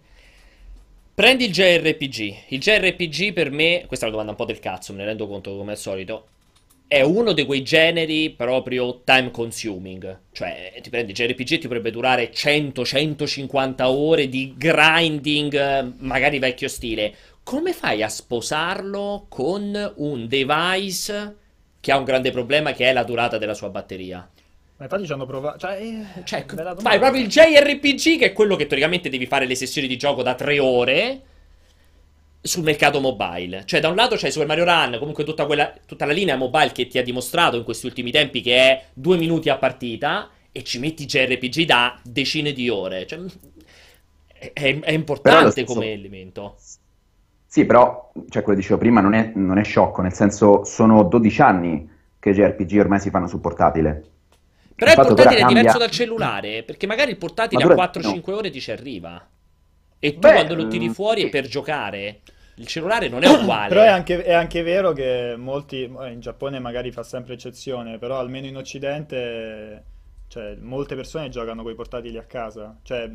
Prendi 1.13 1.45
il 1.45 1.51
JRPG. 1.51 2.35
Il 2.49 2.59
JRPG 2.59 3.33
per 3.33 3.51
me, 3.51 3.83
questa 3.87 4.05
è 4.05 4.09
una 4.09 4.17
domanda 4.17 4.31
un 4.31 4.37
po' 4.37 4.51
del 4.51 4.59
cazzo, 4.59 4.93
me 4.93 4.99
ne 4.99 5.05
rendo 5.05 5.27
conto 5.27 5.55
come 5.55 5.71
al 5.71 5.77
solito. 5.77 6.25
È 6.89 7.01
uno 7.01 7.33
di 7.33 7.45
quei 7.45 7.61
generi 7.61 8.31
proprio 8.31 9.03
time 9.03 9.29
consuming. 9.29 10.21
Cioè, 10.31 10.73
ti 10.81 10.89
prendi 10.89 11.13
JRPG 11.13 11.59
ti 11.59 11.67
potrebbe 11.67 11.91
durare 11.91 12.31
100-150 12.31 13.83
ore 13.83 14.27
di 14.27 14.55
grinding, 14.57 15.93
magari 15.99 16.39
vecchio 16.39 16.67
stile. 16.67 17.13
Come 17.43 17.73
fai 17.73 18.01
a 18.01 18.09
sposarlo 18.09 19.27
con 19.29 19.93
un 19.97 20.27
device 20.27 21.35
che 21.79 21.91
ha 21.91 21.97
un 21.97 22.05
grande 22.05 22.31
problema 22.31 22.73
che 22.73 22.89
è 22.89 22.91
la 22.91 23.03
durata 23.03 23.37
della 23.37 23.53
sua 23.53 23.69
batteria? 23.69 24.27
Ma 24.77 24.85
infatti 24.85 25.05
ci 25.05 25.11
hanno 25.11 25.27
provato. 25.27 25.59
Cioè, 25.59 25.79
eh, 25.79 26.23
Cioè, 26.23 26.43
fai 26.79 26.97
proprio 26.97 27.21
il 27.21 27.27
JRPG, 27.27 28.17
che 28.17 28.25
è 28.25 28.33
quello 28.33 28.55
che 28.55 28.65
teoricamente 28.65 29.09
devi 29.09 29.27
fare 29.27 29.45
le 29.45 29.53
sessioni 29.53 29.87
di 29.87 29.95
gioco 29.95 30.23
da 30.23 30.33
tre 30.33 30.57
ore 30.57 31.21
sul 32.41 32.63
mercato 32.63 32.99
mobile. 32.99 33.63
Cioè, 33.65 33.79
da 33.79 33.89
un 33.89 33.95
lato 33.95 34.15
c'è 34.15 34.29
Super 34.29 34.47
Mario 34.47 34.63
Run, 34.65 34.97
comunque 34.99 35.23
tutta, 35.23 35.45
quella, 35.45 35.73
tutta 35.85 36.05
la 36.05 36.13
linea 36.13 36.35
mobile 36.35 36.71
che 36.71 36.87
ti 36.87 36.97
ha 36.97 37.03
dimostrato 37.03 37.57
in 37.57 37.63
questi 37.63 37.85
ultimi 37.85 38.11
tempi 38.11 38.41
che 38.41 38.55
è 38.55 38.85
due 38.93 39.17
minuti 39.17 39.49
a 39.49 39.57
partita, 39.57 40.29
e 40.51 40.63
ci 40.63 40.79
metti 40.79 41.05
JRPG 41.05 41.65
da 41.65 41.99
decine 42.03 42.51
di 42.53 42.69
ore. 42.69 43.05
Cioè, 43.05 43.19
è, 44.53 44.79
è 44.79 44.91
importante 44.91 45.51
stesso- 45.51 45.73
come 45.73 45.91
elemento. 45.91 46.55
Sì, 47.45 47.65
però, 47.65 48.11
cioè, 48.29 48.43
quello 48.43 48.59
che 48.59 48.63
dicevo 48.63 48.77
prima 48.77 49.01
non 49.01 49.13
è, 49.13 49.31
non 49.35 49.57
è 49.57 49.63
sciocco, 49.63 50.01
nel 50.01 50.13
senso 50.13 50.63
sono 50.65 51.03
12 51.03 51.41
anni 51.41 51.89
che 52.19 52.29
i 52.29 52.33
JRPG 52.33 52.77
ormai 52.79 52.99
si 52.99 53.09
fanno 53.09 53.27
sul 53.27 53.39
portatile. 53.39 54.03
Però 54.75 54.91
il 54.91 54.97
portatile 54.97 55.39
è 55.39 55.43
ora 55.43 55.47
diverso 55.47 55.69
cambia- 55.71 55.87
dal 55.87 55.89
cellulare, 55.89 56.63
perché 56.63 56.85
magari 56.87 57.11
il 57.11 57.17
portatile 57.17 57.63
Ma 57.63 57.71
a 57.71 57.75
dura- 57.75 57.91
4-5 57.91 58.31
ore 58.31 58.49
ti 58.51 58.61
ci 58.61 58.71
arriva. 58.71 59.27
E 59.99 60.17
tu 60.19 60.19
Beh, 60.19 60.31
quando 60.31 60.55
lo 60.55 60.67
tiri 60.67 60.89
mm, 60.89 60.93
fuori 60.93 61.23
è 61.23 61.29
per 61.29 61.47
giocare. 61.47 62.21
Il 62.55 62.67
cellulare 62.67 63.07
non 63.09 63.23
è 63.23 63.27
uguale. 63.29 63.69
Però 63.69 63.81
è 63.81 63.87
anche, 63.87 64.23
è 64.23 64.33
anche 64.33 64.61
vero 64.63 64.91
che 64.93 65.35
molti, 65.37 65.83
eh, 65.83 66.11
in 66.11 66.19
Giappone 66.19 66.59
magari 66.59 66.91
fa 66.91 67.03
sempre 67.03 67.33
eccezione, 67.35 67.97
però 67.97 68.17
almeno 68.19 68.47
in 68.47 68.57
Occidente, 68.57 69.83
cioè, 70.27 70.55
molte 70.55 70.95
persone 70.95 71.29
giocano 71.29 71.63
con 71.63 71.71
i 71.71 71.75
portatili 71.75 72.17
a 72.17 72.23
casa. 72.25 72.77
Cioè, 72.83 73.09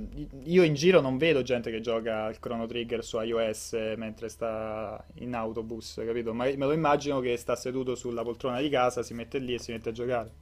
io 0.44 0.62
in 0.62 0.74
giro 0.74 1.00
non 1.00 1.18
vedo 1.18 1.42
gente 1.42 1.70
che 1.70 1.80
gioca 1.80 2.24
al 2.24 2.38
Chrono 2.38 2.66
Trigger 2.66 3.04
su 3.04 3.20
iOS 3.20 3.72
mentre 3.96 4.28
sta 4.28 5.04
in 5.16 5.34
autobus, 5.34 6.00
capito? 6.06 6.32
Ma 6.32 6.44
me 6.44 6.56
lo 6.56 6.72
immagino 6.72 7.20
che 7.20 7.36
sta 7.36 7.54
seduto 7.56 7.94
sulla 7.94 8.22
poltrona 8.22 8.60
di 8.60 8.68
casa, 8.70 9.02
si 9.02 9.14
mette 9.14 9.38
lì 9.38 9.54
e 9.54 9.58
si 9.58 9.72
mette 9.72 9.90
a 9.90 9.92
giocare. 9.92 10.32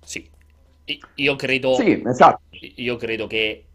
Sì. 0.00 0.28
Io 1.16 1.36
credo, 1.36 1.74
Sì, 1.74 2.02
esatto. 2.04 2.42
io 2.76 2.96
credo 2.96 3.26
che 3.26 3.67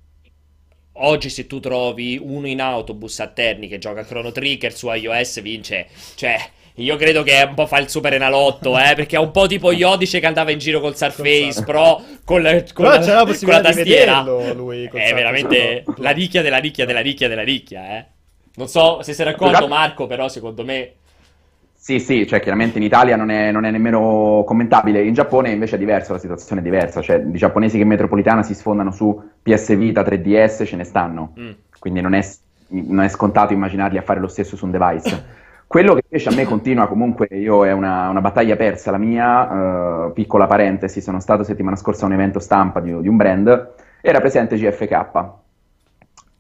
oggi 0.94 1.30
se 1.30 1.48
tu 1.48 1.60
trovi 1.60 2.20
uno 2.22 2.48
in 2.48 2.62
autobus 2.62 3.20
a 3.20 3.28
Terni 3.28 3.68
che 3.68 3.78
gioca 3.80 4.02
a 4.02 4.06
Chrono 4.06 4.32
Trigger 4.32 4.74
su 4.74 4.90
iOS 4.92 5.42
vince. 5.42 5.88
Cioè, 6.16 6.38
io 6.76 6.96
credo 6.96 7.22
che 7.24 7.34
è 7.40 7.44
un 7.44 7.54
po' 7.54 7.68
fa 7.68 7.78
il 7.80 7.90
super 7.90 8.14
enalotto, 8.14 8.78
eh, 8.80 8.94
perché 8.96 9.16
è 9.16 9.20
un 9.20 9.32
po' 9.32 9.46
tipo 9.48 9.72
Iodice 9.72 10.20
che 10.20 10.26
andava 10.26 10.52
in 10.52 10.58
giro 10.60 10.80
col 10.80 10.96
Surface. 10.96 11.64
Pro 11.64 12.02
con, 12.24 12.42
la- 12.42 12.64
con 12.74 12.86
Però 12.86 12.90
la, 13.00 13.24
la 13.24 13.24
con 13.26 13.38
la 13.50 13.62
tastiera. 13.62 14.22
lui, 14.54 14.86
È 14.92 15.14
veramente 15.14 15.84
la 15.98 16.12
nicchia 16.12 16.42
della 16.42 16.58
nicchia 16.58 16.86
della 16.86 17.02
nicchia 17.02 17.28
della 17.28 17.44
nicchia, 17.44 17.98
eh. 17.98 18.06
Non 18.56 18.68
so 18.68 19.02
se 19.02 19.14
si 19.14 19.22
è 19.22 19.26
racconto 19.26 19.54
Esatto. 19.54 19.68
Marco, 19.68 20.06
però 20.08 20.28
secondo 20.28 20.64
me 20.64 20.94
Sì, 21.84 22.00
sì, 22.00 22.26
cioè 22.26 22.40
chiaramente 22.40 22.78
in 22.78 22.86
Italia 22.86 23.18
non 23.18 23.30
è, 23.30 23.52
non 23.52 23.66
è 23.66 23.70
nemmeno 23.70 24.46
commentabile, 24.48 25.04
in 25.04 25.14
Giappone 25.14 25.50
invece 25.50 25.76
è 25.76 25.78
diverso, 25.78 26.14
la 26.14 26.18
situazione 26.18 26.62
è 26.62 26.64
diversa, 26.64 27.02
cioè 27.02 27.20
di 27.20 27.38
giapponesi 27.38 27.76
che 27.76 27.82
in 27.82 27.90
metropolitana 27.90 28.42
si 28.42 28.54
sfondano 28.54 28.90
su 28.92 29.22
PS 29.44 29.76
Vita 29.76 30.02
3DS 30.02 30.66
ce 30.66 30.78
ne 30.78 30.86
stanno, 30.86 31.34
mm, 31.38 31.52
quindi 31.80 32.00
non 32.00 32.14
è, 32.14 32.26
non 32.68 33.04
è 33.04 33.10
scontato 33.10 33.52
immaginarli 33.52 33.98
a 33.98 34.02
fare 34.02 34.22
lo 34.22 34.30
stesso 34.30 34.56
su 34.56 34.64
un 34.64 34.72
device. 34.72 35.26
Quello 35.68 35.94
che 35.96 36.04
invece 36.10 36.30
a 36.30 36.34
me 36.34 36.46
continua 36.46 36.88
comunque, 36.88 37.28
io 37.32 37.66
è 37.66 37.74
una, 37.74 38.08
una 38.08 38.22
battaglia 38.22 38.56
persa 38.56 38.90
la 38.90 38.98
mia, 38.98 40.06
eh, 40.08 40.12
piccola 40.14 40.48
parentesi, 40.48 41.02
sono 41.02 41.20
stato 41.20 41.44
settimana 41.44 41.76
scorsa 41.76 42.06
a 42.06 42.08
un 42.08 42.14
evento 42.14 42.40
stampa 42.40 42.80
di, 42.80 42.98
di 43.02 43.10
un 43.10 43.18
brand, 43.18 43.72
era 44.00 44.22
presente 44.22 44.56
GFK. 44.56 45.16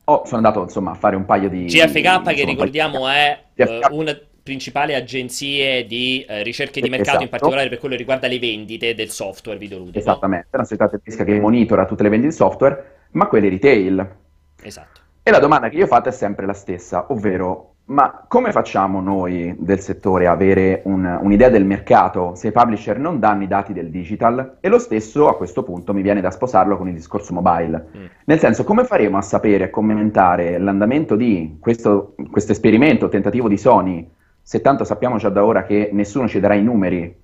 Oh, 0.05 0.21
sono 0.23 0.37
andato 0.37 0.61
insomma 0.61 0.91
a 0.91 0.95
fare 0.95 1.17
un 1.17 1.25
paio 1.25 1.49
di... 1.49 1.65
GFK 1.65 1.91
che 1.91 1.97
insomma, 1.99 2.15
un 2.15 2.23
paio 2.23 2.35
di- 2.45 2.45
ricordiamo 2.45 3.09
è 3.09 3.43
eh, 3.55 3.65
GFK. 3.65 3.91
una 3.91 4.13
delle 4.13 4.32
principali 4.43 4.93
agenzie 4.93 5.85
di 5.85 6.25
eh, 6.27 6.43
ricerche 6.43 6.81
di 6.81 6.89
mercato, 6.89 7.21
in 7.21 7.23
esatto. 7.23 7.37
particolare 7.37 7.69
per 7.69 7.79
quello 7.79 7.95
che 7.95 8.01
riguarda 8.01 8.27
le 8.27 8.39
vendite 8.39 8.93
del 8.93 9.09
software 9.09 9.57
videoludico. 9.57 9.97
Esattamente, 9.97 10.47
è 10.51 10.55
una 10.57 10.65
società 10.65 10.89
tedesca 10.89 11.23
che 11.23 11.39
monitora 11.39 11.85
tutte 11.85 12.03
le 12.03 12.09
vendite 12.09 12.31
di 12.31 12.35
software, 12.35 12.95
ma 13.11 13.27
quelle 13.27 13.49
retail. 13.49 14.15
Esatto. 14.61 15.01
E 15.23 15.31
la 15.31 15.39
domanda 15.39 15.69
che 15.69 15.77
io 15.77 15.85
ho 15.85 15.87
fatto 15.87 16.09
è 16.09 16.11
sempre 16.11 16.45
la 16.45 16.53
stessa, 16.53 17.05
ovvero, 17.09 17.75
ma 17.85 18.25
come 18.27 18.51
facciamo 18.51 18.99
noi 18.99 19.55
del 19.57 19.79
settore 19.79 20.27
a 20.27 20.31
avere 20.31 20.81
un- 20.83 21.19
un'idea 21.21 21.47
del 21.47 21.63
mercato 21.63 22.35
se 22.35 22.49
i 22.49 22.51
publisher 22.51 22.99
non 22.99 23.19
danno 23.19 23.43
i 23.43 23.47
dati 23.47 23.71
del 23.71 23.89
digital? 23.89 24.57
E 24.59 24.67
lo 24.67 24.79
stesso 24.79 25.29
a 25.29 25.37
questo 25.37 25.63
punto 25.63 25.93
mi 25.93 26.01
viene 26.01 26.19
da 26.19 26.31
sposarlo 26.31 26.75
con 26.75 26.89
il 26.89 26.93
discorso 26.93 27.33
mobile. 27.33 27.87
Mm. 27.95 28.05
Nel 28.25 28.39
senso, 28.39 28.65
come 28.65 28.83
faremo 28.83 29.17
a 29.17 29.21
sapere 29.21 29.65
e 29.65 29.69
commentare 29.69 30.57
l'andamento 30.57 31.15
di 31.15 31.55
questo, 31.61 32.15
questo 32.29 32.51
esperimento, 32.51 33.07
tentativo 33.07 33.47
di 33.47 33.57
Sony, 33.57 34.09
se 34.43 34.59
tanto 34.61 34.83
sappiamo 34.83 35.17
già 35.17 35.29
da 35.29 35.45
ora 35.45 35.63
che 35.63 35.89
nessuno 35.93 36.27
ci 36.27 36.41
darà 36.41 36.53
i 36.53 36.61
numeri 36.61 37.21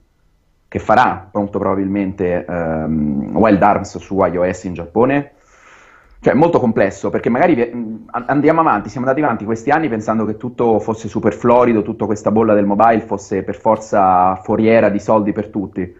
che 0.69 0.79
farà 0.79 1.29
molto 1.33 1.59
probabilmente 1.59 2.45
ehm, 2.45 3.35
Wild 3.35 3.61
Arms 3.61 3.97
su 3.97 4.17
iOS 4.23 4.63
in 4.63 4.73
Giappone? 4.73 5.33
Cioè, 6.21 6.33
molto 6.33 6.59
complesso 6.59 7.09
perché 7.09 7.29
magari 7.29 7.61
an- 7.61 8.25
andiamo 8.27 8.61
avanti, 8.61 8.89
siamo 8.89 9.07
andati 9.07 9.23
avanti 9.23 9.45
questi 9.45 9.69
anni 9.69 9.89
pensando 9.89 10.25
che 10.25 10.37
tutto 10.37 10.79
fosse 10.79 11.07
super 11.07 11.33
florido, 11.33 11.81
tutta 11.81 12.05
questa 12.05 12.31
bolla 12.31 12.53
del 12.53 12.65
mobile 12.65 13.01
fosse 13.01 13.43
per 13.43 13.55
forza 13.57 14.35
foriera 14.35 14.89
di 14.89 14.99
soldi 14.99 15.31
per 15.31 15.49
tutti. 15.49 15.95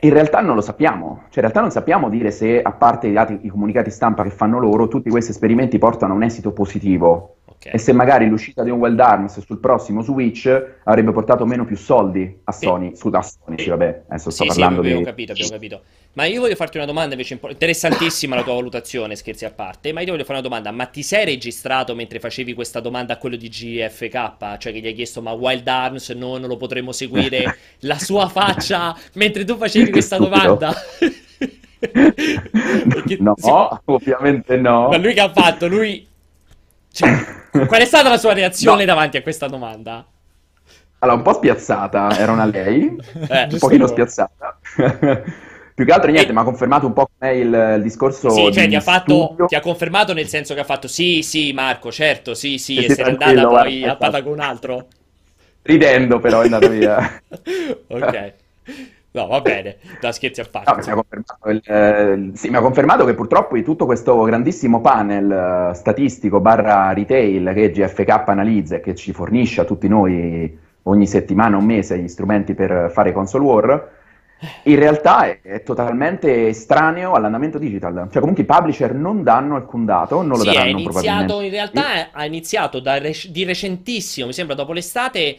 In 0.00 0.12
realtà 0.12 0.40
non 0.40 0.54
lo 0.54 0.60
sappiamo, 0.60 1.22
cioè 1.24 1.36
in 1.36 1.40
realtà 1.42 1.60
non 1.60 1.70
sappiamo 1.70 2.08
dire 2.08 2.30
se, 2.30 2.60
a 2.62 2.72
parte 2.72 3.08
i, 3.08 3.12
dati, 3.12 3.38
i 3.42 3.48
comunicati 3.48 3.90
stampa 3.90 4.22
che 4.22 4.30
fanno 4.30 4.58
loro, 4.58 4.88
tutti 4.88 5.10
questi 5.10 5.30
esperimenti 5.32 5.78
portano 5.78 6.12
a 6.12 6.16
un 6.16 6.22
esito 6.22 6.52
positivo 6.52 7.36
Ok. 7.46 7.70
e 7.72 7.78
se 7.78 7.92
magari 7.92 8.28
l'uscita 8.28 8.62
di 8.62 8.70
un 8.70 8.78
Wild 8.78 8.98
Arms 9.00 9.40
sul 9.40 9.58
prossimo 9.58 10.00
Switch 10.02 10.46
avrebbe 10.84 11.12
portato 11.12 11.44
meno 11.44 11.64
più 11.64 11.76
soldi 11.76 12.40
a 12.44 12.52
Sì. 12.52 12.66
Sony, 12.66 12.94
su, 12.94 13.08
a 13.08 13.22
Sony, 13.22 13.58
sì, 13.58 13.68
vabbè, 13.68 14.02
adesso 14.08 14.30
sto 14.30 14.44
Sì, 14.44 14.50
sì, 14.50 14.58
parlando 14.58 14.80
abbiamo 14.80 14.98
di... 15.00 15.04
capito, 15.04 15.32
abbiamo 15.32 15.50
capito. 15.50 15.82
Ma 16.12 16.24
io 16.24 16.40
voglio 16.40 16.56
farti 16.56 16.76
una 16.76 16.86
domanda 16.86 17.12
invece 17.14 17.38
interessantissima 17.40 18.34
la 18.34 18.42
tua 18.42 18.54
valutazione, 18.54 19.14
scherzi 19.14 19.44
a 19.44 19.52
parte, 19.52 19.92
ma 19.92 20.00
io 20.00 20.06
ti 20.06 20.10
voglio 20.10 20.24
fare 20.24 20.38
una 20.40 20.48
domanda, 20.48 20.72
ma 20.72 20.86
ti 20.86 21.04
sei 21.04 21.24
registrato 21.24 21.94
mentre 21.94 22.18
facevi 22.18 22.52
questa 22.52 22.80
domanda 22.80 23.14
a 23.14 23.16
quello 23.16 23.36
di 23.36 23.48
GFK? 23.48 24.56
Cioè 24.58 24.72
che 24.72 24.80
gli 24.80 24.86
hai 24.86 24.94
chiesto 24.94 25.22
ma 25.22 25.30
Wild 25.30 25.66
Arms 25.68 26.10
no, 26.10 26.36
non 26.36 26.48
lo 26.48 26.56
potremo 26.56 26.90
seguire, 26.90 27.56
la 27.80 27.98
sua 27.98 28.28
faccia 28.28 28.96
mentre 29.14 29.44
tu 29.44 29.56
facevi 29.56 29.90
questa 29.90 30.16
domanda? 30.18 30.74
Perché 31.78 33.16
No, 33.20 33.34
si- 33.36 33.48
ovviamente 33.86 34.56
no. 34.56 34.88
Ma 34.88 34.96
lui 34.98 35.14
che 35.14 35.20
ha 35.20 35.32
fatto? 35.32 35.68
Lui... 35.68 36.06
Cioè, 36.92 37.24
qual 37.66 37.80
è 37.80 37.84
stata 37.84 38.08
la 38.08 38.18
sua 38.18 38.32
reazione 38.32 38.80
No. 38.80 38.86
davanti 38.86 39.16
a 39.16 39.22
questa 39.22 39.46
domanda? 39.46 40.04
Allora, 40.98 41.16
un 41.16 41.22
po' 41.22 41.34
spiazzata, 41.34 42.18
era 42.18 42.32
una 42.32 42.44
lei, 42.44 42.94
Eh, 43.28 43.48
un 43.52 43.58
pochino 43.58 43.86
spiazzata. 43.86 44.58
Più 45.80 45.88
che 45.88 45.94
altro 45.94 46.10
niente, 46.10 46.30
E- 46.30 46.34
mi 46.34 46.40
ha 46.40 46.44
confermato 46.44 46.84
un 46.86 46.92
po' 46.92 47.08
com'è 47.18 47.30
il, 47.30 47.74
il 47.76 47.82
discorso 47.82 48.28
Sì, 48.28 48.52
cioè 48.52 48.64
di 48.64 48.68
ti 48.68 48.74
ha 48.76 48.80
fatto, 48.82 49.34
ti 49.46 49.54
ha 49.54 49.60
confermato 49.60 50.12
nel 50.12 50.28
senso 50.28 50.52
che 50.52 50.60
ha 50.60 50.64
fatto 50.64 50.88
sì, 50.88 51.22
sì, 51.22 51.54
Marco, 51.54 51.90
certo, 51.90 52.34
sì, 52.34 52.58
sì, 52.58 52.76
e 52.76 52.82
sì, 52.82 52.88
se 52.90 53.02
n'è 53.02 53.16
tranquillo, 53.16 53.46
andata 53.46 53.62
poi 53.62 53.82
a 53.86 53.96
pata 53.96 54.06
esatto. 54.08 54.22
con 54.24 54.32
un 54.32 54.40
altro. 54.40 54.88
Ridendo 55.62 56.18
però 56.18 56.40
è 56.40 56.44
andato 56.44 56.68
via. 56.68 57.22
Ok. 57.88 58.34
No, 59.12 59.26
va 59.26 59.40
bene, 59.40 59.78
da 59.98 60.12
scherzi 60.12 60.40
a 60.40 60.44
No, 60.44 60.50
parte. 60.52 60.82
mi 60.84 60.90
ha 60.92 60.94
confermato, 60.94 61.48
il- 61.50 61.62
eh, 61.64 62.30
sì, 62.34 62.50
mi 62.50 62.56
ha 62.56 62.60
confermato 62.60 63.04
che 63.06 63.14
purtroppo 63.14 63.54
di 63.54 63.62
tutto 63.62 63.86
questo 63.86 64.22
grandissimo 64.22 64.80
panel 64.82 65.70
eh, 65.70 65.74
statistico 65.74 66.40
barra 66.40 66.92
retail 66.92 67.50
che 67.54 67.70
GFK 67.70 68.28
analizza 68.28 68.76
e 68.76 68.80
che 68.80 68.94
ci 68.94 69.12
fornisce 69.12 69.62
a 69.62 69.64
tutti 69.64 69.88
noi 69.88 70.56
ogni 70.84 71.06
settimana, 71.06 71.56
un 71.56 71.64
mese, 71.64 71.98
gli 71.98 72.08
strumenti 72.08 72.54
per 72.54 72.90
fare 72.92 73.12
console 73.12 73.44
war, 73.44 73.88
in 74.64 74.76
realtà 74.76 75.24
è, 75.26 75.40
è 75.42 75.62
totalmente 75.62 76.48
estraneo 76.48 77.12
all'andamento 77.12 77.58
digital. 77.58 78.08
Cioè 78.10 78.20
comunque 78.20 78.42
i 78.42 78.46
publisher 78.46 78.94
non 78.94 79.22
danno 79.22 79.56
alcun 79.56 79.84
dato, 79.84 80.22
non 80.22 80.38
lo 80.38 80.44
Sì, 80.44 80.44
daranno 80.44 80.70
iniziato, 80.70 81.40
probabilmente. 81.40 81.40
in 81.40 81.50
realtà 81.50 82.10
ha 82.12 82.24
iniziato 82.24 82.78
da 82.80 82.98
rec- 82.98 83.26
di 83.28 83.44
recentissimo, 83.44 84.26
mi 84.28 84.32
sembra 84.32 84.54
dopo 84.54 84.72
l'estate, 84.72 85.36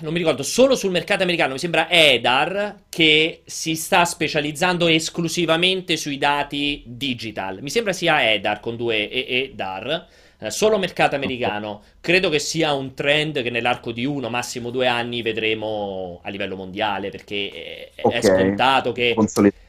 non 0.00 0.12
mi 0.12 0.18
ricordo, 0.18 0.42
solo 0.42 0.74
sul 0.76 0.90
mercato 0.90 1.22
americano, 1.22 1.52
mi 1.52 1.58
sembra 1.58 1.88
Edar, 1.88 2.84
che 2.88 3.42
si 3.46 3.74
sta 3.76 4.04
specializzando 4.04 4.86
esclusivamente 4.88 5.96
sui 5.96 6.18
dati 6.18 6.82
digital. 6.86 7.60
Mi 7.62 7.70
sembra 7.70 7.92
sia 7.92 8.32
Edar 8.32 8.60
con 8.60 8.76
due 8.76 9.08
E 9.08 9.26
e 9.28 9.52
Dar, 9.54 10.06
eh, 10.38 10.50
solo 10.50 10.78
mercato 10.78 11.14
americano. 11.16 11.82
Credo 12.00 12.28
che 12.28 12.38
sia 12.38 12.72
un 12.74 12.94
trend 12.94 13.42
che 13.42 13.50
nell'arco 13.50 13.92
di 13.92 14.04
uno, 14.04 14.28
massimo 14.30 14.70
due 14.70 14.86
anni 14.86 15.22
vedremo 15.22 16.20
a 16.22 16.30
livello 16.30 16.56
mondiale, 16.56 17.10
perché 17.10 17.92
è, 17.94 18.06
è 18.06 18.20
Ok. 18.20 18.22
scontato 18.22 18.92
che... 18.92 19.14
Consolidato. 19.14 19.62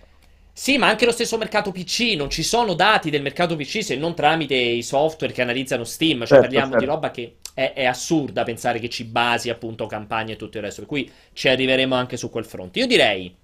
Sì, 0.58 0.78
ma 0.78 0.88
anche 0.88 1.06
lo 1.06 1.12
stesso 1.12 1.38
mercato 1.38 1.72
PC, 1.72 2.16
non 2.16 2.30
ci 2.30 2.42
sono 2.42 2.74
dati 2.76 3.10
del 3.10 3.22
mercato 3.22 3.56
PC 3.58 3.84
se 3.84 3.96
non 3.98 4.16
tramite 4.16 4.56
i 4.56 4.84
software 4.84 5.34
che 5.34 5.42
analizzano 5.42 5.84
Steam, 5.84 6.26
cioè 6.26 6.40
Certo, 6.40 6.40
parliamo 6.40 6.76
di 6.76 6.86
certo. 6.86 6.86
roba 6.86 7.12
che 7.12 7.40
è, 7.54 7.74
è 7.76 7.84
assurda 7.86 8.44
pensare 8.44 8.80
che 8.80 8.88
ci 8.90 9.04
basi 9.04 9.50
appunto 9.50 9.86
campagne 9.86 10.34
e 10.34 10.36
tutto 10.38 10.58
il 10.58 10.64
resto. 10.64 10.80
Per 10.82 10.90
cui 10.90 11.12
ci 11.34 11.50
arriveremo 11.50 11.94
anche 11.94 12.16
su 12.16 12.30
quel 12.30 12.46
fronte. 12.46 12.80
Io 12.80 12.88
direi 12.88 13.36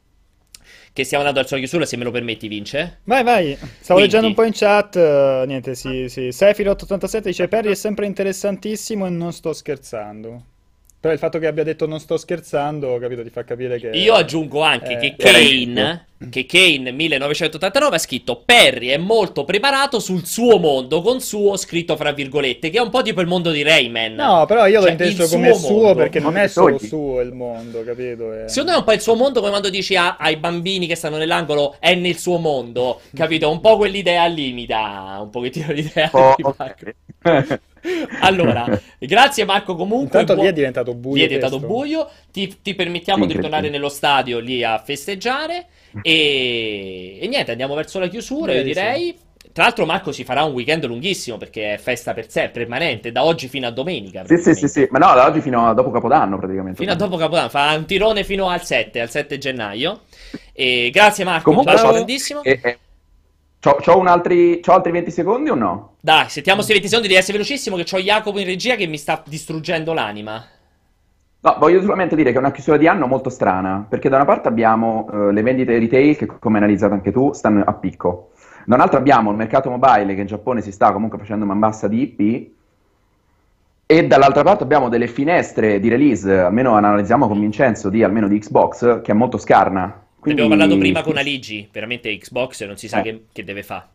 che 0.93 1.03
stiamo 1.03 1.23
andando 1.23 1.39
verso 1.41 1.55
la 1.55 1.61
chiusura, 1.61 1.85
se 1.85 1.97
me 1.97 2.03
lo 2.03 2.11
permetti, 2.11 2.47
Vince. 2.47 2.99
Vai, 3.05 3.23
vai. 3.23 3.53
Stavo 3.55 3.69
Quindi- 3.99 4.01
leggendo 4.01 4.27
un 4.27 4.33
po' 4.33 4.43
in 4.43 4.51
chat. 4.53 4.95
eh, 4.95 5.43
niente, 5.47 5.75
sì, 5.75 6.07
sì. 6.09 6.27
Sefirot87 6.29 7.19
dice: 7.23 7.47
Perry 7.47 7.71
è 7.71 7.75
sempre 7.75 8.05
interessantissimo 8.05 9.05
e 9.05 9.09
non 9.09 9.31
sto 9.33 9.53
scherzando. 9.53 10.43
Però 10.99 11.11
il 11.13 11.19
fatto 11.19 11.39
che 11.39 11.47
abbia 11.47 11.63
detto 11.63 11.87
non 11.87 11.99
sto 11.99 12.15
scherzando, 12.17 12.97
capito, 12.99 13.23
ti 13.23 13.29
fa 13.31 13.43
capire 13.43 13.79
che. 13.79 13.87
Io 13.89 14.13
aggiungo 14.13 14.61
anche 14.61 14.93
Eh, 14.93 14.97
che 14.97 15.15
Kane, 15.17 16.05
che 16.29 16.45
Kane 16.45 16.91
1989 16.91 17.95
ha 17.95 17.99
scritto 17.99 18.41
Perry 18.45 18.87
è 18.89 18.97
molto 18.97 19.43
preparato 19.43 19.99
sul 19.99 20.25
suo 20.25 20.57
mondo, 20.59 21.01
con 21.01 21.19
suo 21.19 21.57
scritto 21.57 21.95
fra 21.95 22.11
virgolette, 22.11 22.69
che 22.69 22.77
è 22.77 22.81
un 22.81 22.89
po' 22.89 23.01
tipo 23.01 23.21
il 23.21 23.27
mondo 23.27 23.51
di 23.51 23.63
Rayman. 23.63 24.13
No, 24.13 24.45
però 24.45 24.67
io 24.67 24.75
l'ho 24.79 24.83
Cioè, 24.83 24.91
inteso 24.91 25.23
il 25.23 25.29
come 25.29 25.49
suo 25.53 25.67
suo 25.67 25.77
mondo. 25.77 25.95
perché 25.95 26.19
non 26.19 26.33
Mondo 26.33 26.45
è 26.45 26.47
solo 26.47 26.77
sogni. 26.77 26.87
suo 26.89 27.21
il 27.21 27.33
mondo, 27.33 27.83
capito? 27.83 28.31
È- 28.33 28.47
Secondo 28.47 28.71
me 28.71 28.75
è 28.77 28.79
un 28.79 28.85
po' 28.85 28.91
il 28.93 29.01
suo 29.01 29.15
mondo 29.15 29.39
come 29.39 29.49
quando 29.51 29.69
dici 29.69 29.95
a- 29.95 30.17
ai 30.17 30.37
bambini 30.37 30.87
che 30.87 30.95
stanno 30.95 31.17
nell'angolo 31.17 31.75
è 31.79 31.95
nel 31.95 32.17
suo 32.17 32.37
mondo, 32.37 33.01
capito? 33.15 33.49
Un 33.49 33.59
po' 33.59 33.77
quell'idea 33.77 34.25
lì 34.27 34.53
mi 34.53 34.65
dà 34.65 35.17
un 35.21 35.29
pochettino 35.29 35.71
l'idea 35.73 36.09
Oh, 36.13 36.33
di 36.37 36.43
Marco. 36.43 36.85
Allora, 38.21 38.67
grazie 38.99 39.43
Marco 39.45 39.75
comunque. 39.75 40.19
Intanto 40.19 40.33
lì 40.33 40.39
buon- 40.39 40.49
è 40.49 40.53
diventato 40.53 40.93
buio. 40.93 41.15
Lì 41.15 41.23
è 41.23 41.27
diventato 41.27 41.59
buio, 41.59 42.09
ti, 42.31 42.57
ti 42.61 42.75
permettiamo 42.75 43.25
di 43.25 43.33
ritornare 43.33 43.65
incredibile. 43.67 43.77
nello 43.77 43.89
stadio 43.89 44.39
lì 44.39 44.63
a 44.63 44.77
festeggiare 44.83 45.67
e, 46.01 47.19
e 47.21 47.27
niente, 47.27 47.51
andiamo 47.51 47.75
verso 47.75 47.99
la 47.99 48.07
chiusura, 48.07 48.53
io 48.53 48.63
Direi 48.63 48.93
di 48.93 48.99
direi. 48.99 49.29
Tra 49.53 49.63
l'altro 49.63 49.85
Marco 49.85 50.13
si 50.13 50.23
farà 50.23 50.43
un 50.43 50.53
weekend 50.53 50.85
lunghissimo 50.85 51.37
perché 51.37 51.73
è 51.73 51.77
festa 51.77 52.13
per 52.13 52.29
sé, 52.29 52.49
permanente, 52.53 53.11
da 53.11 53.25
oggi 53.25 53.49
fino 53.49 53.67
a 53.67 53.71
domenica. 53.71 54.23
Sì, 54.25 54.37
sì, 54.37 54.53
sì, 54.55 54.67
sì, 54.69 54.87
ma 54.91 54.97
no, 54.97 55.13
da 55.13 55.25
oggi 55.25 55.41
fino 55.41 55.67
a 55.67 55.73
dopo 55.73 55.91
Capodanno 55.91 56.37
praticamente. 56.37 56.77
Fino 56.77 56.93
a 56.93 56.95
dopo 56.95 57.17
Capodanno, 57.17 57.49
fa 57.49 57.73
un 57.75 57.85
tirone 57.85 58.23
fino 58.23 58.47
al 58.47 58.63
7, 58.63 59.01
al 59.01 59.09
7 59.09 59.37
gennaio. 59.37 60.01
E 60.53 60.89
grazie 60.93 61.25
Marco, 61.25 61.49
Comunque, 61.49 61.73
un 61.73 61.77
bacio 61.81 61.91
grandissimo. 61.91 62.43
E, 62.43 62.59
e... 62.63 62.77
C'ho, 63.59 63.75
c'ho 63.75 63.97
un 63.97 64.07
altri, 64.07 64.61
c'ho 64.61 64.71
altri 64.71 64.91
20 64.91 65.11
secondi 65.11 65.49
o 65.49 65.55
no? 65.55 65.95
Dai, 65.99 66.29
sentiamo 66.29 66.57
questi 66.57 66.73
20 66.73 66.87
secondi 66.87 67.09
di 67.09 67.15
essere 67.15 67.33
velocissimo 67.33 67.75
che 67.75 67.83
c'ho 67.83 67.99
Jacopo 67.99 68.39
in 68.39 68.45
regia 68.45 68.75
che 68.75 68.87
mi 68.87 68.97
sta 68.97 69.21
distruggendo 69.27 69.91
l'anima. 69.91 70.47
No, 71.43 71.55
voglio 71.57 71.81
solamente 71.81 72.15
dire 72.15 72.29
che 72.31 72.35
è 72.35 72.39
una 72.39 72.51
chiusura 72.51 72.77
di 72.77 72.87
anno 72.87 73.07
molto 73.07 73.29
strana, 73.29 73.83
perché 73.87 74.09
da 74.09 74.17
una 74.17 74.25
parte 74.25 74.47
abbiamo 74.47 75.09
eh, 75.11 75.31
le 75.33 75.41
vendite 75.41 75.77
retail 75.79 76.15
che, 76.15 76.25
come 76.27 76.57
hai 76.57 76.63
analizzato 76.63 76.93
anche 76.93 77.11
tu, 77.11 77.33
stanno 77.33 77.63
a 77.65 77.73
picco. 77.73 78.29
Da 78.63 78.75
un'altra 78.75 78.99
abbiamo 78.99 79.31
il 79.31 79.37
mercato 79.37 79.71
mobile 79.71 80.13
che 80.13 80.21
in 80.21 80.27
Giappone 80.27 80.61
si 80.61 80.71
sta 80.71 80.91
comunque 80.91 81.17
facendo 81.17 81.45
man 81.45 81.57
bassa 81.57 81.87
di 81.87 82.01
IP. 82.17 82.49
E 83.87 84.07
dall'altra 84.07 84.43
parte 84.43 84.63
abbiamo 84.63 84.87
delle 84.87 85.07
finestre 85.07 85.79
di 85.79 85.89
release, 85.89 86.31
almeno 86.31 86.75
analizziamo 86.75 87.27
con 87.27 87.39
Vincenzo, 87.39 87.89
di 87.89 88.03
almeno 88.03 88.27
di 88.27 88.37
Xbox, 88.39 89.01
che 89.01 89.11
è 89.11 89.15
molto 89.15 89.37
scarna. 89.37 89.85
Ne 89.85 89.93
Quindi- 90.19 90.41
abbiamo 90.41 90.59
parlato 90.61 90.79
prima 90.79 91.01
con 91.01 91.17
Aligi, 91.17 91.67
veramente 91.71 92.15
Xbox 92.15 92.63
non 92.67 92.77
si 92.77 92.87
sa 92.87 92.99
Eh. 92.99 93.01
che, 93.01 93.23
che 93.33 93.43
deve 93.43 93.63
fare. 93.63 93.85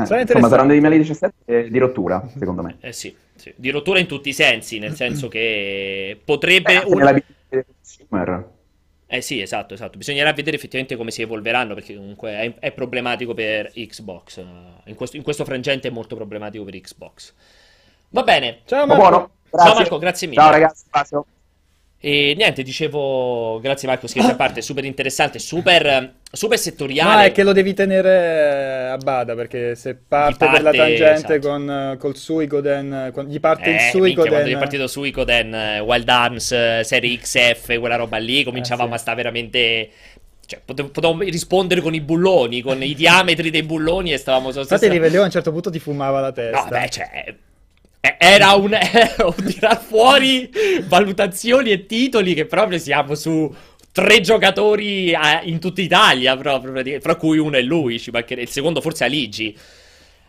Eh, 0.00 0.06
Sarà 0.06 0.20
insomma, 0.20 0.48
saranno 0.48 0.68
dei 0.68 0.78
2017 0.80 1.68
di 1.68 1.78
rottura, 1.78 2.24
secondo 2.38 2.62
me. 2.62 2.76
Eh 2.80 2.92
sì, 2.92 3.14
sì. 3.34 3.52
di 3.56 3.70
rottura 3.70 3.98
in 3.98 4.06
tutti 4.06 4.28
i 4.28 4.32
sensi, 4.32 4.78
nel 4.78 4.94
senso 4.94 5.28
che 5.28 6.20
potrebbe... 6.24 6.72
Eh, 6.72 6.76
anche 6.76 6.88
un- 6.88 6.98
nella 6.98 7.12
vita 7.12 7.32
del 7.48 7.64
consumer. 7.66 8.52
Eh 9.06 9.20
sì, 9.20 9.40
esatto, 9.40 9.74
esatto. 9.74 9.96
Bisognerà 9.98 10.32
vedere 10.32 10.56
effettivamente 10.56 10.96
come 10.96 11.10
si 11.10 11.22
evolveranno, 11.22 11.74
perché 11.74 11.94
comunque 11.94 12.30
è, 12.30 12.54
è 12.58 12.72
problematico 12.72 13.34
per 13.34 13.70
Xbox. 13.72 14.44
In 14.86 14.94
questo, 14.94 15.16
in 15.16 15.22
questo 15.22 15.44
frangente 15.44 15.88
è 15.88 15.90
molto 15.90 16.16
problematico 16.16 16.64
per 16.64 16.80
Xbox. 16.80 17.32
Va 18.08 18.22
bene. 18.22 18.60
Ciao 18.64 18.86
Ma 18.86 18.94
Marco. 18.96 19.08
buono. 19.08 19.30
Ciao 19.50 19.62
Grazie. 19.62 19.74
Marco, 19.74 19.98
grazie 19.98 20.26
mille. 20.26 20.40
Ciao 20.40 20.50
ragazzi, 20.50 20.84
bacio. 20.90 21.26
E 22.06 22.34
niente, 22.36 22.62
dicevo, 22.62 23.58
grazie 23.60 23.88
Marco, 23.88 24.06
scherzi 24.06 24.32
a 24.32 24.34
parte, 24.36 24.60
super 24.60 24.84
interessante, 24.84 25.38
super, 25.38 26.16
super 26.30 26.58
settoriale. 26.58 27.14
No, 27.14 27.20
è 27.28 27.32
che 27.32 27.42
lo 27.42 27.52
devi 27.52 27.72
tenere 27.72 28.88
a 28.90 28.98
bada 28.98 29.34
perché 29.34 29.74
se 29.74 29.94
parte, 29.94 30.44
Gli 30.44 30.50
per 30.50 30.62
la 30.62 30.70
parte, 30.70 30.76
tangente 30.96 31.34
esatto. 31.36 31.48
con, 31.48 31.70
eh, 31.70 31.96
col 31.96 32.14
Suicoden, 32.14 32.92
eh, 32.92 33.10
con- 33.10 33.24
gli 33.24 33.40
parte 33.40 33.70
il 33.70 33.76
Eh, 33.76 33.78
minchia, 33.78 33.90
Suicoden. 34.00 34.32
quando 34.32 34.50
è 34.50 34.58
partito 34.58 34.86
Suicoden, 34.86 35.54
eh, 35.54 35.80
Wild 35.80 36.08
Arms, 36.10 36.52
eh, 36.52 36.80
Serie 36.84 37.16
XF, 37.16 37.78
quella 37.78 37.96
roba 37.96 38.18
lì, 38.18 38.44
cominciavamo 38.44 38.88
sì. 38.90 38.94
a 38.94 38.98
stare 38.98 39.16
veramente... 39.16 39.88
Cioè, 40.44 40.60
pote- 40.62 40.84
potevamo 40.84 41.22
rispondere 41.22 41.80
con 41.80 41.94
i 41.94 42.02
bulloni, 42.02 42.60
con 42.60 42.82
i 42.82 42.94
diametri 42.94 43.48
dei 43.48 43.62
bulloni 43.62 44.12
e 44.12 44.18
stavamo... 44.18 44.48
Infatti 44.48 44.66
stessa- 44.66 44.88
Rivelleo 44.92 45.22
a 45.22 45.24
un 45.24 45.30
certo 45.30 45.52
punto 45.52 45.70
ti 45.70 45.78
fumava 45.78 46.20
la 46.20 46.32
testa. 46.32 46.64
No, 46.64 46.68
beh, 46.68 46.88
cioè... 46.90 47.34
eh, 48.04 48.16
Era 48.18 48.52
un, 48.52 48.72
era 48.76 49.26
un 49.26 49.44
tirar 49.46 49.80
fuori 49.80 50.50
valutazioni 50.86 51.70
e 51.70 51.86
titoli 51.86 52.34
che 52.34 52.44
proprio 52.44 52.78
siamo 52.78 53.14
su 53.14 53.52
tre 53.92 54.20
giocatori 54.20 55.12
eh, 55.12 55.40
in 55.44 55.58
tutta 55.58 55.80
Italia, 55.80 56.36
proprio, 56.36 57.00
fra 57.00 57.14
cui 57.14 57.38
uno 57.38 57.56
è 57.56 57.62
lui, 57.62 57.98
ci 57.98 58.10
il 58.12 58.48
secondo 58.48 58.80
forse 58.80 59.04
è 59.04 59.06
Aligi. 59.06 59.56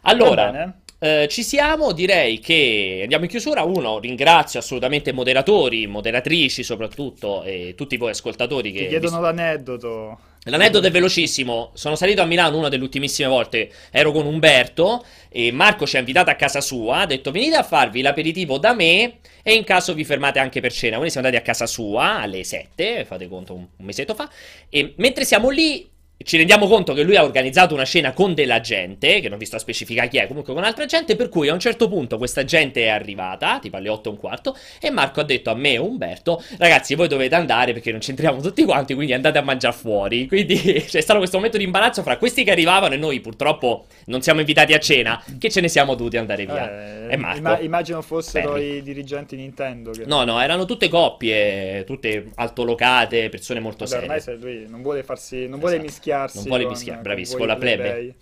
Allora, 0.01 0.73
eh, 0.99 1.27
ci 1.29 1.43
siamo, 1.43 1.91
direi 1.91 2.39
che 2.39 2.99
andiamo 3.01 3.25
in 3.25 3.29
chiusura. 3.29 3.63
Uno, 3.63 3.99
ringrazio 3.99 4.59
assolutamente 4.59 5.09
i 5.09 5.13
moderatori, 5.13 5.87
moderatrici 5.87 6.63
soprattutto, 6.63 7.43
e 7.43 7.73
tutti 7.75 7.97
voi 7.97 8.11
ascoltatori 8.11 8.71
che... 8.71 8.79
Ti 8.79 8.87
chiedono 8.87 9.19
l'aneddoto. 9.19 10.19
L'aneddoto 10.47 10.85
è 10.85 10.91
velocissimo. 10.91 11.71
Sono 11.73 11.95
salito 11.95 12.21
a 12.21 12.25
Milano 12.25 12.57
una 12.57 12.69
delle 12.69 12.83
ultimissime 12.83 13.27
volte. 13.27 13.71
Ero 13.89 14.11
con 14.11 14.27
Umberto 14.27 15.03
e 15.29 15.51
Marco 15.51 15.87
ci 15.87 15.95
ha 15.95 15.99
invitato 15.99 16.29
a 16.29 16.35
casa 16.35 16.61
sua. 16.61 16.99
Ha 16.99 17.05
detto: 17.07 17.31
Venite 17.31 17.55
a 17.55 17.63
farvi 17.63 18.01
l'aperitivo 18.01 18.59
da 18.59 18.73
me. 18.73 19.19
E 19.41 19.53
in 19.53 19.63
caso 19.63 19.93
vi 19.95 20.03
fermate 20.03 20.37
anche 20.37 20.61
per 20.61 20.71
cena. 20.71 20.93
Quindi 20.93 21.11
siamo 21.11 21.25
andati 21.25 21.43
a 21.43 21.45
casa 21.45 21.65
sua 21.65 22.19
alle 22.19 22.43
7. 22.43 23.05
Fate 23.05 23.27
conto 23.27 23.55
un, 23.55 23.67
mesetto 23.77 24.13
fa. 24.13 24.29
E 24.69 24.93
mentre 24.97 25.25
siamo 25.25 25.49
lì. 25.49 25.89
Ci 26.17 26.37
rendiamo 26.37 26.67
conto 26.67 26.93
che 26.93 27.03
lui 27.03 27.17
ha 27.17 27.23
organizzato 27.23 27.73
una 27.73 27.83
cena 27.83 28.13
con 28.13 28.33
della 28.33 28.61
gente, 28.61 29.19
che 29.19 29.27
non 29.27 29.37
vi 29.37 29.45
sto 29.45 29.57
a 29.57 29.59
specificare 29.59 30.07
chi 30.07 30.17
è, 30.17 30.27
comunque 30.27 30.53
con 30.53 30.63
altra 30.63 30.85
gente, 30.85 31.15
per 31.17 31.27
cui 31.27 31.49
a 31.49 31.53
un 31.53 31.59
certo 31.59 31.89
punto 31.89 32.17
questa 32.17 32.45
gente 32.45 32.83
è 32.83 32.87
arrivata, 32.87 33.59
tipo 33.59 33.75
alle 33.75 33.89
8 33.89 34.09
e 34.09 34.11
un 34.13 34.17
quarto, 34.17 34.57
e 34.79 34.89
Marco 34.91 35.19
ha 35.19 35.23
detto 35.23 35.51
a 35.51 35.55
me 35.55 35.73
e 35.73 35.77
Umberto, 35.77 36.41
ragazzi 36.57 36.95
voi 36.95 37.09
dovete 37.09 37.35
andare 37.35 37.73
perché 37.73 37.91
non 37.91 37.99
c'entriamo 37.99 38.41
tutti 38.41 38.63
quanti, 38.63 38.93
quindi 38.93 39.13
andate 39.13 39.37
a 39.37 39.41
mangiare 39.41 39.75
fuori. 39.75 40.25
Quindi 40.35 40.83
c'è 40.87 41.01
stato 41.01 41.19
questo 41.19 41.37
momento 41.37 41.57
di 41.57 41.63
imbarazzo 41.63 42.01
fra 42.01 42.17
questi 42.17 42.43
che 42.43 42.51
arrivavano 42.51 42.93
e 42.93 42.97
noi 42.97 43.19
purtroppo 43.19 43.85
non 44.05 44.21
siamo 44.21 44.39
invitati 44.39 44.73
a 44.73 44.79
cena, 44.79 45.23
che 45.37 45.49
ce 45.49 45.61
ne 45.61 45.67
siamo 45.67 45.95
dovuti 45.95 46.17
andare 46.17 46.45
via. 46.45 47.07
Eh, 47.07 47.13
e 47.13 47.17
Marco. 47.17 47.37
imma- 47.37 47.59
immagino 47.59 48.01
fossero 48.01 48.53
Perry. 48.53 48.77
i 48.77 48.81
dirigenti 48.81 49.35
Nintendo. 49.35 49.91
Che... 49.91 50.05
No, 50.05 50.23
no, 50.23 50.39
erano 50.41 50.65
tutte 50.65 50.89
coppie, 50.89 51.83
tutte 51.85 52.31
altolocate, 52.35 53.29
persone 53.29 53.59
molto 53.59 53.85
Vabbè, 53.85 54.01
ormai 54.01 54.21
serie. 54.21 54.39
se 54.39 54.45
lui 54.45 54.65
non 54.67 54.81
vuole 54.81 55.03
farsi, 55.03 55.47
non 55.47 55.59
vuole 55.59 55.75
Esatto. 55.75 55.89
Mischiarsi. 56.05 56.37
Non 56.37 56.47
vuole 56.47 56.65
con 56.65 56.99
bravissimo, 57.01 57.37
con 57.39 57.47
la 57.47 57.55
plebe. 57.55 58.15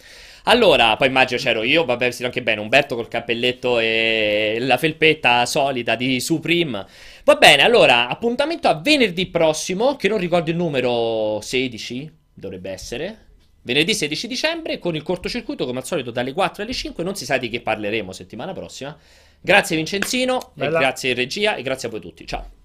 Allora, 0.46 0.98
poi 0.98 1.08
immagino 1.08 1.40
c'ero 1.40 1.64
io, 1.64 1.86
vabbè, 1.86 2.06
vestito 2.06 2.28
anche 2.28 2.44
bene, 2.44 2.60
Umberto 2.60 2.96
col 2.96 3.08
cappelletto 3.08 3.80
e 3.80 4.58
la 4.60 4.78
felpetta 4.78 5.46
solida 5.46 5.96
di 5.96 6.20
Supreme. 6.20 6.86
Va 7.24 7.36
bene, 7.36 7.64
allora, 7.64 8.10
appuntamento 8.10 8.68
a 8.68 8.74
venerdì 8.74 9.28
prossimo, 9.28 9.96
che 9.96 10.10
non 10.10 10.18
ricordo 10.18 10.50
il 10.50 10.58
numero 10.58 11.40
16, 11.42 12.12
dovrebbe 12.34 12.72
essere. 12.72 13.18
Venerdì 13.62 13.94
16 13.94 14.28
dicembre, 14.28 14.80
con 14.80 14.96
il 14.96 15.04
cortocircuito, 15.04 15.66
come 15.66 15.80
al 15.80 15.86
solito, 15.86 16.12
dalle 16.12 16.34
4 16.34 16.64
alle 16.64 16.74
5, 16.74 17.02
non 17.06 17.16
si 17.16 17.24
sa 17.24 17.38
di 17.38 17.48
che 17.48 17.62
parleremo 17.62 18.12
settimana 18.12 18.52
prossima. 18.52 18.98
Grazie 19.40 19.78
Vincenzino, 19.78 20.40
e 20.40 20.52
Bella. 20.56 20.80
grazie 20.80 21.12
in 21.12 21.16
regia, 21.16 21.56
e 21.56 21.62
grazie 21.62 21.88
a 21.88 21.92
voi 21.92 22.02
tutti. 22.02 22.28
Ciao. 22.28 22.63